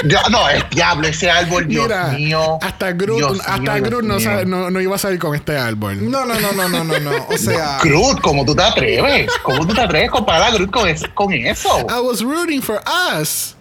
Ya, 0.04 0.24
no, 0.32 0.50
es 0.50 0.64
diablo 0.72 1.08
ese 1.08 1.30
árbol, 1.30 1.68
Dios 1.68 1.86
Mira, 1.86 2.08
mío. 2.08 2.58
hasta 2.64 2.92
Groot, 2.92 3.18
Dios 3.20 3.40
hasta 3.46 3.74
mío, 3.76 3.84
Groot 3.84 4.04
no, 4.04 4.16
mío. 4.16 4.24
sabe- 4.28 4.46
no, 4.48 4.72
no 4.72 4.82
iba 4.82 4.96
a 4.96 4.98
salir 4.98 5.20
con 5.20 5.36
este 5.36 5.56
árbol. 5.56 6.10
no, 6.10 6.26
no, 6.26 6.34
no, 6.40 6.52
no, 6.54 6.68
no, 6.70 6.84
no, 6.84 7.00
no. 7.00 7.12
O 7.30 7.38
sea, 7.38 7.78
Groot, 7.84 8.20
¿cómo 8.22 8.44
tú 8.44 8.56
te 8.56 8.64
atreves? 8.64 9.30
¿Cómo 9.44 9.68
tú 9.68 9.76
te 9.76 9.82
atreves 9.82 10.10
a 10.10 10.12
comparar 10.12 10.50
a 10.50 10.52
Groot 10.56 10.72
con 11.14 11.34
eso? 11.34 11.80
I 11.88 12.00
was 12.02 12.22
rooting 12.24 12.64
for 12.64 12.82
us. 13.22 13.56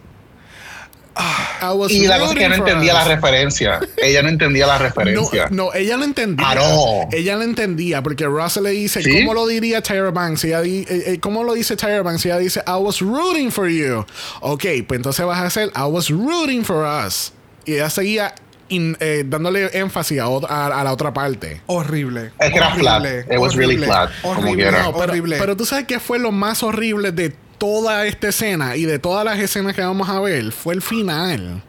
I 1.17 1.73
was 1.75 1.91
Y 1.93 2.07
la 2.07 2.19
cosa 2.19 2.33
es 2.33 2.39
que 2.39 2.49
no 2.49 2.55
rooting 2.57 2.59
for 2.63 2.69
entendía 2.69 2.95
la 2.95 3.03
us. 3.03 3.09
referencia. 3.09 3.81
Ella 3.97 4.23
no 4.23 4.29
entendía 4.29 4.67
la 4.67 4.75
No, 4.79 4.85
referencia. 4.85 5.49
no, 5.51 5.75
ella 5.75 5.97
lo 5.97 6.05
entendía. 6.05 6.47
Ah, 6.51 6.55
no. 6.55 7.09
Ella 7.13 7.37
lo 7.37 7.43
entendía 7.43 8.03
porque 8.03 8.25
Ross 8.27 8.57
le 8.59 8.71
dice, 8.71 9.03
¿Sí? 9.03 9.13
¿cómo 9.19 9.35
lo 9.35 9.47
diría 9.47 9.83
Tyra 9.83 10.11
Banks? 10.11 10.45
Ella 10.45 10.61
di- 10.63 10.87
eh, 10.89 11.03
eh, 11.07 11.19
¿Cómo 11.21 11.45
lo 11.45 11.53
dice 11.55 11.77
Tyra 11.77 12.03
Banks? 12.03 12.25
Ella 12.27 12.39
dice, 12.39 12.63
I 12.67 12.81
was 12.81 13.01
rooting 13.01 13.51
for 13.51 13.69
you. 13.69 14.05
Ok, 14.41 14.65
pues 14.87 14.99
entonces 14.99 15.27
vas 15.27 15.39
a 15.39 15.47
hacer, 15.47 15.71
I 15.77 15.83
was 15.91 16.09
rooting 16.11 16.65
for 16.65 16.87
us. 16.87 17.33
Y 17.67 17.75
ella 17.75 17.91
seguía 17.91 18.35
in- 18.69 18.97
eh, 19.01 19.25
dándole 19.27 19.69
énfasis 19.79 20.21
a, 20.21 20.25
a- 20.27 20.81
a 20.81 20.85
la 20.85 20.93
otra 20.93 21.13
parte. 21.13 21.61
horrible. 21.67 22.31
Es 22.39 22.51
que 22.51 22.57
era 22.57 22.69
horrible, 22.69 23.25
flat. 23.25 23.33
It 23.33 23.39
was 23.39 23.55
really 23.57 23.75
horrible, 23.75 23.87
flat, 23.87 24.11
como 24.23 24.35
Horrible. 24.41 24.71
No, 24.71 24.93
pero, 24.93 25.13
horrible. 25.13 25.37
pero 25.39 25.57
tú 25.57 25.67
sabes 25.67 25.85
que 25.87 25.99
fue 26.01 26.19
lo 26.19 26.31
más 26.33 26.63
horrible 26.63 27.13
de 27.13 27.35
toda 27.61 28.07
esta 28.07 28.29
escena 28.31 28.75
y 28.75 28.85
de 28.87 28.99
todas 28.99 29.25
las 29.25 29.39
escenas 29.39 29.77
que 29.77 29.83
vamos 29.83 30.09
a 30.09 30.19
ver. 30.19 30.51
Fue 30.51 30.75
el 30.75 30.83
final. 30.83 31.63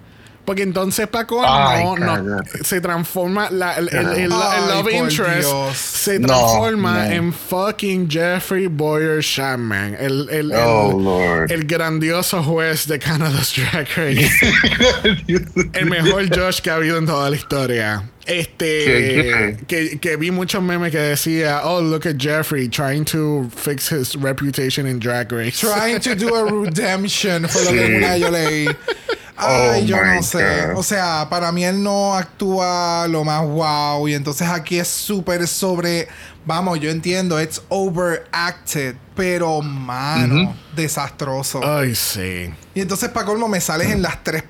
Porque 0.43 0.63
entonces 0.63 1.07
Paco 1.07 1.43
Ay, 1.45 1.85
no, 1.99 2.39
se 2.63 2.81
transforma 2.81 3.51
la, 3.51 3.75
el, 3.75 3.87
el- 3.89 3.97
el- 4.07 4.17
el 4.23 4.31
Ay, 4.33 4.61
love 4.69 4.91
interest 4.91 5.47
Dios. 5.47 5.77
se 5.77 6.19
transforma 6.19 7.05
no. 7.05 7.11
en 7.11 7.31
fucking 7.33 8.09
Jeffrey 8.09 8.65
Boyer 8.65 9.21
Chapman 9.23 9.95
el, 9.99 10.27
el, 10.31 10.51
Oh, 10.55 11.45
grandioso 11.67 12.41
juez 12.43 12.87
de 12.87 12.97
Canada's 12.97 13.53
Drag 13.55 13.87
Race 13.95 14.31
el 15.73 15.85
mejor 15.85 16.27
Josh 16.35 16.59
que 16.59 16.71
ha 16.71 16.75
habido 16.75 16.97
en 16.97 17.05
toda 17.05 17.29
la 17.29 17.35
historia. 17.35 18.11
Este 18.39 18.86
¿Qué, 18.86 19.57
que, 19.67 19.99
que 19.99 20.15
vi 20.15 20.32
muchos 20.32 20.61
memes 20.61 20.91
que 20.91 20.97
decía, 20.99 21.61
oh 21.63 21.82
look 21.82 22.07
at 22.07 22.15
Jeffrey 22.17 22.67
trying 22.69 23.03
to 23.05 23.49
fix 23.55 23.89
his 23.91 24.15
reputation 24.15 24.88
in 24.88 24.99
drag 24.99 25.32
race. 25.32 25.59
Trying 25.59 25.99
to 26.01 26.15
do 26.15 26.34
a 26.36 26.43
redemption 26.63 27.47
fue 27.47 27.63
lo 27.65 27.71
que 27.71 27.97
una 27.97 28.17
yo 28.17 28.29
leí. 28.29 28.67
Ay, 29.38 29.82
Oh 29.82 29.86
yo 29.86 29.97
my 29.97 30.15
no 30.17 30.21
sé. 30.23 30.67
God. 30.67 30.77
O 30.77 30.84
sea, 30.84 31.27
para 31.29 31.51
mí 31.51 31.65
él 31.65 31.82
no 31.82 32.13
actúa 32.15 33.07
lo 33.07 33.23
más 33.23 33.43
wow. 33.45 34.07
Y 34.07 34.13
entonces 34.13 34.47
aquí 34.47 34.77
es 34.79 34.88
súper 34.88 35.47
sobre. 35.47 36.07
Vamos, 36.45 36.79
yo 36.79 36.89
entiendo, 36.91 37.41
it's 37.41 37.61
overacted. 37.69 38.95
Pero, 39.15 39.61
mano, 39.61 40.55
desastroso. 40.75 41.61
Ay, 41.63 41.93
sí. 41.95 42.51
Y 42.73 42.82
entonces, 42.82 43.09
para 43.09 43.25
colmo, 43.25 43.47
me 43.47 43.61
sales 43.61 43.89
en 43.91 44.01
las 44.01 44.23
tres 44.23 44.43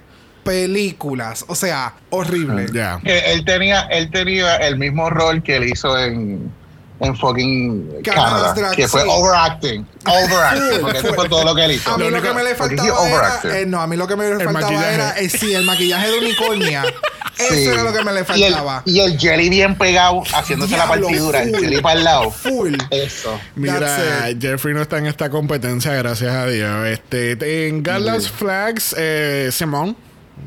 películas. 0.44 1.46
O 1.48 1.56
sea, 1.56 1.94
horrible. 2.10 2.66
Él 3.04 3.46
tenía, 3.46 3.82
él 3.92 4.10
tenía 4.12 4.58
el 4.58 4.78
mismo 4.78 5.10
rol 5.10 5.42
que 5.44 5.58
él 5.58 5.66
hizo 5.70 5.98
en, 5.98 6.52
en 7.00 7.18
fucking 7.18 8.02
Canadá, 8.04 8.54
que 8.76 8.88
fue 8.88 9.02
sí. 9.02 9.08
overacting. 9.10 9.88
Overacting, 10.06 10.82
porque 10.82 10.98
eso 11.00 11.14
fue 11.14 11.30
todo 11.30 11.44
lo 11.46 11.56
que 11.56 11.66
él 11.66 11.72
hizo. 11.72 11.92
A 11.92 11.98
mí 11.98 12.04
Lo 12.04 12.10
lo, 12.12 12.18
único- 12.18 12.30
que 12.34 12.44
me 12.44 12.50
le 12.50 12.56
faltaba 12.56 13.08
era. 13.10 13.60
eh, 13.60 13.66
no, 13.66 13.82
a 13.82 13.88
mí 13.88 13.96
lo 13.98 14.08
que 14.08 14.16
me 14.16 14.30
le 14.34 14.44
faltaba 14.44 14.92
era. 14.92 15.20
eh, 15.20 15.30
sí, 15.30 15.54
el 15.54 15.64
maquillaje 15.66 16.10
de 16.12 16.18
unicornia. 16.20 16.84
Sí. 17.34 17.46
Eso 17.64 17.72
era 17.74 17.84
lo 17.84 17.94
que 17.94 18.04
me 18.04 18.12
le 18.12 18.20
Y 18.36 18.44
el, 18.44 18.54
faltaba. 18.54 18.84
y 18.86 19.00
el 19.00 19.18
jelly 19.18 19.50
bien 19.50 19.76
pegado, 19.76 20.22
haciéndose 20.32 20.78
la 20.78 20.86
partidura, 20.86 21.42
el 21.42 21.50
full. 21.56 21.60
jelly 21.64 21.82
para 21.82 21.98
el 21.98 22.04
lado. 22.04 22.30
Full. 22.30 22.76
Eso. 22.92 23.40
Mira, 23.56 24.28
Jeffrey 24.40 24.76
no 24.76 24.82
está 24.84 25.00
en 25.00 25.08
esta 25.08 25.30
competencia, 25.32 25.92
gracias 25.94 26.32
a 26.36 26.46
Dios. 26.46 26.86
Este, 26.88 27.68
en 27.68 27.82
Gallas 27.82 28.30
Flags, 28.30 28.94
eh, 28.96 29.50
Simón 29.52 29.96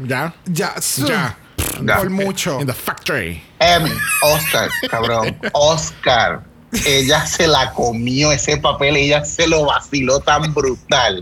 Ya. 0.03 0.35
Ya. 0.47 0.75
Ya. 1.07 1.37
Por 1.97 2.11
mucho. 2.11 2.61
In 2.61 2.67
the 2.67 2.73
factory. 2.73 3.43
Emmy, 3.59 3.91
Oscar, 4.23 4.69
cabrón. 4.91 5.37
Oscar. 5.53 6.43
Ella 6.87 7.25
se 7.27 7.47
la 7.47 7.73
comió 7.73 8.33
ese 8.33 8.57
papel, 8.57 8.97
ella 8.97 9.25
se 9.25 9.47
lo 9.47 9.65
vaciló 9.67 10.21
tan 10.21 10.53
brutal. 10.53 11.21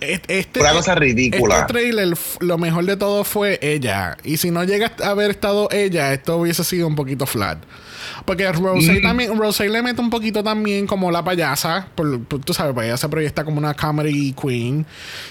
Este, 0.00 0.60
Una 0.60 0.72
cosa 0.72 0.94
ridícula. 0.94 1.60
Este 1.60 1.72
trailer, 1.72 2.16
lo 2.40 2.58
mejor 2.58 2.84
de 2.84 2.96
todo 2.96 3.24
fue 3.24 3.58
ella. 3.62 4.16
Y 4.22 4.36
si 4.36 4.50
no 4.50 4.64
llega 4.64 4.92
a 5.02 5.08
haber 5.08 5.30
estado 5.30 5.68
ella, 5.70 6.12
esto 6.12 6.36
hubiese 6.36 6.62
sido 6.64 6.86
un 6.86 6.94
poquito 6.94 7.26
flat. 7.26 7.58
Porque 8.24 8.50
Rosé 8.52 9.00
también, 9.02 9.36
Rosé 9.38 9.68
le 9.68 9.82
mete 9.82 10.00
un 10.00 10.08
poquito 10.08 10.42
también 10.42 10.86
como 10.86 11.10
la 11.10 11.22
payasa. 11.22 11.88
Por, 11.94 12.20
por- 12.24 12.40
tú 12.40 12.54
sabes, 12.54 12.74
ella 12.84 12.96
se 12.96 13.08
proyecta 13.08 13.44
como 13.44 13.58
una 13.58 13.74
comedy 13.74 14.32
queen. 14.32 14.86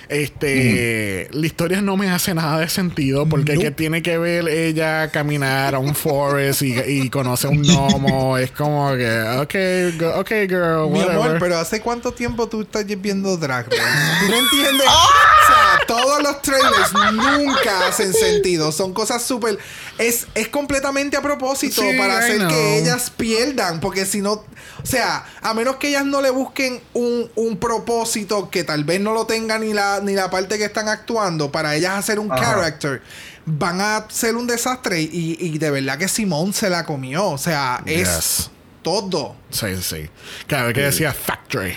Este, 0.09 1.27
la 1.31 1.45
historia 1.45 1.81
no 1.81 1.97
me 1.97 2.09
hace 2.09 2.33
nada 2.33 2.59
de 2.59 2.69
sentido. 2.69 3.25
Porque 3.27 3.57
que 3.57 3.71
tiene 3.71 4.01
que 4.01 4.17
ver 4.17 4.47
ella 4.47 5.09
caminar 5.09 5.75
a 5.75 5.79
un 5.79 5.95
forest 5.95 6.61
y, 6.61 6.75
y 6.79 7.09
conoce 7.09 7.47
un 7.47 7.61
gnomo. 7.63 8.37
es 8.37 8.51
como 8.51 8.91
que, 8.95 9.21
ok, 9.39 9.99
go- 9.99 10.19
ok, 10.19 10.29
girl, 10.47 10.89
Mi 10.91 10.99
whatever. 10.99 11.11
amor, 11.15 11.37
pero 11.39 11.57
¿hace 11.57 11.81
cuánto 11.81 12.11
tiempo 12.13 12.47
tú 12.47 12.61
estás 12.61 12.85
viendo 12.85 13.37
Drag 13.37 13.65
Race? 13.69 13.81
¿Tú 14.25 14.31
no 14.31 14.37
entiendes? 14.37 14.87
O 14.87 15.47
sea, 15.47 15.85
todos 15.87 16.21
los 16.23 16.41
trailers 16.41 16.93
nunca 17.13 17.87
hacen 17.87 18.13
sentido. 18.13 18.71
Son 18.71 18.93
cosas 18.93 19.23
súper... 19.23 19.57
Es, 19.97 20.27
es 20.35 20.47
completamente 20.47 21.17
a 21.17 21.21
propósito 21.21 21.81
Sí, 21.81 21.97
para 21.97 22.15
I 22.15 22.17
hacer 22.17 22.37
know. 22.37 22.49
que 22.49 22.82
ellas 22.83 23.09
pierdan. 23.09 23.79
Porque 23.79 24.05
si 24.05 24.21
no... 24.21 24.33
O 24.33 24.85
sea, 24.85 25.25
a 25.41 25.53
menos 25.53 25.77
que 25.77 25.89
ellas 25.89 26.05
no 26.05 26.21
le 26.21 26.29
busquen 26.29 26.81
un, 26.93 27.29
un 27.35 27.57
propósito 27.57 28.49
que 28.49 28.63
tal 28.63 28.83
vez 28.83 28.99
no 28.99 29.13
lo 29.13 29.25
tenga 29.25 29.57
ni 29.57 29.73
la, 29.73 29.99
ni 30.01 30.13
la 30.13 30.29
parte 30.29 30.57
que 30.57 30.65
están 30.65 30.89
actuando 30.89 31.51
para 31.51 31.75
ellas 31.75 31.93
hacer 31.95 32.19
un 32.19 32.31
Ajá. 32.31 32.41
character, 32.41 33.01
van 33.45 33.79
a 33.81 34.05
ser 34.09 34.35
un 34.35 34.45
desastre. 34.47 35.01
Y, 35.01 35.37
y 35.39 35.57
de 35.57 35.71
verdad 35.71 35.97
que 35.97 36.07
Simón 36.07 36.53
se 36.53 36.69
la 36.69 36.85
comió. 36.85 37.25
O 37.27 37.37
sea, 37.37 37.81
es 37.85 38.49
todo. 38.81 39.35
Sí, 39.49 39.67
sí. 39.81 40.09
Vez 40.49 40.73
que 40.73 40.81
decía 40.81 41.13
factory. 41.13 41.75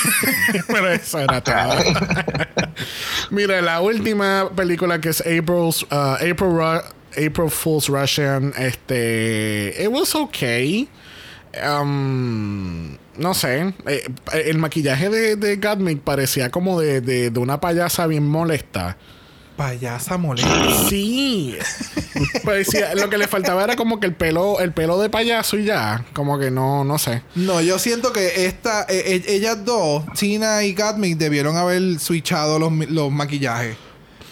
Pero 0.68 0.92
eso 0.92 1.18
era 1.18 1.42
todo. 1.42 1.74
Mira, 3.30 3.60
la 3.60 3.80
última 3.80 4.50
película 4.54 5.00
que 5.00 5.08
es 5.08 5.20
April's, 5.20 5.82
uh, 5.90 6.14
April, 6.14 6.50
Ru- 6.52 6.84
April 7.16 7.50
Fool's 7.50 7.88
Russian, 7.88 8.52
este. 8.56 9.74
It 9.82 9.88
was 9.88 10.14
okay. 10.14 10.88
Um, 11.62 12.98
no 13.16 13.32
sé. 13.32 13.72
eh, 13.86 14.06
el 14.44 14.58
maquillaje 14.58 15.08
de, 15.08 15.36
de 15.36 15.96
parecía 16.04 16.50
como 16.50 16.80
de, 16.80 17.00
de, 17.00 17.30
de 17.30 17.40
una 17.40 17.60
payasa 17.60 18.06
bien 18.06 18.28
molesta. 18.28 18.98
Payasa 19.56 20.18
molesta. 20.18 20.50
Sí. 20.90 21.56
Parecía, 22.44 22.94
lo 22.94 23.08
que 23.08 23.16
le 23.16 23.26
faltaba 23.26 23.64
era 23.64 23.74
como 23.74 24.00
que 24.00 24.06
el 24.06 24.14
pelo, 24.14 24.60
el 24.60 24.72
pelo 24.72 24.98
de 25.00 25.08
payaso 25.08 25.56
y 25.56 25.64
ya. 25.64 26.04
Como 26.12 26.38
que 26.38 26.50
no, 26.50 26.84
no 26.84 26.98
sé. 26.98 27.22
No, 27.34 27.62
yo 27.62 27.78
siento 27.78 28.12
que 28.12 28.44
esta, 28.44 28.82
eh, 28.82 29.16
eh, 29.16 29.24
ellas 29.28 29.64
dos, 29.64 30.04
Tina 30.14 30.62
y 30.62 30.74
Gottmik, 30.74 31.16
debieron 31.16 31.56
haber 31.56 31.98
switchado 31.98 32.58
los, 32.58 32.70
los 32.90 33.10
maquillajes. 33.10 33.78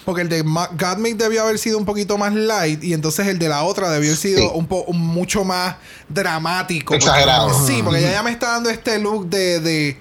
Porque 0.05 0.21
el 0.21 0.29
de 0.29 0.41
Gottmik 0.43 1.17
debió 1.17 1.41
haber 1.41 1.57
sido 1.57 1.77
un 1.79 1.85
poquito 1.85 2.17
más 2.17 2.33
light 2.33 2.83
y 2.83 2.93
entonces 2.93 3.27
el 3.27 3.39
de 3.39 3.49
la 3.49 3.63
otra 3.63 3.89
debió 3.89 4.09
haber 4.09 4.17
sido 4.17 4.39
Sí. 4.39 4.49
un 4.53 4.67
poco 4.67 4.93
mucho 4.93 5.43
más 5.43 5.75
dramático. 6.07 6.93
Porque- 6.93 7.05
Exagerado. 7.05 7.65
sí, 7.65 7.81
porque 7.83 7.99
ella 7.99 8.11
ya 8.11 8.23
me 8.23 8.29
está 8.31 8.51
dando 8.51 8.69
este 8.69 8.99
look 8.99 9.27
de, 9.29 9.59
de 9.61 9.99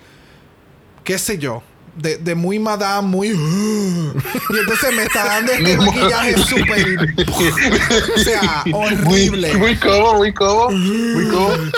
qué 1.05 1.19
sé 1.19 1.39
yo, 1.39 1.63
de, 1.97 2.19
de 2.19 2.35
muy 2.35 2.59
madame, 2.59 3.09
muy... 3.09 3.29
y 4.51 4.59
entonces 4.59 4.95
me 4.95 5.05
está 5.05 5.25
dando 5.25 5.53
este 5.53 5.77
maquillaje 5.79 6.37
súper... 6.37 7.15
o 8.15 8.19
sea, 8.19 8.63
horrible. 8.73 9.55
Muy, 9.55 9.59
muy 9.59 9.79
muy 10.19 10.35
cómodo. 10.35 10.71
Muy 10.71 11.29
cómodo. 11.29 11.71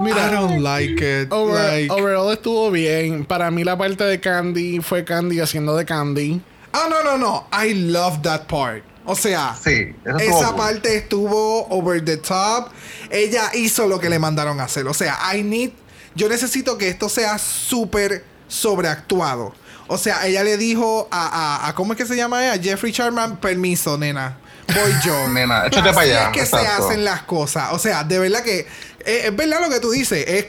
Mira, 0.00 0.28
I 0.28 0.32
don't 0.34 0.62
like 0.62 1.22
it. 1.22 1.30
Over- 1.32 1.54
like- 1.72 1.90
overall 1.92 2.32
estuvo 2.32 2.70
bien. 2.70 3.24
Para 3.24 3.50
mí 3.50 3.64
la 3.64 3.76
parte 3.76 4.02
de 4.04 4.18
Candy 4.18 4.80
fue 4.80 5.04
Candy 5.04 5.40
haciendo 5.40 5.76
de 5.76 5.84
Candy. 5.84 6.40
Ah, 6.72 6.86
no, 6.88 7.02
no, 7.02 7.18
no. 7.18 7.46
I 7.52 7.74
love 7.74 8.22
that 8.22 8.46
part. 8.46 8.82
O 9.04 9.14
sea, 9.16 9.56
Sí, 9.60 9.94
esa 10.20 10.54
parte 10.54 10.96
estuvo 10.96 11.66
over 11.68 12.04
the 12.04 12.16
top. 12.16 12.68
Ella 13.10 13.50
hizo 13.54 13.86
lo 13.88 13.98
que 13.98 14.08
le 14.08 14.18
mandaron 14.18 14.60
a 14.60 14.64
hacer. 14.64 14.86
O 14.86 14.94
sea, 14.94 15.18
I 15.34 15.42
need. 15.42 15.70
Yo 16.14 16.28
necesito 16.28 16.78
que 16.78 16.88
esto 16.88 17.08
sea 17.08 17.38
súper 17.38 18.24
sobreactuado. 18.48 19.52
O 19.88 19.98
sea, 19.98 20.24
ella 20.26 20.44
le 20.44 20.56
dijo 20.56 21.08
a, 21.10 21.26
a, 21.64 21.68
a- 21.68 21.74
¿Cómo 21.74 21.92
es 21.94 21.98
que 21.98 22.06
se 22.06 22.14
llama 22.16 22.44
ella? 22.46 22.62
Jeffrey 22.62 22.92
Charman, 22.92 23.36
permiso, 23.38 23.98
nena. 23.98 24.38
Voy 24.68 24.92
yo. 25.04 25.28
Nena, 25.32 25.66
échate 25.66 25.88
Así 25.88 25.96
pa' 25.96 26.02
allá, 26.02 26.22
Es 26.26 26.30
que 26.32 26.46
se 26.46 26.56
hacen 26.56 27.04
las 27.04 27.22
cosas. 27.22 27.70
O 27.72 27.78
sea, 27.80 28.04
de 28.04 28.18
verdad 28.20 28.42
que. 28.44 28.68
Eh, 29.04 29.22
es 29.26 29.36
verdad 29.36 29.60
lo 29.60 29.70
que 29.70 29.80
tú 29.80 29.90
dices. 29.90 30.24
Es 30.26 30.46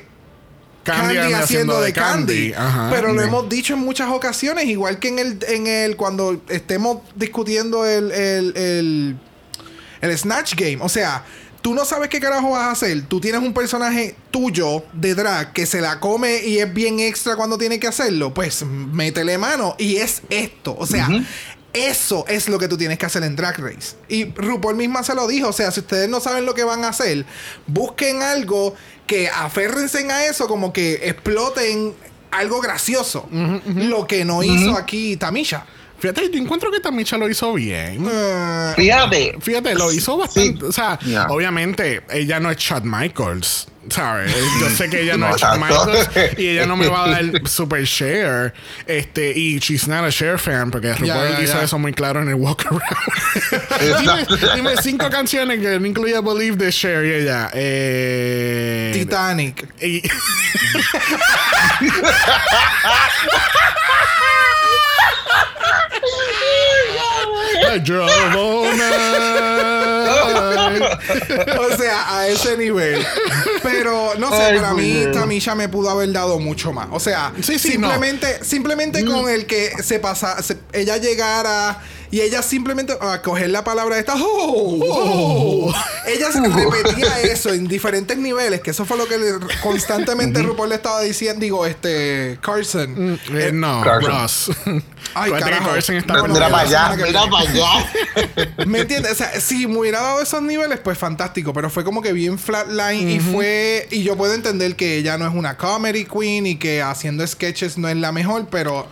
Candy, 0.83 1.15
Candy 1.15 1.33
haciendo 1.33 1.79
de 1.81 1.93
Candy. 1.93 2.53
Ajá. 2.53 2.89
Pero 2.91 3.13
lo 3.13 3.21
hemos 3.21 3.47
dicho 3.47 3.73
en 3.73 3.79
muchas 3.79 4.09
ocasiones, 4.09 4.65
igual 4.65 4.99
que 4.99 5.09
en 5.09 5.19
el, 5.19 5.39
en 5.47 5.67
el 5.67 5.95
cuando 5.95 6.41
estemos 6.49 6.99
discutiendo 7.15 7.85
el, 7.85 8.11
el, 8.11 8.57
el, 8.57 9.17
el 10.01 10.17
Snatch 10.17 10.55
Game. 10.55 10.79
O 10.81 10.89
sea, 10.89 11.23
tú 11.61 11.75
no 11.75 11.85
sabes 11.85 12.09
qué 12.09 12.19
carajo 12.19 12.51
vas 12.51 12.63
a 12.63 12.71
hacer. 12.71 13.03
Tú 13.03 13.21
tienes 13.21 13.41
un 13.41 13.53
personaje 13.53 14.15
tuyo 14.31 14.83
de 14.93 15.13
drag 15.13 15.53
que 15.53 15.65
se 15.65 15.81
la 15.81 15.99
come 15.99 16.43
y 16.43 16.59
es 16.59 16.73
bien 16.73 16.99
extra 16.99 17.35
cuando 17.35 17.57
tiene 17.57 17.79
que 17.79 17.87
hacerlo. 17.87 18.33
Pues 18.33 18.63
métele 18.63 19.37
mano. 19.37 19.75
Y 19.77 19.97
es 19.97 20.21
esto. 20.29 20.75
O 20.77 20.87
sea. 20.87 21.07
Eso 21.73 22.25
es 22.27 22.49
lo 22.49 22.59
que 22.59 22.67
tú 22.67 22.77
tienes 22.77 22.97
que 22.97 23.05
hacer 23.05 23.23
en 23.23 23.35
Drag 23.35 23.57
Race. 23.59 23.95
Y 24.09 24.25
RuPaul 24.25 24.75
misma 24.75 25.03
se 25.03 25.15
lo 25.15 25.27
dijo. 25.27 25.49
O 25.49 25.53
sea, 25.53 25.71
si 25.71 25.79
ustedes 25.79 26.09
no 26.09 26.19
saben 26.19 26.45
lo 26.45 26.53
que 26.53 26.63
van 26.63 26.83
a 26.83 26.89
hacer, 26.89 27.25
busquen 27.67 28.21
algo 28.21 28.75
que 29.07 29.29
aférrense 29.29 30.09
a 30.11 30.25
eso, 30.25 30.47
como 30.47 30.73
que 30.73 31.01
exploten 31.03 31.93
algo 32.31 32.61
gracioso. 32.61 33.27
Lo 33.31 34.07
que 34.07 34.25
no 34.25 34.43
hizo 34.43 34.75
aquí 34.77 35.17
Tamisha. 35.17 35.65
Fíjate, 36.01 36.29
yo 36.31 36.39
encuentro 36.41 36.71
que 36.71 36.79
Tamisha 36.79 37.15
lo 37.17 37.29
hizo 37.29 37.53
bien. 37.53 38.07
Eh, 38.11 38.73
Fíjate. 38.75 39.37
Fíjate, 39.39 39.75
lo 39.75 39.93
hizo 39.93 40.17
bastante. 40.17 40.65
O 40.65 40.71
sea, 40.71 40.97
obviamente, 41.29 42.01
ella 42.09 42.39
no 42.39 42.49
es 42.49 42.57
Chad 42.57 42.81
Michaels. 42.83 43.67
¿Sabes? 43.89 44.31
Yo 44.61 44.69
sé 44.69 44.89
que 44.91 45.01
ella 45.01 45.17
no, 45.17 45.27
No, 45.29 45.35
es 45.35 45.41
Chad. 45.41 45.57
Michaels 45.57 46.09
y 46.37 46.49
ella 46.49 46.67
no 46.67 46.77
me 46.77 46.87
va 46.87 47.05
a 47.05 47.09
dar 47.09 47.47
super 47.47 47.83
share. 47.83 48.53
Este, 48.85 49.31
y 49.35 49.57
she's 49.59 49.87
not 49.87 50.03
a 50.05 50.09
share 50.11 50.37
fan 50.37 50.69
porque 50.69 50.93
RuPaul 50.93 51.07
ya, 51.37 51.41
hizo 51.41 51.53
ya. 51.57 51.63
eso 51.63 51.79
muy 51.79 51.91
claro 51.91 52.21
en 52.21 52.29
el 52.29 52.35
walk 52.35 52.63
around. 52.67 52.83
dime, 53.99 54.27
dime 54.55 54.77
cinco 54.81 55.09
canciones 55.09 55.59
que 55.59 55.79
no 55.79 55.85
incluya 55.87 56.21
Believe 56.21 56.57
de 56.57 56.69
Share 56.71 57.05
y 57.05 57.13
ella. 57.23 57.49
Eh, 57.53 58.91
Titanic. 58.93 59.67
y- 59.81 60.01
I 67.73 67.79
drove 67.79 68.09
all 68.35 68.65
night. 68.77 68.81
o 71.59 71.77
sea, 71.77 72.17
a 72.17 72.27
ese 72.27 72.57
nivel. 72.57 73.05
Pero 73.63 74.13
no 74.17 74.29
sé, 74.29 74.41
Ay, 74.43 74.59
para 74.59 74.73
mí. 74.73 75.05
Tamisha 75.13 75.55
me 75.55 75.69
pudo 75.69 75.89
haber 75.89 76.11
dado 76.11 76.39
mucho 76.39 76.73
más. 76.73 76.87
O 76.91 76.99
sea, 76.99 77.31
Sí, 77.41 77.57
sí, 77.59 77.69
simplemente, 77.71 78.43
simplemente 78.43 79.05
con 79.05 79.29
el 79.29 79.45
que 79.45 79.71
se 79.83 79.99
pasa, 79.99 80.41
se- 80.43 80.57
ella 80.73 80.97
llegara 80.97 81.79
y 82.09 82.21
ella 82.21 82.41
simplemente 82.41 82.93
a 82.99 83.21
coger 83.21 83.49
la 83.51 83.63
palabra 83.63 83.97
esta, 83.97 84.15
oh, 84.15 84.79
oh". 84.81 85.73
Ella 86.13 86.31
se 86.31 86.41
repetía 86.41 87.21
eso 87.21 87.53
en 87.53 87.67
diferentes 87.67 88.17
niveles, 88.17 88.61
que 88.61 88.71
eso 88.71 88.85
fue 88.85 88.97
lo 88.97 89.07
que 89.07 89.17
le- 89.17 89.33
constantemente 89.61 90.41
RuPaul 90.41 90.69
le 90.69 90.75
estaba 90.75 91.01
diciendo, 91.01 91.41
digo, 91.41 91.65
este 91.65 92.37
Carson. 92.41 93.19
Eh, 93.33 93.51
no, 93.53 93.81
Carson. 93.83 94.11
Ross. 94.11 94.51
Ay, 95.13 95.31
carajo. 95.31 95.69
Carson 95.71 95.95
está 95.97 96.13
por 96.19 96.29
Mira 96.29 96.49
para 96.49 96.63
allá, 96.67 96.95
mira 96.95 97.23
para 97.29 97.49
allá. 97.49 97.91
¿Me 98.65 98.79
entiendes? 98.81 99.11
O 99.13 99.15
sea, 99.15 99.39
si 99.39 99.67
me 99.67 99.77
hubiera 99.77 100.01
dado 100.01 100.21
esos 100.21 100.41
niveles, 100.41 100.79
pues 100.79 100.97
fantástico. 100.97 101.53
Pero 101.53 101.69
fue 101.69 101.83
como 101.83 102.01
que 102.01 102.13
bien 102.13 102.37
flatline 102.39 103.09
y 103.09 103.19
fue. 103.19 103.87
Y 103.91 104.03
yo 104.03 104.15
puedo 104.15 104.33
entender 104.33 104.75
que 104.75 104.97
ella 104.97 105.17
no 105.17 105.27
es 105.27 105.33
una 105.33 105.57
comedy 105.57 106.05
queen 106.05 106.45
y 106.47 106.55
que 106.57 106.81
haciendo 106.81 107.25
sketches 107.25 107.77
no 107.77 107.87
es 107.89 107.97
la 107.97 108.11
mejor, 108.11 108.47
pero. 108.49 108.87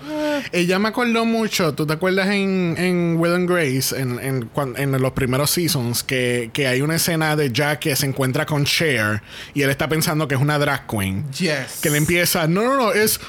Ella 0.54 0.80
me 0.80 0.88
acordó 0.90 1.26
mucho, 1.26 1.74
¿tú 1.74 1.86
te 1.86 1.94
acuerdas 1.94 2.28
en, 2.30 2.76
en 2.78 3.18
Will 3.18 3.34
and 3.34 3.50
Grace, 3.50 3.94
en, 4.00 4.20
en, 4.20 4.50
en 4.78 5.02
los 5.02 5.12
primeros 5.12 5.50
seasons, 5.52 6.02
que, 6.02 6.50
que 6.54 6.68
hay 6.68 6.82
una 6.82 6.96
escena 6.96 7.09
de 7.18 7.52
Jack 7.52 7.80
que 7.80 7.96
se 7.96 8.06
encuentra 8.06 8.46
con 8.46 8.66
Cher 8.66 9.24
y 9.56 9.64
él 9.64 9.70
está 9.72 9.90
pensando 9.90 10.28
que 10.28 10.36
es 10.36 10.42
una 10.42 10.60
drag 10.60 10.86
queen? 10.86 11.26
Yes. 11.32 11.80
Que 11.82 11.90
le 11.90 11.98
empieza, 11.98 12.46
no, 12.48 12.62
no, 12.62 12.76
no, 12.76 12.92
es... 12.92 13.20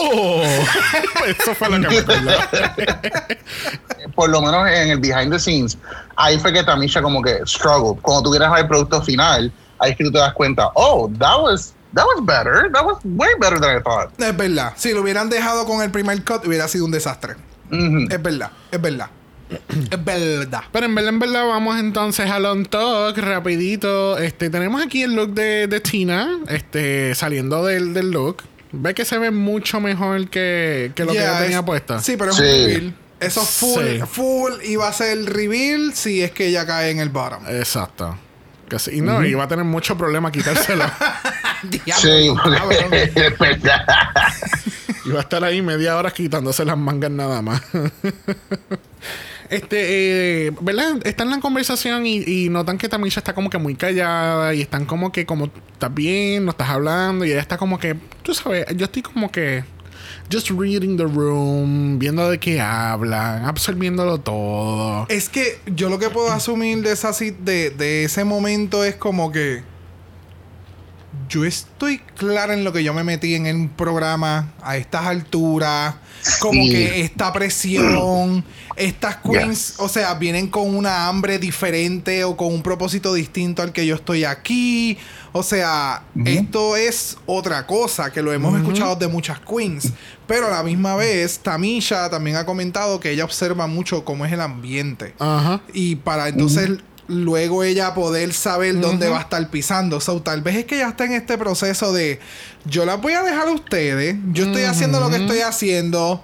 "Oh". 0.00 0.42
Eso 1.26 1.54
fue 1.54 1.70
lo 1.70 1.88
que 1.88 1.88
me 1.88 1.98
acordó. 1.98 2.30
Por 4.16 4.30
lo 4.30 4.42
menos 4.42 4.68
en 4.68 4.90
el 4.90 4.98
behind 4.98 5.30
the 5.30 5.38
scenes, 5.38 5.78
ahí 6.16 6.38
fue 6.40 6.52
que 6.52 6.64
Tamisha 6.64 7.00
como 7.00 7.22
que 7.22 7.38
struggled. 7.46 8.00
Cuando 8.02 8.24
tú 8.24 8.30
quieres 8.30 8.50
ver 8.50 8.60
el 8.62 8.66
producto 8.68 9.00
final, 9.02 9.52
ahí 9.78 9.92
es 9.92 9.96
que 9.96 10.04
tú 10.04 10.10
te 10.10 10.18
das 10.18 10.32
cuenta, 10.32 10.70
oh, 10.74 11.08
that 11.20 11.40
was 11.40 11.72
that 11.94 12.04
was 12.04 12.24
better. 12.26 12.68
That 12.72 12.84
was 12.84 12.98
way 13.04 13.30
better 13.40 13.60
than 13.60 13.76
I 13.78 13.80
thought. 13.82 14.10
Es 14.20 14.36
verdad. 14.36 14.72
Si 14.76 14.92
lo 14.92 15.02
hubieran 15.02 15.30
dejado 15.30 15.64
con 15.66 15.82
el 15.82 15.90
primer 15.92 16.24
cut, 16.24 16.44
hubiera 16.46 16.66
sido 16.66 16.84
un 16.84 16.90
desastre. 16.90 17.36
Mhm. 17.70 18.08
Es 18.10 18.20
verdad, 18.20 18.50
es 18.72 18.80
verdad. 18.80 19.08
es 19.90 20.04
verdad. 20.04 20.62
Pero 20.72 20.86
en 20.86 20.94
verdad, 20.94 21.08
en 21.12 21.18
verdad, 21.18 21.46
vamos 21.46 21.78
entonces 21.80 22.30
al 22.30 22.44
on 22.46 22.64
talk 22.66 23.16
rapidito. 23.18 24.18
Este, 24.18 24.50
tenemos 24.50 24.82
aquí 24.84 25.02
el 25.02 25.14
look 25.14 25.34
de, 25.34 25.66
de 25.66 25.80
Tina, 25.80 26.38
este, 26.48 27.14
saliendo 27.14 27.64
del, 27.64 27.92
del 27.94 28.10
look. 28.10 28.42
Ve 28.72 28.94
que 28.94 29.04
se 29.04 29.18
ve 29.18 29.30
mucho 29.32 29.80
mejor 29.80 30.28
que, 30.28 30.92
que 30.94 31.04
lo 31.04 31.12
que 31.12 31.18
ella 31.18 31.38
tenía 31.40 31.58
es- 31.58 31.64
puesto. 31.64 31.98
Sí, 32.00 32.16
pero 32.16 32.30
es 32.30 32.36
Sí. 32.36 32.42
un 32.42 32.48
reveal. 32.48 32.94
Eso 33.18 33.42
full, 33.44 33.84
Sí. 33.84 34.00
full 34.10 34.52
iba 34.64 34.88
a 34.88 34.92
ser 34.92 35.22
reveal 35.24 35.92
si 35.94 36.22
es 36.22 36.30
que 36.30 36.46
ella 36.46 36.64
cae 36.66 36.90
en 36.90 37.00
el 37.00 37.08
bottom. 37.10 37.42
Exacto. 37.48 38.16
Que 38.68 38.78
sí, 38.78 38.92
y 38.94 39.00
no, 39.00 39.24
y 39.26 39.34
va 39.34 39.44
a 39.44 39.48
tener 39.48 39.64
mucho 39.64 39.98
problema 39.98 40.30
quitárselo. 40.32 40.84
Diablo, 41.64 41.94
Sí, 41.96 42.32
cabrón. 42.34 42.62
porque 42.88 43.02
es 43.26 43.38
verdad. 43.38 43.84
y 45.04 45.10
va 45.10 45.18
a 45.18 45.22
estar 45.22 45.42
ahí 45.44 45.60
media 45.60 45.96
hora 45.96 46.10
quitándose 46.12 46.64
las 46.64 46.78
mangas 46.78 47.10
nada 47.10 47.42
más. 47.42 47.60
Este, 49.50 50.46
eh, 50.46 50.52
¿verdad? 50.60 51.04
Están 51.04 51.26
en 51.26 51.34
la 51.34 51.40
conversación 51.40 52.06
y, 52.06 52.48
notan 52.48 52.78
que 52.78 52.88
Tamisha 52.88 53.18
está 53.18 53.34
como 53.34 53.50
que 53.50 53.58
muy 53.58 53.74
callada 53.74 54.54
y 54.54 54.62
están 54.62 54.86
como 54.86 55.10
que, 55.10 55.26
como, 55.26 55.50
estás 55.72 55.92
bien, 55.92 56.44
no 56.44 56.52
estás 56.52 56.70
hablando 56.70 57.24
y 57.24 57.32
ella 57.32 57.40
está 57.40 57.58
como 57.58 57.78
que, 57.78 57.96
tú 58.22 58.32
sabes, 58.32 58.64
yo 58.76 58.84
estoy 58.84 59.02
como 59.02 59.32
que, 59.32 59.64
just 60.32 60.50
reading 60.50 60.96
the 60.96 61.04
room, 61.04 61.98
viendo 61.98 62.30
de 62.30 62.38
qué 62.38 62.60
hablan, 62.60 63.44
absorbiéndolo 63.44 64.18
todo. 64.18 65.06
Es 65.08 65.28
que 65.28 65.60
yo 65.66 65.88
lo 65.88 65.98
que 65.98 66.10
puedo 66.10 66.30
asumir 66.30 66.82
de, 66.82 66.92
esa, 66.92 67.10
de, 67.10 67.70
de 67.70 68.04
ese 68.04 68.22
momento 68.22 68.84
es 68.84 68.94
como 68.94 69.32
que 69.32 69.64
yo 71.28 71.44
estoy 71.44 71.98
clara 72.16 72.54
en 72.54 72.64
lo 72.64 72.72
que 72.72 72.84
yo 72.84 72.94
me 72.94 73.04
metí 73.04 73.34
en 73.34 73.46
el 73.46 73.68
programa 73.68 74.52
a 74.62 74.76
estas 74.76 75.06
alturas. 75.06 75.96
Como 76.40 76.62
Sí. 76.62 76.70
que 76.70 77.00
esta 77.02 77.32
presión, 77.32 78.44
estas 78.76 79.16
queens, 79.16 79.74
o 79.78 79.88
sea, 79.88 80.14
vienen 80.14 80.48
con 80.48 80.74
una 80.74 81.08
hambre 81.08 81.38
diferente 81.38 82.24
o 82.24 82.36
con 82.36 82.52
un 82.52 82.62
propósito 82.62 83.14
distinto 83.14 83.62
al 83.62 83.72
que 83.72 83.86
yo 83.86 83.94
estoy 83.94 84.24
aquí. 84.24 84.98
O 85.32 85.42
sea, 85.42 86.02
esto 86.24 86.76
es 86.76 87.16
otra 87.26 87.66
cosa 87.66 88.12
que 88.12 88.20
lo 88.20 88.32
hemos 88.32 88.56
escuchado 88.58 88.96
de 88.96 89.06
muchas 89.08 89.38
queens. 89.40 89.92
Pero 90.26 90.46
a 90.46 90.50
la 90.50 90.62
misma 90.62 90.96
vez, 90.96 91.38
Tamisha 91.38 92.10
también 92.10 92.36
ha 92.36 92.44
comentado 92.44 93.00
que 93.00 93.10
ella 93.10 93.24
observa 93.24 93.66
mucho 93.66 94.04
cómo 94.04 94.26
es 94.26 94.32
el 94.32 94.40
ambiente. 94.40 95.14
Ajá. 95.18 95.60
Y 95.72 95.96
para 95.96 96.28
entonces 96.28 96.70
luego 97.10 97.64
ella 97.64 97.92
poder 97.94 98.32
saber 98.32 98.80
dónde 98.80 99.08
va 99.08 99.18
a 99.18 99.20
estar 99.22 99.48
pisando. 99.50 100.00
So, 100.00 100.22
tal 100.22 100.42
vez 100.42 100.56
es 100.56 100.64
que 100.64 100.78
ya 100.78 100.88
está 100.88 101.04
en 101.04 101.12
este 101.12 101.36
proceso 101.36 101.92
de 101.92 102.20
yo 102.64 102.84
las 102.84 103.00
voy 103.00 103.14
a 103.14 103.22
dejar 103.22 103.48
a 103.48 103.52
ustedes. 103.52 104.16
Yo 104.32 104.46
estoy 104.46 104.62
haciendo 104.62 105.00
lo 105.00 105.10
que 105.10 105.16
estoy 105.16 105.40
haciendo. 105.40 106.22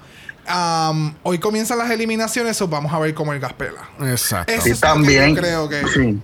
Hoy 1.23 1.39
comienzan 1.39 1.79
las 1.79 1.91
eliminaciones, 1.91 2.57
so 2.57 2.69
vamos 2.69 2.93
a 2.93 2.99
ver 2.99 3.15
cómo 3.15 3.33
el 3.33 3.41
gas 3.41 3.53
pela. 3.53 3.91
Exacto. 4.01 4.53
Eso 4.53 4.69
es 4.69 4.75
que 4.75 4.81
también. 4.81 5.35
yo 5.35 5.41
creo 5.41 5.69
que. 5.69 5.83
sí. 5.89 6.19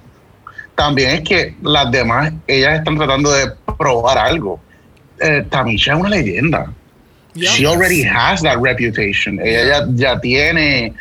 También 0.74 1.10
es 1.10 1.20
que 1.20 1.54
las 1.62 1.90
demás, 1.90 2.32
ellas 2.46 2.78
están 2.78 2.96
tratando 2.96 3.30
de 3.30 3.52
probar 3.78 4.16
algo. 4.16 4.58
Eh, 5.20 5.44
Tamisha 5.50 5.92
es 5.92 6.00
una 6.00 6.08
leyenda. 6.08 6.72
Yeah. 7.34 7.52
She 7.52 7.66
already 7.66 8.02
has 8.02 8.42
that 8.42 8.58
reputation. 8.58 9.38
Ella 9.38 9.64
ya, 9.66 9.86
ya 9.94 10.20
tiene 10.20 10.94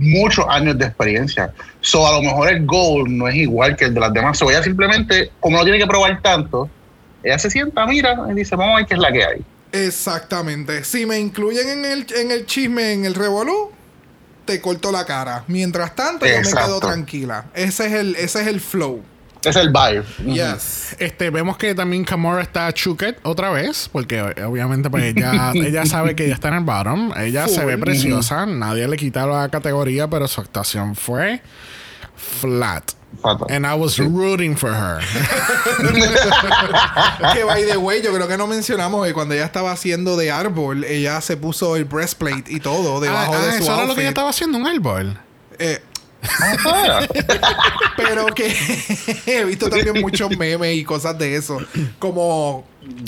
muchos 0.00 0.44
años 0.48 0.78
de 0.78 0.86
experiencia. 0.86 1.52
So, 1.80 2.06
a 2.06 2.16
lo 2.16 2.22
mejor 2.22 2.52
el 2.52 2.66
goal 2.66 3.16
no 3.16 3.28
es 3.28 3.36
igual 3.36 3.76
que 3.76 3.84
el 3.84 3.94
de 3.94 4.00
las 4.00 4.12
demás. 4.12 4.38
So, 4.38 4.50
ella 4.50 4.62
simplemente, 4.62 5.30
como 5.40 5.58
no 5.58 5.64
tiene 5.64 5.78
que 5.78 5.86
probar 5.86 6.20
tanto, 6.22 6.68
ella 7.22 7.38
se 7.38 7.50
sienta, 7.50 7.86
mira, 7.86 8.16
y 8.30 8.34
dice, 8.34 8.56
vamos 8.56 8.74
a 8.74 8.76
ver 8.78 8.86
qué 8.86 8.94
es 8.94 9.00
la 9.00 9.12
que 9.12 9.24
hay. 9.24 9.44
Exactamente. 9.72 10.84
Si 10.84 11.06
me 11.06 11.18
incluyen 11.18 11.68
en 11.68 11.84
el, 11.84 12.06
en 12.16 12.30
el 12.30 12.46
chisme, 12.46 12.92
en 12.92 13.04
el 13.04 13.14
revolú, 13.14 13.70
te 14.44 14.60
corto 14.60 14.90
la 14.90 15.04
cara. 15.04 15.44
Mientras 15.46 15.94
tanto, 15.94 16.26
yo 16.26 16.40
me 16.40 16.42
quedo 16.42 16.80
tranquila. 16.80 17.46
Ese 17.54 17.86
es 17.86 17.92
el, 17.92 18.16
ese 18.16 18.42
es 18.42 18.46
el 18.48 18.60
flow. 18.60 19.02
Es 19.44 19.56
el 19.56 19.68
vibe. 19.68 20.04
Yes. 20.32 20.96
Este, 20.98 21.30
vemos 21.30 21.56
que 21.56 21.74
también 21.74 22.04
Kamora 22.04 22.42
está 22.42 22.72
chuked 22.72 23.16
otra 23.22 23.50
vez, 23.50 23.88
porque 23.90 24.18
eh, 24.36 24.44
obviamente 24.44 24.90
pues 24.90 25.04
ella, 25.04 25.50
ella 25.54 25.86
sabe 25.86 26.14
que 26.14 26.26
ella 26.26 26.34
está 26.34 26.48
en 26.48 26.54
el 26.54 26.64
bottom, 26.64 27.12
ella 27.16 27.48
se 27.48 27.64
ve 27.64 27.78
preciosa, 27.78 28.46
nadie 28.46 28.86
le 28.86 28.96
quita 28.96 29.26
la 29.26 29.48
categoría, 29.48 30.08
pero 30.08 30.28
su 30.28 30.40
actuación 30.40 30.94
fue 30.94 31.40
flat. 32.16 32.92
And 33.50 33.66
I 33.66 33.74
was 33.74 33.98
rooting 33.98 34.56
for 34.56 34.72
her. 34.72 35.00
que 37.34 37.44
by 37.44 37.64
the 37.64 37.76
way, 37.76 38.02
yo 38.02 38.14
creo 38.14 38.28
que 38.28 38.36
no 38.36 38.46
mencionamos 38.46 39.06
que 39.06 39.12
cuando 39.12 39.34
ella 39.34 39.44
estaba 39.44 39.72
haciendo 39.72 40.16
de 40.16 40.30
árbol, 40.30 40.84
ella 40.84 41.20
se 41.20 41.36
puso 41.36 41.76
el 41.76 41.84
breastplate 41.84 42.44
y 42.48 42.60
todo 42.60 43.00
debajo 43.00 43.34
Ah, 43.34 43.40
de 43.40 43.48
ah, 43.48 43.52
su 43.52 43.62
eso 43.64 43.74
era 43.74 43.84
lo 43.84 43.94
que 43.94 44.02
ella 44.02 44.10
estaba 44.10 44.30
haciendo, 44.30 44.58
un 44.58 44.66
árbol. 44.66 45.18
Eh, 45.58 45.82
Pero 47.96 48.26
que 48.26 48.54
he 49.26 49.44
visto 49.44 49.68
también 49.68 50.00
muchos 50.00 50.30
memes 50.36 50.76
y 50.76 50.84
cosas 50.84 51.18
de 51.18 51.36
eso. 51.36 51.58
Como. 51.98 52.64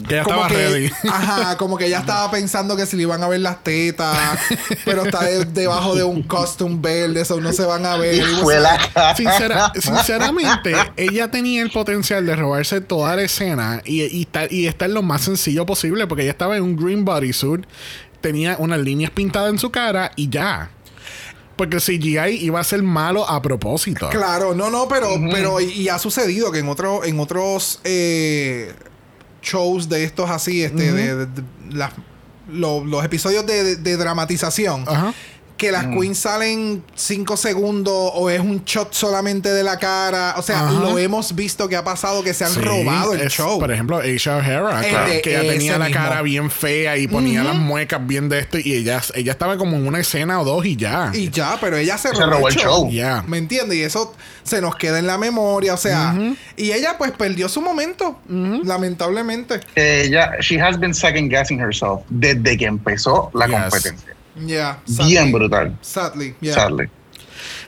Que 0.07 0.15
ella 0.17 0.23
como 0.25 0.37
estaba 0.43 0.49
que, 0.49 0.69
ready. 0.69 0.91
Ajá, 1.11 1.57
como 1.57 1.79
que 1.79 1.87
ella 1.87 2.01
estaba 2.01 2.31
pensando 2.31 2.77
que 2.77 2.85
se 2.85 2.95
le 2.97 3.03
iban 3.05 3.23
a 3.23 3.29
ver 3.29 3.41
las 3.41 3.65
tetas, 3.65 4.39
pero 4.85 5.05
está 5.07 5.25
de- 5.25 5.47
debajo 5.47 5.95
de 5.97 6.05
un 6.05 6.23
costume 6.23 6.77
verde, 6.81 7.23
eso 7.23 7.41
no 7.41 7.53
se 7.53 7.65
van 7.65 7.87
a 7.87 7.97
ver. 7.97 8.15
Y 8.17 8.21
fue 8.43 8.61
la 8.61 8.79
cara. 8.93 9.17
Sincera- 9.17 9.73
sinceramente, 9.81 10.75
ella 10.97 11.31
tenía 11.31 11.63
el 11.63 11.71
potencial 11.71 12.25
de 12.27 12.37
robarse 12.37 12.81
toda 12.83 13.17
la 13.17 13.23
escena 13.23 13.81
y, 13.85 14.03
y, 14.03 14.23
estar, 14.23 14.53
y 14.53 14.67
estar 14.67 14.91
lo 14.91 15.03
más 15.03 15.23
sencillo 15.23 15.65
posible, 15.65 16.07
porque 16.07 16.23
ella 16.25 16.33
estaba 16.33 16.57
en 16.57 16.63
un 16.65 16.77
green 16.77 17.05
bodysuit, 17.05 17.65
tenía 18.21 18.57
unas 18.59 18.79
líneas 18.81 19.11
pintadas 19.11 19.51
en 19.51 19.59
su 19.59 19.71
cara 19.71 20.13
y 20.17 20.29
ya. 20.29 20.71
Porque 21.57 21.77
el 21.77 21.83
CGI 21.83 22.45
iba 22.45 22.61
a 22.61 22.65
ser 22.65 22.83
malo 22.83 23.29
a 23.29 23.41
propósito. 23.43 24.09
Claro, 24.11 24.55
no, 24.55 24.71
no, 24.71 24.89
pero, 24.89 25.09
pero 25.31 25.61
y, 25.61 25.65
y 25.73 25.89
ha 25.89 25.99
sucedido 25.99 26.51
que 26.51 26.61
en 26.61 26.69
otro, 26.69 27.05
en 27.05 27.21
otros 27.21 27.81
eh, 27.85 28.73
shows 29.43 29.89
de 29.89 30.05
estos 30.05 30.31
así, 30.31 30.63
este, 30.63 30.93
de, 30.93 31.15
de- 31.17 31.27
de 31.27 31.43
las- 31.73 31.93
lo- 32.51 32.85
los 32.85 33.05
episodios 33.05 33.47
de, 33.47 33.63
de- 33.65 33.77
de 33.77 33.97
dramatización, 33.97 34.85
Ajá. 34.89 35.15
Que 35.63 35.71
las 35.71 35.87
queens 35.87 36.19
salen 36.19 36.83
cinco 36.97 37.37
segundos 37.37 37.95
o 38.15 38.29
es 38.31 38.41
un 38.41 38.65
shot 38.65 38.93
solamente 38.93 39.49
de 39.53 39.63
la 39.63 39.79
cara. 39.79 40.35
O 40.37 40.43
sea, 40.43 40.61
Ajá. 40.67 40.73
lo 40.73 40.99
hemos 40.99 41.37
visto 41.37 41.69
que 41.69 41.77
ha 41.77 41.85
pasado 41.85 42.25
que 42.25 42.35
se 42.35 42.45
han 42.45 42.51
Sí, 42.53 42.61
robado 42.61 43.15
el 43.15 43.21
es- 43.21 43.33
show. 43.33 43.61
Por 43.61 43.71
ejemplo, 43.71 43.99
Aisha 43.99 44.37
O'Hara, 44.39 44.81
de 44.81 45.23
que 45.23 45.31
ella 45.39 45.53
tenía 45.53 45.79
la 45.79 45.87
mismo. 45.87 46.03
cara 46.03 46.21
bien 46.23 46.51
fea 46.51 46.97
y 46.97 47.07
ponía 47.07 47.45
las 47.45 47.55
muecas 47.55 48.05
bien 48.05 48.29
de 48.29 48.41
esto 48.41 48.59
y 48.59 48.73
ella, 48.75 49.01
ella 49.15 49.31
estaba 49.33 49.57
como 49.57 49.77
en 49.77 49.87
una 49.87 50.01
escena 50.01 50.41
o 50.41 50.45
dos 50.45 50.67
y 50.67 50.75
ya. 50.75 51.13
Y 51.15 51.31
ya, 51.31 51.57
pero 51.61 51.77
ella 51.77 51.97
se, 51.97 52.09
Se 52.15 52.27
robó 52.27 52.49
el 52.49 52.57
show. 52.57 52.91
Ya. 52.91 53.23
¿Me 53.29 53.39
entiendes? 53.39 53.79
Y 53.79 53.83
eso 53.83 54.15
se 54.43 54.61
nos 54.61 54.75
queda 54.75 54.99
en 54.99 55.07
la 55.07 55.17
memoria. 55.17 55.75
O 55.75 55.77
sea, 55.79 56.15
y 56.57 56.73
ella 56.73 56.97
pues 56.99 57.13
perdió 57.13 57.49
su 57.49 57.61
momento, 57.63 58.19
lamentablemente. 58.29 59.61
Ella, 59.75 60.33
she 60.41 60.61
has 60.61 60.79
been 60.79 60.93
second 60.95 61.31
guessing 61.31 61.61
herself 61.61 62.01
desde 62.09 62.57
que 62.57 62.67
empezó 62.67 63.31
la 63.35 63.47
Yes. 63.47 63.57
competencia. 63.61 64.15
Ya. 64.37 64.79
Bien 65.07 65.31
brutal. 65.33 65.77
Sadly, 65.81 66.35
yeah. 66.41 66.55
Sadly. 66.55 66.89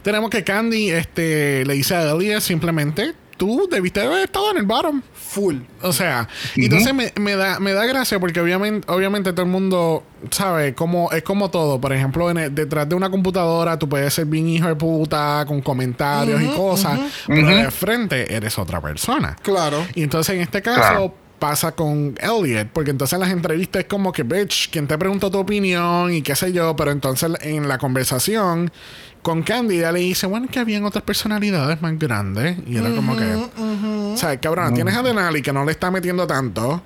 Tenemos 0.02 0.30
que 0.30 0.44
Candy 0.44 0.90
este, 0.90 1.64
le 1.64 1.74
dice 1.74 1.94
a 1.94 2.10
Elliot 2.12 2.40
simplemente, 2.40 3.14
tú 3.36 3.68
debiste 3.70 4.00
haber 4.00 4.24
estado 4.24 4.50
en 4.52 4.58
el 4.58 4.64
bottom. 4.64 5.02
Full. 5.14 5.56
O 5.82 5.92
sea, 5.92 6.28
y 6.54 6.66
entonces 6.66 6.94
me, 6.94 7.12
me 7.18 7.34
da, 7.34 7.58
me 7.58 7.72
da 7.72 7.84
gracia 7.86 8.20
porque 8.20 8.38
obviamente, 8.40 8.86
obviamente 8.92 9.32
todo 9.32 9.42
el 9.46 9.50
mundo 9.50 10.04
sabe 10.30 10.74
cómo 10.74 11.10
es 11.10 11.24
como 11.24 11.50
todo. 11.50 11.80
Por 11.80 11.92
ejemplo, 11.92 12.30
en 12.30 12.38
el- 12.38 12.54
detrás 12.54 12.88
de 12.88 12.94
una 12.94 13.10
computadora 13.10 13.76
tú 13.78 13.88
puedes 13.88 14.14
ser 14.14 14.26
bien 14.26 14.48
hijo 14.48 14.68
de 14.68 14.76
puta 14.76 15.44
con 15.48 15.60
comentarios 15.60 16.40
y 16.40 16.46
cosas, 16.48 17.00
pero 17.26 17.48
de 17.48 17.70
frente 17.72 18.32
eres 18.32 18.56
otra 18.58 18.80
persona. 18.80 19.36
Claro. 19.42 19.84
Y 19.96 20.04
entonces 20.04 20.36
en 20.36 20.42
este 20.42 20.62
caso 20.62 20.80
Claro. 20.80 21.14
Pasa 21.44 21.72
con 21.72 22.14
Elliot, 22.22 22.68
porque 22.72 22.90
entonces 22.90 23.12
en 23.12 23.20
las 23.20 23.30
entrevistas 23.30 23.80
es 23.82 23.86
como 23.86 24.14
que, 24.14 24.22
bitch, 24.22 24.70
quien 24.70 24.86
te 24.86 24.96
preguntó 24.96 25.30
tu 25.30 25.36
opinión 25.36 26.10
y 26.10 26.22
qué 26.22 26.34
sé 26.34 26.54
yo, 26.54 26.74
pero 26.74 26.90
entonces 26.90 27.30
en 27.42 27.68
la 27.68 27.76
conversación 27.76 28.72
con 29.20 29.42
Candy 29.42 29.76
ella 29.76 29.92
le 29.92 30.00
dice, 30.00 30.26
bueno, 30.26 30.48
que 30.50 30.58
habían 30.58 30.86
otras 30.86 31.04
personalidades 31.04 31.82
más 31.82 31.98
grandes. 31.98 32.56
Y 32.66 32.78
era 32.78 32.88
como 32.92 33.14
que, 33.14 33.26
o 33.34 34.16
sea, 34.16 34.40
cabrón, 34.40 34.72
tienes 34.72 34.96
a 34.96 35.02
Denali 35.02 35.42
que 35.42 35.52
no 35.52 35.66
le 35.66 35.72
está 35.72 35.90
metiendo 35.90 36.26
tanto. 36.26 36.82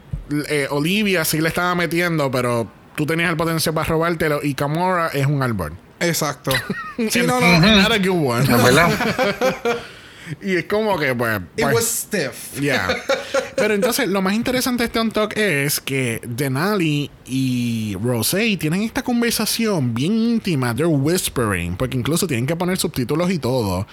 Eh, 0.48 0.66
Olivia 0.70 1.24
sí 1.24 1.40
le 1.40 1.46
estaba 1.50 1.76
metiendo, 1.76 2.28
pero 2.28 2.66
tú 2.96 3.06
tenías 3.06 3.30
el 3.30 3.36
potencial 3.36 3.76
para 3.76 3.86
robártelo 3.86 4.40
y 4.42 4.54
Kamora 4.54 5.06
es 5.14 5.26
un 5.26 5.40
árbol. 5.40 5.74
Exacto. 6.00 6.50
sí, 7.10 7.22
no, 7.24 7.40
no. 7.40 7.60
Not 7.60 7.92
a 7.92 7.98
good 7.98 8.28
one. 8.28 8.48
¿No 8.48 8.56
es 8.56 8.64
verdad? 8.64 8.90
Y 10.42 10.56
es 10.56 10.64
como 10.64 10.98
que, 10.98 11.14
pues. 11.14 11.40
It 11.56 11.62
pues, 11.62 11.74
was 11.74 11.84
stiff. 11.84 12.60
Yeah. 12.60 12.88
Pero 13.56 13.74
entonces, 13.74 14.08
lo 14.08 14.22
más 14.22 14.34
interesante 14.34 14.82
de 14.82 14.86
este 14.86 14.98
On 14.98 15.10
Talk 15.10 15.36
es 15.36 15.80
que 15.80 16.20
Denali 16.26 17.10
y 17.26 17.96
Rosé 18.02 18.56
tienen 18.56 18.82
esta 18.82 19.02
conversación 19.02 19.94
bien 19.94 20.12
íntima. 20.12 20.74
They're 20.74 20.86
whispering. 20.86 21.76
Porque 21.76 21.96
incluso 21.96 22.26
tienen 22.26 22.46
que 22.46 22.56
poner 22.56 22.78
subtítulos 22.78 23.30
y 23.30 23.38
todo. 23.38 23.86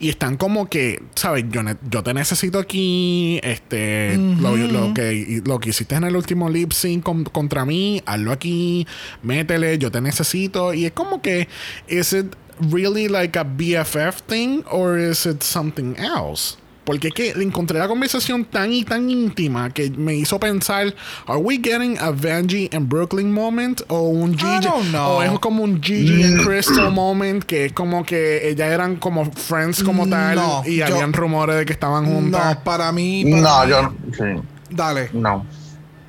Y 0.00 0.08
están 0.08 0.36
como 0.36 0.68
que, 0.68 1.02
¿sabes? 1.14 1.44
Yo, 1.50 2.02
te 2.02 2.14
necesito 2.14 2.58
aquí. 2.58 3.38
Este. 3.42 4.16
lo, 4.16 4.56
lo 4.56 4.94
que, 4.94 5.42
lo 5.44 5.60
que 5.60 5.70
hiciste 5.70 5.94
en 5.94 6.04
el 6.04 6.16
último 6.16 6.50
lip 6.50 6.72
sync 6.72 7.02
con- 7.02 7.24
contra 7.24 7.64
mí. 7.64 8.02
Hazlo 8.06 8.32
aquí. 8.32 8.86
Métele. 9.22 9.78
Yo 9.78 9.90
te 9.90 10.00
necesito. 10.00 10.74
Y 10.74 10.86
es 10.86 10.92
como 10.92 11.22
que. 11.22 11.48
¿Is 11.88 12.12
it 12.12 12.34
really 12.60 13.08
like 13.08 13.36
a 13.38 13.44
BFF 13.44 14.20
thing? 14.26 14.64
Or 14.70 14.96
is 14.98 15.26
it 15.26 15.42
something 15.42 15.96
else? 15.98 16.56
Porque 16.84 17.08
es 17.08 17.14
que 17.14 17.30
encontré 17.40 17.78
la 17.78 17.86
conversación 17.86 18.44
tan 18.44 18.72
y 18.72 18.82
tan 18.84 19.08
íntima 19.08 19.70
que 19.72 19.88
me 19.90 20.14
hizo 20.16 20.40
pensar, 20.40 20.92
¿Are 21.28 21.38
we 21.38 21.58
getting 21.62 21.96
a 21.98 22.10
Vanjie 22.10 22.68
and 22.74 22.88
Brooklyn 22.88 23.32
moment? 23.32 23.82
¿O 23.88 24.08
un 24.08 24.36
Gigi? 24.36 24.66
don't 24.66 24.88
know. 24.90 25.18
¿O 25.18 25.22
es 25.22 25.30
como 25.38 25.62
un 25.62 25.80
Gigi 25.80 26.24
and 26.24 26.44
Crystal 26.44 26.90
moment? 26.90 27.44
Que 27.44 27.66
es 27.66 27.72
como 27.72 28.04
que 28.04 28.48
ellas 28.48 28.68
eran 28.72 28.96
como 28.96 29.30
friends 29.30 29.80
como 29.84 30.08
tal 30.08 30.34
No, 30.34 30.62
y 30.66 30.78
yo- 30.78 30.86
habían 30.86 31.12
rumores 31.12 31.54
de 31.56 31.64
que 31.66 31.72
estaban 31.72 32.04
juntas. 32.04 32.56
No, 32.56 32.64
para 32.64 32.90
mí. 32.90 33.24
para 33.30 33.40
No, 33.42 33.64
mí- 33.64 33.70
yo 33.70 33.82
no. 33.82 33.94
Sí. 34.16 34.42
Dale. 34.70 35.08
No. 35.12 35.46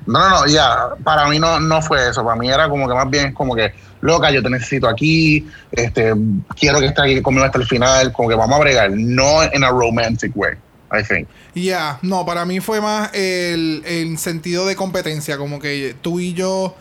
No, 0.06 0.18
no, 0.18 0.28
no, 0.28 0.46
ya. 0.48 0.88
Para 1.04 1.28
mí 1.28 1.38
no, 1.38 1.60
no 1.60 1.82
fue 1.82 2.08
eso. 2.10 2.24
Para 2.24 2.34
mí 2.36 2.50
era 2.50 2.68
como 2.68 2.88
que 2.88 2.94
más 2.94 3.08
bien 3.08 3.32
como 3.32 3.54
que, 3.54 3.72
loca, 4.04 4.30
yo 4.30 4.42
te 4.42 4.50
necesito 4.50 4.86
aquí. 4.86 5.46
Este, 5.72 6.12
quiero 6.56 6.78
que 6.78 6.86
estés 6.86 7.04
aquí 7.04 7.22
conmigo 7.22 7.44
hasta 7.44 7.58
el 7.58 7.66
final. 7.66 8.12
Como 8.12 8.28
que 8.28 8.34
vamos 8.34 8.56
a 8.56 8.60
bregar. 8.60 8.90
No 8.90 9.42
en 9.42 9.64
a 9.64 9.70
romantic 9.70 10.32
way, 10.36 10.54
I 10.92 11.02
think. 11.02 11.26
Ya, 11.54 11.98
no, 12.02 12.24
para 12.26 12.44
mí 12.44 12.60
fue 12.60 12.80
más 12.80 13.10
el, 13.14 13.82
el 13.86 14.18
sentido 14.18 14.66
de 14.66 14.76
competencia, 14.76 15.38
como 15.38 15.58
que 15.58 15.96
tú 16.02 16.20
y 16.20 16.34
yo. 16.34 16.76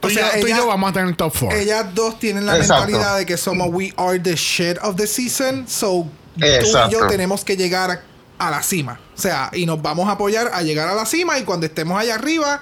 Tú, 0.00 0.08
o 0.08 0.10
y 0.10 0.14
sea, 0.14 0.36
yo, 0.36 0.40
tú 0.42 0.46
y 0.48 0.50
yo 0.50 0.66
vamos 0.66 0.90
a 0.90 0.92
tener 0.92 1.16
top 1.16 1.32
4. 1.40 1.58
Ellas 1.58 1.86
dos 1.94 2.18
tienen 2.18 2.44
la 2.46 2.56
Exacto. 2.56 2.84
mentalidad 2.84 3.16
de 3.18 3.26
que 3.26 3.36
somos 3.36 3.68
we 3.70 3.92
are 3.96 4.20
the 4.20 4.36
shit 4.36 4.76
of 4.82 4.96
the 4.96 5.06
season, 5.06 5.66
so 5.66 6.06
tú 6.36 6.44
y 6.44 6.92
yo 6.92 7.06
tenemos 7.08 7.44
que 7.44 7.56
llegar 7.56 7.90
a, 7.90 8.00
a 8.38 8.50
la 8.50 8.62
cima. 8.62 9.00
O 9.16 9.20
sea, 9.20 9.50
y 9.52 9.64
nos 9.66 9.80
vamos 9.80 10.08
a 10.08 10.12
apoyar 10.12 10.50
a 10.52 10.62
llegar 10.62 10.88
a 10.88 10.94
la 10.94 11.06
cima 11.06 11.38
y 11.38 11.42
cuando 11.44 11.66
estemos 11.66 11.98
allá 11.98 12.14
arriba 12.16 12.60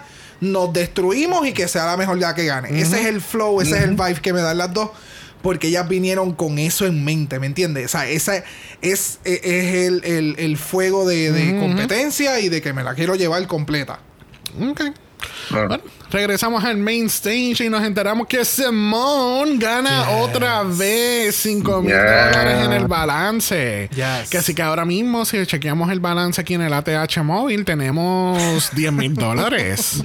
nos 0.53 0.73
destruimos 0.73 1.47
y 1.47 1.53
que 1.53 1.69
sea 1.69 1.87
la 1.87 1.97
mejor 1.97 2.19
la 2.19 2.35
que 2.35 2.45
gane. 2.47 2.81
Ese 2.81 3.01
es 3.01 3.07
el 3.07 3.21
flow, 3.21 3.61
ese 3.61 3.77
es 3.79 3.85
el 3.85 3.91
vibe 3.95 4.21
que 4.23 4.33
me 4.33 4.41
dan 4.41 4.59
las 4.59 4.73
dos. 4.73 4.91
Porque 5.43 5.69
ellas 5.69 5.87
vinieron 5.89 6.33
con 6.33 6.59
eso 6.59 6.87
en 6.87 7.05
mente, 7.05 7.39
¿me 7.39 7.47
entiendes? 7.47 7.85
O 7.85 7.89
sea, 7.89 8.09
esa 8.09 8.37
es, 8.39 8.45
es, 8.83 9.21
es 9.25 9.75
el, 9.87 10.03
el- 10.05 10.35
el 10.39 10.57
fuego 10.57 11.07
de, 11.07 11.31
de 11.31 11.59
competencia 11.61 12.41
y 12.41 12.49
de 12.49 12.61
que 12.63 12.73
me 12.73 12.83
la 12.83 12.95
quiero 12.95 13.15
llevar 13.15 13.47
completa. 13.47 14.01
Ok. 14.61 14.81
No. 15.51 15.69
Bueno, 15.69 15.85
regresamos 16.11 16.65
al 16.65 16.77
main 16.79 17.07
stage 17.07 17.65
y 17.65 17.69
nos 17.69 17.83
enteramos 17.85 18.27
que 18.27 18.45
Simone 18.45 19.59
gana 19.59 20.11
otra 20.11 20.63
vez 20.63 21.35
5 21.37 21.83
mil 21.83 21.93
Yes. 21.93 22.01
dólares 22.03 22.65
en 22.65 22.73
el 22.73 22.87
balance. 22.87 23.89
Yes. 23.95 24.31
Que 24.31 24.39
así 24.39 24.55
que 24.55 24.63
ahora 24.63 24.85
mismo, 24.85 25.25
si 25.25 25.45
chequeamos 25.47 25.91
el 25.91 26.01
balance 26.01 26.41
aquí 26.41 26.55
en 26.55 26.63
el 26.63 26.73
ATH 26.73 27.23
móvil, 27.23 27.65
tenemos 27.65 28.71
10 28.75 28.93
mil 28.93 29.15
dólares. 29.15 30.03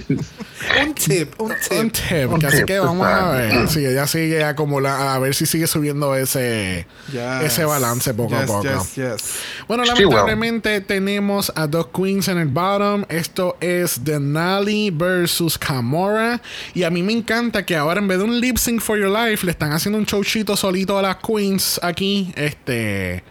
Un 0.84 0.94
tip, 0.94 1.40
un 1.40 1.52
Un 1.52 1.58
tip. 1.58 1.94
tip. 2.10 2.32
Un 2.32 2.40
que 2.40 2.48
así 2.48 2.58
tip, 2.58 2.66
que 2.68 2.80
vamos 2.80 3.08
a 3.08 3.30
ver 3.32 3.68
si 3.68 3.86
ella 3.86 4.06
sigue 4.08 4.44
acumulando, 4.44 5.10
a 5.10 5.20
ver 5.20 5.34
si 5.36 5.46
sigue 5.46 5.68
subiendo 5.68 6.16
ese, 6.16 6.86
Yes. 7.12 7.44
ese 7.44 7.66
balance 7.66 8.14
poco 8.14 8.36
a 8.36 8.42
Yes, 8.42 8.48
poco. 8.48 8.64
yes, 8.64 8.96
yes. 8.96 9.24
Bueno, 9.68 9.84
lamentablemente 9.86 10.82
tenemos 10.82 11.52
a 11.56 11.68
dos 11.68 11.88
queens 11.88 12.28
en 12.28 12.38
el 12.38 12.48
bottom. 12.48 13.06
Esto 13.10 13.58
es 13.60 14.04
Denali 14.04 14.92
versus 14.92 15.58
Kamora. 15.92 16.42
Y 16.74 16.84
a 16.84 16.90
mí 16.90 17.04
me 17.04 17.12
encanta 17.14 17.66
que 17.66 17.76
ahora 17.76 18.00
en 18.00 18.08
vez 18.08 18.18
de 18.18 18.24
un 18.24 18.40
lip 18.40 18.58
sync 18.58 18.82
for 18.82 18.98
your 18.98 19.10
life, 19.10 19.46
le 19.46 19.52
están 19.52 19.74
haciendo 19.74 19.98
un 19.98 20.06
showchito 20.06 20.56
solito 20.56 20.98
a 20.98 21.02
las 21.02 21.18
queens 21.18 21.80
aquí. 21.84 22.32
Este. 22.36 23.24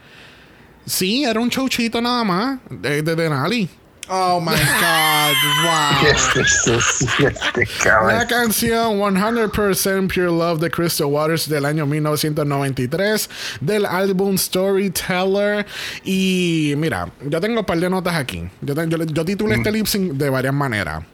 Sí, 0.85 1.25
era 1.25 1.41
un 1.41 1.49
showchito 1.49 2.01
nada 2.01 2.25
más 2.25 2.59
de, 2.69 3.03
de 3.03 3.17
Denali. 3.17 3.69
Oh 4.13 4.41
my 4.41 4.51
God, 4.81 5.37
wow. 5.63 6.05
Este. 6.11 6.43
La 8.09 8.27
canción 8.27 8.99
100% 8.99 10.13
Pure 10.13 10.27
Love 10.27 10.59
de 10.59 10.69
Crystal 10.69 11.07
Waters 11.07 11.49
del 11.49 11.65
año 11.65 11.87
1993 11.87 13.31
del 13.61 13.87
álbum 13.87 14.37
Storyteller. 14.37 15.65
Y 16.03 16.75
mira, 16.77 17.09
yo 17.25 17.41
tengo 17.41 17.61
un 17.61 17.65
par 17.65 17.79
de 17.79 17.89
notas 17.89 18.17
aquí. 18.17 18.43
Yo, 18.61 18.75
yo, 18.75 18.99
yo 19.05 19.25
titulé 19.25 19.55
este 19.55 19.71
lip 19.71 19.87
sync 19.87 20.15
de 20.15 20.29
varias 20.29 20.55
maneras. 20.55 21.05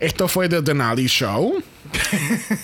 Esto 0.00 0.28
fue 0.28 0.48
The 0.48 0.60
Denali 0.62 1.06
Show. 1.06 1.62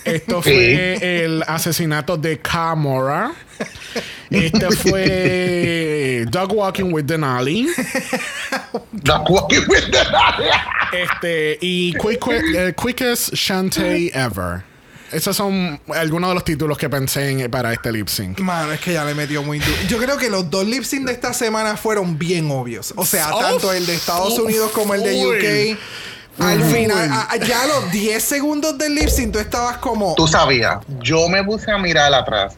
Esto 0.05 0.43
fue 0.43 1.25
el 1.25 1.43
asesinato 1.47 2.17
de 2.17 2.39
Kamora. 2.41 3.33
Este 4.31 4.71
fue 4.71 6.25
Dog 6.31 6.53
Walking 6.55 6.93
with 6.93 7.05
Denali. 7.05 7.67
Not 9.05 9.29
walking 9.29 9.63
with 9.69 9.91
the 9.91 9.99
Este, 10.97 11.59
y 11.61 11.93
quick, 11.95 12.27
eh, 12.55 12.75
Quickest 12.81 13.35
Shantae 13.35 14.11
Ever. 14.15 14.63
Esos 15.13 15.37
son 15.37 15.81
algunos 15.95 16.31
de 16.31 16.35
los 16.35 16.45
títulos 16.45 16.79
que 16.79 16.89
pensé 16.89 17.31
en- 17.31 17.51
para 17.51 17.73
este 17.73 17.91
lip 17.91 18.07
sync. 18.09 18.39
Mano, 18.39 18.73
es 18.73 18.79
que 18.81 18.93
ya 18.93 19.05
le 19.05 19.13
metió 19.15 19.43
muy 19.43 19.59
duro. 19.59 19.77
Yo 19.89 19.99
creo 19.99 20.17
que 20.17 20.31
los 20.31 20.49
dos 20.51 20.65
lip 20.67 20.85
sync 20.85 21.07
de 21.07 21.13
esta 21.13 21.33
semana 21.33 21.77
fueron 21.77 22.17
bien 22.17 22.49
obvios. 22.51 22.93
O 22.97 23.05
sea, 23.05 23.35
Oh, 23.35 23.41
tanto 23.41 23.73
el 23.73 23.87
de 23.87 23.95
Estados 23.97 24.37
full, 24.37 24.45
Unidos 24.47 24.71
como 24.71 24.95
el 24.95 25.03
de. 25.03 25.75
UK. 25.75 25.79
Al 26.41 26.63
final, 26.65 27.11
a- 27.13 27.29
a- 27.33 27.37
ya 27.37 27.63
a 27.63 27.67
los 27.67 27.91
10 27.93 28.23
segundos 28.25 28.79
del 28.79 28.95
lip 28.95 29.09
sync, 29.09 29.33
tú 29.33 29.39
estabas 29.39 29.77
como. 29.79 30.15
Tú 30.15 30.27
sabías. 30.27 30.79
Yo 31.01 31.29
me 31.29 31.45
puse 31.45 31.71
a 31.71 31.77
mirar 31.79 32.13
atrás. 32.15 32.55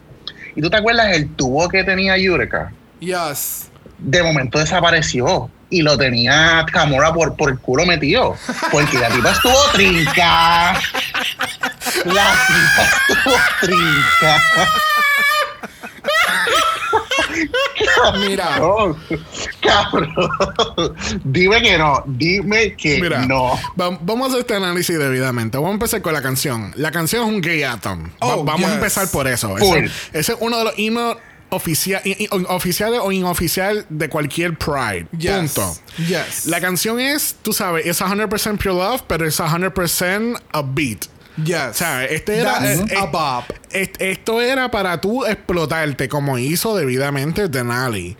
¿Y 0.54 0.60
tú 0.62 0.70
te 0.70 0.76
acuerdas 0.76 1.08
el 1.16 1.34
tubo 1.34 1.68
que 1.68 1.82
tenía 1.82 2.16
Yureka? 2.18 2.72
Yes. 3.00 3.68
De 3.98 4.22
momento 4.22 4.58
desapareció. 4.58 5.50
Y 5.70 5.80
lo 5.80 5.96
tenía 5.96 6.66
Camora 6.70 7.14
por, 7.14 7.34
por 7.34 7.48
el 7.50 7.58
culo 7.58 7.86
metido. 7.86 8.36
Porque 8.70 8.98
la 8.98 9.08
tipa 9.08 9.30
estuvo 9.30 9.56
trinca. 9.72 10.74
La 12.04 12.34
tipa 12.46 12.82
estuvo 13.08 13.36
trinca. 13.62 14.42
Mira. 18.28 18.44
Cabrón. 18.56 18.96
Cabrón. 19.60 20.94
Dime 21.24 21.62
que 21.62 21.78
no. 21.78 22.02
Dime 22.06 22.74
que 22.76 23.00
Mira, 23.00 23.26
no. 23.26 23.58
va- 23.80 23.98
vamos 24.00 24.26
a 24.26 24.28
hacer 24.28 24.40
este 24.40 24.54
análisis 24.56 24.98
debidamente. 24.98 25.56
Vamos 25.58 25.70
a 25.70 25.74
empezar 25.74 26.02
con 26.02 26.12
la 26.12 26.22
canción. 26.22 26.72
La 26.76 26.90
canción 26.90 27.22
es 27.24 27.28
un 27.34 27.40
gay 27.40 27.62
anthem. 27.62 28.04
Va- 28.22 28.36
Oh, 28.36 28.44
vamos 28.44 28.70
a 28.70 28.74
empezar 28.74 29.08
por 29.10 29.26
eso. 29.28 29.56
Ese, 29.58 29.84
ese 30.12 30.32
es 30.32 30.38
uno 30.40 30.58
de 30.58 30.64
los 30.64 30.78
himnos 30.78 31.16
oficia- 31.50 32.00
i- 32.04 32.24
i- 32.24 32.28
oficiales 32.48 33.00
o 33.02 33.12
inoficial 33.12 33.84
de 33.90 34.08
cualquier 34.08 34.56
Pride. 34.56 35.06
Yes. 35.16 35.52
Punto. 35.52 35.76
Yes. 36.08 36.46
La 36.46 36.60
canción 36.60 36.98
es, 36.98 37.36
tú 37.42 37.52
sabes, 37.52 37.84
es 37.86 38.00
100% 38.00 38.56
pure 38.58 38.74
love, 38.74 39.02
pero 39.06 39.26
es 39.26 39.38
100% 39.38 40.40
yes. 41.42 41.70
O 41.70 41.74
sea, 41.74 42.04
este 42.04 42.38
era. 42.38 42.74
Eh, 42.74 42.84
eh, 43.72 43.92
esto 43.98 44.40
era 44.40 44.70
para 44.70 45.00
tú 45.00 45.24
explotarte, 45.24 46.08
como 46.08 46.38
hizo 46.38 46.76
debidamente 46.76 47.48
Denali. 47.48 48.16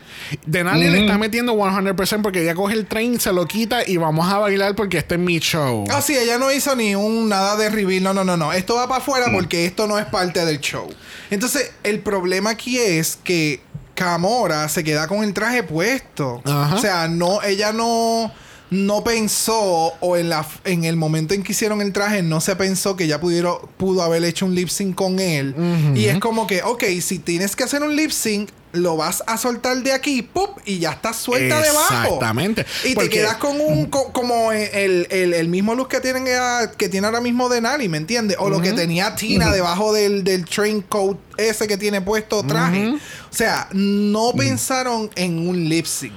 Denali 0.46 0.90
le 0.90 1.00
está 1.02 1.18
metiendo 1.18 1.54
100% 1.54 2.22
porque 2.22 2.42
ella 2.42 2.54
coge 2.54 2.74
el 2.74 2.86
tren, 2.86 3.20
se 3.20 3.32
lo 3.32 3.46
quita 3.46 3.86
y 3.86 3.96
vamos 3.96 4.30
a 4.32 4.38
bailar 4.38 4.74
porque 4.74 4.98
este 4.98 5.16
es 5.16 5.20
mi 5.20 5.38
show. 5.38 5.84
Ah, 5.90 6.00
sí, 6.00 6.16
ella 6.16 6.38
no 6.38 6.50
hizo 6.52 6.74
ni 6.76 6.94
un 6.94 7.28
nada 7.28 7.56
de 7.56 7.70
reveal. 7.70 8.02
No, 8.02 8.14
no, 8.14 8.24
no, 8.24 8.36
no. 8.36 8.52
Esto 8.52 8.76
va 8.76 8.88
para 8.88 9.00
afuera 9.00 9.26
porque 9.32 9.66
esto 9.66 9.86
no 9.86 9.98
es 9.98 10.06
parte 10.06 10.44
del 10.44 10.60
show. 10.60 10.88
Entonces, 11.30 11.72
el 11.82 12.00
problema 12.00 12.50
aquí 12.50 12.78
es 12.78 13.18
que 13.22 13.60
Camora 13.94 14.68
se 14.68 14.82
queda 14.84 15.06
con 15.06 15.22
el 15.22 15.34
traje 15.34 15.62
puesto. 15.62 16.42
O 16.44 16.78
sea, 16.78 17.08
no, 17.08 17.42
ella 17.42 17.72
no, 17.72 18.32
no 18.72 19.04
pensó, 19.04 19.92
o 20.00 20.16
en 20.16 20.30
la 20.30 20.46
en 20.64 20.84
el 20.84 20.96
momento 20.96 21.34
en 21.34 21.42
que 21.42 21.52
hicieron 21.52 21.80
el 21.82 21.92
traje, 21.92 22.22
no 22.22 22.40
se 22.40 22.56
pensó 22.56 22.96
que 22.96 23.04
ella 23.04 23.20
pudiera, 23.20 23.50
pudo 23.76 24.02
haber 24.02 24.24
hecho 24.24 24.46
un 24.46 24.54
lip 24.54 24.68
sync 24.68 24.94
con 24.94 25.20
él. 25.20 25.54
Y 25.94 26.06
es 26.06 26.18
como 26.18 26.46
que, 26.46 26.62
ok, 26.62 26.82
si 27.02 27.18
tienes 27.18 27.54
que 27.54 27.64
hacer 27.64 27.82
un 27.82 27.94
lip 27.94 28.10
sync, 28.10 28.48
lo 28.72 28.96
vas 28.96 29.22
a 29.26 29.36
soltar 29.36 29.82
de 29.82 29.92
aquí, 29.92 30.22
¡pup! 30.22 30.58
y 30.64 30.78
ya 30.78 30.92
estás 30.92 31.16
suelta 31.16 31.60
debajo. 31.60 32.04
Exactamente. 32.04 32.64
Y 32.84 32.94
Porque- 32.94 33.10
te 33.10 33.16
quedas 33.16 33.36
con 33.36 33.60
un 33.60 33.84
co- 33.90 34.10
como 34.14 34.50
el, 34.50 35.06
el- 35.10 35.34
el 35.34 35.48
mismo 35.48 35.74
look 35.74 35.88
que 35.88 36.00
tienen 36.00 36.24
eh, 36.26 36.38
que 36.78 36.88
tiene 36.88 37.06
ahora 37.06 37.20
mismo 37.20 37.50
Denali, 37.50 37.90
¿me 37.90 37.98
entiendes? 37.98 38.38
O 38.40 38.48
lo 38.48 38.62
que 38.62 38.72
tenía 38.72 39.14
Tina 39.14 39.50
debajo 39.50 39.92
del, 39.92 40.24
del 40.24 40.46
train 40.46 40.80
coat 40.80 41.18
ese 41.36 41.68
que 41.68 41.76
tiene 41.76 42.00
puesto 42.00 42.42
traje. 42.44 42.94
O 42.94 42.98
sea, 43.34 43.68
no 43.72 44.32
pensaron 44.32 45.10
en 45.16 45.46
un 45.46 45.68
lip 45.68 45.84
sync. 45.84 46.14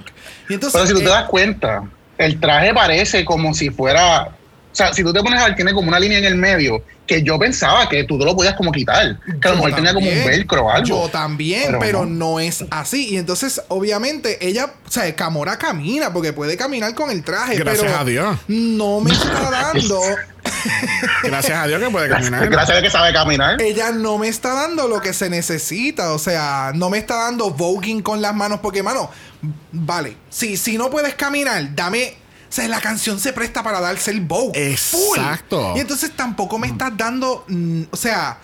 Y 0.48 0.53
entonces 0.53 0.80
Pero 0.82 0.88
si 0.88 0.94
tú 0.94 0.99
te 0.99 1.06
eh, 1.06 1.10
das 1.10 1.27
cuenta, 1.27 1.84
el 2.18 2.40
traje 2.40 2.74
parece 2.74 3.26
como 3.26 3.54
si 3.54 3.70
fuera 3.70 4.36
sea, 4.76 4.94
si 4.94 5.04
tú 5.04 5.14
te 5.14 5.22
pones 5.22 5.42
a 5.42 5.46
ver, 5.46 5.56
tiene 5.56 5.74
como 5.74 5.88
una 5.88 6.00
línea 6.00 6.18
en 6.18 6.26
el 6.26 6.36
medio 6.36 6.84
que 7.08 7.24
yo 7.24 7.40
pensaba 7.40 7.88
que 7.88 8.04
tú 8.04 8.18
te 8.18 8.26
lo 8.26 8.36
podías 8.36 8.56
como 8.56 8.72
quitar. 8.72 9.18
Que 9.42 9.48
a 9.48 9.52
lo 9.52 9.58
mejor 9.58 9.76
tenía 9.76 9.94
como 9.94 10.10
un 10.10 10.26
velcro 10.26 10.66
o 10.66 10.72
algo. 10.72 10.86
Yo 10.86 11.10
también, 11.10 11.66
pero, 11.68 11.80
Pero 11.80 12.06
no. 12.06 12.32
no. 12.32 12.40
es 12.40 12.66
así. 12.72 13.10
Y 13.14 13.18
entonces, 13.18 13.62
obviamente, 13.70 14.46
ella, 14.46 14.74
o 14.86 14.92
sea, 14.92 15.16
Camora 15.16 15.58
camina 15.58 16.12
porque 16.12 16.34
puede 16.34 16.58
caminar 16.58 16.94
con 16.94 17.12
el 17.12 17.24
traje. 17.24 17.56
Gracias 17.56 17.86
pero 17.86 17.98
a 17.98 18.06
Dios. 18.06 18.38
No 18.48 19.00
me 19.02 19.12
está 19.12 19.50
dando. 19.52 20.02
Gracias 21.23 21.57
a 21.57 21.67
Dios 21.67 21.81
que 21.81 21.89
puede 21.89 22.09
caminar. 22.09 22.49
Gracias 22.49 22.77
a 22.77 22.81
que 22.81 22.89
sabe 22.89 23.13
caminar. 23.13 23.61
ella 23.61 23.91
no 23.91 24.17
me 24.17 24.27
está 24.27 24.53
dando 24.53 24.88
lo 24.88 25.01
que 25.01 25.13
se 25.13 25.30
necesita. 25.30 26.13
O 26.13 26.19
sea, 26.19 26.72
no 26.76 26.89
me 26.89 26.97
está 26.97 27.15
dando 27.15 27.51
voguing 27.51 28.01
con 28.01 28.22
las 28.22 28.34
manos. 28.35 28.59
Porque, 28.61 28.84
mano, 28.84 29.09
vale. 29.72 30.17
Si, 30.30 30.57
si 30.57 30.77
no 30.77 30.89
puedes 30.89 31.15
caminar, 31.15 31.76
dame. 31.76 32.15
O 32.49 32.53
sea, 32.55 32.67
la 32.67 32.80
canción 32.80 33.19
se 33.19 33.34
presta 33.34 33.63
para 33.63 33.81
darse 33.81 34.11
el 34.11 34.22
vogue. 34.22 34.77
full. 34.77 35.17
Exacto. 35.17 35.73
Y 35.76 35.80
entonces 35.80 36.11
tampoco 36.15 36.57
me 36.57 36.67
estás 36.67 36.95
dando. 36.95 37.45
mm, 37.47 37.84
o 37.91 37.97
sea. 37.97 38.38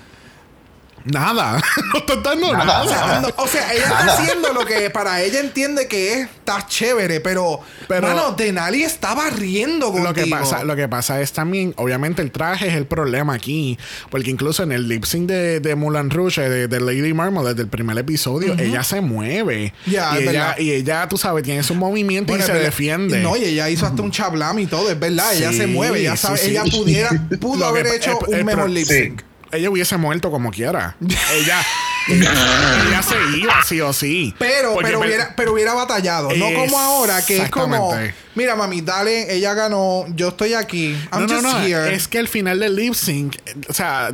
Nada. 1.06 1.62
no 1.94 2.00
está 2.00 2.16
dando 2.18 2.52
Nada. 2.52 2.66
nada. 2.66 2.82
O 2.84 2.88
sea, 2.90 3.20
no- 3.22 3.44
o 3.44 3.48
sea, 3.48 3.74
ella 3.74 3.84
está 3.84 4.14
haciendo 4.14 4.54
lo 4.54 4.66
que 4.66 4.90
para 4.90 5.22
ella 5.22 5.40
entiende 5.40 5.88
que 5.88 6.14
es, 6.14 6.20
está 6.28 6.66
chévere, 6.68 7.20
pero, 7.20 7.60
Pero- 7.88 8.08
mano, 8.08 8.32
Denali 8.34 8.84
estaba 8.84 9.30
riendo 9.30 9.88
contigo. 9.92 10.08
Lo 10.10 10.14
que, 10.14 10.26
pasa, 10.28 10.64
lo 10.64 10.76
que 10.76 10.88
pasa 10.88 11.22
es 11.22 11.32
también, 11.34 11.74
obviamente, 11.78 12.22
el 12.22 12.32
traje 12.32 12.68
es 12.68 12.76
el 12.76 12.86
problema 12.86 13.34
aquí. 13.34 13.78
Porque 14.10 14.30
incluso 14.30 14.64
en 14.64 14.72
el 14.72 14.88
lip 14.88 15.06
sync 15.06 15.28
de, 15.28 15.60
de 15.60 15.76
Mulan 15.76 16.10
Rouge, 16.10 16.42
de, 16.50 16.68
de 16.68 16.80
Lady 16.80 17.14
Marmalade, 17.14 17.54
desde 17.56 17.64
el 17.64 17.70
primer 17.70 17.98
episodio, 17.98 18.54
ella 18.58 18.84
se 18.84 19.02
mueve. 19.02 19.74
Ya, 19.86 20.20
y, 20.20 20.28
ella, 20.28 20.56
y 20.60 20.72
ella, 20.72 21.08
tú 21.08 21.18
sabes, 21.18 21.44
tiene 21.44 21.64
su 21.64 21.76
movimiento 21.76 22.32
Bueno, 22.34 22.44
y 22.44 22.48
se 22.48 22.54
verdad. 22.54 22.66
defiende. 22.68 23.20
No, 23.20 23.36
y 23.38 23.44
ella 23.46 23.70
hizo 23.70 23.86
hasta 23.86 24.02
un 24.02 24.12
chablam 24.12 24.60
y 24.60 24.68
todo, 24.68 24.90
es 24.90 25.00
verdad. 25.00 25.34
ella 25.34 25.52
se 25.54 25.68
mueve, 25.68 26.00
ella 26.02 26.16
sí, 26.16 26.22
sabe, 26.28 26.38
sí. 26.38 26.50
ella 26.52 26.64
pudiera, 26.64 27.10
pudo 27.40 27.66
haber 27.66 27.88
hecho 27.88 28.12
el- 28.22 28.28
un 28.28 28.36
el 28.36 28.46
mejor 28.46 28.70
lip 28.70 28.88
sí. 28.88 28.94
sync. 29.04 29.22
Ella 29.52 29.70
hubiese 29.70 29.98
muerto 29.98 30.32
como 30.32 30.52
quiera. 30.52 30.96
ella, 31.02 31.62
ella 32.08 33.04
se 33.04 33.38
iba 33.38 33.64
sí 33.64 33.82
o 33.82 33.94
sí. 33.94 34.34
Pero, 34.40 34.76
pero, 34.82 35.00
hubiera, 35.00 35.36
pero 35.36 35.54
hubiera 35.54 35.74
batallado. 35.74 36.30
No 36.36 36.54
como 36.54 36.80
ahora, 36.80 37.24
que 37.26 37.38
es 37.38 37.50
como. 37.50 37.94
Mira, 38.36 38.56
mami, 38.56 38.82
dale, 38.82 39.34
ella 39.34 39.54
ganó. 39.54 40.06
Yo 40.16 40.30
estoy 40.30 40.54
aquí. 40.54 40.98
I'm 41.12 41.22
no, 41.22 41.28
no, 41.28 41.34
just 41.34 41.44
no. 41.44 41.62
here. 41.62 41.94
Es 41.94 42.08
que 42.08 42.20
el 42.20 42.28
final 42.28 42.60
del 42.60 42.76
lip 42.76 42.94
sync, 42.94 43.36
o 43.68 43.74
sea, 43.74 44.12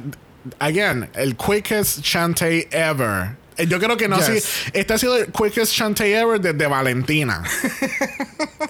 again, 0.60 1.10
el 1.14 1.36
quickest 1.36 2.02
chante 2.02 2.68
ever. 2.72 3.36
Eh, 3.58 3.68
Yo 3.68 3.80
creo 3.80 3.98
que 3.98 4.08
no, 4.08 4.18
Yes. 4.18 4.44
sí. 4.44 4.70
Este 4.74 4.94
ha 4.94 4.98
sido 4.98 5.18
el 5.18 5.32
quickest 5.32 5.74
chante 5.74 6.14
ever 6.14 6.40
desde 6.40 6.68
Valentina. 6.68 7.44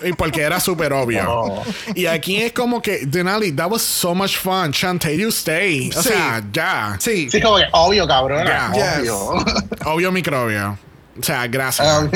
y 0.02 0.14
porque 0.14 0.42
era 0.42 0.60
súper 0.60 0.94
obvio. 0.94 1.24
Oh. 1.28 1.64
Y 1.96 2.06
aquí 2.06 2.38
es 2.42 2.52
como 2.54 2.82
que, 2.82 3.06
Denali, 3.06 3.52
that 3.52 3.70
was 3.70 3.82
so 3.82 4.14
much 4.16 4.38
fun. 4.38 4.72
Chante, 4.72 5.18
you 5.18 5.30
stay. 5.30 5.90
O 5.96 6.02
Sí. 6.02 6.10
sea, 6.10 6.44
ya. 6.52 6.96
Sí. 7.00 7.30
Sí, 7.30 7.42
como 7.42 7.58
que 7.58 7.66
obvio, 7.74 8.08
cabrón. 8.08 8.46
Ya. 8.46 8.72
Obvio. 9.00 9.46
Obvio 9.86 10.12
microbio. 10.12 10.78
O 11.20 11.24
sea, 11.24 11.48
gracias. 11.48 11.88
Ah, 11.88 12.08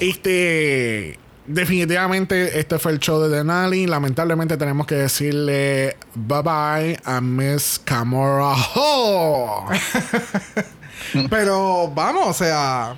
Este. 0.00 1.18
Definitivamente, 1.44 2.60
este 2.60 2.78
fue 2.78 2.92
el 2.92 3.00
show 3.00 3.20
de 3.20 3.28
Denali. 3.28 3.86
Lamentablemente, 3.86 4.56
tenemos 4.56 4.86
que 4.86 4.94
decirle 4.94 5.96
bye 6.14 6.40
bye 6.42 7.00
a 7.04 7.20
Miss 7.20 7.80
Camora. 7.84 8.54
¡Oh! 8.76 9.66
Pero 11.30 11.90
vamos, 11.94 12.26
o 12.28 12.32
sea, 12.32 12.94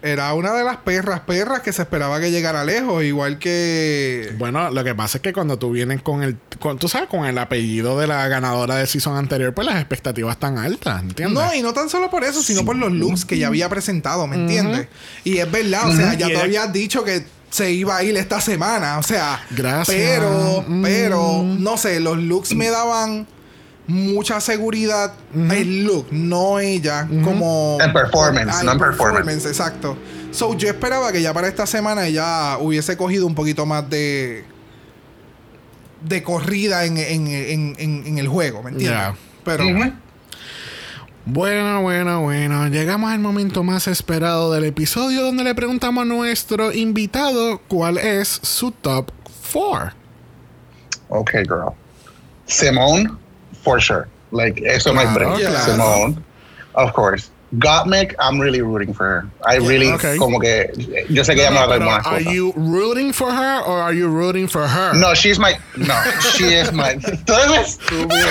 era 0.00 0.32
una 0.34 0.52
de 0.52 0.62
las 0.62 0.76
perras, 0.76 1.20
perras 1.20 1.60
que 1.60 1.72
se 1.72 1.82
esperaba 1.82 2.20
que 2.20 2.30
llegara 2.30 2.64
lejos, 2.64 3.02
igual 3.02 3.38
que. 3.38 4.32
Bueno, 4.38 4.70
lo 4.70 4.84
que 4.84 4.94
pasa 4.94 5.18
es 5.18 5.22
que 5.22 5.32
cuando 5.32 5.58
tú 5.58 5.72
vienes 5.72 6.02
con 6.02 6.22
el. 6.22 6.36
Con, 6.60 6.78
tú 6.78 6.88
sabes, 6.88 7.08
con 7.08 7.24
el 7.26 7.36
apellido 7.38 7.98
de 7.98 8.06
la 8.06 8.26
ganadora 8.28 8.76
del 8.76 8.86
season 8.86 9.16
anterior, 9.16 9.52
pues 9.54 9.66
las 9.66 9.76
expectativas 9.76 10.34
están 10.36 10.56
altas, 10.58 11.02
¿entiendes? 11.02 11.34
No, 11.44 11.54
y 11.54 11.62
no 11.62 11.72
tan 11.72 11.88
solo 11.88 12.10
por 12.10 12.22
eso, 12.24 12.42
sino 12.42 12.64
por 12.64 12.76
los 12.76 12.92
looks 12.92 13.24
que 13.24 13.38
ya 13.38 13.48
había 13.48 13.68
presentado, 13.68 14.26
¿me 14.28 14.36
entiendes? 14.36 14.86
Y 15.24 15.38
es 15.38 15.50
verdad, 15.50 15.88
o 15.88 15.92
sea, 15.96 16.14
ya 16.14 16.26
ella- 16.28 16.42
habías 16.42 16.72
dicho 16.72 17.02
que 17.04 17.24
se 17.50 17.72
iba 17.72 17.96
a 17.96 18.02
ir 18.04 18.16
esta 18.16 18.40
semana, 18.40 18.98
o 18.98 19.02
sea. 19.02 19.42
Gracias. 19.50 19.96
Pero, 19.96 20.64
Mm. 20.68 20.82
pero, 20.82 21.42
no 21.42 21.76
sé, 21.76 21.98
los 21.98 22.18
looks 22.18 22.54
me 22.54 22.68
daban 22.70 23.26
mucha 23.88 24.40
seguridad. 24.40 25.12
El 25.34 25.84
look, 25.84 26.06
no 26.12 26.60
ella, 26.60 27.08
como. 27.24 27.78
En 27.80 27.92
performance, 27.92 28.54
Ah, 28.60 28.62
no 28.62 28.72
en 28.72 28.78
performance. 28.78 29.44
Exacto. 29.46 29.96
So, 30.30 30.54
yo 30.56 30.68
esperaba 30.68 31.10
que 31.10 31.20
ya 31.22 31.32
para 31.34 31.48
esta 31.48 31.66
semana 31.66 32.06
ella 32.06 32.58
hubiese 32.58 32.96
cogido 32.96 33.26
un 33.26 33.34
poquito 33.34 33.66
más 33.66 33.88
de. 33.90 34.44
de 36.02 36.22
corrida 36.22 36.84
en, 36.84 36.96
en, 36.98 37.26
en, 37.26 37.74
en- 37.78 38.06
en 38.06 38.18
el 38.18 38.28
juego, 38.28 38.62
¿me 38.62 38.70
entiendes? 38.70 39.18
Pero. 39.44 39.64
Bueno, 41.24 41.82
bueno, 41.82 42.22
bueno. 42.22 42.68
Llegamos 42.68 43.10
al 43.12 43.18
momento 43.18 43.62
más 43.62 43.86
esperado 43.86 44.50
del 44.52 44.64
episodio 44.64 45.22
donde 45.22 45.44
le 45.44 45.54
preguntamos 45.54 46.02
a 46.02 46.04
nuestro 46.06 46.72
invitado 46.72 47.60
cuál 47.68 47.98
es 47.98 48.28
su 48.42 48.70
top 48.70 49.10
4. 49.52 49.92
Okay, 51.10 51.42
girl. 51.44 51.72
Simone, 52.46 53.10
for 53.68 53.80
sure. 53.80 54.08
Like, 54.30 54.62
eso 54.64 54.92
no 54.94 55.00
hay 55.00 55.06
Claro, 55.06 55.34
break. 55.36 55.46
claro. 55.46 55.70
Simone, 55.72 56.24
of 56.74 56.92
course. 56.94 57.30
Gottmik, 57.56 58.14
I'm 58.18 58.38
really 58.38 58.60
rooting 58.60 58.92
for 58.92 59.06
her. 59.06 59.26
I 59.46 59.56
really, 59.56 59.90
okay. 59.92 60.18
como 60.18 60.38
que, 60.38 60.70
yo 61.08 61.22
sé 61.24 61.34
que 61.34 61.40
ella 61.42 61.50
me 61.50 61.56
va 61.56 61.64
a 61.64 61.68
dar 61.68 61.78
buenas 61.78 62.06
are 62.06 62.18
cosas. 62.18 62.32
you 62.34 62.52
rooting 62.56 63.12
for 63.12 63.30
her 63.32 63.60
or 63.64 63.80
are 63.80 63.94
you 63.94 64.08
rooting 64.08 64.46
for 64.48 64.66
her? 64.66 64.92
No, 64.94 65.14
she's 65.14 65.38
my, 65.38 65.54
no, 65.76 65.94
she 66.36 66.44
is 66.54 66.72
my, 66.72 66.94
tú 67.26 67.32
eres 67.32 67.78
estúpido. 67.78 68.26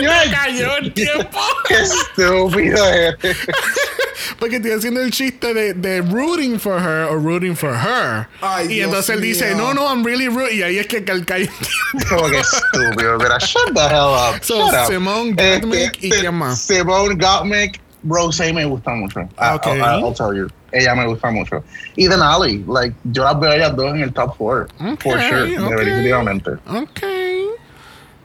me 0.00 0.30
cayó 0.32 0.76
el 0.78 0.92
tiempo. 0.92 1.40
Qué 1.68 1.74
estúpido 1.74 2.84
eres. 2.86 3.16
Porque 4.38 4.56
estoy 4.56 4.72
haciendo 4.72 5.00
el 5.00 5.10
chiste 5.10 5.52
de, 5.52 5.74
de 5.74 6.00
rooting 6.02 6.58
for 6.58 6.78
her 6.80 7.08
o 7.10 7.16
rooting 7.16 7.56
for 7.56 7.74
her. 7.74 8.28
Ay, 8.40 8.66
y 8.66 8.68
Dios 8.76 8.86
entonces 8.86 9.16
él 9.16 9.20
dice, 9.20 9.54
no, 9.56 9.74
no, 9.74 9.88
I'm 9.88 10.04
really 10.04 10.28
rooting. 10.28 10.58
Y 10.58 10.62
ahí 10.62 10.78
es 10.78 10.86
que 10.86 11.04
cal- 11.04 11.24
cae 11.24 11.42
el 11.42 11.48
tiempo. 11.48 12.08
Como 12.08 12.28
que 12.28 12.38
estúpido, 12.38 13.18
pero 13.18 13.38
shut 13.40 13.74
the 13.74 13.80
hell 13.80 14.14
up. 14.14 14.42
So, 14.42 14.66
shut 14.70 14.74
up. 14.74 14.86
Simone 14.86 15.32
Gottmik, 15.32 15.98
¿y 16.02 16.08
Este, 16.08 16.20
quién 16.20 16.34
más? 16.34 16.60
Simone 16.60 17.14
Gottmik, 17.16 17.80
Rosé 18.04 18.52
me 18.52 18.64
gusta 18.64 18.90
mucho. 18.94 19.20
I- 19.38 19.54
Okay. 19.54 19.78
I- 19.78 20.00
I'll 20.00 20.12
tell 20.14 20.34
you. 20.34 20.48
Ella 20.72 20.94
me 20.94 21.06
gusta 21.06 21.30
mucho. 21.30 21.62
Y 21.96 22.06
Denali, 22.08 22.64
like, 22.66 22.94
yo 23.04 23.24
las 23.24 23.38
veo 23.38 23.50
a 23.50 23.56
ellas 23.56 23.76
dos 23.76 23.94
en 23.94 24.00
el 24.02 24.12
top 24.12 24.36
four. 24.36 24.68
for 24.78 25.16
Okay, 25.16 25.28
sure, 25.28 25.42
okay. 25.58 25.76
definitivamente. 25.84 26.50
Ok. 26.66 27.00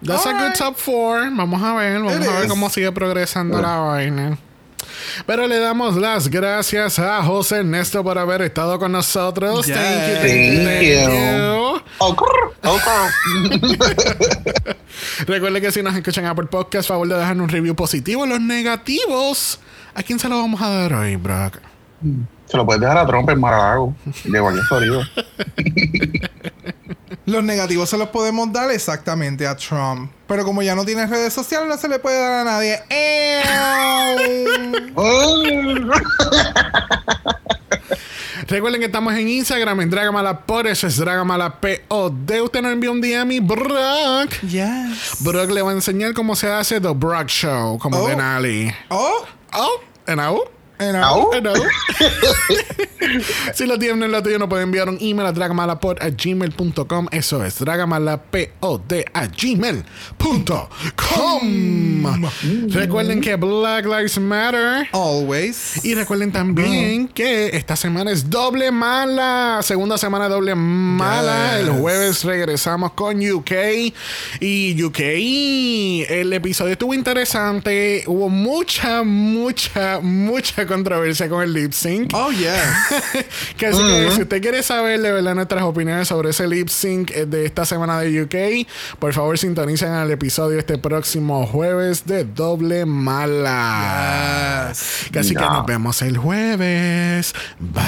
That's 0.01 0.25
a 0.25 0.33
good 0.33 0.53
top 0.55 0.75
four. 0.77 1.29
Vamos 1.35 1.61
a 1.61 1.73
ver, 1.75 1.99
vamos 1.99 2.13
It 2.15 2.27
a 2.27 2.31
ver 2.33 2.45
is. 2.45 2.49
cómo 2.51 2.69
sigue 2.69 2.91
progresando 2.91 3.61
la 3.61 3.77
vaina. 3.77 4.37
Pero 5.25 5.47
le 5.47 5.59
damos 5.59 5.95
las 5.95 6.29
gracias 6.29 6.99
a 6.99 7.23
José 7.23 7.57
Ernesto 7.57 8.03
por 8.03 8.17
haber 8.17 8.41
estado 8.41 8.77
con 8.79 8.91
nosotros. 8.91 9.65
Yes. 9.65 9.75
Thank 9.75 10.09
you, 10.09 10.15
Thank 10.67 10.81
you. 10.81 11.11
you. 11.11 11.81
Oh, 11.99 12.13
grr, 12.13 12.53
oh, 12.63 12.77
grr. 12.77 14.75
Recuerde 15.27 15.61
que 15.61 15.71
si 15.71 15.81
nos 15.81 15.95
escuchan 15.95 16.25
a 16.25 16.35
por 16.35 16.49
podcast, 16.49 16.89
favor 16.89 17.07
de 17.07 17.15
dejarnos 17.15 17.45
un 17.45 17.49
review 17.49 17.75
positivo. 17.75 18.25
Los 18.25 18.39
negativos, 18.41 19.59
¿a 19.93 20.03
quién 20.03 20.19
se 20.19 20.29
lo 20.29 20.37
vamos 20.37 20.61
a 20.61 20.69
dar 20.69 20.93
hoy, 20.93 21.15
Brock? 21.15 21.59
Se 22.45 22.55
lo 22.57 22.65
puedes 22.65 22.81
dejar 22.81 22.97
a 22.97 23.07
Trump 23.07 23.29
en 23.29 23.39
Maralago. 23.39 23.95
De 24.23 24.39
cualquier 24.39 24.65
Florida. 24.65 25.09
Los 27.27 27.43
negativos 27.43 27.89
se 27.89 27.97
los 27.97 28.07
podemos 28.09 28.51
dar 28.53 28.71
exactamente 28.71 29.45
a 29.45 29.55
Trump. 29.55 30.09
Pero 30.27 30.45
como 30.45 30.61
ya 30.63 30.75
no 30.75 30.85
tiene 30.85 31.05
redes 31.05 31.33
sociales, 31.33 31.67
no 31.67 31.77
se 31.77 31.87
le 31.89 31.99
puede 31.99 32.17
dar 32.19 32.31
a 32.31 32.43
nadie. 32.45 32.81
Recuerden 38.47 38.79
que 38.79 38.85
estamos 38.85 39.13
en 39.13 39.27
Instagram, 39.27 39.81
en 39.81 39.89
Dragamalapod, 39.89 40.67
eso 40.67 40.87
es 40.87 40.95
Dragamalapod. 40.97 41.69
Usted 41.89 42.61
nos 42.61 42.71
envió 42.71 42.93
un 42.93 43.01
DM 43.01 43.31
y 43.33 43.39
Brock. 43.41 44.31
yes. 44.47 45.17
Brock 45.19 45.51
le 45.51 45.61
va 45.61 45.71
a 45.71 45.73
enseñar 45.73 46.13
cómo 46.13 46.33
se 46.35 46.49
hace 46.49 46.79
The 46.79 46.93
Brock 46.93 47.27
Show, 47.27 47.77
como 47.77 47.97
Oh. 47.97 48.07
Denali. 48.07 48.73
Oh, 48.89 49.25
Oh, 49.53 49.81
and 50.07 50.21
si 53.53 53.65
lo 53.65 53.79
tienen 53.79 54.03
en 54.03 54.11
lo 54.11 54.21
tuyo, 54.21 54.37
nos 54.37 54.47
pueden 54.47 54.65
enviar 54.65 54.89
un 54.89 54.97
email 55.01 55.27
a 55.27 55.31
dragamalapod 55.31 55.97
a 56.01 56.09
gmail.com. 56.09 57.07
Eso 57.11 57.43
es 57.43 57.57
dragamalapod 57.59 58.93
a 59.13 59.27
gmail.com. 59.27 59.87
Recuerden 62.69 63.21
que 63.21 63.35
Black 63.35 63.85
Lives 63.85 64.19
Matter. 64.19 64.87
always. 64.91 65.83
Y 65.83 65.95
recuerden 65.95 66.31
también 66.31 67.07
que 67.07 67.55
esta 67.55 67.75
semana 67.75 68.11
es 68.11 68.29
doble 68.29 68.71
mala. 68.71 69.61
Segunda 69.63 69.97
semana 69.97 70.29
doble 70.29 70.53
mala. 70.53 71.57
Yes. 71.57 71.67
El 71.67 71.71
jueves 71.79 72.23
regresamos 72.23 72.91
con 72.91 73.17
UK. 73.17 73.51
Y 74.39 74.83
UK, 74.83 74.99
el 76.09 76.33
episodio 76.33 76.73
estuvo 76.73 76.93
interesante. 76.93 78.03
Hubo 78.05 78.29
mucha, 78.29 79.01
mucha, 79.03 79.99
mucha 80.01 80.66
controversia 80.67 81.29
con 81.29 81.41
el 81.41 81.53
lip 81.53 81.71
sync. 81.71 82.11
Oh, 82.13 82.31
yeah. 82.31 82.87
que 83.57 83.67
así 83.67 83.81
que 83.81 84.11
si 84.11 84.21
usted 84.21 84.41
quiere 84.41 84.61
saber 84.63 84.99
de 85.01 85.11
verdad 85.11 85.35
nuestras 85.35 85.63
opiniones 85.63 86.07
sobre 86.07 86.29
ese 86.31 86.47
lip 86.47 86.69
sync 86.69 87.11
eh, 87.11 87.25
de 87.25 87.45
esta 87.45 87.65
semana 87.65 87.99
de 87.99 88.21
UK, 88.23 88.35
por 88.99 89.13
favor 89.13 89.37
sintonicen 89.37 89.91
al 89.91 90.11
episodio 90.11 90.59
este 90.59 90.77
próximo 90.77 91.45
jueves 91.47 92.05
de 92.05 92.25
Doble 92.25 92.85
Mala. 92.85 94.67
Yes. 94.69 95.09
Que 95.11 95.19
así 95.19 95.35
que 95.35 95.41
nos 95.41 95.65
vemos 95.65 96.01
el 96.01 96.17
jueves. 96.17 97.33
Bye. 97.59 97.87